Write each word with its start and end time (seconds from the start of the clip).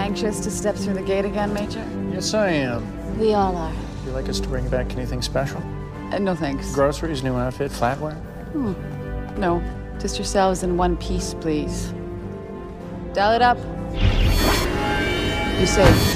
Anxious 0.00 0.40
to 0.40 0.50
step 0.50 0.76
through 0.76 0.94
the 0.94 1.02
gate 1.02 1.26
again, 1.26 1.52
Major? 1.52 1.86
Yes, 2.10 2.32
I 2.32 2.48
am. 2.48 3.18
We 3.18 3.34
all 3.34 3.54
are. 3.54 3.70
Would 3.70 4.06
you 4.06 4.12
like 4.12 4.30
us 4.30 4.40
to 4.40 4.48
bring 4.48 4.66
back 4.70 4.94
anything 4.96 5.20
special? 5.20 5.58
Uh, 6.10 6.18
no 6.18 6.34
thanks. 6.34 6.72
Groceries, 6.74 7.22
new 7.22 7.36
outfit, 7.36 7.70
flatware? 7.70 8.16
No. 9.36 9.62
Just 10.00 10.16
yourselves 10.16 10.62
in 10.62 10.78
one 10.78 10.96
piece, 10.96 11.34
please. 11.34 11.92
Dial 13.12 13.32
it 13.32 13.42
up. 13.42 13.58
You 15.60 15.66
safe. 15.66 16.09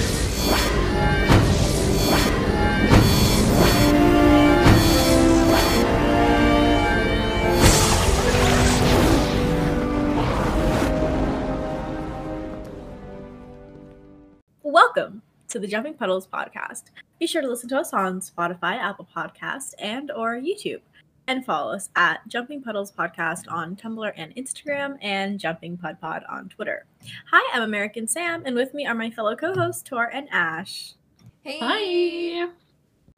To 15.55 15.61
the 15.61 15.69
Jumping 15.69 15.95
Puddles 15.95 16.27
podcast. 16.27 16.87
Be 17.21 17.29
sure 17.29 17.41
to 17.41 17.47
listen 17.47 17.69
to 17.69 17.79
us 17.79 17.93
on 17.93 18.19
Spotify, 18.19 18.77
Apple 18.77 19.07
Podcast, 19.17 19.75
and 19.79 20.11
or 20.11 20.35
YouTube. 20.35 20.81
And 21.29 21.47
follow 21.47 21.73
us 21.73 21.91
at 21.95 22.27
Jumping 22.27 22.61
Puddles 22.61 22.91
Podcast 22.91 23.45
on 23.49 23.77
Tumblr 23.77 24.13
and 24.17 24.35
Instagram 24.35 24.99
and 25.01 25.39
Jumping 25.39 25.77
Pud 25.77 26.01
Pod 26.01 26.25
on 26.29 26.49
Twitter. 26.49 26.87
Hi, 27.31 27.57
I'm 27.57 27.63
American 27.63 28.09
Sam, 28.09 28.43
and 28.45 28.57
with 28.57 28.75
me 28.75 28.85
are 28.85 28.97
my 28.97 29.11
fellow 29.11 29.37
co-hosts 29.37 29.85
Tor 29.85 30.11
and 30.13 30.27
Ash. 30.33 30.95
Hey. 31.43 31.59
Hi. 31.61 32.49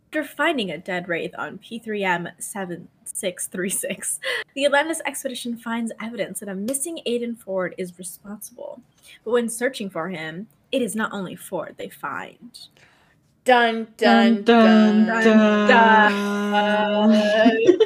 After 0.09 0.23
finding 0.23 0.71
a 0.71 0.77
dead 0.77 1.09
wraith 1.09 1.35
on 1.39 1.57
P3M 1.57 2.33
7636, 2.39 4.21
the 4.55 4.67
Atlantis 4.67 5.01
expedition 5.07 5.57
finds 5.57 5.91
evidence 6.03 6.41
that 6.41 6.51
a 6.51 6.55
missing 6.55 7.01
Aiden 7.07 7.39
Ford 7.39 7.75
is 7.79 7.99
responsible. 7.99 8.83
But 9.25 9.31
when 9.31 9.49
searching 9.49 9.89
for 9.89 10.11
him, 10.11 10.49
it 10.73 10.83
is 10.83 10.95
not 10.97 11.13
only 11.13 11.37
Ford 11.37 11.75
they 11.79 11.89
find. 11.89 12.59
Dun 13.45 13.89
dun 13.97 14.43
dun 14.43 15.07
dun. 15.07 15.69
dun. 15.69 17.11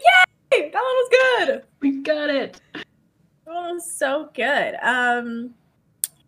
Yay! 0.00 0.70
That 0.70 0.74
one 0.74 0.82
was 0.82 1.08
good. 1.46 1.62
We 1.80 2.02
got 2.02 2.30
it. 2.30 2.60
That 2.74 2.84
one 3.46 3.74
was 3.74 3.90
so 3.90 4.30
good. 4.34 4.74
Um, 4.82 5.54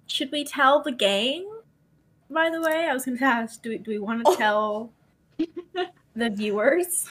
should 0.07 0.31
we 0.33 0.45
tell 0.45 0.83
the 0.83 0.93
gang? 0.93 1.49
By 2.31 2.51
the 2.51 2.61
way, 2.61 2.87
I 2.89 2.93
was 2.93 3.05
going 3.05 3.19
to 3.19 3.25
ask: 3.25 3.63
Do 3.63 3.71
we, 3.71 3.79
do 3.79 3.91
we 3.91 3.99
want 3.99 4.25
to 4.25 4.31
Oh. 4.31 4.37
tell 4.37 4.93
the 6.15 6.31
viewers 6.31 7.11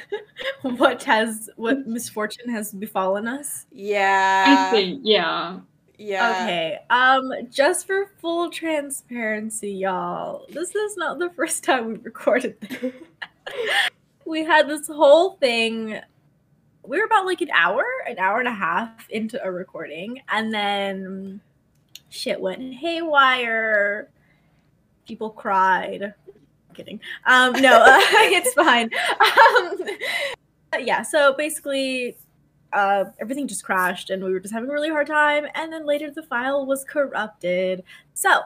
what 0.62 1.02
has 1.04 1.50
what 1.56 1.86
misfortune 1.86 2.48
has 2.50 2.72
befallen 2.72 3.26
us? 3.28 3.66
Yeah. 3.72 4.68
I 4.70 4.70
think, 4.70 5.00
yeah. 5.04 5.60
Yeah. 6.00 6.30
Okay. 6.30 6.78
Um, 6.88 7.30
just 7.50 7.86
for 7.86 8.06
full 8.22 8.50
transparency, 8.50 9.70
y'all, 9.70 10.46
this 10.48 10.74
is 10.74 10.96
not 10.96 11.18
the 11.18 11.28
first 11.36 11.62
time 11.62 11.88
we've 11.88 12.04
recorded 12.04 12.58
this. 12.62 12.94
we 14.26 14.42
had 14.42 14.66
this 14.66 14.86
whole 14.86 15.36
thing. 15.36 16.00
We 16.86 16.98
were 16.98 17.04
about 17.04 17.26
like 17.26 17.42
an 17.42 17.50
hour, 17.54 17.84
an 18.08 18.18
hour 18.18 18.38
and 18.38 18.48
a 18.48 18.54
half 18.54 19.10
into 19.10 19.44
a 19.44 19.52
recording, 19.52 20.22
and 20.30 20.54
then 20.54 21.42
shit 22.08 22.40
went 22.40 22.74
haywire. 22.74 24.08
People 25.06 25.28
cried. 25.28 26.14
kidding. 26.72 26.98
Um, 27.26 27.52
no, 27.60 27.76
uh, 27.78 27.98
it's 28.00 28.54
fine. 28.54 28.88
Um, 29.20 30.82
yeah. 30.82 31.02
So 31.02 31.34
basically, 31.34 32.16
uh, 32.72 33.04
everything 33.20 33.48
just 33.48 33.64
crashed 33.64 34.10
and 34.10 34.22
we 34.22 34.32
were 34.32 34.40
just 34.40 34.54
having 34.54 34.70
a 34.70 34.72
really 34.72 34.88
hard 34.88 35.06
time. 35.06 35.46
And 35.54 35.72
then 35.72 35.86
later 35.86 36.10
the 36.10 36.22
file 36.22 36.66
was 36.66 36.84
corrupted. 36.84 37.84
So 38.14 38.40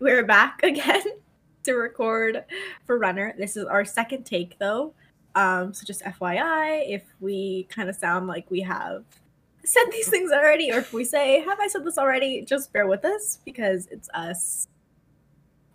we're 0.00 0.24
back 0.24 0.60
again 0.62 1.02
to 1.64 1.72
record 1.74 2.44
for 2.84 2.98
Runner. 2.98 3.34
This 3.36 3.56
is 3.56 3.64
our 3.64 3.84
second 3.84 4.24
take 4.24 4.58
though. 4.58 4.92
Um, 5.34 5.72
so 5.72 5.84
just 5.84 6.02
FYI, 6.02 6.88
if 6.88 7.02
we 7.20 7.64
kind 7.70 7.88
of 7.88 7.96
sound 7.96 8.26
like 8.26 8.50
we 8.50 8.60
have 8.62 9.04
said 9.64 9.84
these 9.92 10.08
things 10.08 10.32
already, 10.32 10.72
or 10.72 10.78
if 10.78 10.92
we 10.92 11.04
say, 11.04 11.40
Have 11.40 11.60
I 11.60 11.68
said 11.68 11.84
this 11.84 11.98
already? 11.98 12.42
Just 12.42 12.72
bear 12.72 12.86
with 12.86 13.04
us 13.04 13.38
because 13.44 13.86
it's 13.90 14.08
us 14.14 14.66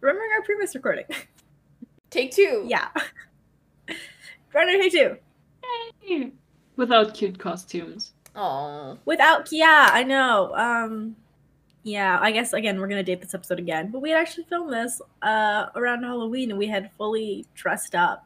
remembering 0.02 0.32
our 0.34 0.42
previous 0.44 0.76
recording. 0.76 1.06
Take 2.10 2.32
two. 2.32 2.66
yeah. 2.68 2.90
Runner 4.54 4.74
take 4.74 4.92
two. 4.92 5.18
Yay. 6.08 6.32
Without 6.76 7.14
cute 7.14 7.38
costumes. 7.40 8.14
Oh. 8.36 8.98
Without 9.06 9.52
yeah, 9.52 9.90
I 9.92 10.04
know. 10.04 10.54
Um 10.56 11.16
yeah, 11.84 12.18
I 12.22 12.32
guess 12.32 12.54
again 12.54 12.80
we're 12.80 12.88
gonna 12.88 13.04
date 13.04 13.22
this 13.22 13.34
episode 13.34 13.60
again. 13.60 13.92
But 13.92 14.02
we 14.02 14.10
had 14.10 14.20
actually 14.20 14.46
filmed 14.46 14.74
this 14.74 15.02
uh 15.22 15.68
around 15.76 16.04
Halloween 16.04 16.50
and 16.50 16.58
we 16.60 16.68
had 16.68 16.92
fully 16.98 17.46
dressed 17.54 17.96
up 17.96 18.26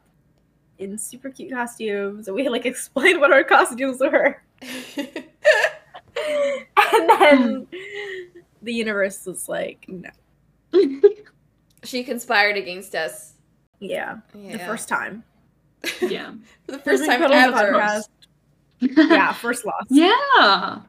in 0.79 0.97
super 0.97 1.29
cute 1.29 1.51
costumes 1.51 2.27
and 2.27 2.35
we 2.35 2.43
had 2.43 2.51
like 2.51 2.65
explained 2.65 3.19
what 3.19 3.31
our 3.31 3.43
costumes 3.43 3.99
were. 3.99 4.41
And 6.93 7.09
then 7.09 7.67
the 8.61 8.73
universe 8.73 9.25
was 9.25 9.47
like, 9.49 9.85
no. 9.87 10.09
she 11.83 12.03
conspired 12.03 12.57
against 12.57 12.95
us. 12.95 13.33
Yeah. 13.79 14.17
Yeah. 14.33 14.53
The 14.53 14.59
first 14.59 14.89
time. 14.89 15.23
yeah. 16.01 16.33
For 16.65 16.71
the 16.73 16.79
first 16.79 17.05
time 17.05 17.21
Puddles 17.21 17.39
ever. 17.39 17.73
podcast. 17.73 18.09
Yeah, 18.79 19.33
first 19.33 19.65
loss. 19.65 19.85
yeah. 19.89 20.81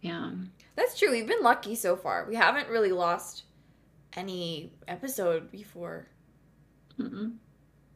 Yeah. 0.00 0.30
That's 0.76 0.98
true. 0.98 1.10
We've 1.10 1.26
been 1.26 1.42
lucky 1.42 1.74
so 1.74 1.96
far. 1.96 2.26
We 2.28 2.34
haven't 2.34 2.68
really 2.68 2.92
lost 2.92 3.44
any 4.14 4.72
episode 4.88 5.50
before. 5.50 6.08
Mm-mm. 6.98 7.34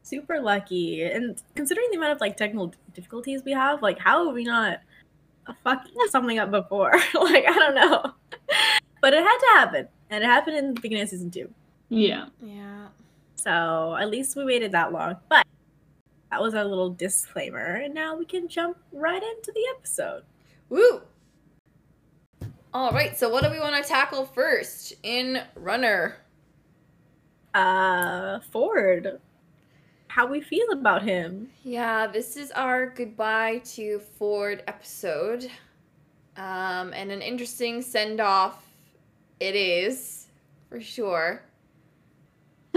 Super 0.02 0.40
lucky. 0.40 1.02
And 1.02 1.40
considering 1.54 1.88
the 1.90 1.96
amount 1.96 2.12
of 2.12 2.20
like 2.20 2.36
technical 2.36 2.72
difficulties 2.94 3.42
we 3.44 3.52
have, 3.52 3.82
like 3.82 3.98
how 3.98 4.26
have 4.26 4.34
we 4.34 4.44
not 4.44 4.80
fucked 5.64 5.90
something 6.10 6.38
up 6.38 6.50
before? 6.50 6.92
like 7.14 7.44
I 7.48 7.52
don't 7.52 7.74
know. 7.74 8.12
but 9.00 9.14
it 9.14 9.22
had 9.22 9.38
to 9.38 9.46
happen. 9.54 9.88
And 10.10 10.22
it 10.22 10.26
happened 10.26 10.56
in 10.56 10.74
the 10.74 10.80
beginning 10.80 11.02
of 11.02 11.08
season 11.08 11.30
two. 11.30 11.50
Yeah. 11.88 12.26
Yeah. 12.40 12.88
So 13.36 13.96
at 13.98 14.10
least 14.10 14.36
we 14.36 14.44
waited 14.44 14.72
that 14.72 14.92
long. 14.92 15.16
But 15.28 15.45
that 16.30 16.40
was 16.42 16.54
our 16.54 16.64
little 16.64 16.90
disclaimer. 16.90 17.76
And 17.76 17.94
now 17.94 18.16
we 18.16 18.24
can 18.24 18.48
jump 18.48 18.78
right 18.92 19.22
into 19.22 19.52
the 19.52 19.64
episode. 19.76 20.22
Woo! 20.68 21.02
All 22.74 22.90
right. 22.90 23.16
So, 23.16 23.30
what 23.30 23.44
do 23.44 23.50
we 23.50 23.58
want 23.58 23.82
to 23.82 23.88
tackle 23.88 24.26
first 24.26 24.94
in 25.02 25.42
Runner? 25.54 26.16
Uh 27.54 28.40
Ford. 28.50 29.20
How 30.08 30.26
we 30.26 30.40
feel 30.40 30.70
about 30.72 31.02
him. 31.02 31.50
Yeah, 31.62 32.06
this 32.06 32.36
is 32.36 32.50
our 32.52 32.86
goodbye 32.86 33.62
to 33.74 34.00
Ford 34.18 34.62
episode. 34.66 35.50
Um, 36.36 36.92
and 36.92 37.10
an 37.10 37.22
interesting 37.22 37.82
send 37.82 38.20
off 38.20 38.66
it 39.40 39.54
is, 39.54 40.28
for 40.68 40.80
sure. 40.80 41.42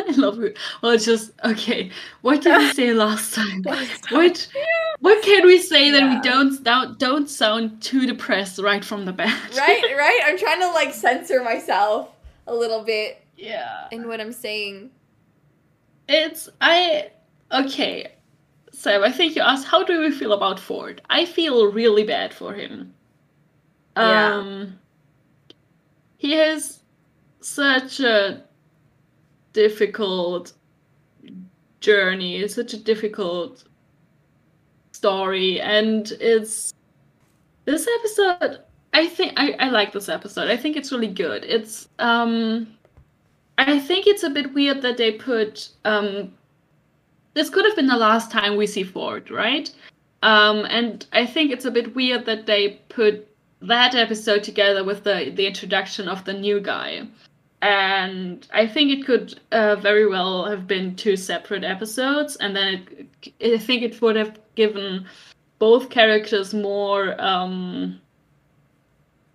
I 0.08 0.12
love 0.12 0.42
it. 0.42 0.58
Well, 0.82 0.92
it's 0.92 1.06
just 1.06 1.32
okay. 1.44 1.92
What 2.22 2.42
did 2.42 2.58
we 2.58 2.72
say 2.72 2.94
last 3.06 3.34
time? 3.34 3.64
What 4.10 4.48
what 5.00 5.24
can 5.24 5.46
we 5.46 5.60
say 5.60 5.92
that 5.92 6.02
Yeah. 6.02 6.16
we 6.16 6.22
don't 6.22 6.64
don't 6.64 6.98
don't 7.00 7.30
sound 7.30 7.82
too 7.82 8.06
depressed 8.06 8.60
right 8.60 8.84
from 8.84 9.06
the 9.06 9.14
bat? 9.14 9.38
Right, 9.58 9.84
right? 9.98 10.22
I'm 10.26 10.38
trying 10.38 10.62
to 10.62 10.68
like 10.72 10.94
censor 10.94 11.44
myself 11.44 12.10
a 12.48 12.54
little 12.54 12.84
bit 12.84 13.24
yeah. 13.38 13.88
in 13.92 14.08
what 14.08 14.20
I'm 14.20 14.34
saying. 14.34 14.92
It's 16.08 16.50
I 16.62 17.12
okay. 17.52 18.14
So 18.72 19.04
I 19.04 19.12
think 19.12 19.36
you 19.36 19.42
asked 19.42 19.68
how 19.68 19.84
do 19.84 20.00
we 20.00 20.12
feel 20.12 20.34
about 20.34 20.60
Ford? 20.60 21.02
I 21.10 21.26
feel 21.26 21.72
really 21.72 22.04
bad 22.04 22.34
for 22.34 22.54
him. 22.54 22.94
Yeah. 23.98 24.34
Um 24.36 24.80
he 26.18 26.34
has 26.34 26.82
such 27.42 28.00
a 28.02 28.44
difficult 29.54 30.54
journey, 31.80 32.38
It's 32.38 32.56
such 32.56 32.74
a 32.74 32.78
difficult 32.78 33.64
story, 34.92 35.62
and 35.62 36.12
it's 36.20 36.74
this 37.66 37.88
episode 38.00 38.64
I 38.94 39.08
think 39.08 39.34
I, 39.38 39.52
I 39.60 39.70
like 39.70 39.92
this 39.92 40.10
episode. 40.10 40.50
I 40.50 40.58
think 40.58 40.76
it's 40.76 40.92
really 40.92 41.08
good. 41.08 41.44
It's 41.46 41.88
um 42.00 42.68
I 43.58 43.80
think 43.80 44.08
it's 44.08 44.24
a 44.24 44.30
bit 44.30 44.54
weird 44.54 44.82
that 44.82 44.98
they 44.98 45.12
put 45.12 45.70
um 45.86 46.34
this 47.34 47.50
could 47.50 47.66
have 47.66 47.76
been 47.76 47.88
the 47.88 47.98
last 47.98 48.32
time 48.32 48.58
we 48.58 48.68
see 48.68 48.84
Ford, 48.84 49.30
right? 49.30 49.72
Um 50.24 50.66
and 50.70 51.06
I 51.14 51.26
think 51.26 51.52
it's 51.52 51.66
a 51.66 51.72
bit 51.72 51.96
weird 51.96 52.26
that 52.26 52.46
they 52.46 52.82
put 52.90 53.28
that 53.62 53.94
episode 53.94 54.44
together 54.44 54.84
with 54.84 55.04
the 55.04 55.32
the 55.36 55.46
introduction 55.46 56.08
of 56.08 56.26
the 56.26 56.34
new 56.34 56.60
guy. 56.60 57.08
And 57.62 58.48
I 58.54 58.66
think 58.66 58.92
it 58.92 59.06
could 59.06 59.40
uh, 59.52 59.76
very 59.76 60.08
well 60.08 60.46
have 60.46 60.66
been 60.66 60.96
two 60.96 61.18
separate 61.18 61.66
episodes, 61.66 62.38
and 62.38 62.56
then 62.56 62.86
it, 63.40 63.56
I 63.56 63.58
think 63.58 63.84
it 63.84 64.02
would 64.02 64.16
have 64.16 64.40
given 64.56 65.06
both 65.60 65.90
characters 65.90 66.54
more 66.54 67.22
um, 67.22 68.00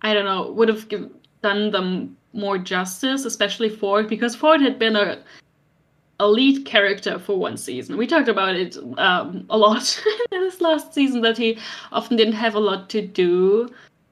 I 0.01 0.13
don't 0.13 0.25
know, 0.25 0.51
would 0.51 0.69
have 0.69 0.87
given 0.89 1.11
done 1.41 1.71
them 1.71 2.17
more 2.33 2.57
justice, 2.57 3.25
especially 3.25 3.69
Ford, 3.69 4.07
because 4.07 4.35
Ford 4.35 4.61
had 4.61 4.77
been 4.77 4.95
a 4.95 5.19
a 6.19 6.27
lead 6.27 6.65
character 6.65 7.19
for 7.19 7.37
one 7.37 7.57
season. 7.57 7.97
We 7.97 8.07
talked 8.07 8.29
about 8.29 8.55
it 8.55 8.77
um, 8.97 9.45
a 9.49 9.57
lot 9.57 10.01
in 10.31 10.41
this 10.41 10.61
last 10.61 10.93
season 10.93 11.21
that 11.21 11.37
he 11.37 11.57
often 11.91 12.15
didn't 12.15 12.33
have 12.35 12.55
a 12.55 12.59
lot 12.59 12.89
to 12.91 13.01
do. 13.05 13.67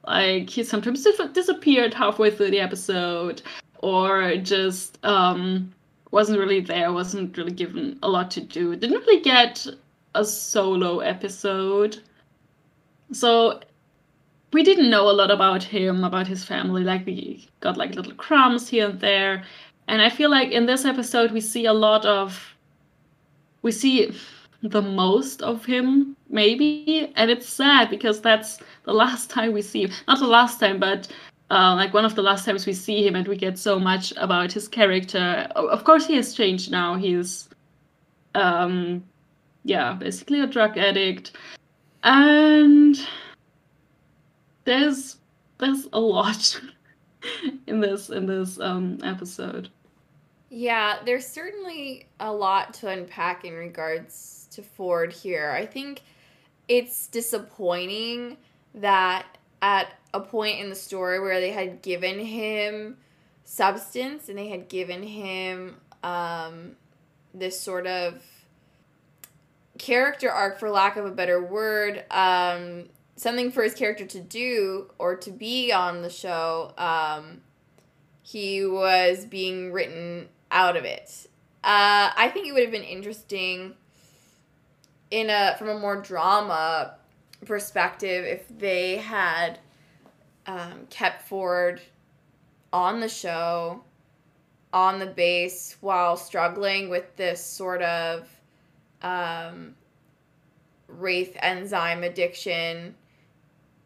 Like 0.05 0.49
he 0.49 0.63
sometimes 0.63 1.03
dis- 1.03 1.31
disappeared 1.31 1.93
halfway 1.93 2.29
through 2.29 2.51
the 2.51 2.59
episode, 2.59 3.41
or 3.83 4.37
just 4.37 4.97
um, 5.03 5.69
wasn't 6.11 6.39
really 6.39 6.61
there, 6.61 6.93
wasn't 6.93 7.37
really 7.37 7.51
given 7.51 7.99
a 8.01 8.07
lot 8.07 8.31
to 8.31 8.39
do. 8.39 8.73
Didn't 8.77 9.01
really 9.01 9.21
get 9.21 9.67
a 10.15 10.23
solo 10.23 10.99
episode. 10.99 11.99
So 13.11 13.59
we 14.53 14.63
didn't 14.63 14.89
know 14.89 15.09
a 15.09 15.11
lot 15.11 15.31
about 15.31 15.63
him, 15.63 16.05
about 16.05 16.27
his 16.27 16.45
family. 16.45 16.85
Like 16.85 17.05
we 17.05 17.45
got 17.59 17.75
like 17.75 17.95
little 17.95 18.13
crumbs 18.13 18.69
here 18.69 18.87
and 18.87 19.01
there. 19.01 19.43
And 19.89 20.01
I 20.01 20.09
feel 20.09 20.31
like 20.31 20.51
in 20.51 20.65
this 20.65 20.85
episode 20.85 21.31
we 21.31 21.41
see 21.41 21.65
a 21.65 21.73
lot 21.73 22.05
of 22.05 22.55
we 23.63 23.73
see 23.73 24.13
the 24.61 24.81
most 24.81 25.41
of 25.41 25.65
him 25.65 26.15
maybe 26.29 27.11
and 27.17 27.29
it's 27.29 27.49
sad 27.49 27.89
because 27.89 28.21
that's 28.21 28.59
the 28.85 28.93
last 28.93 29.29
time 29.29 29.51
we 29.51 29.61
see 29.61 29.83
him 29.83 29.91
not 30.07 30.19
the 30.19 30.27
last 30.27 30.57
time 30.57 30.79
but 30.79 31.09
uh, 31.49 31.75
like 31.75 31.93
one 31.93 32.05
of 32.05 32.15
the 32.15 32.21
last 32.21 32.45
times 32.45 32.65
we 32.65 32.73
see 32.73 33.05
him 33.05 33.15
and 33.15 33.27
we 33.27 33.35
get 33.35 33.57
so 33.57 33.79
much 33.79 34.13
about 34.17 34.51
his 34.51 34.67
character 34.67 35.47
of 35.55 35.83
course 35.83 36.05
he 36.05 36.15
has 36.15 36.33
changed 36.33 36.71
now 36.71 36.95
he's 36.95 37.49
um 38.35 39.03
yeah 39.63 39.93
basically 39.93 40.39
a 40.41 40.47
drug 40.47 40.77
addict 40.77 41.33
and 42.03 43.07
there's 44.65 45.17
there's 45.57 45.87
a 45.93 45.99
lot 45.99 46.59
in 47.67 47.79
this 47.79 48.09
in 48.09 48.25
this 48.25 48.59
um 48.59 48.99
episode. 49.03 49.69
Yeah, 50.49 50.99
there's 51.03 51.25
certainly 51.25 52.07
a 52.19 52.31
lot 52.31 52.73
to 52.75 52.89
unpack 52.89 53.43
in 53.43 53.53
regards 53.53 54.47
to 54.51 54.61
Ford 54.61 55.11
here. 55.11 55.49
I 55.49 55.65
think 55.65 56.01
it's 56.67 57.07
disappointing 57.07 58.37
that 58.75 59.25
at 59.63 59.93
a 60.13 60.19
point 60.19 60.59
in 60.59 60.69
the 60.69 60.75
story 60.75 61.19
where 61.19 61.39
they 61.39 61.51
had 61.51 61.81
given 61.81 62.19
him 62.19 62.97
substance 63.43 64.29
and 64.29 64.37
they 64.37 64.47
had 64.47 64.69
given 64.69 65.03
him 65.03 65.77
um, 66.03 66.75
this 67.33 67.59
sort 67.59 67.87
of 67.87 68.21
character 69.77 70.29
arc, 70.29 70.59
for 70.59 70.69
lack 70.69 70.97
of 70.97 71.05
a 71.05 71.11
better 71.11 71.43
word, 71.43 72.03
um, 72.11 72.85
something 73.15 73.51
for 73.51 73.63
his 73.63 73.73
character 73.73 74.05
to 74.05 74.19
do 74.19 74.89
or 74.99 75.15
to 75.15 75.31
be 75.31 75.71
on 75.71 76.01
the 76.01 76.09
show, 76.09 76.73
um, 76.77 77.41
he 78.21 78.65
was 78.65 79.25
being 79.25 79.71
written 79.71 80.29
out 80.51 80.77
of 80.77 80.85
it. 80.85 81.27
Uh, 81.63 82.11
I 82.15 82.29
think 82.33 82.47
it 82.47 82.53
would 82.53 82.63
have 82.63 82.71
been 82.71 82.83
interesting 82.83 83.73
in 85.11 85.29
a 85.29 85.55
from 85.57 85.69
a 85.69 85.79
more 85.79 86.01
drama 86.01 86.95
perspective 87.45 88.25
if 88.25 88.47
they 88.57 88.97
had 88.97 89.59
um, 90.47 90.87
kept 90.89 91.27
Ford 91.27 91.81
on 92.71 92.99
the 92.99 93.09
show 93.09 93.83
on 94.73 94.97
the 94.97 95.05
base 95.05 95.77
while 95.81 96.17
struggling 96.17 96.89
with 96.89 97.15
this 97.15 97.43
sort 97.43 97.81
of 97.83 98.27
um, 99.03 99.75
wraith 100.87 101.37
enzyme 101.41 102.03
addiction 102.03 102.95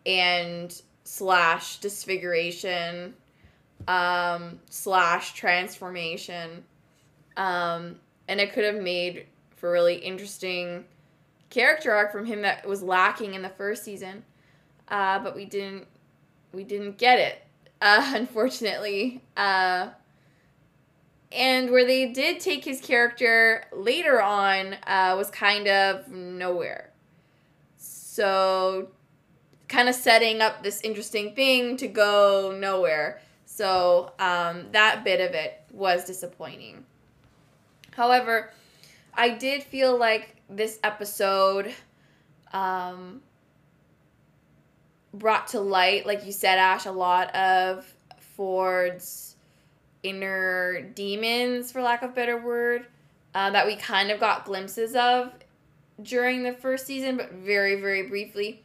and 0.06 0.82
slash 1.04 1.78
disfiguration 1.80 3.14
um, 3.88 4.60
slash 4.70 5.34
transformation. 5.34 6.64
Um, 7.36 8.00
and 8.28 8.40
it 8.40 8.54
could 8.54 8.64
have 8.64 8.82
made 8.82 9.26
for 9.56 9.72
really 9.72 9.96
interesting 9.96 10.86
character 11.50 11.92
arc 11.92 12.12
from 12.12 12.26
him 12.26 12.42
that 12.42 12.68
was 12.68 12.82
lacking 12.82 13.34
in 13.34 13.42
the 13.42 13.50
first 13.50 13.84
season. 13.84 14.24
Uh, 14.88 15.20
but 15.20 15.36
we 15.36 15.46
didn't 15.46 15.88
we 16.54 16.64
didn't 16.64 16.98
get 16.98 17.20
it, 17.20 17.44
uh, 17.82 18.14
unfortunately. 18.16 19.22
Uh, 19.36 19.90
and 21.32 21.70
where 21.72 21.86
they 21.86 22.12
did 22.12 22.40
take 22.40 22.64
his 22.64 22.80
character 22.80 23.66
later 23.74 24.22
on 24.22 24.76
uh, 24.86 25.14
was 25.18 25.30
kind 25.30 25.68
of 25.68 26.08
nowhere. 26.08 26.92
So 27.78 28.90
kind 29.68 29.90
of 29.90 29.96
setting 29.96 30.42
up 30.42 30.64
this 30.64 30.82
interesting 30.82 31.36
thing 31.36 31.76
to 31.78 31.88
go 31.88 32.56
nowhere. 32.58 33.22
So 33.46 34.14
um, 34.20 34.68
that 34.72 35.04
bit 35.04 35.20
of 35.20 35.36
it 35.36 35.62
was 35.72 36.06
disappointing. 36.06 36.86
However, 37.92 38.52
I 39.14 39.30
did 39.30 39.64
feel 39.64 39.98
like 39.98 40.36
this 40.50 40.80
episode 40.84 41.74
um, 42.54 43.22
brought 45.14 45.48
to 45.50 45.60
light, 45.60 46.06
like 46.06 46.26
you 46.26 46.32
said, 46.32 46.58
Ash, 46.58 46.86
a 46.86 46.92
lot 46.92 47.34
of 47.36 47.94
Ford's 48.20 49.36
inner 50.04 50.82
demons, 50.82 51.72
for 51.72 51.82
lack 51.82 52.04
of 52.04 52.14
better 52.14 52.38
word, 52.38 52.86
uh, 53.34 53.50
that 53.52 53.66
we 53.66 53.76
kind 53.76 54.12
of 54.12 54.20
got 54.20 54.46
glimpses 54.46 54.96
of 54.96 55.32
during 56.02 56.44
the 56.44 56.54
first 56.54 56.86
season, 56.86 57.18
but 57.18 57.32
very, 57.32 57.80
very 57.82 58.08
briefly. 58.08 58.64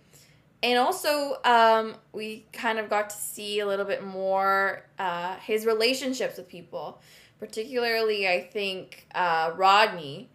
And 0.62 0.78
also 0.78 1.38
um, 1.44 1.96
we 2.12 2.46
kind 2.52 2.78
of 2.78 2.88
got 2.88 3.10
to 3.10 3.16
see 3.16 3.60
a 3.60 3.66
little 3.66 3.86
bit 3.86 4.04
more 4.04 4.84
uh, 4.98 5.36
his 5.36 5.66
relationships 5.66 6.36
with 6.36 6.48
people 6.48 7.00
particularly 7.42 8.28
i 8.28 8.40
think 8.40 9.04
uh, 9.16 9.50
rodney 9.56 10.28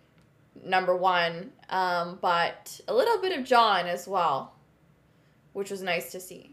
number 0.65 0.93
one 0.93 1.53
um, 1.69 2.19
but 2.21 2.81
a 2.89 2.93
little 2.93 3.21
bit 3.21 3.37
of 3.39 3.45
john 3.45 3.87
as 3.87 4.05
well 4.09 4.53
which 5.57 5.71
was 5.71 5.81
nice 5.81 6.11
to 6.11 6.19
see 6.19 6.51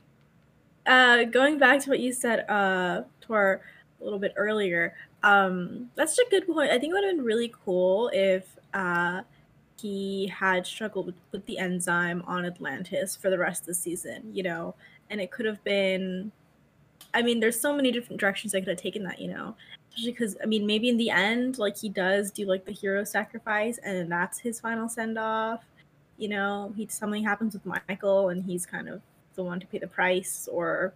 uh, 0.86 1.24
going 1.24 1.58
back 1.58 1.80
to 1.80 1.90
what 1.90 2.00
you 2.00 2.12
said 2.12 2.44
uh, 2.50 3.02
Tor, 3.20 3.62
a 4.00 4.04
little 4.04 4.18
bit 4.18 4.32
earlier 4.36 4.94
um, 5.22 5.90
that's 5.94 6.18
a 6.18 6.22
good 6.30 6.46
point 6.46 6.70
i 6.70 6.78
think 6.78 6.90
it 6.90 6.94
would 6.94 7.04
have 7.04 7.16
been 7.16 7.24
really 7.24 7.52
cool 7.64 8.10
if 8.12 8.56
uh, 8.74 9.22
he 9.80 10.26
had 10.28 10.66
struggled 10.66 11.06
with, 11.06 11.14
with 11.32 11.44
the 11.46 11.58
enzyme 11.58 12.22
on 12.26 12.46
Atlantis 12.46 13.16
for 13.16 13.30
the 13.30 13.38
rest 13.38 13.62
of 13.62 13.66
the 13.66 13.74
season, 13.74 14.22
you 14.32 14.42
know, 14.42 14.74
and 15.10 15.20
it 15.20 15.30
could 15.30 15.46
have 15.46 15.62
been. 15.64 16.32
I 17.12 17.23
mean, 17.23 17.38
there's 17.38 17.61
so 17.61 17.76
many 17.76 17.92
different 17.92 18.18
directions 18.18 18.54
I 18.54 18.61
could 18.61 18.68
have 18.68 18.78
taken 18.78 19.04
that, 19.04 19.20
you 19.20 19.28
know, 19.28 19.54
especially 19.90 20.12
because 20.12 20.37
I 20.42 20.46
mean, 20.46 20.66
maybe 20.66 20.88
in 20.88 20.96
the 20.96 21.11
end, 21.11 21.58
like 21.58 21.76
he 21.76 21.88
does 21.88 22.30
do 22.30 22.46
like 22.46 22.64
the 22.64 22.73
hero 22.73 23.04
sacrifice, 23.04 23.78
and 23.84 24.11
that's 24.11 24.38
his 24.38 24.58
final 24.58 24.88
send 24.88 25.18
off. 25.18 25.64
You 26.16 26.28
know, 26.28 26.73
he 26.76 26.87
something 26.87 27.25
happens 27.25 27.54
with 27.54 27.66
Michael, 27.66 28.28
and 28.28 28.44
he's 28.44 28.66
kind 28.66 28.88
of 28.88 29.02
the 29.35 29.42
one 29.42 29.61
to 29.61 29.66
pay 29.66 29.78
the 29.78 29.88
price, 29.88 30.49
or, 30.50 30.94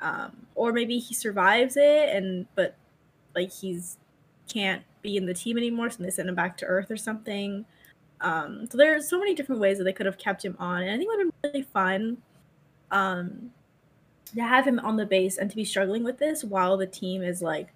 um, 0.00 0.46
or 0.54 0.72
maybe 0.72 0.98
he 0.98 1.14
survives 1.14 1.76
it, 1.76 2.14
and 2.14 2.46
but 2.54 2.76
like 3.34 3.52
he's 3.52 3.98
can't 4.48 4.82
be 5.02 5.16
in 5.16 5.26
the 5.26 5.34
team 5.34 5.56
anymore, 5.56 5.90
so 5.90 6.02
they 6.02 6.10
send 6.10 6.28
him 6.28 6.34
back 6.34 6.56
to 6.58 6.66
Earth 6.66 6.90
or 6.90 6.96
something. 6.96 7.64
Um, 8.20 8.68
so 8.70 8.78
there's 8.78 9.08
so 9.08 9.18
many 9.18 9.34
different 9.34 9.60
ways 9.60 9.78
that 9.78 9.84
they 9.84 9.92
could 9.92 10.06
have 10.06 10.18
kept 10.18 10.44
him 10.44 10.56
on, 10.58 10.82
and 10.82 10.90
I 10.90 10.96
think 10.96 11.04
it 11.04 11.08
would 11.08 11.26
have 11.26 11.42
been 11.42 11.50
really 11.50 11.62
fun 11.62 12.18
um, 12.92 13.50
to 14.34 14.42
have 14.42 14.66
him 14.66 14.78
on 14.78 14.96
the 14.96 15.06
base 15.06 15.38
and 15.38 15.50
to 15.50 15.56
be 15.56 15.64
struggling 15.64 16.04
with 16.04 16.18
this 16.18 16.44
while 16.44 16.76
the 16.76 16.86
team 16.86 17.22
is 17.22 17.42
like 17.42 17.68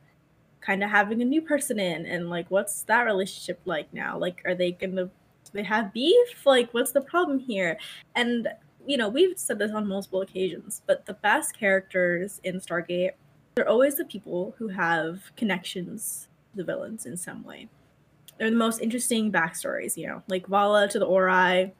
kind 0.60 0.84
of 0.84 0.90
having 0.90 1.20
a 1.20 1.24
new 1.24 1.42
person 1.42 1.80
in, 1.80 2.06
and 2.06 2.30
like 2.30 2.48
what's 2.48 2.82
that 2.82 3.02
relationship 3.02 3.60
like 3.64 3.92
now? 3.92 4.16
Like, 4.16 4.42
are 4.44 4.54
they 4.54 4.72
gonna 4.72 5.10
they 5.56 5.62
have 5.64 5.92
beef? 5.92 6.44
Like, 6.44 6.72
what's 6.72 6.92
the 6.92 7.00
problem 7.00 7.38
here? 7.38 7.78
And 8.14 8.48
you 8.86 8.96
know, 8.96 9.08
we've 9.08 9.36
said 9.36 9.58
this 9.58 9.72
on 9.72 9.88
multiple 9.88 10.20
occasions, 10.20 10.82
but 10.86 11.06
the 11.06 11.14
best 11.14 11.58
characters 11.58 12.40
in 12.44 12.60
Stargate, 12.60 13.12
they're 13.56 13.68
always 13.68 13.96
the 13.96 14.04
people 14.04 14.54
who 14.58 14.68
have 14.68 15.22
connections 15.36 16.28
to 16.52 16.58
the 16.58 16.64
villains 16.64 17.04
in 17.04 17.16
some 17.16 17.42
way 17.42 17.68
they're 18.38 18.50
the 18.50 18.56
most 18.56 18.80
interesting 18.80 19.32
backstories, 19.32 19.96
you 19.96 20.06
know, 20.06 20.22
like 20.28 20.46
Vala 20.46 20.88
to 20.88 20.98
the 20.98 21.06
Ori 21.06 21.72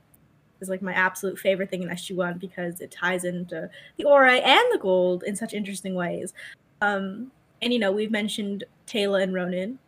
is 0.61 0.68
like 0.68 0.83
my 0.83 0.92
absolute 0.92 1.38
favorite 1.38 1.71
thing 1.71 1.83
in 1.83 1.90
SG1 1.90 2.38
because 2.38 2.80
it 2.80 2.90
ties 2.90 3.25
into 3.25 3.68
the 3.99 4.04
Ori 4.04 4.40
and 4.40 4.64
the 4.73 4.78
Goa'uld 4.78 5.23
in 5.25 5.37
such 5.37 5.52
interesting 5.52 5.95
ways. 5.95 6.33
Um, 6.80 7.30
and 7.61 7.73
you 7.73 7.78
know, 7.78 7.92
we've 7.92 8.11
mentioned 8.11 8.64
Teyla 8.87 9.23
and 9.23 9.35
Ronon, 9.35 9.78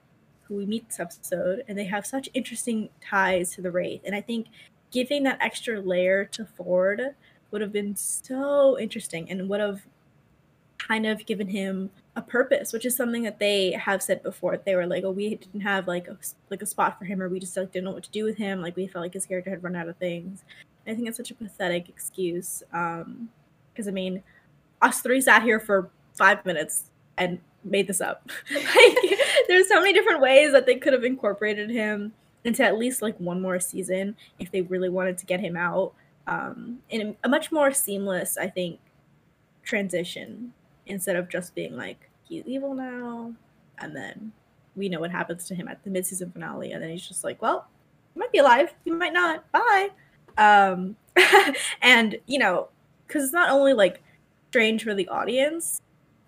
who 0.49 0.57
we 0.57 0.67
meet 0.67 0.89
this 0.89 1.01
episode, 1.01 1.65
and 1.69 1.79
they 1.79 1.85
have 1.85 2.07
such 2.07 2.29
interesting 2.35 2.89
ties 3.01 3.55
to 3.55 3.63
the 3.63 3.71
Wraith. 3.71 4.01
And 4.05 4.15
I 4.15 4.21
think 4.21 4.47
giving 4.91 5.23
that 5.25 5.39
extra 5.41 5.81
layer 5.81 6.25
to 6.25 6.45
Ford 6.45 7.01
would 7.51 7.61
have 7.61 7.73
been 7.73 7.95
so 7.97 8.79
interesting 8.79 9.31
and 9.31 9.49
would 9.49 9.61
have 9.61 9.83
kind 10.79 11.07
of 11.07 11.27
given 11.27 11.49
him 11.49 11.91
a 12.17 12.23
purpose, 12.23 12.73
which 12.73 12.87
is 12.87 12.97
something 12.97 13.23
that 13.23 13.39
they 13.39 13.73
have 13.73 14.03
said 14.03 14.23
before. 14.23 14.57
They 14.57 14.75
were 14.75 14.87
like, 14.87 15.05
"Oh, 15.05 15.11
we 15.11 15.35
didn't 15.35 15.61
have 15.61 15.87
like 15.87 16.09
a 16.09 16.17
like 16.51 16.63
a 16.63 16.67
spot 16.67 16.99
for 16.99 17.05
him, 17.05 17.23
or 17.23 17.29
we 17.29 17.41
just 17.41 17.57
like 17.57 17.73
didn't 17.73 17.85
know 17.85 17.93
what 17.93 18.05
to 18.05 18.11
do 18.11 18.25
with 18.25 18.37
him. 18.37 18.63
Like 18.63 18.77
we 18.77 18.87
felt 18.87 19.03
like 19.03 19.15
his 19.15 19.27
character 19.27 19.51
had 19.51 19.63
run 19.63 19.77
out 19.77 19.89
of 19.89 19.97
things." 19.97 20.45
And 20.87 20.95
I 20.95 20.97
think 20.97 21.09
it's 21.09 21.17
such 21.17 21.31
a 21.31 21.35
pathetic 21.35 21.89
excuse. 21.89 22.63
Um, 22.73 23.29
because 23.73 23.89
I 23.89 23.93
mean, 23.93 24.23
us 24.83 25.01
three 25.01 25.21
sat 25.21 25.43
here 25.43 25.61
for 25.61 25.91
five 26.15 26.45
minutes 26.45 26.91
and 27.17 27.39
made 27.71 27.87
this 27.87 28.01
up. 28.01 28.29
like 28.55 29.19
there's 29.49 29.69
so 29.69 29.81
many 29.81 29.93
different 29.93 30.21
ways 30.21 30.53
that 30.53 30.67
they 30.67 30.77
could 30.77 30.93
have 30.93 31.05
incorporated 31.05 31.71
him 31.71 32.13
into 32.45 32.63
at 32.63 32.79
least 32.79 33.03
like 33.03 33.17
one 33.19 33.41
more 33.41 33.61
season 33.61 34.17
if 34.39 34.51
they 34.51 34.63
really 34.63 34.89
wanted 34.89 35.19
to 35.19 35.27
get 35.27 35.41
him 35.41 35.57
out 35.57 35.93
um, 36.29 36.81
in 36.91 37.17
a 37.25 37.29
much 37.29 37.51
more 37.51 37.73
seamless, 37.73 38.37
I 38.37 38.49
think, 38.49 38.79
transition 39.65 40.53
instead 40.87 41.17
of 41.17 41.29
just 41.29 41.55
being 41.55 41.77
like 41.77 42.11
he's 42.23 42.45
evil 42.47 42.75
now, 42.75 43.35
and 43.79 43.97
then 43.97 44.33
we 44.77 44.89
know 44.89 45.01
what 45.01 45.11
happens 45.11 45.47
to 45.47 45.55
him 45.55 45.69
at 45.69 45.83
the 45.85 45.91
mid-season 45.91 46.31
finale, 46.31 46.73
and 46.73 46.83
then 46.83 46.91
he's 46.91 47.07
just 47.07 47.25
like, 47.25 47.41
well, 47.41 47.67
he 48.15 48.21
might 48.21 48.31
be 48.31 48.39
alive, 48.39 48.75
he 48.85 48.91
might 48.91 49.13
not. 49.13 49.51
Bye. 49.53 49.89
Um, 50.37 50.97
and 51.83 52.19
you 52.27 52.39
know, 52.39 52.69
because 53.07 53.25
it's 53.25 53.33
not 53.33 53.51
only 53.51 53.73
like 53.73 54.03
strange 54.51 54.85
for 54.85 54.95
the 54.95 55.09
audience, 55.09 55.81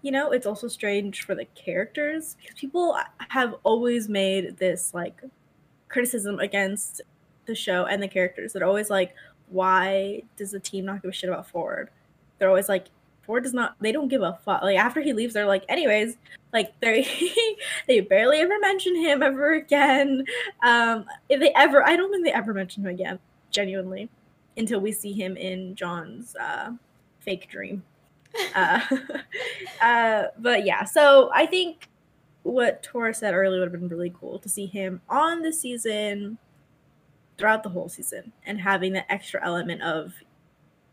you 0.02 0.10
know, 0.10 0.32
it's 0.32 0.46
also 0.46 0.68
strange 0.68 1.24
for 1.24 1.34
the 1.34 1.44
characters 1.54 2.36
because 2.40 2.58
people 2.58 2.98
have 3.28 3.54
always 3.64 4.08
made 4.08 4.56
this 4.58 4.94
like 4.94 5.20
criticism 5.88 6.38
against 6.38 7.02
the 7.46 7.54
show 7.54 7.86
and 7.86 8.02
the 8.02 8.08
characters. 8.08 8.52
They're 8.52 8.66
always 8.66 8.90
like, 8.90 9.14
why 9.48 10.22
does 10.36 10.52
the 10.52 10.60
team 10.60 10.84
not 10.84 11.02
give 11.02 11.10
a 11.10 11.12
shit 11.12 11.28
about 11.28 11.48
Ford? 11.48 11.90
They're 12.38 12.48
always 12.48 12.68
like, 12.68 12.86
Ford 13.22 13.42
does 13.42 13.52
not. 13.52 13.76
They 13.80 13.92
don't 13.92 14.08
give 14.08 14.22
a 14.22 14.38
fuck. 14.44 14.62
Like 14.62 14.78
after 14.78 15.00
he 15.00 15.12
leaves, 15.12 15.34
they're 15.34 15.46
like, 15.46 15.64
anyways, 15.68 16.16
like 16.52 16.72
they 16.80 17.06
they 17.86 18.00
barely 18.00 18.38
ever 18.38 18.58
mention 18.60 18.96
him 18.96 19.22
ever 19.22 19.54
again. 19.54 20.24
Um, 20.64 21.04
if 21.28 21.40
they 21.40 21.52
ever, 21.54 21.86
I 21.86 21.96
don't 21.96 22.10
think 22.10 22.24
they 22.24 22.32
ever 22.32 22.54
mention 22.54 22.84
him 22.84 22.90
again, 22.90 23.18
genuinely, 23.50 24.08
until 24.56 24.80
we 24.80 24.92
see 24.92 25.12
him 25.12 25.36
in 25.36 25.74
John's 25.74 26.34
uh, 26.36 26.72
fake 27.20 27.48
dream. 27.48 27.82
Uh, 28.54 28.80
uh, 29.82 30.24
but 30.38 30.64
yeah, 30.64 30.84
so 30.84 31.30
I 31.34 31.46
think 31.46 31.88
what 32.42 32.82
Tora 32.82 33.12
said 33.14 33.34
earlier 33.34 33.60
would 33.60 33.72
have 33.72 33.80
been 33.80 33.88
really 33.88 34.14
cool 34.18 34.38
to 34.38 34.48
see 34.48 34.66
him 34.66 35.00
on 35.08 35.42
the 35.42 35.52
season 35.52 36.38
throughout 37.36 37.62
the 37.62 37.68
whole 37.68 37.88
season 37.88 38.32
and 38.44 38.60
having 38.60 38.92
that 38.92 39.06
extra 39.08 39.44
element 39.44 39.82
of 39.82 40.12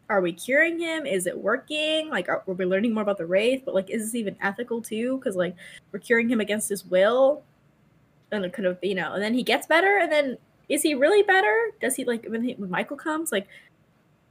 are 0.09 0.21
we 0.21 0.31
curing 0.31 0.79
him? 0.79 1.05
Is 1.05 1.27
it 1.27 1.37
working? 1.37 2.09
Like, 2.09 2.29
are, 2.29 2.43
are 2.47 2.53
we 2.53 2.65
learning 2.65 2.93
more 2.93 3.03
about 3.03 3.17
the 3.17 3.25
wraith? 3.25 3.63
But 3.65 3.75
like, 3.75 3.89
is 3.89 4.05
this 4.05 4.15
even 4.15 4.37
ethical 4.41 4.81
too? 4.81 5.17
Because 5.17 5.35
like, 5.35 5.55
we're 5.91 5.99
curing 5.99 6.29
him 6.29 6.39
against 6.39 6.69
his 6.69 6.85
will, 6.85 7.43
and 8.31 8.45
it 8.45 8.53
could 8.53 8.65
have, 8.65 8.77
you 8.81 8.95
know, 8.95 9.13
and 9.13 9.21
then 9.21 9.33
he 9.33 9.43
gets 9.43 9.67
better, 9.67 9.97
and 9.97 10.11
then 10.11 10.37
is 10.69 10.81
he 10.81 10.95
really 10.95 11.23
better? 11.23 11.71
Does 11.81 11.95
he 11.95 12.05
like 12.05 12.25
when, 12.25 12.43
he, 12.43 12.53
when 12.53 12.69
Michael 12.69 12.97
comes? 12.97 13.31
Like, 13.31 13.47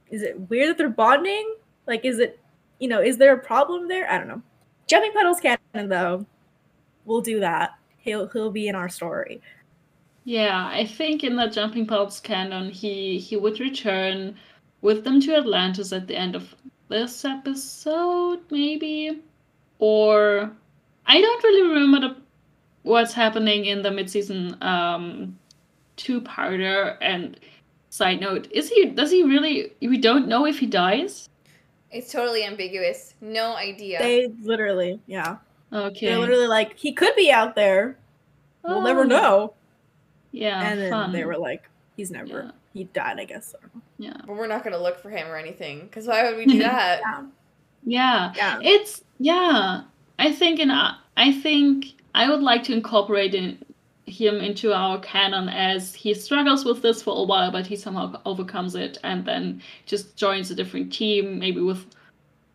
is 0.09 0.23
it 0.23 0.49
weird 0.49 0.69
that 0.69 0.77
they're 0.77 0.89
bonding? 0.89 1.55
Like, 1.85 2.05
is 2.05 2.19
it, 2.19 2.39
you 2.79 2.87
know, 2.87 3.01
is 3.01 3.17
there 3.17 3.33
a 3.33 3.39
problem 3.39 3.87
there? 3.87 4.09
I 4.09 4.17
don't 4.17 4.27
know. 4.27 4.41
Jumping 4.87 5.13
Puddles 5.13 5.39
canon 5.39 5.89
though, 5.89 6.25
we'll 7.05 7.21
do 7.21 7.39
that. 7.39 7.71
He'll 7.97 8.27
he'll 8.27 8.51
be 8.51 8.67
in 8.67 8.75
our 8.75 8.89
story. 8.89 9.41
Yeah, 10.23 10.67
I 10.67 10.85
think 10.85 11.23
in 11.23 11.35
the 11.35 11.47
Jumping 11.47 11.87
Puddles 11.87 12.19
canon, 12.19 12.69
he 12.69 13.17
he 13.17 13.37
would 13.37 13.59
return 13.59 14.35
with 14.81 15.03
them 15.03 15.19
to 15.21 15.35
Atlantis 15.35 15.91
at 15.93 16.07
the 16.07 16.15
end 16.15 16.35
of 16.35 16.53
this 16.89 17.25
episode, 17.25 18.39
maybe, 18.51 19.21
or 19.79 20.51
I 21.05 21.19
don't 21.19 21.43
really 21.43 21.67
remember 21.67 22.07
the, 22.07 22.15
what's 22.83 23.13
happening 23.13 23.65
in 23.65 23.81
the 23.81 23.91
mid-season 23.91 24.57
um, 24.61 25.37
two-parter. 25.95 26.97
And 27.01 27.39
side 27.89 28.21
note, 28.21 28.47
is 28.51 28.69
he? 28.69 28.85
Does 28.85 29.11
he 29.11 29.23
really? 29.23 29.73
We 29.81 29.97
don't 29.97 30.27
know 30.27 30.45
if 30.45 30.59
he 30.59 30.65
dies. 30.65 31.27
It's 31.91 32.11
totally 32.11 32.43
ambiguous. 32.43 33.13
No 33.21 33.55
idea. 33.55 33.99
They 33.99 34.27
literally, 34.41 34.99
yeah. 35.07 35.37
Okay. 35.71 36.07
They're 36.07 36.19
literally 36.19 36.47
like, 36.47 36.77
he 36.77 36.91
could 36.93 37.15
be 37.15 37.31
out 37.31 37.55
there. 37.55 37.97
We'll 38.63 38.81
never 38.81 39.01
Oh. 39.01 39.03
know. 39.03 39.53
Yeah. 40.31 40.61
and 40.69 40.79
then 40.79 40.91
fun. 40.91 41.11
they 41.13 41.23
were 41.25 41.37
like, 41.37 41.69
he's 41.95 42.11
never. 42.11 42.27
Yeah. 42.43 42.51
He 42.73 42.83
died, 42.85 43.19
I 43.19 43.25
guess. 43.25 43.55
I. 43.61 43.67
Yeah. 43.97 44.13
but 44.27 44.35
we're 44.35 44.47
not 44.47 44.63
gonna 44.63 44.77
look 44.81 44.99
for 44.99 45.09
him 45.09 45.27
or 45.27 45.35
anything. 45.37 45.81
Because 45.81 46.05
why 46.07 46.23
would 46.27 46.37
we 46.37 46.45
do 46.45 46.59
that? 46.63 47.01
Yeah. 47.03 47.23
Yeah. 47.85 48.33
Yeah. 48.35 48.59
It's 48.61 49.03
yeah. 49.19 49.81
I 50.19 50.31
think 50.31 50.59
and 50.59 50.71
uh, 50.71 50.91
I 51.15 51.31
think 51.31 51.85
I 52.13 52.29
would 52.29 52.41
like 52.41 52.63
to 52.63 52.73
incorporate 52.73 53.33
in, 53.33 53.57
him 54.07 54.37
into 54.39 54.73
our 54.73 54.97
canon 54.99 55.49
as 55.49 55.93
he 55.93 56.13
struggles 56.13 56.65
with 56.65 56.81
this 56.81 57.03
for 57.03 57.15
a 57.17 57.23
while, 57.23 57.51
but 57.51 57.67
he 57.67 57.75
somehow 57.75 58.19
overcomes 58.25 58.73
it 58.73 58.97
and 59.03 59.25
then 59.25 59.61
just 59.85 60.15
joins 60.15 60.49
a 60.49 60.55
different 60.55 60.91
team, 60.91 61.37
maybe 61.39 61.61
with 61.61 61.85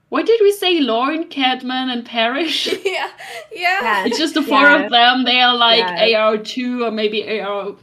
what 0.09 0.27
did 0.27 0.41
we 0.43 0.53
say, 0.53 0.81
Lorne, 0.81 1.29
Cadman, 1.29 1.89
and 1.89 2.05
Parrish? 2.05 2.67
yeah, 2.85 3.11
yeah. 3.53 3.81
Yeah. 3.83 4.05
it's 4.07 4.19
just 4.19 4.35
the 4.35 4.43
four 4.43 4.61
Yeah. 4.61 4.85
of 4.85 4.91
them. 4.91 5.25
They 5.25 5.41
are 5.41 5.57
like 5.57 5.79
Yeah. 5.79 6.19
AR 6.21 6.37
two 6.39 6.85
or 6.85 6.91
maybe 6.91 7.41
AR 7.41 7.75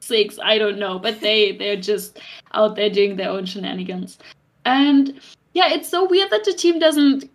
six. 0.00 0.38
I 0.42 0.56
don't 0.58 0.78
know, 0.78 0.98
but 0.98 1.20
they 1.20 1.52
they're 1.52 1.76
just 1.76 2.20
out 2.54 2.76
there 2.76 2.88
doing 2.90 3.16
their 3.16 3.28
own 3.30 3.44
shenanigans. 3.44 4.18
And 4.64 5.20
yeah, 5.54 5.70
it's 5.72 5.88
so 5.88 6.06
weird 6.08 6.30
that 6.30 6.44
the 6.44 6.52
team 6.54 6.78
doesn't. 6.78 7.28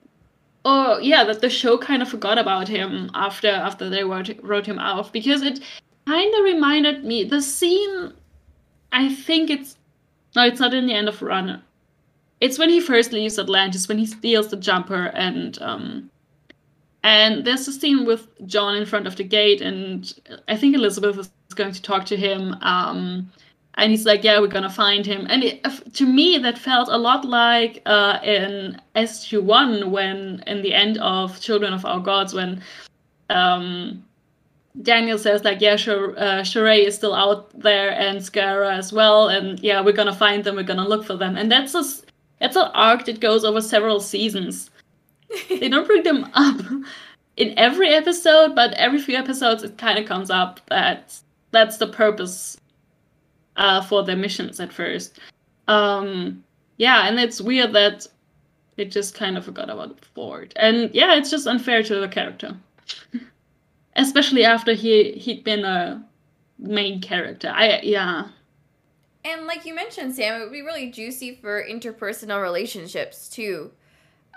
Or 0.68 1.00
yeah, 1.02 1.24
that 1.24 1.40
the 1.40 1.50
show 1.50 1.78
kind 1.78 2.02
of 2.02 2.10
forgot 2.10 2.38
about 2.38 2.68
him 2.68 3.10
after 3.14 3.48
after 3.48 3.90
they 3.90 4.04
wrote 4.04 4.30
wrote 4.44 4.66
him 4.66 4.80
off 4.80 5.14
because 5.14 5.42
it 5.42 5.62
kind 6.06 6.36
of 6.36 6.44
reminded 6.44 7.06
me 7.06 7.24
the 7.24 7.42
scene. 7.42 8.14
I 8.92 9.08
think 9.14 9.50
it's 9.50 9.78
no, 10.36 10.46
it's 10.46 10.60
not 10.60 10.74
in 10.74 10.86
the 10.86 10.94
end 10.94 11.08
of 11.08 11.22
Run. 11.22 11.62
It's 12.42 12.60
when 12.60 12.70
he 12.70 12.82
first 12.82 13.14
leaves 13.14 13.40
Atlantis 13.40 13.88
when 13.88 13.98
he 13.98 14.06
steals 14.06 14.50
the 14.50 14.58
jumper 14.58 15.06
and 15.06 15.58
um 15.62 16.12
and 17.04 17.46
there's 17.46 17.66
a 17.70 17.72
scene 17.72 18.06
with 18.06 18.28
John 18.46 18.76
in 18.76 18.86
front 18.86 19.08
of 19.08 19.16
the 19.16 19.24
gate, 19.24 19.62
and 19.62 20.14
I 20.50 20.58
think 20.58 20.76
Elizabeth 20.76 21.18
is 21.18 21.32
going 21.56 21.72
to 21.72 21.82
talk 21.82 22.06
to 22.08 22.18
him. 22.18 22.58
Um, 22.60 23.32
and 23.78 23.92
he's 23.92 24.06
like, 24.06 24.24
"Yeah, 24.24 24.40
we're 24.40 24.48
gonna 24.48 24.70
find 24.70 25.06
him." 25.06 25.26
And 25.30 25.44
it, 25.44 25.66
to 25.94 26.06
me, 26.06 26.38
that 26.40 26.58
felt 26.58 26.90
a 26.90 26.98
lot 26.98 27.26
like 27.26 27.82
uh, 27.86 28.20
in 28.24 28.82
SG 28.96 29.42
One 29.42 29.92
when, 29.92 30.44
in 30.48 30.62
the 30.62 30.74
end 30.74 30.98
of 30.98 31.40
Children 31.40 31.74
of 31.74 31.86
Our 31.86 32.00
Gods, 32.00 32.34
when 32.34 32.62
um, 33.30 34.04
Daniel 34.82 35.18
says 35.18 35.44
like, 35.44 35.62
"Yeah, 35.62 35.76
sure, 35.78 36.18
uh, 36.20 36.44
Sha're 36.44 36.68
is 36.88 36.96
still 36.96 37.14
out 37.14 37.50
there, 37.60 37.92
and 37.92 38.20
Skaara 38.20 38.78
as 38.78 38.92
well, 38.92 39.30
and 39.30 39.60
yeah, 39.62 39.82
we're 39.82 39.94
gonna 39.94 40.16
find 40.16 40.44
them. 40.44 40.56
We're 40.56 40.64
gonna 40.64 40.88
look 40.88 41.06
for 41.06 41.16
them." 41.16 41.38
And 41.38 41.52
that's 41.52 41.74
a 41.74 41.84
that's 42.40 42.56
an 42.56 42.70
arc 42.74 43.06
that 43.06 43.20
goes 43.20 43.44
over 43.46 43.62
several 43.62 44.00
seasons 44.00 44.70
they 45.50 45.70
don't 45.70 45.88
bring 45.88 46.04
them 46.04 46.30
up 46.34 46.60
in 47.38 47.58
every 47.58 47.90
episode, 47.90 48.56
but 48.56 48.74
every 48.74 49.00
few 49.00 49.16
episodes 49.16 49.64
it 49.64 49.78
kind 49.78 50.00
of 50.00 50.06
comes 50.06 50.30
up 50.30 50.60
that 50.68 51.18
that's 51.52 51.78
the 51.78 51.88
purpose 51.88 52.58
uh, 53.58 53.82
for 53.82 54.04
their 54.04 54.16
missions 54.16 54.60
at 54.60 54.72
first. 54.72 55.20
Um, 55.68 56.44
yeah, 56.78 57.08
and 57.08 57.20
it's 57.20 57.42
weird 57.42 57.74
that 57.74 58.08
they 58.76 58.86
just 58.86 59.16
kind 59.16 59.38
of 59.38 59.46
forgot 59.46 59.70
about 59.70 60.04
Ford, 60.06 60.54
and 60.56 60.90
yeah, 60.94 61.16
it's 61.16 61.30
just 61.30 61.48
unfair 61.48 61.84
to 61.84 62.00
the 62.00 62.08
character, 62.08 62.56
especially 63.96 64.46
after 64.46 64.74
he 64.74 65.12
he'd 65.14 65.44
been 65.44 65.66
a 65.66 66.04
main 66.60 67.02
character. 67.02 67.52
I 67.54 67.82
yeah. 67.82 68.30
And 69.26 69.46
like 69.46 69.66
you 69.66 69.76
mentioned, 69.76 70.16
Sam, 70.16 70.40
it 70.40 70.44
would 70.44 70.54
be 70.54 70.62
really 70.62 70.90
juicy 70.90 71.36
for 71.36 71.62
interpersonal 71.62 72.42
relationships 72.42 73.28
too. 73.28 73.72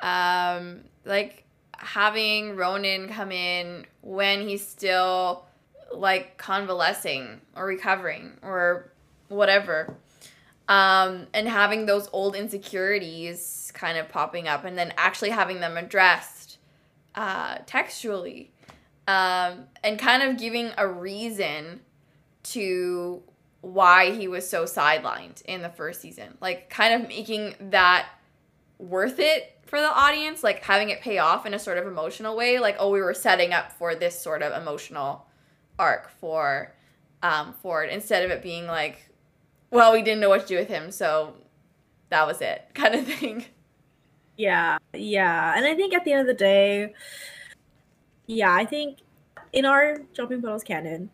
Um, 0.02 0.80
like 1.04 1.44
having 1.76 2.56
Ronon 2.56 3.08
come 3.08 3.30
in 3.30 3.86
when 4.00 4.46
he's 4.48 4.66
still 4.66 5.46
like 5.92 6.38
convalescing 6.38 7.40
or 7.54 7.66
recovering 7.66 8.32
or 8.42 8.89
whatever. 9.30 9.96
Um, 10.68 11.26
and 11.34 11.48
having 11.48 11.86
those 11.86 12.08
old 12.12 12.36
insecurities 12.36 13.72
kind 13.74 13.98
of 13.98 14.08
popping 14.08 14.46
up 14.46 14.64
and 14.64 14.78
then 14.78 14.92
actually 14.96 15.30
having 15.30 15.60
them 15.60 15.76
addressed 15.76 16.58
uh, 17.14 17.58
textually 17.66 18.52
um, 19.08 19.64
and 19.82 19.98
kind 19.98 20.22
of 20.22 20.38
giving 20.38 20.70
a 20.76 20.86
reason 20.86 21.80
to 22.42 23.22
why 23.62 24.12
he 24.12 24.28
was 24.28 24.48
so 24.48 24.64
sidelined 24.64 25.42
in 25.42 25.62
the 25.62 25.68
first 25.68 26.00
season. 26.00 26.38
Like, 26.40 26.70
kind 26.70 27.02
of 27.02 27.08
making 27.08 27.54
that 27.70 28.06
worth 28.78 29.18
it 29.18 29.58
for 29.66 29.80
the 29.80 29.92
audience, 29.92 30.42
like 30.42 30.64
having 30.64 30.90
it 30.90 31.00
pay 31.00 31.18
off 31.18 31.46
in 31.46 31.54
a 31.54 31.58
sort 31.58 31.78
of 31.78 31.86
emotional 31.86 32.36
way. 32.36 32.58
Like, 32.58 32.76
oh, 32.78 32.90
we 32.90 33.00
were 33.00 33.14
setting 33.14 33.52
up 33.52 33.72
for 33.72 33.94
this 33.94 34.20
sort 34.20 34.42
of 34.42 34.60
emotional 34.60 35.26
arc 35.78 36.10
for 36.20 36.74
um, 37.22 37.52
Ford 37.52 37.88
instead 37.90 38.24
of 38.24 38.30
it 38.30 38.42
being 38.42 38.66
like, 38.66 39.09
well, 39.70 39.92
we 39.92 40.02
didn't 40.02 40.20
know 40.20 40.28
what 40.28 40.42
to 40.42 40.46
do 40.46 40.56
with 40.56 40.68
him, 40.68 40.90
so 40.90 41.34
that 42.10 42.26
was 42.26 42.40
it, 42.40 42.68
kind 42.74 42.94
of 42.94 43.06
thing. 43.06 43.44
Yeah, 44.36 44.78
yeah. 44.94 45.54
And 45.56 45.66
I 45.66 45.74
think 45.74 45.94
at 45.94 46.04
the 46.04 46.12
end 46.12 46.22
of 46.22 46.26
the 46.26 46.34
day, 46.34 46.94
yeah, 48.26 48.54
I 48.54 48.64
think 48.64 48.98
in 49.52 49.64
our 49.64 49.98
Jumping 50.12 50.40
Puddles 50.40 50.62
canon, 50.62 51.10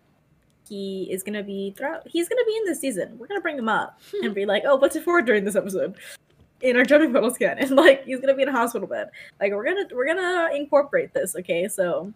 he 0.69 1.09
is 1.11 1.23
gonna 1.23 1.43
be 1.43 1.75
throughout 1.77 2.07
he's 2.07 2.29
gonna 2.29 2.45
be 2.45 2.57
in 2.57 2.65
this 2.65 2.81
season. 2.81 3.19
We're 3.19 3.27
gonna 3.27 3.41
bring 3.41 3.59
him 3.59 3.69
up 3.69 4.01
hmm. 4.13 4.27
and 4.27 4.35
be 4.35 4.47
like, 4.47 4.65
oh, 4.67 4.77
what's 4.77 4.97
it 4.97 5.05
for 5.05 5.23
during 5.23 5.45
this 5.45 5.57
episode? 5.57 5.97
in 6.63 6.77
our 6.77 6.85
jumping 6.85 7.13
puddles 7.13 7.39
canon. 7.39 7.75
Like 7.77 8.05
he's 8.05 8.21
gonna 8.21 8.35
be 8.35 8.43
in 8.43 8.49
a 8.49 8.53
hospital 8.53 8.89
bed. 8.89 9.11
Like 9.41 9.53
we're 9.53 9.65
gonna 9.65 9.87
we're 9.93 10.07
gonna 10.07 10.51
incorporate 10.55 11.13
this. 11.13 11.37
Okay, 11.37 11.69
so 11.69 12.13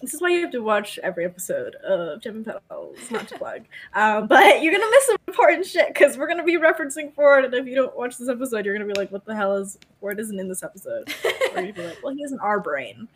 this 0.00 0.12
is 0.12 0.20
why 0.20 0.28
you 0.30 0.42
have 0.42 0.52
to 0.52 0.62
watch 0.62 0.98
every 1.02 1.24
episode 1.24 1.74
of 1.76 2.20
Jumping 2.20 2.44
Puddles. 2.44 2.98
Not 3.10 3.28
to 3.28 3.38
plug, 3.38 3.62
um, 3.94 4.26
but 4.26 4.62
you're 4.62 4.72
gonna 4.72 4.90
miss 4.90 5.06
some 5.06 5.16
important 5.26 5.66
shit 5.66 5.88
because 5.88 6.18
we're 6.18 6.28
gonna 6.28 6.44
be 6.44 6.58
referencing 6.58 7.14
Ford. 7.14 7.44
And 7.44 7.54
if 7.54 7.66
you 7.66 7.74
don't 7.74 7.96
watch 7.96 8.18
this 8.18 8.28
episode, 8.28 8.64
you're 8.64 8.76
gonna 8.76 8.92
be 8.92 8.98
like, 8.98 9.10
"What 9.10 9.24
the 9.24 9.34
hell 9.34 9.56
is 9.56 9.78
Ford? 10.00 10.20
Isn't 10.20 10.38
in 10.38 10.48
this 10.48 10.62
episode?" 10.62 11.12
or 11.54 11.62
you'd 11.62 11.74
be 11.74 11.86
like, 11.86 12.02
"Well, 12.02 12.14
he's 12.14 12.32
in 12.32 12.38
our 12.40 12.60
brain." 12.60 13.08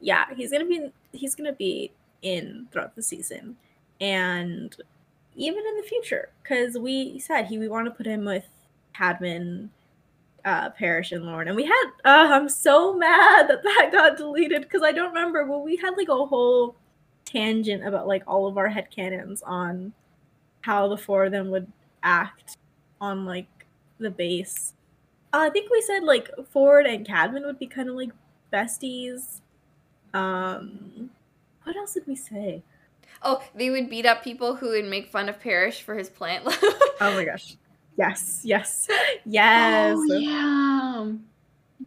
Yeah, 0.00 0.26
he's 0.34 0.50
gonna 0.50 0.66
be 0.66 0.90
he's 1.12 1.34
gonna 1.34 1.52
be 1.52 1.92
in 2.22 2.68
throughout 2.72 2.96
the 2.96 3.02
season, 3.02 3.56
and 4.00 4.74
even 5.36 5.64
in 5.64 5.76
the 5.76 5.84
future, 5.84 6.30
because 6.42 6.76
we 6.76 7.18
said 7.20 7.46
he 7.46 7.58
we 7.58 7.68
want 7.68 7.86
to 7.86 7.92
put 7.92 8.06
him 8.06 8.24
with 8.24 8.46
Cadman, 8.94 9.70
uh, 10.48 10.70
Parrish, 10.70 11.12
and 11.12 11.26
Lorne, 11.26 11.48
and 11.48 11.56
we 11.56 11.64
had. 11.64 11.84
Uh, 12.04 12.28
I'm 12.32 12.48
so 12.48 12.94
mad 12.94 13.48
that 13.48 13.62
that 13.62 13.88
got 13.92 14.16
deleted 14.16 14.62
because 14.62 14.82
I 14.82 14.92
don't 14.92 15.12
remember. 15.12 15.44
Well, 15.44 15.62
we 15.62 15.76
had 15.76 15.96
like 15.96 16.08
a 16.08 16.26
whole 16.26 16.74
tangent 17.26 17.86
about 17.86 18.08
like 18.08 18.22
all 18.26 18.46
of 18.46 18.56
our 18.56 18.68
head 18.68 18.88
headcanons 18.90 19.42
on 19.44 19.92
how 20.62 20.88
the 20.88 20.96
four 20.96 21.26
of 21.26 21.32
them 21.32 21.50
would 21.50 21.70
act 22.02 22.56
on 23.00 23.26
like 23.26 23.66
the 23.98 24.10
base. 24.10 24.72
Uh, 25.34 25.40
I 25.40 25.50
think 25.50 25.70
we 25.70 25.82
said 25.82 26.02
like 26.02 26.30
Ford 26.50 26.86
and 26.86 27.06
Cadman 27.06 27.44
would 27.44 27.58
be 27.58 27.66
kind 27.66 27.90
of 27.90 27.94
like 27.94 28.10
besties. 28.50 29.42
Um, 30.14 31.10
what 31.64 31.76
else 31.76 31.92
did 31.92 32.06
we 32.06 32.16
say? 32.16 32.62
Oh, 33.22 33.42
they 33.54 33.68
would 33.68 33.90
beat 33.90 34.06
up 34.06 34.24
people 34.24 34.56
who 34.56 34.70
would 34.70 34.86
make 34.86 35.10
fun 35.10 35.28
of 35.28 35.38
Parrish 35.40 35.82
for 35.82 35.94
his 35.94 36.08
plant 36.08 36.44
love. 36.46 36.56
Oh 36.62 37.14
my 37.14 37.26
gosh. 37.26 37.56
Yes, 37.98 38.42
yes, 38.44 38.86
yes. 39.26 39.96
Oh 39.98 40.04
yeah. 40.04 41.12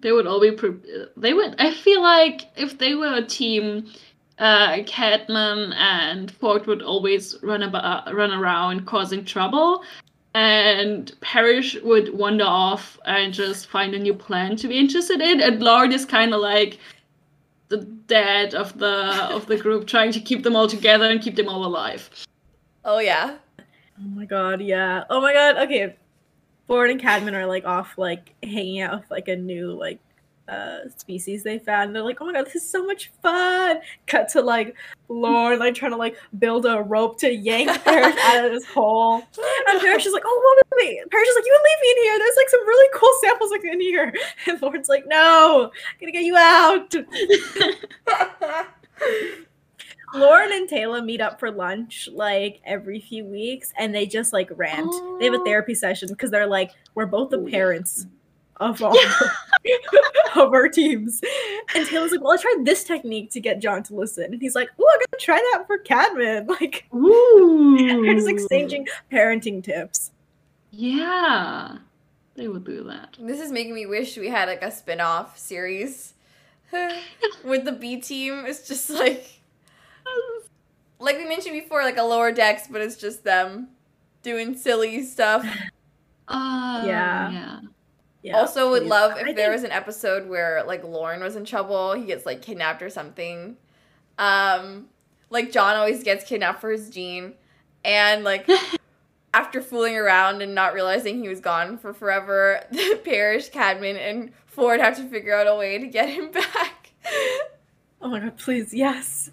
They 0.02 0.12
would 0.12 0.28
all 0.28 0.42
be. 0.42 0.52
Pre- 0.52 1.08
they 1.16 1.34
would. 1.34 1.56
I 1.58 1.74
feel 1.74 2.02
like 2.02 2.50
if 2.58 2.78
they 2.80 2.96
were 2.96 3.14
a 3.14 3.26
team, 3.26 3.88
uh, 4.38 4.84
Cadman 4.86 5.72
and 5.74 6.30
Ford 6.30 6.68
would 6.68 6.82
always 6.82 7.38
run 7.42 7.64
about, 7.64 8.14
run 8.14 8.32
around 8.32 8.86
causing 8.88 9.24
trouble, 9.24 9.84
and 10.34 11.14
Parrish 11.22 11.78
would 11.82 12.14
wander 12.14 12.44
off 12.46 13.00
and 13.06 13.34
just 13.34 13.68
find 13.68 13.94
a 13.94 14.00
new 14.00 14.14
plan 14.14 14.58
to 14.58 14.68
be 14.68 14.78
interested 14.78 15.22
in. 15.22 15.40
And 15.40 15.64
Lorne 15.64 15.94
is 15.94 16.06
kind 16.06 16.34
of 16.34 16.42
like 16.42 16.78
the 17.70 17.78
dad 17.78 18.54
of 18.54 18.78
the 18.80 19.30
of 19.32 19.46
the 19.46 19.56
group, 19.56 19.88
trying 19.88 20.12
to 20.12 20.20
keep 20.20 20.44
them 20.44 20.58
all 20.58 20.68
together 20.68 21.06
and 21.10 21.22
keep 21.22 21.38
them 21.38 21.48
all 21.48 21.64
alive. 21.66 22.10
oh 22.84 23.00
yeah. 23.00 23.38
Oh 24.04 24.08
my 24.08 24.26
god, 24.26 24.62
yeah. 24.62 25.04
Oh 25.10 25.22
my 25.22 25.34
god. 25.34 25.58
Okay. 25.58 25.96
Ford 26.68 26.90
and 26.90 27.00
Cadman 27.00 27.36
are 27.36 27.46
like 27.46 27.66
off 27.66 27.98
like 27.98 28.34
hanging 28.44 28.82
out 28.82 29.02
with 29.02 29.12
like 29.12 29.28
a 29.28 29.36
new 29.36 29.74
like 29.74 30.00
uh 30.48 30.90
species 30.98 31.44
they 31.44 31.60
found. 31.60 31.94
They're 31.94 32.02
like, 32.02 32.20
oh 32.20 32.26
my 32.26 32.34
god, 32.34 32.46
this 32.48 32.56
is 32.56 32.68
so 32.68 32.84
much 32.86 33.12
fun. 33.22 33.80
Cut 34.08 34.28
to 34.30 34.42
like 34.42 34.76
Lorne 35.08 35.60
like 35.60 35.76
trying 35.76 35.92
to 35.92 35.98
like 35.98 36.18
build 36.40 36.66
a 36.66 36.82
rope 36.82 37.20
to 37.20 37.32
yank 37.32 37.70
Parrish 37.84 38.16
out 38.24 38.46
of 38.46 38.52
this 38.52 38.66
hole. 38.66 39.22
And 39.68 39.82
Parrish 39.82 40.06
is 40.06 40.14
like, 40.14 40.24
oh 40.26 40.56
wait, 40.58 40.88
wait, 40.88 40.98
wait. 40.98 41.12
Parrish 41.12 41.28
is 41.28 41.36
like, 41.36 41.46
you 41.46 41.60
leave 41.64 41.82
me 41.82 41.92
in 41.92 42.04
here. 42.04 42.20
There's 42.20 42.38
like 42.38 42.50
some 42.50 42.68
really 42.68 42.90
cool 42.96 43.14
samples 43.22 43.52
like 43.52 43.64
in 43.66 43.82
here. 43.82 44.14
And 44.48 44.62
Lorne's 44.62 44.90
like, 44.90 45.06
no, 45.08 45.70
I'm 45.74 46.00
gonna 46.00 46.12
get 46.12 46.24
you 46.24 46.38
out. 46.38 46.96
Lorne 50.14 50.52
and 50.52 50.70
Teyla 50.70 51.04
meet 51.04 51.22
up 51.22 51.40
for 51.40 51.52
lunch 51.52 52.10
like 52.12 52.62
every 52.66 53.00
few 53.00 53.26
weeks 53.26 53.72
and 53.78 53.94
they 53.96 54.06
just 54.06 54.34
like 54.34 54.50
rant. 54.56 54.92
They 55.20 55.26
have 55.26 55.34
a 55.34 55.40
Oh. 55.40 55.46
therapy 55.46 55.74
session 55.74 56.10
because 56.10 56.32
they're 56.32 56.48
like, 56.48 56.72
we're 56.96 57.06
both 57.06 57.30
the 57.30 57.40
Oh, 57.40 57.46
parents 57.48 58.08
of 58.58 58.82
all 58.84 58.96
of 60.36 60.54
our 60.54 60.68
teams. 60.68 61.22
And 61.76 61.88
Teyla's 61.88 62.12
like, 62.12 62.22
well, 62.22 62.34
I 62.34 62.38
tried 62.38 62.64
this 62.66 62.84
technique 62.84 63.32
to 63.32 63.40
get 63.40 63.60
John 63.60 63.84
to 63.84 63.96
listen. 63.96 64.26
And 64.34 64.42
he's 64.42 64.54
like, 64.56 64.70
oh, 64.80 64.90
I'm 64.94 65.00
gonna 65.00 65.20
try 65.20 65.38
that 65.54 65.66
for 65.68 65.78
Cadman. 65.80 66.48
Like 66.62 66.86
Ooh. 66.94 67.78
they're 68.04 68.16
just 68.16 68.28
exchanging 68.30 68.88
parenting 69.12 69.64
tips. 69.64 70.12
Yeah, 70.72 71.78
they 72.36 72.48
would 72.48 72.64
do 72.64 72.84
that. 72.86 73.18
This 73.20 73.40
is 73.42 73.52
making 73.52 73.76
me 73.76 73.86
wish 73.86 74.16
we 74.18 74.30
had 74.30 74.48
like 74.48 74.62
a 74.62 74.72
spin-off 74.72 75.38
series 75.38 76.14
with 77.44 77.66
the 77.66 77.72
B 77.74 78.00
team. 78.00 78.44
It's 78.46 78.68
just 78.68 78.90
like 78.90 79.41
like 81.00 81.18
we 81.18 81.26
mentioned 81.26 81.54
before, 81.60 81.82
like 81.84 81.98
a 81.98 82.04
lower 82.04 82.32
decks, 82.32 82.68
but 82.70 82.82
it's 82.82 82.96
just 82.96 83.24
them 83.24 83.70
doing 84.24 84.56
silly 84.58 85.04
stuff. 85.04 85.46
Uh, 86.28 86.84
Yeah. 86.86 87.30
yeah. 87.32 87.60
Yeah. 88.24 88.38
also 88.38 88.70
would 88.72 88.84
please. 88.84 88.90
love 88.90 89.12
if 89.18 89.28
I 89.28 89.34
there 89.34 89.48
think- 89.48 89.52
was 89.54 89.64
an 89.66 89.72
episode 89.72 90.30
where 90.30 90.64
like 90.64 90.82
Lorne 90.84 91.20
was 91.22 91.36
in 91.36 91.44
trouble, 91.44 91.92
he 91.94 92.06
gets 92.06 92.26
like 92.26 92.42
kidnapped 92.42 92.82
or 92.82 92.90
something. 92.90 93.58
Um 94.18 94.88
like 95.30 95.52
John 95.52 95.76
always 95.76 96.04
gets 96.04 96.24
kidnapped 96.24 96.62
for 96.62 96.72
his 96.72 96.90
gene 96.90 97.34
and 97.84 98.24
like 98.24 98.48
after 99.34 99.62
fooling 99.62 99.98
around 99.98 100.42
and 100.42 100.56
not 100.56 100.74
realizing 100.74 101.20
he 101.22 101.28
was 101.28 101.42
gone 101.42 101.78
for 101.78 101.94
forever, 101.94 102.62
Parrish, 103.04 103.50
Cadman, 103.50 103.98
and 103.98 104.32
Ford 104.46 104.80
have 104.80 104.96
to 104.98 105.04
figure 105.10 105.36
out 105.36 105.48
a 105.48 105.56
way 105.56 105.80
to 105.80 105.88
get 105.88 106.08
him 106.08 106.32
back. 106.32 106.92
Oh 108.02 108.08
my 108.10 108.20
god, 108.20 108.38
please, 108.38 108.74
yes. 108.74 109.30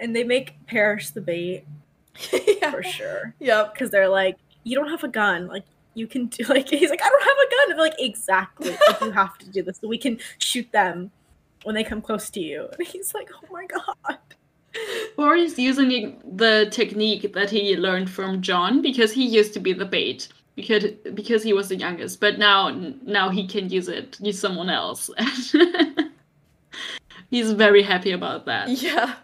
And 0.00 0.16
they 0.16 0.24
make 0.24 0.54
Parrish 0.66 1.10
the 1.10 1.20
bait 1.20 1.64
yeah. 2.32 2.70
for 2.70 2.82
sure. 2.82 3.34
Yep. 3.38 3.74
because 3.74 3.90
they're 3.90 4.08
like, 4.08 4.36
you 4.64 4.76
don't 4.76 4.90
have 4.90 5.04
a 5.04 5.08
gun. 5.08 5.46
Like 5.46 5.64
you 5.94 6.06
can 6.06 6.26
do 6.26 6.44
like 6.48 6.68
he's 6.68 6.90
like, 6.90 7.02
I 7.02 7.08
don't 7.08 7.22
have 7.22 7.36
a 7.36 7.50
gun. 7.50 7.70
And 7.70 7.78
they're 7.78 7.86
like, 7.86 8.00
exactly. 8.00 8.70
Like, 8.70 9.00
you 9.00 9.10
have 9.12 9.38
to 9.38 9.50
do 9.50 9.62
this 9.62 9.78
so 9.80 9.88
we 9.88 9.98
can 9.98 10.18
shoot 10.38 10.70
them 10.72 11.10
when 11.64 11.74
they 11.74 11.84
come 11.84 12.00
close 12.00 12.30
to 12.30 12.40
you. 12.40 12.68
And 12.78 12.86
he's 12.86 13.14
like, 13.14 13.30
oh 13.34 13.46
my 13.52 13.66
god. 13.66 14.18
Or 15.16 15.34
he's 15.34 15.58
using 15.58 16.20
the 16.24 16.68
technique 16.70 17.32
that 17.34 17.50
he 17.50 17.76
learned 17.76 18.08
from 18.08 18.40
John 18.40 18.80
because 18.82 19.12
he 19.12 19.26
used 19.26 19.52
to 19.54 19.60
be 19.60 19.72
the 19.72 19.84
bait 19.84 20.28
because 20.54 20.84
because 21.14 21.42
he 21.42 21.52
was 21.52 21.68
the 21.68 21.76
youngest, 21.76 22.20
but 22.20 22.38
now 22.38 22.70
now 23.02 23.30
he 23.30 23.46
can 23.46 23.68
use 23.68 23.88
it 23.88 24.16
use 24.20 24.38
someone 24.38 24.70
else. 24.70 25.10
he's 27.30 27.52
very 27.52 27.82
happy 27.82 28.12
about 28.12 28.46
that. 28.46 28.68
Yeah. 28.68 29.16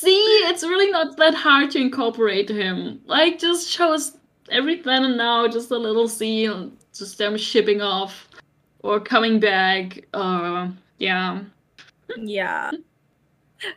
See, 0.00 0.16
it's 0.48 0.62
really 0.62 0.90
not 0.90 1.18
that 1.18 1.34
hard 1.34 1.70
to 1.72 1.78
incorporate 1.78 2.48
him. 2.48 3.02
Like, 3.04 3.38
just 3.38 3.68
show 3.68 3.92
us 3.92 4.16
every 4.50 4.80
then 4.80 5.04
and 5.04 5.18
now, 5.18 5.46
just 5.46 5.70
a 5.70 5.76
little 5.76 6.08
scene, 6.08 6.74
just 6.94 7.18
them 7.18 7.36
shipping 7.36 7.82
off 7.82 8.26
or 8.78 8.98
coming 8.98 9.38
back. 9.38 10.06
Uh, 10.14 10.70
yeah. 10.96 11.42
yeah. 12.16 12.70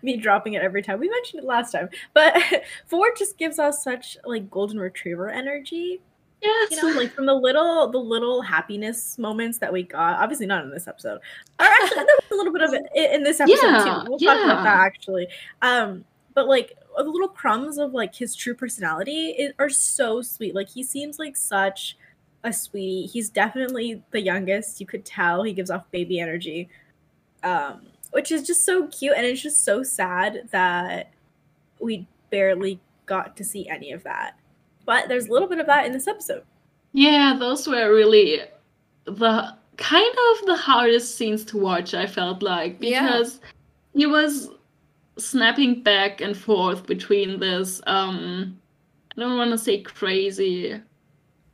Me 0.02 0.16
dropping 0.16 0.54
it 0.54 0.62
every 0.62 0.82
time. 0.82 0.98
We 1.02 1.10
mentioned 1.10 1.44
it 1.44 1.46
last 1.46 1.74
time. 1.74 1.90
But 2.14 2.42
Ford 2.88 3.12
just 3.18 3.38
gives 3.38 3.60
us 3.60 3.84
such 3.84 4.16
like 4.24 4.50
golden 4.50 4.80
retriever 4.80 5.30
energy. 5.30 6.00
Yes. 6.42 6.72
You 6.72 6.78
know, 6.78 6.98
like 6.98 7.12
from 7.12 7.26
the 7.26 7.34
little 7.34 7.92
the 7.92 7.98
little 7.98 8.42
happiness 8.42 9.18
moments 9.18 9.58
that 9.58 9.74
we 9.74 9.84
got. 9.84 10.22
Obviously 10.22 10.46
not 10.46 10.64
in 10.64 10.72
this 10.72 10.88
episode. 10.88 11.20
Or 11.60 11.66
actually 11.66 11.98
there 11.98 12.06
was 12.06 12.32
a 12.32 12.36
little 12.36 12.54
bit 12.54 12.62
of 12.62 12.74
it 12.74 12.86
in 13.14 13.24
this 13.24 13.42
episode 13.42 13.62
Yeah, 13.62 13.84
too. 13.84 14.10
We'll 14.10 14.20
talk 14.20 14.42
about 14.42 14.64
that 14.64 14.86
actually. 14.86 15.28
Um 15.62 16.06
but 16.34 16.48
like 16.48 16.78
the 16.98 17.04
little 17.04 17.28
crumbs 17.28 17.78
of 17.78 17.94
like 17.94 18.14
his 18.16 18.36
true 18.36 18.54
personality 18.56 19.36
i- 19.40 19.54
are 19.64 19.70
so 19.70 20.22
sweet. 20.22 20.54
Like 20.56 20.70
he 20.70 20.84
seems 20.84 21.20
like 21.20 21.36
such 21.36 21.98
a 22.44 22.52
sweetie. 22.52 23.06
He's 23.08 23.30
definitely 23.30 24.04
the 24.12 24.22
youngest. 24.22 24.80
You 24.82 24.86
could 24.88 25.06
tell 25.06 25.44
he 25.44 25.54
gives 25.54 25.70
off 25.72 25.90
baby 25.92 26.20
energy. 26.20 26.70
Um 27.44 27.88
which 28.12 28.32
is 28.32 28.44
just 28.44 28.64
so 28.66 28.88
cute 28.88 29.14
and 29.18 29.26
it's 29.26 29.42
just 29.42 29.66
so 29.66 29.82
sad 29.82 30.48
that 30.52 31.12
we 31.80 32.08
barely 32.30 32.80
got 33.08 33.36
to 33.38 33.44
see 33.44 33.68
any 33.68 33.92
of 33.92 34.04
that. 34.04 34.38
But 34.86 35.08
there's 35.08 35.28
a 35.28 35.32
little 35.32 35.48
bit 35.48 35.58
of 35.60 35.66
that 35.66 35.86
in 35.86 35.92
this 35.94 36.08
episode. 36.08 36.44
Yeah, 36.92 37.36
those 37.40 37.68
were 37.68 37.92
really 37.92 38.42
the 39.06 39.56
kind 39.78 40.16
of 40.40 40.46
the 40.46 40.56
hardest 40.56 41.16
scenes 41.18 41.44
to 41.46 41.58
watch, 41.58 41.94
I 41.96 42.06
felt 42.06 42.44
like, 42.44 42.78
Yeah. 42.80 43.02
because 43.08 43.40
he 43.96 44.06
was 44.06 44.50
snapping 45.18 45.84
back 45.84 46.22
and 46.22 46.36
forth 46.36 46.86
between 46.86 47.40
this 47.40 47.82
um 47.88 48.60
I 49.16 49.22
don't 49.22 49.38
want 49.38 49.52
to 49.52 49.58
say 49.58 49.82
crazy 49.82 50.80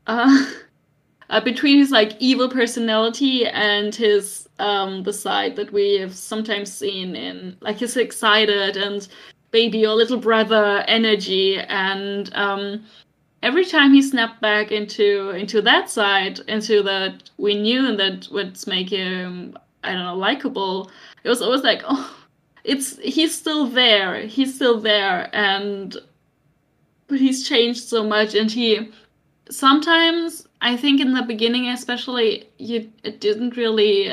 uh, 0.07 0.45
uh 1.29 1.41
between 1.41 1.77
his 1.77 1.91
like 1.91 2.13
evil 2.19 2.49
personality 2.49 3.45
and 3.45 3.93
his 3.93 4.47
um 4.59 5.03
the 5.03 5.13
side 5.13 5.55
that 5.55 5.71
we 5.71 5.95
have 5.95 6.15
sometimes 6.15 6.71
seen 6.71 7.15
in 7.15 7.57
like 7.61 7.77
his 7.79 7.97
excited 7.97 8.77
and 8.77 9.07
baby 9.51 9.85
or 9.85 9.93
little 9.95 10.19
brother 10.19 10.83
energy 10.87 11.59
and 11.59 12.33
um 12.35 12.83
every 13.41 13.65
time 13.65 13.93
he 13.93 14.01
snapped 14.01 14.41
back 14.41 14.71
into 14.71 15.31
into 15.31 15.61
that 15.61 15.89
side, 15.89 16.39
into 16.47 16.83
that 16.83 17.29
we 17.37 17.55
knew 17.55 17.87
and 17.87 17.99
that 17.99 18.27
would 18.31 18.57
make 18.67 18.89
him 18.89 19.57
I 19.83 19.93
don't 19.93 20.03
know 20.03 20.15
likable, 20.15 20.91
it 21.23 21.29
was 21.29 21.41
always 21.41 21.61
like 21.61 21.81
oh, 21.87 22.15
it's 22.63 22.97
he's 22.99 23.35
still 23.35 23.67
there, 23.67 24.21
he's 24.27 24.55
still 24.55 24.79
there, 24.79 25.29
and 25.33 25.97
but 27.07 27.19
he's 27.19 27.47
changed 27.47 27.83
so 27.83 28.03
much, 28.03 28.35
and 28.35 28.51
he 28.51 28.91
sometimes 29.49 30.47
I 30.61 30.75
think 30.75 30.99
in 30.99 31.13
the 31.13 31.21
beginning, 31.21 31.67
especially, 31.69 32.49
you 32.57 32.91
it 33.03 33.21
didn't 33.21 33.55
really. 33.55 34.11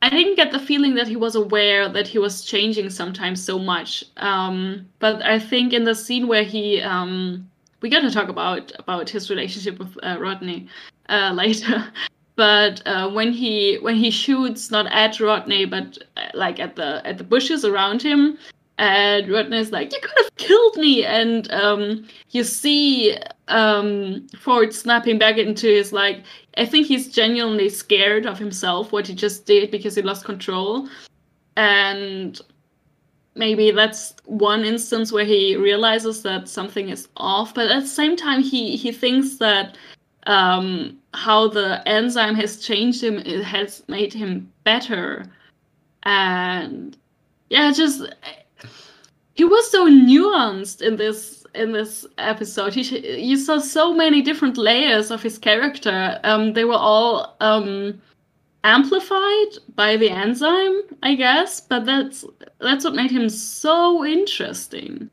I 0.00 0.08
didn't 0.10 0.36
get 0.36 0.52
the 0.52 0.60
feeling 0.60 0.94
that 0.94 1.08
he 1.08 1.16
was 1.16 1.34
aware 1.34 1.88
that 1.88 2.06
he 2.06 2.18
was 2.18 2.44
changing 2.44 2.90
sometimes 2.90 3.42
so 3.42 3.58
much. 3.58 4.04
Um, 4.18 4.88
but 5.00 5.24
I 5.24 5.40
think 5.40 5.72
in 5.72 5.82
the 5.82 5.94
scene 5.94 6.28
where 6.28 6.44
he, 6.44 6.80
um, 6.80 7.50
we 7.80 7.90
got 7.90 8.02
to 8.02 8.10
talk 8.12 8.28
about 8.28 8.70
about 8.78 9.10
his 9.10 9.28
relationship 9.28 9.78
with 9.78 9.96
uh, 10.04 10.18
Rodney 10.20 10.68
uh, 11.08 11.32
later. 11.34 11.84
But 12.38 12.86
uh, 12.86 13.10
when 13.10 13.32
he 13.32 13.78
when 13.80 13.96
he 13.96 14.12
shoots 14.12 14.70
not 14.70 14.86
at 14.92 15.18
Rodney 15.18 15.64
but 15.64 15.98
uh, 16.16 16.28
like 16.34 16.60
at 16.60 16.76
the 16.76 17.04
at 17.04 17.18
the 17.18 17.24
bushes 17.24 17.64
around 17.64 18.00
him, 18.00 18.38
and 18.78 19.28
Rodney's 19.28 19.72
like, 19.72 19.92
"You 19.92 19.98
could 20.00 20.16
have 20.18 20.36
killed 20.36 20.76
me," 20.76 21.04
and 21.04 21.50
um, 21.50 22.06
you 22.30 22.44
see 22.44 23.18
um, 23.48 24.28
Ford 24.38 24.72
snapping 24.72 25.18
back 25.18 25.36
into 25.36 25.66
his 25.66 25.92
like. 25.92 26.22
I 26.56 26.64
think 26.64 26.86
he's 26.86 27.12
genuinely 27.12 27.68
scared 27.70 28.24
of 28.24 28.38
himself 28.38 28.92
what 28.92 29.08
he 29.08 29.14
just 29.16 29.44
did 29.44 29.72
because 29.72 29.96
he 29.96 30.02
lost 30.02 30.24
control, 30.24 30.88
and 31.56 32.40
maybe 33.34 33.72
that's 33.72 34.14
one 34.26 34.64
instance 34.64 35.10
where 35.10 35.24
he 35.24 35.56
realizes 35.56 36.22
that 36.22 36.48
something 36.48 36.88
is 36.88 37.08
off. 37.16 37.52
But 37.52 37.66
at 37.66 37.80
the 37.80 37.88
same 37.88 38.14
time, 38.14 38.44
he 38.44 38.76
he 38.76 38.92
thinks 38.92 39.38
that 39.38 39.76
um, 40.28 40.98
how 41.14 41.48
the 41.48 41.86
enzyme 41.88 42.34
has 42.34 42.58
changed 42.58 43.02
him, 43.02 43.18
it 43.18 43.42
has 43.42 43.82
made 43.88 44.12
him 44.12 44.52
better, 44.64 45.26
and 46.02 46.96
yeah, 47.50 47.72
just 47.72 48.02
he 49.34 49.44
was 49.44 49.70
so 49.70 49.88
nuanced 49.88 50.82
in 50.82 50.96
this 50.96 51.46
in 51.54 51.72
this 51.72 52.06
episode. 52.18 52.74
He 52.74 53.18
you 53.18 53.36
saw 53.36 53.58
so 53.58 53.94
many 53.94 54.22
different 54.22 54.56
layers 54.56 55.10
of 55.10 55.22
his 55.22 55.38
character. 55.38 56.20
Um, 56.24 56.52
they 56.52 56.64
were 56.64 56.74
all 56.74 57.36
um, 57.40 58.00
amplified 58.64 59.52
by 59.74 59.96
the 59.96 60.10
enzyme, 60.10 60.82
I 61.02 61.14
guess. 61.14 61.60
But 61.60 61.86
that's 61.86 62.24
that's 62.60 62.84
what 62.84 62.94
made 62.94 63.10
him 63.10 63.28
so 63.28 64.04
interesting. 64.04 65.10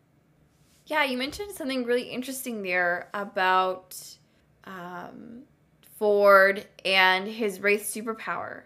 Yeah, 0.87 1.03
you 1.03 1.17
mentioned 1.17 1.51
something 1.51 1.83
really 1.83 2.09
interesting 2.09 2.61
there 2.61 3.09
about 3.13 3.97
um, 4.65 5.43
Ford 5.95 6.65
and 6.83 7.27
his 7.27 7.59
Wraith 7.59 7.83
superpower. 7.83 8.63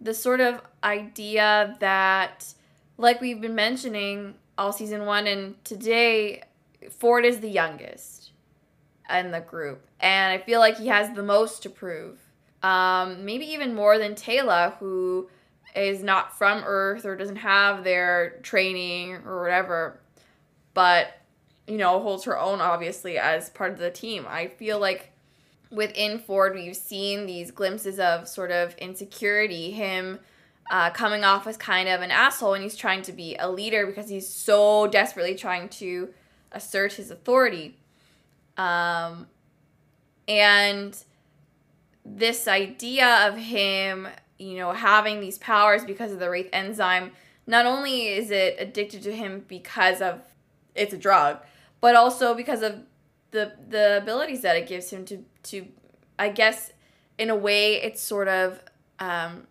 The 0.00 0.14
sort 0.14 0.40
of 0.40 0.60
idea 0.82 1.76
that, 1.80 2.52
like 2.98 3.20
we've 3.20 3.40
been 3.40 3.54
mentioning, 3.54 4.34
all 4.58 4.72
season 4.72 5.06
one, 5.06 5.26
and 5.26 5.62
today 5.64 6.42
Ford 6.90 7.24
is 7.24 7.40
the 7.40 7.48
youngest 7.48 8.32
in 9.10 9.30
the 9.30 9.40
group, 9.40 9.86
and 10.00 10.32
I 10.32 10.44
feel 10.44 10.60
like 10.60 10.78
he 10.78 10.88
has 10.88 11.14
the 11.14 11.22
most 11.22 11.62
to 11.62 11.70
prove. 11.70 12.18
Um, 12.62 13.24
maybe 13.24 13.44
even 13.46 13.74
more 13.74 13.98
than 13.98 14.14
Teyla, 14.14 14.76
who 14.78 15.28
is 15.74 16.02
not 16.02 16.36
from 16.36 16.62
Earth 16.64 17.04
or 17.04 17.16
doesn't 17.16 17.36
have 17.36 17.84
their 17.84 18.38
training 18.42 19.16
or 19.26 19.42
whatever, 19.42 20.00
but 20.74 21.18
you 21.66 21.78
know 21.78 22.00
holds 22.00 22.24
her 22.24 22.38
own 22.38 22.60
obviously 22.60 23.18
as 23.18 23.50
part 23.50 23.72
of 23.72 23.78
the 23.78 23.90
team. 23.90 24.26
I 24.28 24.48
feel 24.48 24.78
like 24.78 25.11
within 25.72 26.18
Ford, 26.18 26.54
we've 26.54 26.76
seen 26.76 27.26
these 27.26 27.50
glimpses 27.50 27.98
of 27.98 28.28
sort 28.28 28.50
of 28.50 28.74
insecurity, 28.76 29.70
him 29.70 30.18
uh, 30.70 30.90
coming 30.90 31.24
off 31.24 31.46
as 31.46 31.56
kind 31.56 31.88
of 31.88 32.02
an 32.02 32.10
asshole 32.10 32.54
and 32.54 32.62
he's 32.62 32.76
trying 32.76 33.02
to 33.02 33.12
be 33.12 33.36
a 33.36 33.50
leader 33.50 33.86
because 33.86 34.08
he's 34.08 34.28
so 34.28 34.86
desperately 34.86 35.34
trying 35.34 35.68
to 35.68 36.10
assert 36.52 36.92
his 36.92 37.10
authority. 37.10 37.76
Um, 38.56 39.26
and 40.28 40.96
this 42.04 42.46
idea 42.46 43.28
of 43.28 43.36
him, 43.36 44.08
you 44.38 44.56
know, 44.56 44.72
having 44.72 45.20
these 45.20 45.38
powers 45.38 45.84
because 45.84 46.12
of 46.12 46.18
the 46.18 46.30
Wraith 46.30 46.50
enzyme, 46.52 47.12
not 47.46 47.66
only 47.66 48.08
is 48.08 48.30
it 48.30 48.56
addicted 48.58 49.02
to 49.02 49.14
him 49.14 49.44
because 49.48 50.00
of 50.00 50.20
it's 50.74 50.92
a 50.92 50.98
drug, 50.98 51.38
but 51.80 51.96
also 51.96 52.34
because 52.34 52.62
of 52.62 52.82
the 53.30 53.52
the 53.68 53.98
abilities 53.98 54.42
that 54.42 54.56
it 54.56 54.68
gives 54.68 54.90
him 54.90 55.04
to 55.06 55.24
to 55.44 55.66
I 56.18 56.28
guess 56.28 56.72
in 57.18 57.30
a 57.30 57.36
way 57.36 57.82
it 57.82 57.98
sort 57.98 58.28
of 58.28 58.60
um, 58.98 59.46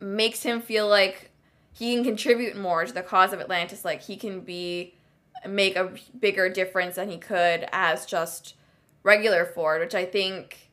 makes 0.00 0.42
him 0.42 0.60
feel 0.60 0.88
like 0.88 1.30
he 1.72 1.94
can 1.94 2.04
contribute 2.04 2.56
more 2.56 2.84
to 2.84 2.92
the 2.92 3.02
cause 3.02 3.32
of 3.32 3.40
Atlantis. 3.40 3.84
Like 3.84 4.02
he 4.02 4.16
can 4.16 4.40
be 4.40 4.94
make 5.46 5.76
a 5.76 5.92
bigger 6.18 6.48
difference 6.48 6.96
than 6.96 7.10
he 7.10 7.18
could 7.18 7.66
as 7.72 8.06
just 8.06 8.54
regular 9.02 9.44
Ford, 9.44 9.80
which 9.80 9.94
I 9.94 10.04
think 10.04 10.70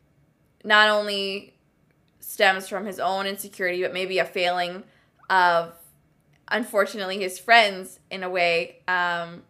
not 0.63 0.89
only 0.89 1.55
stems 2.19 2.67
from 2.67 2.85
his 2.85 2.99
own 2.99 3.25
insecurity, 3.25 3.81
but 3.81 3.93
maybe 3.93 4.19
a 4.19 4.25
failing 4.25 4.83
of 5.29 5.73
unfortunately 6.47 7.19
his 7.19 7.39
friends 7.39 7.99
in 8.09 8.23
a 8.23 8.29
way, 8.29 8.77
um, 8.87 9.43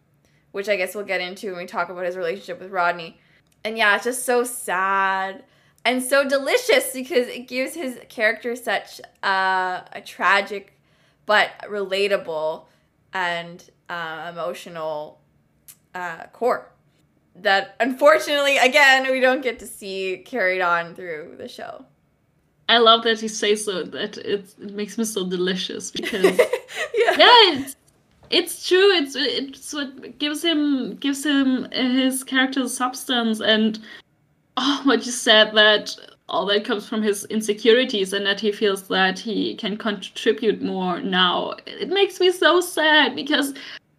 which 0.52 0.68
I 0.68 0.76
guess 0.76 0.94
we'll 0.94 1.04
get 1.04 1.20
into 1.20 1.48
when 1.50 1.58
we 1.58 1.66
talk 1.66 1.88
about 1.88 2.04
his 2.04 2.16
relationship 2.16 2.60
with 2.60 2.70
Rodney. 2.70 3.18
And 3.64 3.78
yeah, 3.78 3.94
it's 3.94 4.04
just 4.04 4.24
so 4.24 4.44
sad 4.44 5.44
and 5.84 6.02
so 6.02 6.28
delicious 6.28 6.92
because 6.92 7.28
it 7.28 7.48
gives 7.48 7.74
his 7.74 7.98
character 8.08 8.54
such 8.56 9.00
uh, 9.22 9.82
a 9.92 10.00
tragic 10.04 10.78
but 11.26 11.50
relatable 11.68 12.64
and 13.12 13.70
uh, 13.88 14.30
emotional 14.32 15.20
uh, 15.94 16.24
core 16.32 16.68
that 17.34 17.76
unfortunately 17.80 18.58
again 18.58 19.10
we 19.10 19.20
don't 19.20 19.42
get 19.42 19.58
to 19.58 19.66
see 19.66 20.22
carried 20.26 20.60
on 20.60 20.94
through 20.94 21.34
the 21.38 21.48
show. 21.48 21.84
I 22.68 22.78
love 22.78 23.02
that 23.04 23.20
you 23.20 23.28
say 23.28 23.54
so 23.56 23.82
that 23.82 24.16
it, 24.18 24.54
it 24.58 24.72
makes 24.72 24.96
me 24.96 25.04
so 25.04 25.28
delicious 25.28 25.90
because 25.90 26.38
yeah, 26.94 27.16
yeah 27.18 27.68
it's, 28.32 28.66
true 28.66 28.90
it's 28.92 29.14
it's 29.16 29.72
what 29.72 30.18
gives 30.18 30.42
him 30.42 30.96
gives 30.96 31.24
him 31.24 31.70
his 31.70 32.24
character 32.24 32.66
substance 32.66 33.40
and 33.40 33.78
oh, 34.56 34.80
what 34.84 35.04
you 35.06 35.12
said 35.12 35.54
that 35.54 35.96
all 36.28 36.46
that 36.46 36.64
comes 36.64 36.88
from 36.88 37.02
his 37.02 37.24
insecurities 37.26 38.12
and 38.12 38.24
that 38.24 38.40
he 38.40 38.50
feels 38.50 38.88
that 38.88 39.18
he 39.18 39.54
can 39.56 39.76
contribute 39.76 40.62
more 40.62 41.00
now. 41.00 41.54
It 41.66 41.90
makes 41.90 42.18
me 42.20 42.32
so 42.32 42.60
sad 42.60 43.14
because 43.14 43.54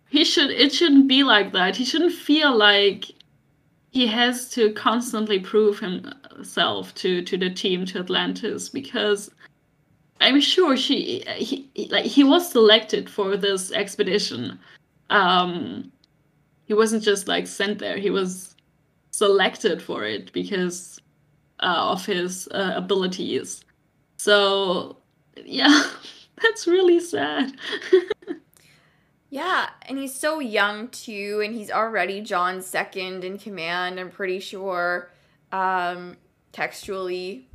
he 0.10 0.26
should 0.26 0.50
it 0.50 0.74
shouldn't 0.74 1.08
be 1.08 1.24
like 1.24 1.54
that. 1.54 1.76
He 1.76 1.86
shouldn't 1.86 2.14
feel 2.14 2.56
like 2.58 3.06
he 3.92 4.08
has 4.08 4.50
to 4.50 4.74
constantly 4.74 5.40
prove 5.40 5.80
himself 5.80 6.96
to 6.96 7.22
to 7.22 7.38
the 7.38 7.52
team 7.52 7.86
to 7.88 8.00
Atlantis 8.00 8.68
because 8.68 9.30
I'm 10.24 10.42
sure 10.42 10.78
she 10.78 11.24
he 11.38 11.88
like 11.92 12.06
he 12.06 12.24
was 12.24 12.50
selected 12.50 13.10
for 13.10 13.38
this 13.38 13.72
expedition. 13.72 14.60
Um 15.10 15.92
he 16.66 16.74
wasn't 16.74 17.04
just 17.04 17.28
like 17.28 17.48
sent 17.48 17.80
there. 17.80 17.98
He 17.98 18.10
was 18.10 18.56
selected 19.12 19.82
for 19.82 20.04
it 20.06 20.32
because 20.34 21.00
uh, 21.60 21.92
of 21.92 22.06
his 22.06 22.48
uh, 22.52 22.74
abilities. 22.76 23.64
So, 24.18 24.98
yeah, 25.46 25.90
that's 26.42 26.68
really 26.68 27.00
sad. 27.00 27.54
yeah, 29.30 29.70
and 29.84 29.98
he's 29.98 30.16
so 30.16 30.40
young 30.40 30.90
too, 30.90 31.42
and 31.44 31.54
he's 31.54 31.72
already 31.72 32.22
John's 32.22 32.66
second 32.66 33.24
in 33.24 33.38
command, 33.38 34.00
I'm 34.00 34.10
pretty 34.10 34.40
sure, 34.40 35.12
um, 35.52 36.18
textually. 36.52 37.50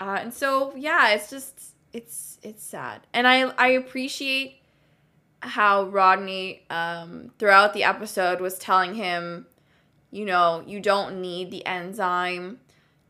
Uh, 0.00 0.18
and 0.20 0.34
so, 0.34 0.72
yeah, 0.76 1.10
it's 1.10 1.30
just, 1.30 1.74
it's, 1.98 2.38
it's 2.42 2.64
sad. 2.64 3.06
And 3.12 3.26
I, 3.26 3.42
I 3.58 3.68
appreciate 3.68 4.60
how 5.40 5.84
Rodney, 5.84 6.62
um, 6.70 7.30
throughout 7.38 7.74
the 7.74 7.84
episode 7.84 8.40
was 8.40 8.58
telling 8.58 8.94
him 8.94 9.46
you 10.10 10.24
know, 10.24 10.62
you 10.66 10.80
don't 10.80 11.20
need 11.20 11.50
the 11.50 11.64
enzyme. 11.66 12.58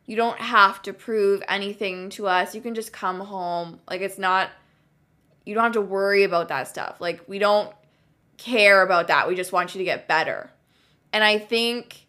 You 0.06 0.16
don't 0.16 0.38
have 0.38 0.82
to 0.82 0.92
prove 0.92 1.42
anything 1.48 2.10
to 2.10 2.26
us. 2.26 2.54
You 2.54 2.60
can 2.60 2.74
just 2.74 2.92
come 2.92 3.20
home. 3.20 3.78
Like, 3.88 4.00
it's 4.00 4.18
not, 4.18 4.50
you 5.44 5.54
don't 5.54 5.64
have 5.64 5.72
to 5.72 5.80
worry 5.80 6.24
about 6.24 6.48
that 6.48 6.66
stuff. 6.66 6.96
Like, 7.00 7.28
we 7.28 7.38
don't 7.38 7.72
care 8.36 8.82
about 8.82 9.08
that. 9.08 9.28
We 9.28 9.34
just 9.34 9.52
want 9.52 9.74
you 9.74 9.78
to 9.78 9.84
get 9.84 10.08
better. 10.08 10.50
And 11.12 11.22
I 11.22 11.38
think 11.38 12.06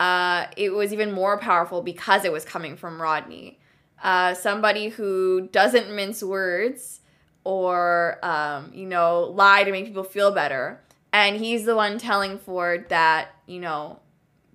uh, 0.00 0.46
it 0.56 0.70
was 0.70 0.92
even 0.92 1.12
more 1.12 1.38
powerful 1.38 1.82
because 1.82 2.24
it 2.24 2.32
was 2.32 2.44
coming 2.44 2.76
from 2.76 3.00
Rodney. 3.00 3.58
Uh, 4.02 4.34
somebody 4.34 4.88
who 4.88 5.48
doesn't 5.52 5.94
mince 5.94 6.22
words 6.22 7.00
or, 7.44 8.18
um, 8.22 8.70
you 8.74 8.86
know, 8.86 9.32
lie 9.34 9.64
to 9.64 9.70
make 9.70 9.86
people 9.86 10.04
feel 10.04 10.32
better 10.32 10.82
and 11.12 11.36
he's 11.36 11.64
the 11.64 11.76
one 11.76 11.98
telling 11.98 12.38
Ford 12.38 12.88
that, 12.88 13.28
you 13.46 13.60
know, 13.60 14.00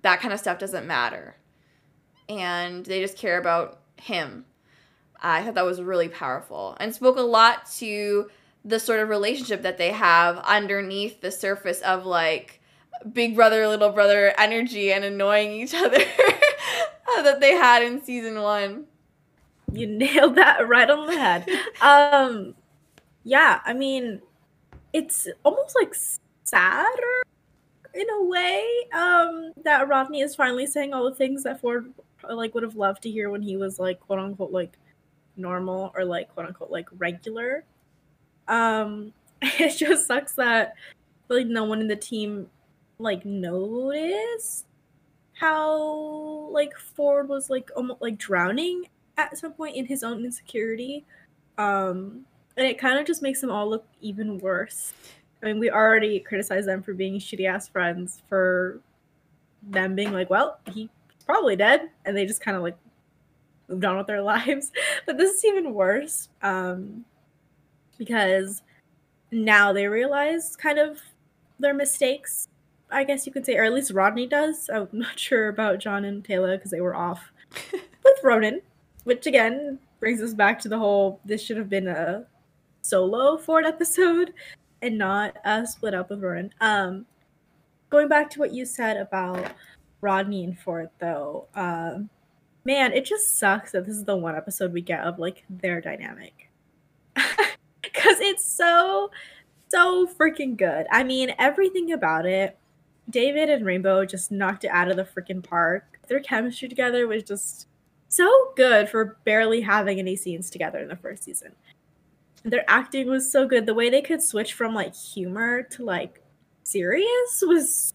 that 0.02 0.20
kind 0.20 0.34
of 0.34 0.40
stuff 0.40 0.58
doesn't 0.58 0.86
matter. 0.86 1.36
And 2.28 2.84
they 2.84 3.00
just 3.00 3.16
care 3.16 3.38
about 3.38 3.80
him. 3.96 4.44
I 5.20 5.44
thought 5.44 5.54
that 5.54 5.64
was 5.64 5.80
really 5.80 6.08
powerful 6.08 6.76
and 6.80 6.94
spoke 6.94 7.16
a 7.16 7.22
lot 7.22 7.70
to 7.78 8.30
the 8.64 8.80
sort 8.80 9.00
of 9.00 9.08
relationship 9.08 9.62
that 9.62 9.78
they 9.78 9.90
have 9.90 10.38
underneath 10.38 11.20
the 11.20 11.30
surface 11.30 11.80
of 11.80 12.04
like 12.04 12.60
big 13.12 13.34
brother, 13.36 13.66
little 13.68 13.90
brother 13.90 14.34
energy 14.36 14.92
and 14.92 15.04
annoying 15.04 15.52
each 15.52 15.74
other. 15.74 15.98
that 17.22 17.40
they 17.40 17.52
had 17.52 17.82
in 17.82 18.02
season 18.02 18.40
one. 18.40 18.84
You 19.72 19.86
nailed 19.88 20.36
that 20.36 20.68
right 20.68 20.88
on 20.88 21.06
the 21.06 21.18
head. 21.18 21.46
um, 21.80 22.54
yeah, 23.24 23.60
I 23.64 23.72
mean, 23.74 24.22
it's 24.92 25.28
almost 25.44 25.76
like 25.80 25.94
sadder 26.44 27.22
in 27.94 28.08
a 28.10 28.24
way 28.24 28.64
um 28.92 29.52
that 29.64 29.88
Rodney 29.88 30.20
is 30.20 30.34
finally 30.34 30.66
saying 30.66 30.94
all 30.94 31.04
the 31.04 31.14
things 31.14 31.42
that 31.42 31.60
Ford 31.60 31.92
like 32.30 32.54
would 32.54 32.62
have 32.62 32.76
loved 32.76 33.02
to 33.02 33.10
hear 33.10 33.30
when 33.30 33.42
he 33.42 33.56
was 33.56 33.78
like 33.78 34.00
quote 34.00 34.18
unquote 34.18 34.52
like 34.52 34.78
normal 35.36 35.92
or 35.94 36.04
like 36.04 36.32
quote 36.34 36.46
unquote 36.46 36.70
like 36.70 36.88
regular. 36.98 37.64
Um 38.46 39.12
it 39.42 39.76
just 39.76 40.06
sucks 40.06 40.34
that 40.34 40.74
like 41.28 41.46
no 41.46 41.64
one 41.64 41.80
in 41.80 41.88
the 41.88 41.96
team 41.96 42.48
like 42.98 43.24
noticed 43.24 44.66
how 45.34 45.78
like 46.50 46.76
Ford 46.76 47.28
was 47.28 47.50
like 47.50 47.70
almost 47.76 48.02
like 48.02 48.18
drowning 48.18 48.84
at 49.18 49.36
some 49.36 49.52
point 49.52 49.76
in 49.76 49.84
his 49.84 50.02
own 50.02 50.24
insecurity. 50.24 51.04
Um 51.58 52.24
and 52.56 52.66
it 52.66 52.78
kind 52.78 52.98
of 52.98 53.06
just 53.06 53.22
makes 53.22 53.40
them 53.40 53.50
all 53.50 53.68
look 53.68 53.86
even 54.00 54.38
worse. 54.38 54.92
I 55.42 55.46
mean, 55.46 55.60
we 55.60 55.70
already 55.70 56.18
criticized 56.18 56.66
them 56.66 56.82
for 56.82 56.92
being 56.92 57.18
shitty 57.18 57.46
ass 57.46 57.68
friends 57.68 58.22
for 58.28 58.80
them 59.62 59.94
being 59.94 60.12
like, 60.12 60.28
well, 60.30 60.58
he's 60.72 60.88
probably 61.24 61.56
dead, 61.56 61.90
and 62.04 62.16
they 62.16 62.26
just 62.26 62.40
kind 62.40 62.56
of 62.56 62.62
like 62.62 62.76
moved 63.68 63.84
on 63.84 63.96
with 63.96 64.06
their 64.06 64.22
lives. 64.34 64.72
But 65.06 65.18
this 65.18 65.36
is 65.36 65.44
even 65.44 65.72
worse 65.72 66.28
um, 66.42 67.04
because 67.96 68.62
now 69.30 69.72
they 69.72 69.86
realize 69.86 70.56
kind 70.56 70.78
of 70.78 71.00
their 71.58 71.74
mistakes. 71.74 72.48
I 72.90 73.04
guess 73.04 73.26
you 73.26 73.32
could 73.32 73.44
say, 73.44 73.56
or 73.56 73.64
at 73.64 73.72
least 73.72 73.92
Rodney 73.92 74.26
does. 74.26 74.70
I'm 74.72 74.88
not 74.92 75.18
sure 75.18 75.48
about 75.48 75.78
John 75.78 76.04
and 76.04 76.24
Teyla 76.24 76.56
because 76.56 76.70
they 76.70 76.80
were 76.80 76.96
off 76.96 77.30
with 77.72 78.24
Ronon, 78.24 78.62
which 79.04 79.26
again 79.26 79.78
brings 80.00 80.20
us 80.20 80.34
back 80.34 80.58
to 80.60 80.68
the 80.68 80.78
whole 80.78 81.20
this 81.24 81.42
should 81.42 81.56
have 81.56 81.68
been 81.68 81.88
a 81.88 82.24
solo 82.82 83.36
Ford 83.36 83.64
episode 83.64 84.32
and 84.82 84.96
not 84.96 85.36
a 85.44 85.66
split 85.66 85.94
up 85.94 86.10
with 86.10 86.22
Ronon. 86.22 86.52
Um, 86.60 87.06
going 87.90 88.08
back 88.08 88.30
to 88.30 88.38
what 88.38 88.52
you 88.52 88.64
said 88.64 88.96
about 88.96 89.52
Rodney 90.00 90.44
and 90.44 90.58
Ford, 90.58 90.90
though, 91.00 91.48
um, 91.54 92.08
man, 92.64 92.92
it 92.92 93.04
just 93.04 93.38
sucks 93.38 93.72
that 93.72 93.86
this 93.86 93.96
is 93.96 94.04
the 94.04 94.16
one 94.16 94.36
episode 94.36 94.72
we 94.72 94.80
get 94.80 95.04
of 95.04 95.18
like 95.18 95.44
their 95.48 95.80
dynamic 95.80 96.50
because 97.82 98.20
it's 98.20 98.50
so 98.50 99.10
so 99.68 100.06
freaking 100.06 100.56
good. 100.56 100.86
I 100.90 101.04
mean, 101.04 101.34
everything 101.38 101.92
about 101.92 102.26
it. 102.26 102.56
David 103.10 103.48
and 103.48 103.64
Rainbow 103.64 104.04
just 104.04 104.30
knocked 104.30 104.64
it 104.64 104.70
out 104.70 104.90
of 104.90 104.96
the 104.96 105.04
freaking 105.04 105.42
park. 105.42 105.98
Their 106.08 106.20
chemistry 106.20 106.68
together 106.68 107.06
was 107.06 107.22
just 107.22 107.67
so 108.08 108.52
good 108.56 108.88
for 108.88 109.18
barely 109.24 109.60
having 109.60 109.98
any 109.98 110.16
scenes 110.16 110.50
together 110.50 110.78
in 110.78 110.88
the 110.88 110.96
first 110.96 111.24
season 111.24 111.52
their 112.44 112.64
acting 112.68 113.08
was 113.08 113.30
so 113.30 113.46
good. 113.46 113.66
The 113.66 113.74
way 113.74 113.90
they 113.90 114.02
could 114.02 114.22
switch 114.22 114.54
from 114.54 114.74
like 114.74 114.94
humor 114.94 115.62
to 115.62 115.84
like 115.84 116.22
serious 116.62 117.42
was 117.42 117.94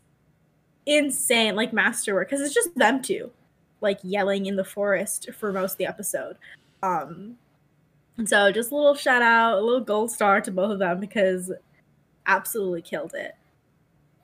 insane, 0.86 1.56
like 1.56 1.74
masterwork. 1.74 2.30
Because 2.30 2.46
it's 2.46 2.54
just 2.54 2.76
them 2.76 3.02
two, 3.02 3.32
like 3.82 4.00
yelling 4.04 4.46
in 4.46 4.56
the 4.56 4.64
forest 4.64 5.30
for 5.38 5.52
most 5.52 5.74
of 5.74 5.78
the 5.78 5.86
episode. 5.86 6.38
Um, 6.82 7.38
so 8.26 8.52
just 8.52 8.72
a 8.72 8.76
little 8.76 8.96
shout 8.96 9.22
out, 9.22 9.58
a 9.58 9.62
little 9.62 9.82
gold 9.82 10.12
star 10.12 10.42
to 10.42 10.52
both 10.52 10.72
of 10.72 10.80
them 10.80 11.00
because 11.00 11.52
absolutely 12.26 12.82
killed 12.82 13.14
it. 13.14 13.36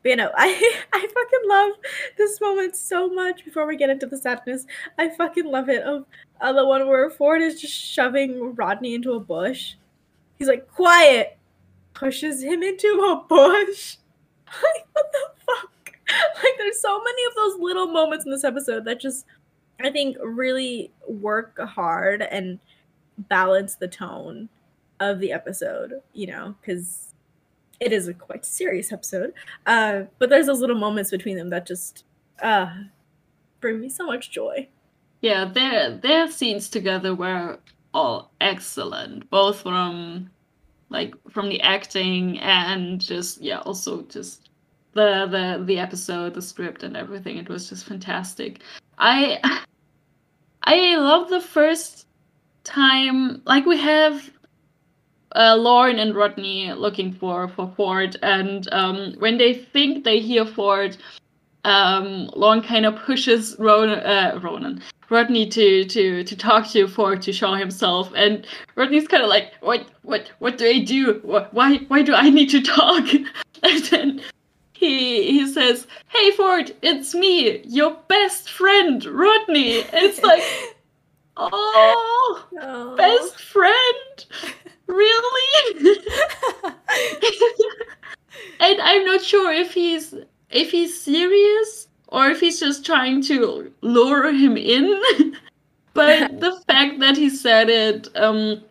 But 0.04 0.10
you 0.10 0.16
know, 0.16 0.32
I 0.36 0.78
I 0.94 1.00
fucking 1.00 1.50
love 1.50 1.72
this 2.18 2.40
moment 2.42 2.76
so 2.76 3.10
much. 3.10 3.46
Before 3.46 3.68
we 3.68 3.78
get 3.78 3.90
into 3.90 4.06
the 4.06 4.18
sadness, 4.18 4.66
I 4.98 5.10
fucking 5.10 5.46
love 5.46 5.70
it. 5.70 5.84
Of 5.84 6.06
uh, 6.42 6.54
the 6.54 6.66
one 6.66 6.88
where 6.88 7.10
Ford 7.10 7.42
is 7.42 7.60
just 7.60 7.74
shoving 7.74 8.56
Rodney 8.56 8.96
into 8.96 9.14
a 9.14 9.20
bush 9.20 9.76
He's 10.40 10.48
like, 10.48 10.68
quiet. 10.72 11.38
Pushes 11.94 12.42
him 12.42 12.64
into 12.64 12.88
a 12.88 13.24
bush. 13.28 13.98
Like, 14.52 14.88
what 14.94 15.06
the 15.12 15.30
fuck? 15.46 15.94
Like, 16.44 16.54
there's 16.58 16.82
so 16.82 17.00
many 17.04 17.26
of 17.26 17.36
those 17.36 17.60
little 17.60 17.86
moments 17.86 18.26
in 18.26 18.32
this 18.32 18.44
episode 18.44 18.84
that 18.86 19.00
just, 19.00 19.28
I 19.80 19.92
think, 19.92 20.18
really 20.24 20.92
work 21.08 21.60
hard 21.60 22.24
and 22.24 22.58
balance 23.20 23.76
the 23.76 23.88
tone 23.88 24.50
of 25.00 25.20
the 25.20 25.32
episode, 25.32 26.02
you 26.14 26.26
know, 26.26 26.56
because 26.60 27.09
it 27.80 27.94
is 27.94 28.08
a 28.08 28.14
quite 28.14 28.46
serious 28.46 28.92
episode. 28.92 29.34
Uh, 29.66 30.04
but 30.18 30.30
there's 30.30 30.48
those 30.48 30.60
little 30.60 30.78
moments 30.78 31.12
between 31.12 31.38
them 31.38 31.50
that 31.50 31.66
just 31.66 32.04
uh, 32.42 32.74
bring 33.62 33.80
me 33.80 33.90
so 33.90 34.06
much 34.06 34.32
joy. 34.32 34.68
Yeah, 35.22 35.46
their 35.46 35.98
their 35.98 36.32
scenes 36.32 36.70
together 36.70 37.14
were 37.14 37.60
all 37.94 38.32
excellent, 38.40 39.30
both 39.30 39.62
from 39.62 40.30
like 40.90 41.14
from 41.30 41.50
the 41.50 41.62
acting 41.62 42.40
and 42.40 43.02
just 43.02 43.42
yeah, 43.42 43.60
also 43.60 44.04
just 44.04 44.50
the 44.94 45.28
the 45.28 45.64
the 45.66 45.80
episode, 45.80 46.34
the 46.34 46.42
script 46.42 46.84
and 46.84 46.96
everything. 46.96 47.38
It 47.38 47.50
was 47.50 47.70
just 47.70 47.86
fantastic. 47.86 48.62
I 48.98 49.40
I 50.64 50.96
love 50.98 51.30
the 51.30 51.42
first 51.42 52.08
time 52.64 53.42
like 53.46 53.66
we 53.66 53.78
have 53.78 54.30
uh, 55.36 55.56
Lorne 55.56 56.00
and 56.00 56.16
Rodney 56.16 56.74
looking 56.74 57.14
for 57.14 57.48
for 57.50 57.72
Ford, 57.76 58.18
and 58.22 58.68
um, 58.72 59.14
when 59.20 59.38
they 59.38 59.54
think 59.54 60.04
they 60.04 60.20
hear 60.20 60.46
Ford, 60.46 60.98
um, 61.66 62.30
Lorne 62.36 62.62
kind 62.62 62.86
of 62.86 62.96
pushes 62.96 63.56
Ronon, 63.60 64.00
uh, 64.00 64.40
Ronon, 64.42 64.82
Rodney 65.10 65.48
to 65.50 65.86
to 65.86 66.24
to 66.24 66.36
talk 66.36 66.68
to 66.70 66.88
Ford 66.88 67.22
to 67.24 67.34
show 67.34 67.54
himself, 67.54 68.12
and 68.16 68.46
Rodney's 68.76 69.08
kind 69.08 69.24
of 69.24 69.30
like, 69.30 69.54
what 69.62 69.88
what 70.04 70.32
what 70.40 70.58
do 70.58 70.68
I 70.68 70.80
do? 70.80 71.20
Why 71.24 71.78
why 71.88 72.02
do 72.02 72.14
I 72.14 72.30
need 72.30 72.50
to 72.52 72.62
talk? 72.62 73.06
and 73.64 73.84
then 73.86 74.22
he 74.80 75.24
he 75.32 75.48
says, 75.48 75.88
"Hey 76.08 76.32
Ford, 76.32 76.74
it's 76.82 77.14
me, 77.14 77.62
your 77.66 77.98
best 78.08 78.50
friend, 78.50 79.04
Rodney." 79.04 79.82
And 79.82 80.06
it's 80.06 80.24
like, 80.24 80.42
oh, 81.38 82.48
oh. 82.62 82.96
best 82.96 83.40
friend, 83.40 84.26
really? 84.90 85.98
and 88.60 88.82
I'm 88.82 89.06
not 89.06 89.22
sure 89.22 89.54
if 89.54 89.74
he's 89.74 90.14
if 90.50 90.72
he's 90.72 91.00
serious 91.00 91.88
or 92.10 92.30
if 92.30 92.40
he's 92.40 92.60
just 92.60 92.86
trying 92.86 93.22
to 93.24 93.72
lure 93.82 94.32
him 94.32 94.58
in. 94.58 95.02
but 95.94 96.40
the 96.40 96.60
fact 96.68 97.00
that 97.00 97.16
he 97.18 97.30
said 97.30 97.70
it, 97.70 98.10
um, 98.16 98.62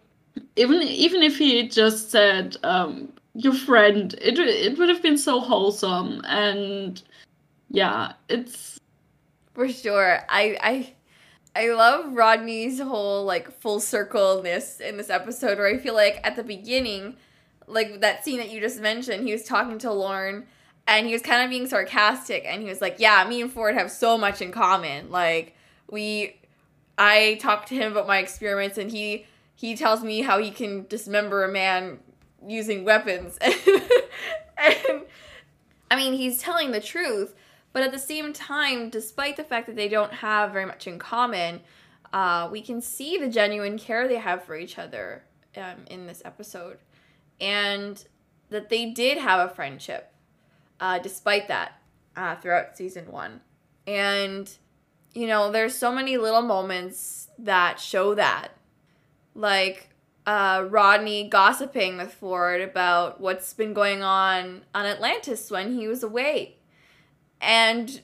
even 0.56 0.82
even 0.82 1.22
if 1.22 1.38
he 1.38 1.68
just 1.68 2.10
said 2.10 2.56
um, 2.64 3.12
your 3.34 3.54
friend, 3.54 4.14
it 4.20 4.38
it 4.38 4.78
would 4.78 4.88
have 4.88 5.02
been 5.02 5.18
so 5.18 5.40
wholesome 5.40 6.20
and 6.26 7.02
yeah, 7.70 8.12
it's 8.28 8.78
for 9.54 9.68
sure. 9.68 10.20
I 10.28 10.56
I. 10.62 10.94
I 11.58 11.72
love 11.72 12.14
Rodney's 12.14 12.80
whole 12.80 13.24
like 13.24 13.50
full 13.50 13.80
circleness 13.80 14.78
in 14.78 14.96
this 14.96 15.10
episode 15.10 15.58
where 15.58 15.66
I 15.66 15.76
feel 15.76 15.94
like 15.94 16.20
at 16.22 16.36
the 16.36 16.44
beginning, 16.44 17.16
like 17.66 18.00
that 18.00 18.24
scene 18.24 18.38
that 18.38 18.52
you 18.52 18.60
just 18.60 18.80
mentioned, 18.80 19.26
he 19.26 19.32
was 19.32 19.42
talking 19.42 19.76
to 19.78 19.92
Lorne 19.92 20.46
and 20.86 21.04
he 21.04 21.12
was 21.12 21.20
kind 21.20 21.42
of 21.42 21.50
being 21.50 21.66
sarcastic 21.66 22.44
and 22.46 22.62
he 22.62 22.68
was 22.68 22.80
like 22.80 23.00
yeah 23.00 23.26
me 23.28 23.42
and 23.42 23.52
ford 23.52 23.74
have 23.74 23.90
so 23.90 24.16
much 24.16 24.40
in 24.40 24.52
common. 24.52 25.10
Like 25.10 25.56
we 25.90 26.36
i 26.96 27.36
talked 27.40 27.68
to 27.68 27.74
him 27.74 27.90
about 27.90 28.06
my 28.06 28.18
experiments 28.18 28.78
and 28.78 28.92
he 28.92 29.26
he 29.56 29.74
tells 29.74 30.04
me 30.04 30.22
how 30.22 30.38
he 30.38 30.52
can 30.52 30.86
dismember 30.86 31.42
a 31.42 31.50
man 31.50 31.98
using 32.46 32.84
weapons. 32.84 33.36
And 34.60 35.02
i 35.90 35.96
mean 35.96 36.14
he's 36.14 36.38
telling 36.38 36.72
the 36.72 36.80
truth 36.80 37.34
but 37.72 37.82
at 37.82 37.92
the 37.92 37.98
same 37.98 38.32
time 38.32 38.90
despite 38.90 39.36
the 39.36 39.44
fact 39.44 39.66
that 39.66 39.76
they 39.76 39.88
don't 39.88 40.12
have 40.12 40.52
very 40.52 40.66
much 40.66 40.86
in 40.86 40.98
common 40.98 41.60
uh, 42.12 42.48
we 42.50 42.60
can 42.62 42.80
see 42.80 43.18
the 43.18 43.28
genuine 43.28 43.78
care 43.78 44.08
they 44.08 44.18
have 44.18 44.42
for 44.44 44.56
each 44.56 44.78
other 44.78 45.24
um, 45.56 45.84
in 45.90 46.06
this 46.06 46.22
episode 46.24 46.78
and 47.40 48.06
that 48.50 48.68
they 48.68 48.86
did 48.86 49.18
have 49.18 49.50
a 49.50 49.54
friendship 49.54 50.12
uh, 50.80 50.98
despite 50.98 51.48
that 51.48 51.80
uh, 52.16 52.36
throughout 52.36 52.76
season 52.76 53.10
one. 53.10 53.40
And, 53.86 54.50
you 55.14 55.26
know, 55.26 55.50
there's 55.50 55.74
so 55.74 55.92
many 55.92 56.16
little 56.16 56.42
moments 56.42 57.28
that 57.38 57.80
show 57.80 58.14
that. 58.14 58.48
Like 59.34 59.90
uh, 60.26 60.66
Rodney 60.68 61.28
gossiping 61.28 61.96
with 61.96 62.12
Ford 62.12 62.60
about 62.60 63.20
what's 63.20 63.52
been 63.54 63.72
going 63.72 64.02
on 64.02 64.62
on 64.74 64.86
Atlantis 64.86 65.50
when 65.50 65.78
he 65.78 65.86
was 65.86 66.02
away. 66.02 66.56
And, 67.40 68.00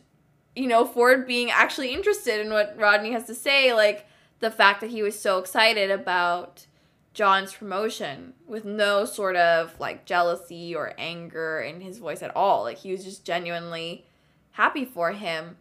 you 0.55 0.67
know, 0.67 0.85
Ford 0.85 1.27
being 1.27 1.51
actually 1.51 1.93
interested 1.93 2.41
in 2.41 2.53
what 2.53 2.77
Rodney 2.77 3.13
has 3.13 3.25
to 3.25 3.35
say, 3.35 3.73
like 3.73 4.07
the 4.41 4.51
fact 4.51 4.81
that 4.81 4.91
he 4.91 5.03
was 5.03 5.19
so 5.19 5.39
excited 5.39 5.91
about 5.91 6.67
John's 7.15 7.55
promotion 7.55 8.35
with 8.47 8.65
no 8.65 9.05
sort 9.05 9.37
of 9.37 9.79
like 9.79 10.05
jealousy 10.05 10.75
or 10.75 10.93
anger 10.99 11.61
in 11.61 11.81
his 11.81 11.99
voice 11.99 12.23
at 12.23 12.35
all. 12.37 12.63
Like 12.63 12.79
he 12.79 12.91
was 12.91 13.05
just 13.05 13.25
genuinely 13.25 14.05
happy 14.53 14.85
for 14.85 15.13
him. 15.13 15.57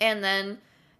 And 0.00 0.22
then, 0.22 0.58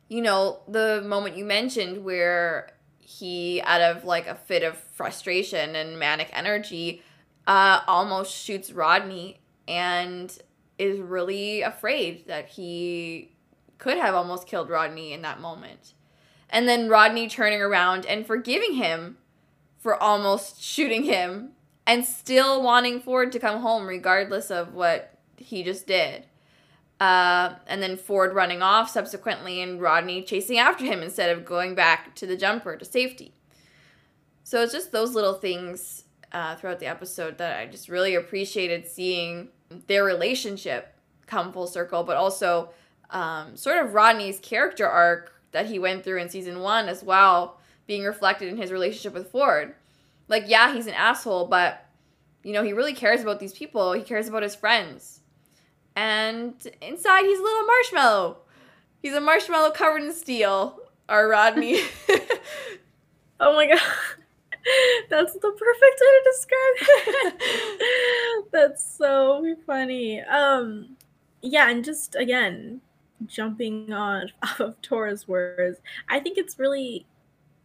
you 0.09 0.21
know, 0.21 0.61
the 0.66 1.03
moment 1.07 1.37
you 1.37 1.44
mentioned 1.44 2.05
where 2.05 2.73
he, 2.99 3.62
out 3.62 3.81
of 3.81 4.05
like 4.05 4.27
a 4.27 4.35
fit 4.35 4.62
of 4.62 4.77
frustration 4.77 5.77
and 5.77 5.99
manic 5.99 6.31
energy, 6.33 7.03
uh, 7.47 7.81
almost 7.87 8.35
shoots 8.35 8.73
Rodney 8.73 9.40
and 9.66 10.37
is 10.78 11.00
really 11.00 11.62
afraid 11.62 12.26
that 12.26 12.48
he 12.48 13.32
could 13.78 13.96
have 13.96 14.14
almost 14.14 14.46
killed 14.46 14.70
Rodney 14.70 15.12
in 15.12 15.22
that 15.22 15.40
moment. 15.40 15.94
And 16.50 16.68
then 16.68 16.88
Rodney 16.88 17.28
turning 17.28 17.60
around 17.60 18.06
and 18.06 18.26
forgiving 18.26 18.74
him 18.74 19.18
for 19.78 20.00
almost 20.00 20.62
shooting 20.62 21.04
him 21.04 21.50
and 21.86 22.04
still 22.04 22.62
wanting 22.62 23.00
Ford 23.00 23.32
to 23.32 23.38
come 23.38 23.60
home 23.60 23.86
regardless 23.86 24.50
of 24.50 24.74
what 24.74 25.18
he 25.36 25.62
just 25.62 25.86
did. 25.86 26.24
Uh, 27.00 27.54
and 27.66 27.82
then 27.82 27.96
Ford 27.96 28.34
running 28.34 28.60
off 28.60 28.90
subsequently 28.90 29.60
and 29.62 29.80
Rodney 29.80 30.22
chasing 30.22 30.58
after 30.58 30.84
him 30.84 31.00
instead 31.00 31.30
of 31.30 31.44
going 31.44 31.74
back 31.74 32.14
to 32.16 32.26
the 32.26 32.36
jumper 32.36 32.76
to 32.76 32.84
safety. 32.84 33.32
So 34.42 34.62
it's 34.62 34.72
just 34.72 34.90
those 34.90 35.14
little 35.14 35.34
things 35.34 36.04
uh, 36.32 36.56
throughout 36.56 36.80
the 36.80 36.86
episode 36.86 37.38
that 37.38 37.58
I 37.58 37.66
just 37.66 37.88
really 37.88 38.14
appreciated 38.14 38.88
seeing 38.88 39.48
their 39.87 40.04
relationship 40.04 40.94
come 41.26 41.52
full 41.52 41.66
circle, 41.66 42.04
but 42.04 42.16
also 42.16 42.70
um, 43.11 43.57
sort 43.57 43.85
of 43.85 43.94
Rodney's 43.94 44.38
character 44.40 44.87
arc 44.87 45.35
that 45.52 45.66
he 45.66 45.78
went 45.78 46.04
through 46.04 46.18
in 46.18 46.28
season 46.28 46.61
one 46.61 46.88
as 46.88 47.02
well, 47.02 47.59
being 47.87 48.04
reflected 48.04 48.48
in 48.48 48.57
his 48.57 48.72
relationship 48.72 49.14
with 49.14 49.31
Ford. 49.31 49.74
Like, 50.28 50.44
yeah, 50.46 50.74
he's 50.74 50.87
an 50.87 50.94
asshole, 50.94 51.46
but 51.46 51.87
you 52.42 52.52
know, 52.52 52.62
he 52.62 52.72
really 52.72 52.94
cares 52.94 53.22
about 53.22 53.40
these 53.40 53.52
people. 53.52 53.92
He 53.92 54.02
cares 54.02 54.28
about 54.28 54.42
his 54.42 54.54
friends. 54.54 55.20
And 55.96 56.54
inside, 56.81 57.24
he's 57.24 57.38
a 57.38 57.42
little 57.42 57.66
marshmallow. 57.66 58.38
He's 59.02 59.14
a 59.14 59.20
marshmallow 59.20 59.72
covered 59.72 60.02
in 60.02 60.12
steel. 60.12 60.78
Our 61.09 61.28
Rodney. 61.28 61.81
oh 63.40 63.54
my 63.54 63.66
god. 63.66 63.81
That's 65.11 65.35
the 65.35 65.50
perfect 65.50 66.00
way 66.00 66.12
to 66.12 66.31
describe 66.31 67.35
it. 67.37 68.48
That's 68.52 68.96
so 68.96 69.57
funny. 69.66 70.20
Um 70.22 70.96
yeah, 71.42 71.70
and 71.70 71.85
just 71.85 72.14
again, 72.16 72.81
jumping 73.26 73.92
on 73.92 74.31
off 74.42 74.61
of 74.61 74.81
Tora's 74.83 75.28
words, 75.28 75.78
I 76.09 76.20
think 76.20 76.38
it's 76.38 76.59
really 76.59 77.07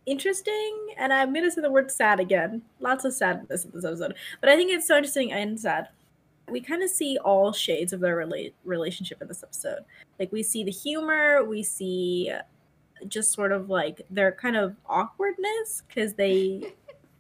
interesting, 0.05 0.87
and 0.97 1.13
I'm 1.13 1.33
gonna 1.33 1.51
say 1.51 1.61
the 1.61 1.71
word 1.71 1.91
sad 1.91 2.19
again. 2.19 2.61
Lots 2.79 3.05
of 3.05 3.13
sadness 3.13 3.65
in 3.65 3.71
this 3.71 3.85
episode, 3.85 4.15
but 4.41 4.49
I 4.49 4.55
think 4.55 4.71
it's 4.71 4.87
so 4.87 4.97
interesting 4.97 5.31
and 5.31 5.59
sad. 5.59 5.89
We 6.49 6.59
kind 6.59 6.83
of 6.83 6.89
see 6.89 7.17
all 7.23 7.53
shades 7.53 7.93
of 7.93 8.01
their 8.01 8.17
rela- 8.17 8.51
relationship 8.65 9.21
in 9.21 9.29
this 9.29 9.43
episode. 9.43 9.85
Like 10.19 10.31
we 10.31 10.43
see 10.43 10.63
the 10.63 10.71
humor, 10.71 11.43
we 11.43 11.63
see 11.63 12.31
just 13.07 13.33
sort 13.33 13.51
of 13.51 13.69
like 13.69 14.01
their 14.09 14.31
kind 14.31 14.55
of 14.55 14.75
awkwardness 14.85 15.83
because 15.87 16.13
they 16.13 16.73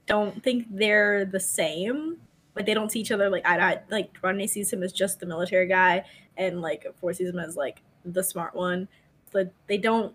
don't 0.05 0.43
think 0.43 0.67
they're 0.69 1.25
the 1.25 1.39
same. 1.39 2.17
Like 2.55 2.65
they 2.65 2.73
don't 2.73 2.91
see 2.91 2.99
each 2.99 3.11
other 3.11 3.29
like 3.29 3.45
I 3.45 3.57
eye. 3.57 3.79
Like 3.89 4.15
Rodney 4.21 4.47
sees 4.47 4.71
him 4.71 4.83
as 4.83 4.93
just 4.93 5.19
the 5.19 5.25
military 5.25 5.67
guy, 5.67 6.03
and 6.37 6.61
like 6.61 6.85
Ford 6.99 7.15
sees 7.15 7.29
him 7.29 7.39
as 7.39 7.55
like 7.55 7.81
the 8.05 8.23
smart 8.23 8.55
one. 8.55 8.87
But 9.31 9.51
they 9.67 9.77
don't 9.77 10.13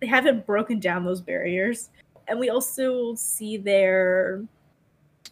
they 0.00 0.06
haven't 0.06 0.46
broken 0.46 0.78
down 0.78 1.04
those 1.04 1.20
barriers. 1.20 1.90
And 2.28 2.38
we 2.38 2.50
also 2.50 3.14
see 3.14 3.56
their 3.56 4.44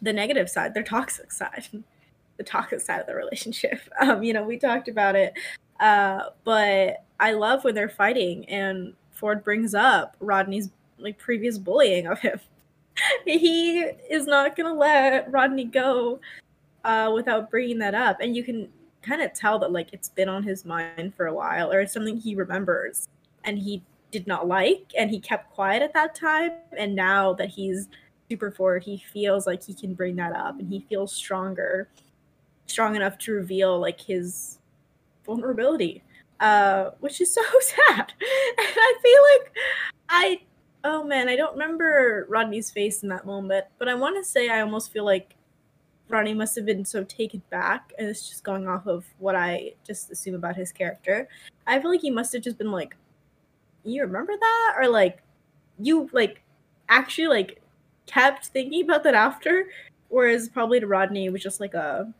the 0.01 0.13
negative 0.13 0.49
side, 0.49 0.73
their 0.73 0.83
toxic 0.83 1.31
side, 1.31 1.67
the 2.37 2.43
toxic 2.43 2.81
side 2.81 2.99
of 2.99 3.07
the 3.07 3.15
relationship. 3.15 3.79
Um, 4.01 4.23
you 4.23 4.33
know, 4.33 4.43
we 4.43 4.57
talked 4.57 4.87
about 4.87 5.15
it. 5.15 5.33
Uh, 5.79 6.29
but 6.43 7.03
I 7.19 7.33
love 7.33 7.63
when 7.63 7.75
they're 7.75 7.89
fighting 7.89 8.45
and 8.49 8.93
Ford 9.11 9.43
brings 9.43 9.73
up 9.73 10.17
Rodney's 10.19 10.69
like 10.97 11.17
previous 11.17 11.57
bullying 11.57 12.07
of 12.07 12.19
him. 12.19 12.39
He 13.25 13.79
is 14.09 14.27
not 14.27 14.55
gonna 14.55 14.73
let 14.73 15.31
Rodney 15.31 15.65
go 15.65 16.19
uh, 16.83 17.11
without 17.13 17.49
bringing 17.49 17.79
that 17.79 17.95
up, 17.95 18.17
and 18.19 18.35
you 18.35 18.43
can 18.43 18.69
kind 19.01 19.21
of 19.21 19.33
tell 19.33 19.59
that 19.59 19.71
like 19.71 19.89
it's 19.93 20.09
been 20.09 20.29
on 20.29 20.43
his 20.43 20.65
mind 20.65 21.13
for 21.15 21.27
a 21.27 21.33
while, 21.33 21.71
or 21.71 21.81
it's 21.81 21.93
something 21.93 22.17
he 22.17 22.35
remembers, 22.35 23.07
and 23.43 23.59
he 23.59 23.83
did 24.13 24.27
not 24.27 24.47
like 24.47 24.93
and 24.97 25.09
he 25.09 25.19
kept 25.19 25.51
quiet 25.53 25.81
at 25.81 25.93
that 25.93 26.15
time. 26.15 26.51
And 26.77 26.95
now 26.95 27.33
that 27.33 27.49
he's 27.49 27.89
super 28.29 28.51
forward 28.51 28.83
he 28.83 28.97
feels 28.97 29.45
like 29.45 29.61
he 29.63 29.73
can 29.73 29.93
bring 29.93 30.15
that 30.15 30.33
up 30.33 30.59
and 30.59 30.69
he 30.69 30.85
feels 30.87 31.11
stronger 31.13 31.89
strong 32.67 32.95
enough 32.95 33.17
to 33.17 33.33
reveal 33.33 33.77
like 33.79 33.99
his 33.99 34.59
vulnerability 35.25 36.01
uh 36.39 36.91
which 36.99 37.19
is 37.19 37.33
so 37.33 37.41
sad. 37.59 38.13
And 38.19 38.67
i 38.77 38.93
feel 39.03 39.21
like 39.33 39.51
i 40.09 40.41
oh 40.83 41.03
man 41.03 41.29
i 41.29 41.35
don't 41.35 41.53
remember 41.53 42.25
rodney's 42.29 42.71
face 42.71 43.03
in 43.03 43.09
that 43.09 43.25
moment 43.25 43.65
but 43.77 43.87
i 43.87 43.93
want 43.93 44.15
to 44.15 44.23
say 44.23 44.49
i 44.49 44.61
almost 44.61 44.91
feel 44.91 45.05
like 45.05 45.35
rodney 46.09 46.33
must 46.33 46.55
have 46.55 46.65
been 46.65 46.85
so 46.85 47.03
taken 47.05 47.41
back 47.49 47.93
and 47.97 48.07
it's 48.07 48.27
just 48.29 48.43
going 48.43 48.67
off 48.67 48.85
of 48.85 49.05
what 49.19 49.35
i 49.35 49.73
just 49.85 50.11
assume 50.11 50.35
about 50.35 50.55
his 50.55 50.71
character. 50.71 51.27
I 51.65 51.79
feel 51.79 51.89
like 51.89 52.01
he 52.01 52.11
must 52.11 52.33
have 52.33 52.43
just 52.43 52.57
been 52.57 52.71
like 52.71 52.95
you 53.83 54.01
remember 54.01 54.33
that? 54.37 54.75
or 54.77 54.87
like 54.87 55.21
you 55.79 56.09
like 56.13 56.41
actually 56.89 57.27
like 57.27 57.61
kept 58.05 58.47
thinking 58.47 58.83
about 58.83 59.03
that 59.03 59.15
after? 59.15 59.65
Whereas 60.09 60.49
probably 60.49 60.79
to 60.79 60.87
rodney 60.87 61.25
it 61.25 61.33
was 61.33 61.41
just 61.41 61.59
like 61.59 61.73
a 61.73 62.13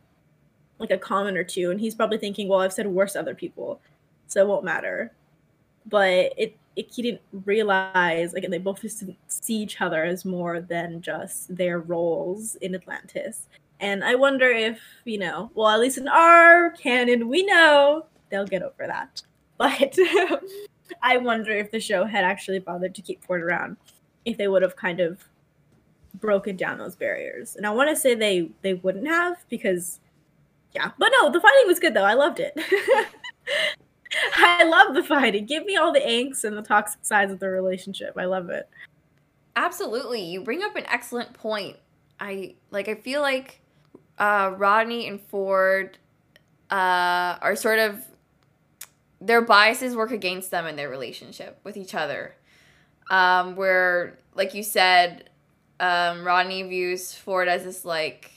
like 0.78 0.90
a 0.90 0.98
comment 0.98 1.36
or 1.36 1.44
two 1.44 1.70
and 1.70 1.78
he's 1.78 1.94
probably 1.94 2.18
thinking 2.18 2.48
well 2.48 2.60
i've 2.60 2.72
said 2.72 2.86
worse 2.88 3.12
to 3.12 3.20
other 3.20 3.34
people 3.34 3.80
so 4.26 4.40
it 4.40 4.48
won't 4.48 4.64
matter. 4.64 5.12
But 5.86 6.32
it, 6.36 6.56
he 6.76 7.02
didn't 7.02 7.20
realize 7.44 8.32
like 8.32 8.48
they 8.48 8.58
both 8.58 8.82
just 8.82 9.00
didn't 9.00 9.18
see 9.28 9.56
each 9.56 9.80
other 9.80 10.04
as 10.04 10.24
more 10.24 10.60
than 10.60 11.00
just 11.00 11.54
their 11.54 11.78
roles 11.78 12.56
in 12.56 12.74
atlantis 12.74 13.48
and 13.80 14.04
i 14.04 14.14
wonder 14.14 14.50
if 14.50 14.80
you 15.04 15.18
know 15.18 15.50
well 15.54 15.68
at 15.68 15.80
least 15.80 15.98
in 15.98 16.08
our 16.08 16.70
canon 16.72 17.28
we 17.28 17.44
know 17.44 18.04
they'll 18.30 18.46
get 18.46 18.62
over 18.62 18.86
that 18.86 19.22
but 19.58 19.96
I 21.02 21.16
wonder 21.18 21.52
if 21.52 21.70
the 21.70 21.80
show 21.80 22.04
had 22.04 22.24
actually 22.24 22.58
bothered 22.58 22.94
to 22.94 23.02
keep 23.02 23.24
Ford 23.24 23.42
around, 23.42 23.76
if 24.24 24.36
they 24.36 24.48
would 24.48 24.62
have 24.62 24.76
kind 24.76 25.00
of 25.00 25.24
broken 26.14 26.56
down 26.56 26.78
those 26.78 26.96
barriers. 26.96 27.56
And 27.56 27.66
I 27.66 27.70
want 27.70 27.90
to 27.90 27.96
say 27.96 28.14
they 28.14 28.50
they 28.62 28.74
wouldn't 28.74 29.06
have 29.06 29.44
because, 29.48 30.00
yeah. 30.74 30.90
But 30.98 31.12
no, 31.20 31.30
the 31.30 31.40
fighting 31.40 31.66
was 31.66 31.78
good 31.78 31.94
though. 31.94 32.04
I 32.04 32.14
loved 32.14 32.40
it. 32.40 32.58
I 34.36 34.64
love 34.64 34.94
the 34.94 35.02
fighting. 35.02 35.46
Give 35.46 35.64
me 35.64 35.76
all 35.76 35.92
the 35.92 36.00
angst 36.00 36.44
and 36.44 36.56
the 36.56 36.62
toxic 36.62 37.04
sides 37.04 37.32
of 37.32 37.40
the 37.40 37.48
relationship. 37.48 38.14
I 38.16 38.24
love 38.24 38.50
it. 38.50 38.68
Absolutely. 39.56 40.22
You 40.22 40.42
bring 40.42 40.62
up 40.62 40.76
an 40.76 40.84
excellent 40.86 41.32
point. 41.32 41.76
I 42.20 42.54
like 42.70 42.88
I 42.88 42.94
feel 42.94 43.20
like 43.20 43.60
uh 44.18 44.52
Rodney 44.56 45.08
and 45.08 45.20
Ford 45.20 45.98
uh 46.70 47.36
are 47.40 47.56
sort 47.56 47.78
of 47.78 48.04
their 49.20 49.40
biases 49.40 49.96
work 49.96 50.10
against 50.10 50.50
them 50.50 50.66
in 50.66 50.76
their 50.76 50.90
relationship 50.90 51.58
with 51.64 51.76
each 51.76 51.94
other. 51.94 52.36
Um, 53.10 53.56
where, 53.56 54.18
like 54.34 54.54
you 54.54 54.62
said, 54.62 55.30
um, 55.80 56.24
Rodney 56.24 56.62
views 56.62 57.14
Ford 57.14 57.48
as 57.48 57.64
this 57.64 57.84
like 57.84 58.30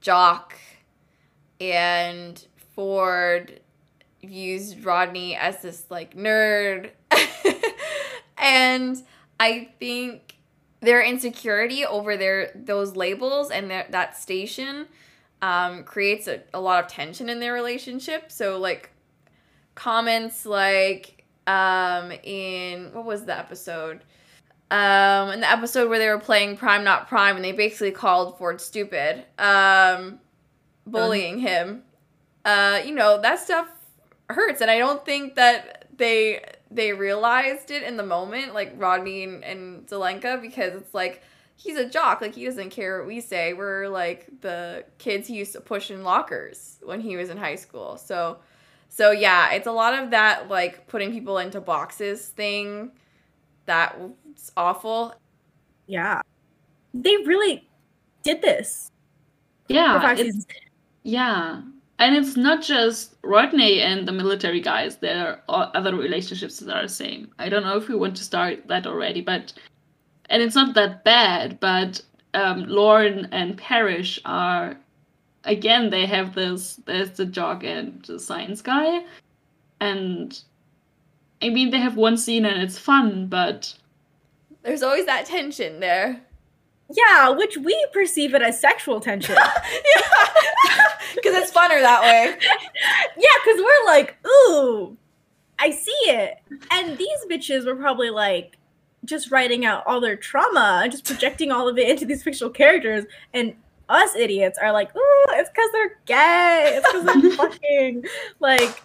jock, 0.00 0.54
and 1.60 2.44
Ford 2.74 3.60
views 4.22 4.76
Rodney 4.76 5.36
as 5.36 5.62
this 5.62 5.84
like 5.90 6.14
nerd. 6.14 6.90
and 8.38 9.02
I 9.38 9.68
think 9.78 10.36
their 10.80 11.02
insecurity 11.02 11.84
over 11.84 12.16
their 12.16 12.50
those 12.54 12.94
labels 12.96 13.50
and 13.50 13.70
their, 13.70 13.86
that 13.90 14.16
station 14.16 14.86
um, 15.42 15.84
creates 15.84 16.28
a, 16.28 16.42
a 16.54 16.60
lot 16.60 16.84
of 16.84 16.90
tension 16.90 17.28
in 17.28 17.40
their 17.40 17.52
relationship. 17.52 18.30
So 18.30 18.58
like 18.58 18.90
comments 19.74 20.44
like 20.44 21.24
um 21.46 22.10
in 22.24 22.92
what 22.92 23.04
was 23.04 23.24
the 23.24 23.36
episode? 23.36 24.02
Um 24.70 25.30
in 25.30 25.40
the 25.40 25.50
episode 25.50 25.88
where 25.88 25.98
they 25.98 26.08
were 26.08 26.18
playing 26.18 26.56
Prime 26.56 26.84
Not 26.84 27.08
Prime 27.08 27.36
and 27.36 27.44
they 27.44 27.52
basically 27.52 27.92
called 27.92 28.36
Ford 28.38 28.60
stupid. 28.60 29.24
Um 29.38 30.18
bullying 30.86 31.38
him. 31.38 31.84
Uh 32.44 32.80
you 32.84 32.94
know, 32.94 33.20
that 33.20 33.38
stuff 33.38 33.68
hurts 34.30 34.60
and 34.60 34.70
I 34.70 34.78
don't 34.78 35.04
think 35.04 35.34
that 35.36 35.88
they 35.96 36.44
they 36.70 36.92
realized 36.92 37.70
it 37.70 37.82
in 37.82 37.96
the 37.96 38.02
moment 38.04 38.54
like 38.54 38.74
Rodney 38.76 39.24
and, 39.24 39.44
and 39.44 39.86
Zelenka 39.86 40.40
because 40.40 40.74
it's 40.74 40.94
like 40.94 41.22
he's 41.56 41.76
a 41.76 41.88
jock 41.88 42.20
like 42.20 42.34
he 42.34 42.44
doesn't 42.44 42.70
care 42.70 42.98
what 42.98 43.08
we 43.08 43.20
say 43.20 43.52
we're 43.52 43.88
like 43.88 44.28
the 44.40 44.84
kids 44.98 45.26
he 45.26 45.34
used 45.34 45.52
to 45.52 45.60
push 45.60 45.90
in 45.90 46.04
lockers 46.04 46.78
when 46.82 47.00
he 47.00 47.16
was 47.16 47.30
in 47.30 47.36
high 47.36 47.56
school 47.56 47.96
so 47.96 48.38
so 48.88 49.10
yeah, 49.10 49.52
it's 49.52 49.66
a 49.66 49.72
lot 49.72 49.94
of 49.94 50.10
that 50.10 50.48
like 50.48 50.86
putting 50.88 51.12
people 51.12 51.38
into 51.38 51.60
boxes 51.60 52.28
thing 52.28 52.92
that's 53.66 54.50
awful. 54.56 55.14
Yeah. 55.86 56.20
They 56.94 57.16
really 57.18 57.68
did 58.22 58.42
this. 58.42 58.90
Yeah. 59.68 59.94
Yeah. 61.02 61.62
And 61.98 62.14
it's 62.16 62.36
not 62.36 62.62
just 62.62 63.16
Rodney 63.22 63.80
and 63.80 64.06
the 64.06 64.12
military 64.12 64.60
guys. 64.60 64.96
There 64.98 65.42
are 65.48 65.70
other 65.74 65.96
relationships 65.96 66.58
that 66.60 66.76
are 66.76 66.82
the 66.82 66.88
same. 66.88 67.32
I 67.38 67.48
don't 67.48 67.64
know 67.64 67.76
if 67.76 67.88
we 67.88 67.96
want 67.96 68.16
to 68.16 68.24
start 68.24 68.68
that 68.68 68.86
already, 68.86 69.20
but 69.20 69.52
and 70.30 70.42
it's 70.42 70.54
not 70.54 70.74
that 70.74 71.04
bad. 71.04 71.58
But 71.60 72.02
um, 72.34 72.64
Lorne 72.68 73.28
and 73.32 73.56
Parrish 73.58 74.20
are 74.24 74.76
again. 75.44 75.90
They 75.90 76.06
have 76.06 76.34
this. 76.34 76.76
There's 76.86 77.10
the 77.12 77.26
jock 77.26 77.64
and 77.64 78.04
the 78.04 78.20
science 78.20 78.62
guy, 78.62 79.04
and 79.80 80.40
I 81.42 81.48
mean 81.48 81.70
they 81.70 81.80
have 81.80 81.96
one 81.96 82.16
scene 82.16 82.44
and 82.44 82.62
it's 82.62 82.78
fun, 82.78 83.26
but 83.26 83.74
There's 84.62 84.82
always 84.82 85.06
that 85.06 85.26
tension 85.26 85.80
there. 85.80 86.20
Yeah, 86.90 87.30
which 87.30 87.56
we 87.58 87.86
perceive 87.92 88.34
it 88.34 88.42
as 88.42 88.60
sexual 88.60 89.00
tension. 89.00 89.36
yeah. 89.96 90.02
Because 91.14 91.34
it's 91.34 91.50
funner 91.50 91.80
that 91.80 92.02
way. 92.02 92.36
yeah, 93.16 93.28
because 93.44 93.60
we're 93.60 93.86
like, 93.86 94.16
ooh, 94.26 94.96
I 95.58 95.70
see 95.70 95.90
it. 96.04 96.38
And 96.70 96.98
these 96.98 97.18
bitches 97.28 97.64
were 97.66 97.74
probably 97.74 98.10
like 98.10 98.58
just 99.04 99.30
writing 99.30 99.64
out 99.64 99.82
all 99.86 100.00
their 100.00 100.16
trauma 100.16 100.80
and 100.82 100.92
just 100.92 101.06
projecting 101.06 101.50
all 101.50 101.66
of 101.66 101.78
it 101.78 101.88
into 101.88 102.04
these 102.04 102.22
fictional 102.22 102.50
characters. 102.50 103.04
And 103.32 103.54
us 103.88 104.14
idiots 104.14 104.58
are 104.58 104.70
like, 104.70 104.94
ooh, 104.94 105.24
it's 105.30 105.48
because 105.48 105.70
they're 105.72 105.98
gay. 106.04 106.74
It's 106.76 106.86
because 106.92 107.04
they're 107.04 107.32
fucking 107.32 108.04
like. 108.38 108.82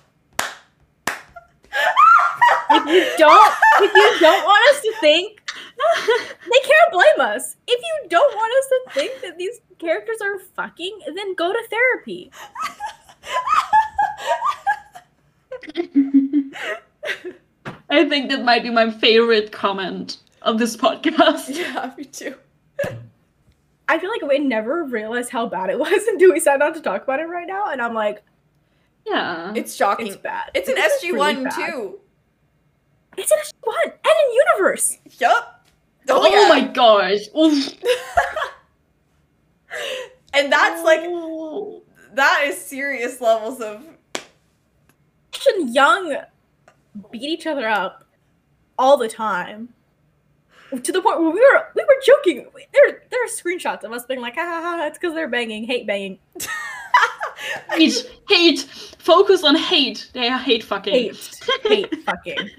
if 2.71 2.85
you 2.87 3.11
don't, 3.17 3.53
if 3.81 3.93
you 3.93 4.19
don't 4.21 4.43
want 4.45 4.75
us 4.75 4.81
to 4.81 4.93
think, 5.01 5.42
they 5.77 6.59
can't 6.67 6.91
blame 6.91 7.19
us. 7.19 7.55
If 7.67 7.81
you 7.81 8.09
don't 8.09 8.35
want 8.35 8.53
us 8.57 8.67
to 8.69 8.99
think 8.99 9.21
that 9.21 9.37
these 9.37 9.59
characters 9.79 10.17
are 10.21 10.39
fucking, 10.39 10.99
then 11.15 11.35
go 11.35 11.51
to 11.51 11.59
therapy. 11.69 12.31
I 17.89 18.07
think 18.09 18.29
that 18.31 18.43
might 18.43 18.63
be 18.63 18.69
my 18.69 18.89
favorite 18.89 19.51
comment 19.51 20.17
of 20.41 20.57
this 20.59 20.75
podcast. 20.75 21.49
yeah, 21.55 21.91
me 21.97 22.05
too. 22.05 22.35
I 23.87 23.99
feel 23.99 24.09
like 24.09 24.21
we 24.21 24.39
never 24.39 24.83
realized 24.83 25.29
how 25.29 25.47
bad 25.47 25.69
it 25.69 25.77
was 25.79 26.03
until 26.07 26.31
we 26.31 26.39
sat 26.39 26.59
down 26.59 26.73
to 26.73 26.81
talk 26.81 27.03
about 27.03 27.19
it 27.19 27.25
right 27.25 27.47
now, 27.47 27.69
and 27.69 27.81
I'm 27.81 27.93
like, 27.93 28.23
Yeah. 29.05 29.53
It's 29.55 29.75
shocking. 29.75 30.07
it's 30.07 30.15
bad. 30.17 30.51
It's 30.53 30.69
an 30.69 30.75
SG 30.75 31.15
one 31.17 31.43
bad. 31.43 31.53
too. 31.55 31.99
It's 33.17 33.31
an 33.31 33.37
SG 33.39 33.51
one 33.61 33.75
and 33.85 33.93
in 34.27 34.33
universe. 34.33 34.97
Yup. 35.19 35.62
Oh, 36.09 36.21
oh 36.21 36.27
yeah. 36.27 36.49
my 36.49 36.61
gosh. 36.73 37.21
And 40.35 40.51
that's 40.51 40.83
like 40.83 41.01
Oh. 41.03 41.83
that 42.15 42.43
is 42.47 42.59
serious 42.59 43.21
levels 43.21 43.61
of 43.61 43.83
Rush 44.15 45.47
and 45.55 45.73
Young 45.73 46.17
beat 47.11 47.21
each 47.21 47.45
other 47.47 47.67
up 47.67 48.03
all 48.77 48.97
the 48.97 49.07
time. 49.07 49.69
To 50.71 50.91
the 50.91 51.01
point 51.03 51.19
where 51.21 51.29
we 51.29 51.39
were 51.39 51.67
we 51.75 51.83
were 51.83 52.01
joking. 52.03 52.47
There 52.73 53.03
there 53.11 53.23
are 53.23 53.27
screenshots 53.27 53.83
of 53.83 53.91
us 53.91 54.05
being 54.05 54.21
like, 54.21 54.33
ha 54.35 54.43
ha 54.43 54.61
ha, 54.61 54.85
it's 54.87 54.97
because 54.97 55.13
they're 55.13 55.27
banging, 55.29 55.65
hate 55.65 55.85
banging. 55.85 56.17
hate, 57.71 58.09
hate. 58.27 58.61
Focus 58.97 59.43
on 59.43 59.55
hate. 59.55 60.09
They 60.13 60.29
are 60.29 60.39
hate 60.39 60.63
fucking. 60.63 60.93
Hate. 60.93 61.39
hate 61.63 61.95
fucking. 62.03 62.49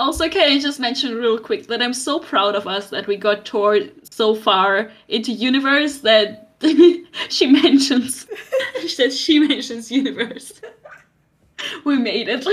Also, 0.00 0.30
can 0.30 0.50
I 0.50 0.58
just 0.58 0.80
mention 0.80 1.14
real 1.14 1.38
quick 1.38 1.66
that 1.66 1.82
I'm 1.82 1.92
so 1.92 2.18
proud 2.18 2.54
of 2.54 2.66
us 2.66 2.88
that 2.88 3.06
we 3.06 3.16
got 3.16 3.44
Tor 3.44 3.80
so 4.10 4.34
far 4.34 4.90
into 5.08 5.30
universe 5.30 5.98
that 5.98 6.56
she 7.28 7.46
mentions 7.46 8.24
that 8.96 9.12
she 9.12 9.38
mentions 9.38 9.92
universe. 9.92 10.60
We 11.84 11.98
made 11.98 12.26
it. 12.30 12.46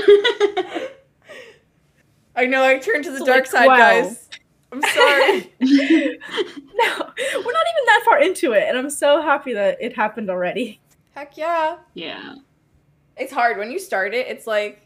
I 2.36 2.46
know 2.46 2.62
I 2.62 2.78
turned 2.78 3.06
to 3.06 3.12
the 3.12 3.20
It's 3.20 3.26
dark 3.26 3.46
like 3.46 3.48
side, 3.48 3.66
12. 3.66 3.80
guys. 3.80 4.30
I'm 4.74 4.82
sorry. 4.82 5.52
No, 5.62 6.90
we're 7.00 7.58
not 7.60 7.68
even 7.72 7.86
that 7.86 8.02
far 8.04 8.22
into 8.22 8.52
it, 8.52 8.64
and 8.68 8.78
I'm 8.78 8.90
so 8.90 9.22
happy 9.22 9.54
that 9.54 9.78
it 9.82 9.96
happened 9.96 10.30
already. 10.30 10.82
Heck 11.16 11.38
yeah. 11.38 11.78
yeah. 11.94 12.36
It's 13.16 13.32
hard 13.32 13.58
when 13.58 13.72
you 13.72 13.80
start 13.80 14.14
it. 14.14 14.28
It's 14.28 14.46
like 14.46 14.82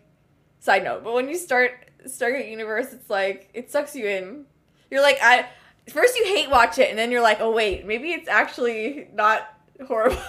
side 0.60 0.84
note, 0.84 1.04
but 1.04 1.14
when 1.16 1.28
you 1.28 1.36
start 1.36 1.90
Stargate 2.06 2.50
Universe, 2.50 2.94
it's 2.94 3.10
like 3.10 3.50
it 3.54 3.72
sucks 3.72 3.96
you 3.96 4.08
in. 4.08 4.46
You're 4.90 5.02
like 5.02 5.18
I 5.22 5.48
first 5.90 6.16
you 6.18 6.26
hate 6.26 6.50
watch 6.50 6.78
it, 6.80 6.90
and 6.90 6.98
then 7.00 7.12
you're 7.12 7.22
like, 7.22 7.40
oh 7.42 7.52
wait, 7.52 7.86
maybe 7.86 8.12
it's 8.12 8.28
actually 8.30 9.08
not 9.14 9.48
horrible. 9.88 10.18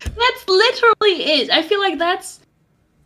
That's 0.00 0.48
literally 0.48 1.22
it. 1.40 1.50
I 1.50 1.62
feel 1.62 1.80
like 1.80 1.98
that's 1.98 2.40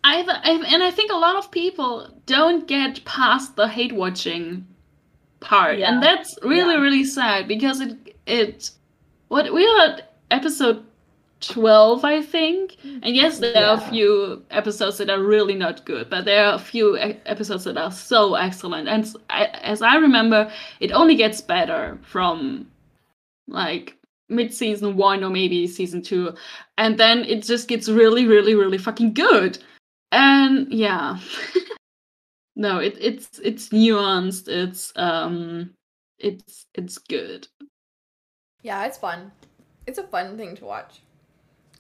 I've, 0.05 0.29
I've 0.29 0.63
and 0.65 0.83
I 0.83 0.91
think 0.91 1.11
a 1.13 1.17
lot 1.17 1.37
of 1.37 1.51
people 1.51 2.09
don't 2.27 2.67
get 2.67 3.05
past 3.05 3.57
the 3.57 3.67
hate 3.69 3.93
watching 3.93 4.67
part, 5.41 5.79
Yeah. 5.79 5.93
and 5.93 6.03
that's 6.03 6.37
really 6.43 6.75
Yeah. 6.75 6.81
really 6.81 7.05
sad 7.05 7.49
because 7.49 7.81
it 7.81 8.17
it 8.27 8.71
what 9.29 9.53
we 9.53 9.67
are 9.67 9.81
at 9.89 10.15
episode 10.31 10.85
twelve, 11.49 12.05
I 12.05 12.23
think, 12.23 12.77
and 12.85 13.15
yes, 13.17 13.39
there 13.39 13.67
are 13.67 13.77
a 13.77 13.91
few 13.91 14.43
episodes 14.51 14.99
that 14.99 15.11
are 15.11 15.23
really 15.23 15.55
not 15.55 15.85
good, 15.85 16.11
but 16.11 16.25
there 16.25 16.45
are 16.47 16.55
a 16.55 16.59
few 16.59 16.97
e- 16.97 17.21
episodes 17.27 17.65
that 17.65 17.77
are 17.77 17.93
so 17.93 18.35
excellent, 18.35 18.89
and 18.89 19.15
I, 19.31 19.47
as 19.63 19.83
I 19.83 19.97
remember, 19.97 20.51
it 20.81 20.93
only 20.93 21.15
gets 21.17 21.41
better 21.41 21.99
from 22.03 22.69
like 23.49 23.97
mid 24.29 24.53
season 24.53 24.97
one 24.97 25.23
or 25.23 25.31
maybe 25.31 25.67
season 25.67 26.01
two 26.01 26.35
and 26.79 26.99
then 26.99 27.25
it 27.25 27.43
just 27.43 27.69
gets 27.69 27.89
really 27.89 28.27
really 28.27 28.55
really 28.55 28.79
fucking 28.79 29.15
good. 29.15 29.59
And 30.13 30.73
yeah. 30.73 31.19
No 32.57 32.79
it, 32.79 32.97
it's 33.01 33.41
it's 33.41 33.71
nuanced 33.71 34.47
it's 34.47 34.93
um 34.95 35.75
it's 36.21 36.67
it's 36.75 36.99
good. 36.99 37.49
Yeah, 38.63 38.85
it's 38.87 38.97
fun. 38.97 39.33
It's 39.87 39.99
a 39.99 40.05
fun 40.05 40.37
thing 40.37 40.55
to 40.57 40.65
watch. 40.65 41.01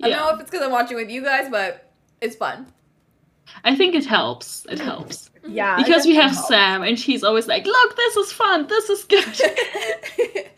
I 0.02 0.08
yeah 0.08 0.16
don't 0.16 0.26
know 0.26 0.34
if 0.34 0.40
it's 0.40 0.50
because 0.50 0.64
I'm 0.64 0.72
watching 0.72 0.96
with 0.96 1.10
you 1.10 1.22
guys, 1.22 1.48
but 1.50 1.90
it's 2.20 2.36
fun. 2.36 2.66
i 3.64 3.74
think 3.76 3.94
it 3.94 4.04
helps 4.06 4.64
it 4.70 4.78
helps 4.80 5.30
Yeah, 5.46 5.76
because 5.76 6.06
we 6.06 6.14
have 6.14 6.30
definitely 6.32 6.56
sam 6.56 6.82
and 6.82 6.98
she's 6.98 7.22
always 7.22 7.46
like 7.46 7.66
look 7.66 7.96
this 7.96 8.16
is 8.16 8.32
fun 8.32 8.66
this 8.66 8.88
is 8.88 9.04
good 9.04 9.26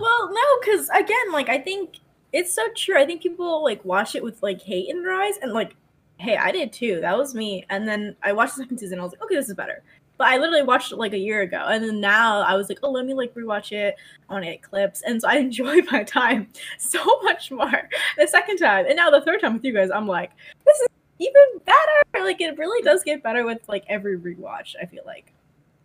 Well, 0.00 0.30
no, 0.32 0.40
because 0.60 0.88
again, 0.90 1.32
like 1.32 1.48
I 1.48 1.58
think 1.58 1.96
it's 2.32 2.52
so 2.54 2.62
true. 2.76 2.98
I 3.00 3.06
think 3.06 3.22
people 3.22 3.62
like 3.62 3.84
watch 3.84 4.14
it 4.14 4.22
with 4.22 4.42
like 4.42 4.60
hate 4.62 4.88
in 4.88 5.02
their 5.02 5.12
eyes, 5.12 5.34
and 5.42 5.52
like, 5.52 5.76
hey, 6.18 6.36
I 6.36 6.50
did 6.52 6.72
too. 6.72 7.00
That 7.00 7.16
was 7.16 7.34
me. 7.34 7.64
And 7.70 7.86
then 7.86 8.16
I 8.22 8.32
watched 8.32 8.56
the 8.56 8.62
second 8.64 8.78
season. 8.78 8.98
I 9.00 9.02
was 9.02 9.12
like, 9.12 9.22
okay, 9.22 9.36
this 9.36 9.48
is 9.48 9.54
better. 9.54 9.82
But 10.18 10.26
I 10.26 10.36
literally 10.36 10.64
watched 10.64 10.92
it 10.92 10.96
like 10.96 11.12
a 11.12 11.18
year 11.18 11.42
ago, 11.42 11.64
and 11.68 11.82
then 11.82 12.00
now 12.00 12.40
I 12.40 12.54
was 12.56 12.68
like, 12.68 12.80
oh, 12.82 12.90
let 12.90 13.06
me 13.06 13.14
like 13.14 13.32
rewatch 13.34 13.72
it. 13.72 13.94
I 14.28 14.32
want 14.32 14.44
to 14.44 14.50
get 14.50 14.62
clips, 14.62 15.02
and 15.02 15.20
so 15.22 15.28
I 15.28 15.36
enjoy 15.38 15.78
my 15.90 16.02
time 16.02 16.48
so 16.78 17.20
much 17.22 17.50
more 17.50 17.88
the 18.18 18.26
second 18.26 18.58
time, 18.58 18.86
and 18.86 18.96
now 18.96 19.10
the 19.10 19.22
third 19.22 19.40
time 19.40 19.54
with 19.54 19.64
you 19.64 19.72
guys, 19.72 19.90
I'm 19.90 20.06
like, 20.06 20.32
this 20.66 20.78
is 20.80 20.88
even 21.18 21.42
better. 21.64 22.24
Like 22.24 22.40
it 22.40 22.58
really 22.58 22.82
does 22.82 23.02
get 23.04 23.22
better 23.22 23.44
with 23.44 23.60
like 23.68 23.84
every 23.88 24.18
rewatch. 24.18 24.74
I 24.80 24.86
feel 24.86 25.02
like. 25.06 25.32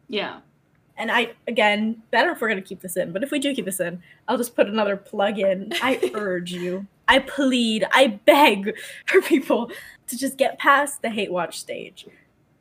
yeah 0.10 0.42
And 0.98 1.12
I 1.12 1.34
again, 1.48 2.02
better 2.12 2.32
if 2.32 2.42
we're 2.42 2.50
gonna 2.50 2.62
keep 2.62 2.82
this 2.82 2.98
in, 2.98 3.12
but 3.12 3.24
if 3.24 3.32
we 3.32 3.40
do 3.40 3.54
keep 3.54 3.66
this 3.66 3.80
in, 3.80 4.02
I'll 4.28 4.38
just 4.38 4.56
put 4.56 4.68
another 4.68 4.98
plug 4.98 5.40
in. 5.40 5.74
I 5.82 6.12
urge 6.16 6.52
you, 6.52 6.88
I 7.08 7.20
plead, 7.20 7.86
I 7.92 8.08
beg 8.26 8.76
for 9.06 9.22
people 9.22 9.72
to 10.08 10.18
just 10.18 10.38
get 10.38 10.58
past 10.60 11.02
the 11.02 11.10
hate 11.10 11.32
watch 11.32 11.60
stage. 11.60 12.08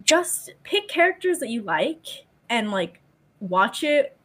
Just 0.05 0.53
pick 0.63 0.89
characters 0.89 1.39
that 1.39 1.49
you 1.49 1.63
like 1.63 2.07
and 2.51 2.71
like 2.71 3.01
watch 3.41 3.83
it 3.85 4.17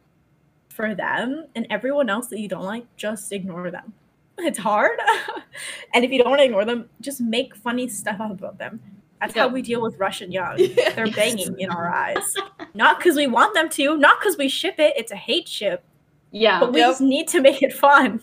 for 0.68 0.94
them, 0.94 1.46
and 1.56 1.66
everyone 1.70 2.08
else 2.08 2.28
that 2.28 2.38
you 2.40 2.48
don't 2.48 2.64
like, 2.64 2.84
just 2.96 3.32
ignore 3.32 3.70
them. 3.70 3.92
It's 4.40 4.58
hard, 4.58 5.00
and 5.94 6.04
if 6.04 6.12
you 6.12 6.18
don't 6.18 6.30
want 6.30 6.38
to 6.38 6.44
ignore 6.44 6.64
them, 6.64 6.88
just 7.00 7.20
make 7.20 7.56
funny 7.56 7.88
stuff 7.88 8.20
up 8.20 8.30
about 8.30 8.56
them. 8.56 8.80
That's 9.20 9.34
how 9.34 9.48
we 9.48 9.62
deal 9.62 9.82
with 9.82 9.98
Rush 9.98 10.20
and 10.20 10.32
Young. 10.32 10.56
Yeah. 10.60 10.90
They're 10.92 11.10
banging 11.10 11.58
in 11.58 11.70
our 11.70 11.92
eyes. 11.92 12.34
Not 12.74 12.98
because 13.00 13.16
we 13.16 13.26
want 13.26 13.52
them 13.54 13.68
to, 13.70 13.96
not 13.96 14.20
because 14.20 14.38
we 14.38 14.48
ship 14.48 14.76
it. 14.78 14.94
It's 14.96 15.10
a 15.10 15.16
hate 15.16 15.48
ship, 15.48 15.82
yeah 16.30 16.60
but 16.60 16.72
we 16.72 16.78
Yep. 16.78 16.90
just 16.90 17.00
need 17.00 17.26
to 17.28 17.40
make 17.40 17.62
it 17.64 17.72
fun 17.72 18.20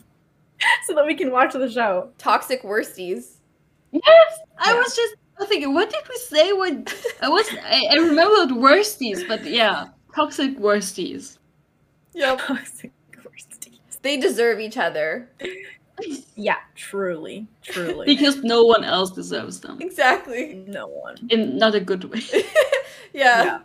so 0.88 0.96
that 0.96 1.06
we 1.06 1.16
can 1.16 1.32
watch 1.32 1.52
the 1.52 1.70
show. 1.70 2.10
Toxic 2.18 2.64
worsties. 2.64 3.34
yes 3.92 4.04
i 4.60 4.72
Yeah. 4.72 4.78
was 4.80 4.96
just 4.96 5.16
thinking 5.48 5.74
what 5.74 5.90
did 5.90 6.04
we 6.10 6.18
say 6.18 6.54
when 6.54 6.86
i 7.22 7.30
was 7.30 7.46
i, 7.66 7.88
I 7.92 7.96
remembered 7.96 8.56
worsties 8.58 9.28
but 9.28 9.44
yeah 9.46 9.88
toxic 10.14 10.58
worsties 10.58 11.38
Yep. 12.18 12.38
Toxic 12.48 12.92
worsties. 13.18 14.00
They 14.02 14.16
deserve 14.16 14.62
each 14.62 14.78
other. 14.78 15.30
Yeah, 16.38 16.56
truly, 16.76 17.46
truly. 17.62 18.06
because 18.06 18.42
no 18.42 18.64
one 18.64 18.86
else 18.86 19.12
deserves 19.12 19.60
them 19.60 19.80
Exactly. 19.82 20.64
no 20.66 20.88
one. 20.88 21.18
in 21.30 21.58
not 21.58 21.76
a 21.76 21.80
good 21.82 22.06
way 22.06 22.22
yeah. 23.14 23.44
Yeah. 23.44 23.60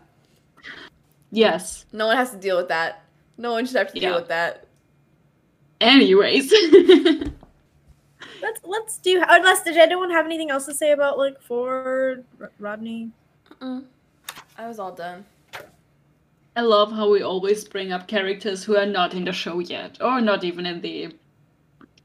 yes 1.31 1.87
No 1.93 2.07
one 2.09 2.17
has 2.17 2.31
to 2.33 2.37
deal 2.39 2.57
with 2.57 2.69
that. 2.69 3.05
No 3.39 3.53
one 3.53 3.67
should 3.67 3.77
have 3.77 3.93
to 3.93 4.01
deal 4.01 4.17
with 4.17 4.29
that. 4.29 4.67
Anyways. 5.81 6.53
Let's 8.43 8.61
let's 8.65 8.99
do. 8.99 9.23
Unless 9.29 9.65
did 9.65 9.77
anyone 9.77 10.11
have 10.11 10.27
anything 10.27 10.51
else 10.51 10.67
to 10.67 10.75
say 10.75 10.93
about 10.93 11.19
like 11.19 11.41
Ford, 11.41 12.25
R- 12.41 12.53
Rodney? 12.59 13.11
I 13.61 14.67
was 14.67 14.79
all 14.79 14.93
done. 14.93 15.25
I 16.57 16.63
love 16.63 16.93
how 16.93 17.11
we 17.11 17.23
always 17.23 17.65
bring 17.65 17.93
up 17.93 18.09
characters 18.09 18.65
who 18.65 18.77
are 18.77 18.87
not 18.87 19.15
in 19.15 19.25
the 19.25 19.33
show 19.33 19.61
yet, 19.61 19.99
or 20.01 20.21
not 20.21 20.45
even 20.45 20.67
in 20.67 20.81
the 20.81 21.15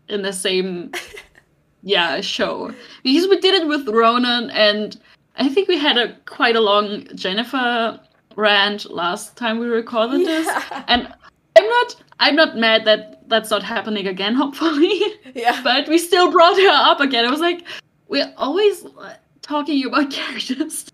in 0.10 0.22
the 0.22 0.34
same 0.34 0.92
yeah 1.84 2.22
show. 2.22 2.72
Because 3.04 3.28
we 3.28 3.40
did 3.40 3.56
it 3.56 3.68
with 3.68 3.88
Ronon, 3.88 4.50
and 4.52 5.00
I 5.38 5.50
think 5.50 5.68
we 5.68 5.78
had 5.78 5.98
a 5.98 6.16
quite 6.26 6.56
a 6.56 6.62
long 6.62 7.06
Jennifer 7.16 8.00
rant 8.36 8.92
last 8.92 9.36
time 9.38 9.60
we 9.60 9.68
recorded 9.68 10.22
this, 10.22 10.48
and 10.88 11.12
I'm 11.58 11.68
not 11.68 11.96
I'm 12.20 12.36
not 12.36 12.58
mad 12.58 12.86
that 12.86 13.28
that's 13.28 13.50
not 13.50 13.64
happening 13.64 14.08
again. 14.08 14.36
Hopefully, 14.36 15.02
yeah. 15.36 15.62
but 15.64 15.88
we 15.88 15.98
still 15.98 16.32
brought 16.32 16.58
her 16.58 16.70
up 16.70 17.00
again. 17.00 17.26
I 17.26 17.32
was 17.32 17.42
like, 17.42 17.66
we're 18.08 18.34
always 18.38 18.86
uh, 18.86 19.16
talking 19.42 19.86
about 19.86 20.12
characters 20.12 20.90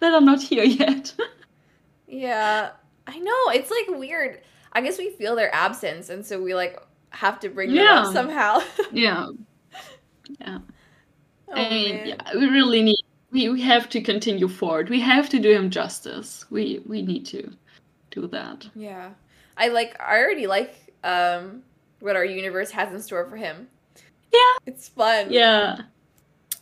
that 0.00 0.12
are 0.12 0.20
not 0.20 0.42
here 0.42 0.64
yet. 0.64 1.14
Yeah, 2.06 2.70
I 3.06 3.18
know. 3.18 3.50
It's 3.52 3.70
like 3.70 3.98
weird. 3.98 4.40
I 4.72 4.80
guess 4.80 4.98
we 4.98 5.10
feel 5.10 5.34
their 5.34 5.54
absence, 5.54 6.10
and 6.10 6.24
so 6.24 6.40
we 6.40 6.54
like 6.54 6.78
have 7.10 7.40
to 7.40 7.48
bring 7.48 7.74
them 7.74 7.86
up 7.86 8.12
somehow. 8.12 8.60
yeah. 8.92 9.28
oh, 10.46 10.60
I 11.52 11.70
mean, 11.70 12.06
yeah, 12.06 12.16
we 12.34 12.46
really 12.46 12.82
need. 12.82 13.02
We, 13.32 13.48
we 13.48 13.60
have 13.62 13.88
to 13.90 14.00
continue 14.00 14.46
forward. 14.46 14.88
We 14.88 15.00
have 15.00 15.28
to 15.30 15.40
do 15.40 15.50
him 15.50 15.70
justice. 15.70 16.44
We 16.50 16.82
we 16.86 17.02
need 17.02 17.26
to 17.26 17.50
do 18.10 18.28
that. 18.28 18.68
Yeah. 18.74 19.10
I 19.56 19.68
like. 19.68 19.96
I 20.00 20.18
already 20.18 20.46
like 20.46 20.92
um 21.04 21.62
what 22.00 22.16
our 22.16 22.24
universe 22.24 22.70
has 22.70 22.92
in 22.92 23.00
store 23.00 23.26
for 23.28 23.36
him. 23.36 23.68
Yeah. 24.32 24.58
It's 24.66 24.88
fun. 24.88 25.32
Yeah. 25.32 25.78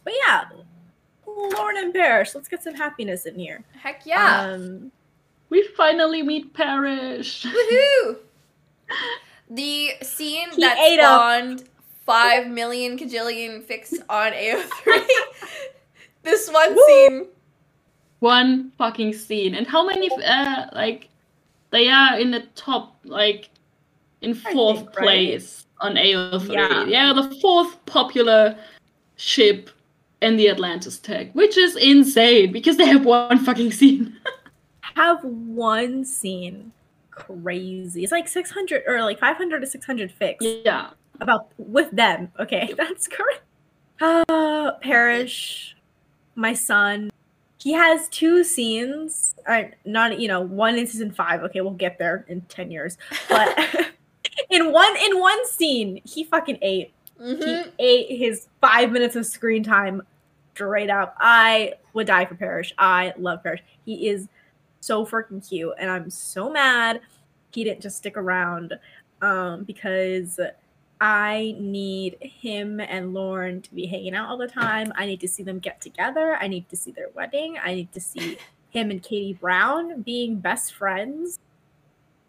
But 0.04 0.12
yeah, 0.24 0.44
Lorne 1.26 1.78
and 1.78 1.92
Parrish. 1.94 2.34
Let's 2.34 2.48
get 2.48 2.62
some 2.62 2.74
happiness 2.74 3.26
in 3.26 3.36
here. 3.38 3.64
Heck 3.80 4.06
yeah. 4.06 4.42
Um, 4.52 4.92
We 5.48 5.66
finally 5.76 6.22
meet 6.22 6.52
Parrish. 6.54 7.44
Woohoo! 7.46 8.16
The 9.50 9.90
scene 10.02 10.50
He 10.52 10.60
that 10.62 10.78
ate 10.78 10.98
up. 11.00 11.20
spawned 11.20 11.64
five 12.06 12.48
million 12.48 12.98
cajillion 12.98 13.62
fics 13.62 13.92
on 14.08 14.32
AO3. 14.32 15.06
this 16.22 16.50
one 16.50 16.76
scene. 16.86 17.26
One 18.20 18.72
fucking 18.78 19.12
scene. 19.12 19.54
And 19.54 19.66
how 19.66 19.86
many 19.86 20.10
uh 20.24 20.66
like 20.72 21.08
they 21.74 21.88
are 21.88 22.18
in 22.18 22.30
the 22.30 22.40
top 22.54 22.96
like 23.04 23.50
in 24.22 24.32
fourth 24.32 24.78
think, 24.78 24.96
right? 24.96 25.04
place 25.04 25.66
on 25.80 25.96
AO3. 25.96 26.52
Yeah. 26.52 26.84
Yeah, 26.86 27.12
the 27.12 27.34
fourth 27.40 27.84
popular 27.84 28.56
ship 29.16 29.70
in 30.22 30.36
the 30.36 30.48
Atlantis 30.48 30.98
tag, 30.98 31.32
which 31.34 31.58
is 31.58 31.74
insane 31.76 32.52
because 32.52 32.76
they 32.76 32.86
have 32.86 33.04
one 33.04 33.38
fucking 33.44 33.72
scene. 33.72 34.16
have 34.94 35.22
one 35.24 36.04
scene 36.04 36.72
crazy. 37.10 38.04
It's 38.04 38.12
like 38.12 38.28
600 38.28 38.84
or 38.86 39.02
like 39.02 39.18
500 39.18 39.60
to 39.60 39.66
600 39.66 40.12
fics 40.18 40.62
yeah. 40.64 40.90
about 41.20 41.48
with 41.58 41.90
them. 41.90 42.30
Okay, 42.38 42.72
that's 42.76 43.08
correct. 43.08 43.42
Uh, 44.00 44.72
Parrish, 44.80 45.76
my 46.36 46.52
son, 46.54 47.10
he 47.64 47.72
has 47.72 48.10
two 48.10 48.44
scenes. 48.44 49.34
Uh, 49.46 49.62
not 49.86 50.20
you 50.20 50.28
know 50.28 50.42
one 50.42 50.76
in 50.76 50.86
season 50.86 51.10
five. 51.10 51.42
Okay, 51.44 51.62
we'll 51.62 51.70
get 51.72 51.98
there 51.98 52.26
in 52.28 52.42
10 52.42 52.70
years. 52.70 52.98
But 53.26 53.58
in 54.50 54.70
one 54.70 54.94
in 54.98 55.18
one 55.18 55.46
scene, 55.46 56.02
he 56.04 56.24
fucking 56.24 56.58
ate. 56.60 56.92
Mhm. 57.18 57.42
He 57.42 57.72
ate 57.78 58.18
his 58.18 58.48
five 58.60 58.92
minutes 58.92 59.16
of 59.16 59.24
screen 59.24 59.62
time 59.62 60.02
straight 60.54 60.90
up. 60.90 61.16
I 61.18 61.72
would 61.94 62.06
die 62.06 62.26
for 62.26 62.34
Parrish. 62.34 62.74
I 62.76 63.14
love 63.16 63.42
Parrish. 63.42 63.62
He 63.86 64.08
is 64.08 64.28
so 64.80 65.06
freaking 65.06 65.46
cute, 65.48 65.72
and 65.78 65.90
I'm 65.90 66.10
so 66.10 66.50
mad 66.50 67.00
he 67.50 67.64
didn't 67.64 67.80
just 67.80 67.96
stick 67.96 68.18
around 68.18 68.74
um, 69.22 69.64
because 69.64 70.38
I 71.00 71.54
need 71.58 72.16
him 72.20 72.80
and 72.80 73.12
Lorne 73.12 73.60
to 73.62 73.74
be 73.74 73.86
hanging 73.86 74.14
out 74.14 74.28
all 74.28 74.38
the 74.38 74.46
time. 74.48 74.92
I 74.96 75.06
need 75.06 75.20
to 75.20 75.28
see 75.28 75.42
them 75.42 75.58
get 75.58 75.80
together. 75.80 76.36
I 76.40 76.46
need 76.48 76.68
to 76.70 76.76
see 76.76 76.92
their 76.92 77.08
wedding. 77.14 77.58
I 77.62 77.74
need 77.74 77.92
to 77.92 78.00
see 78.00 78.38
him 78.70 78.90
and 78.90 79.02
Katie 79.02 79.34
Brown 79.34 80.02
being 80.02 80.36
best 80.36 80.74
friends. 80.74 81.38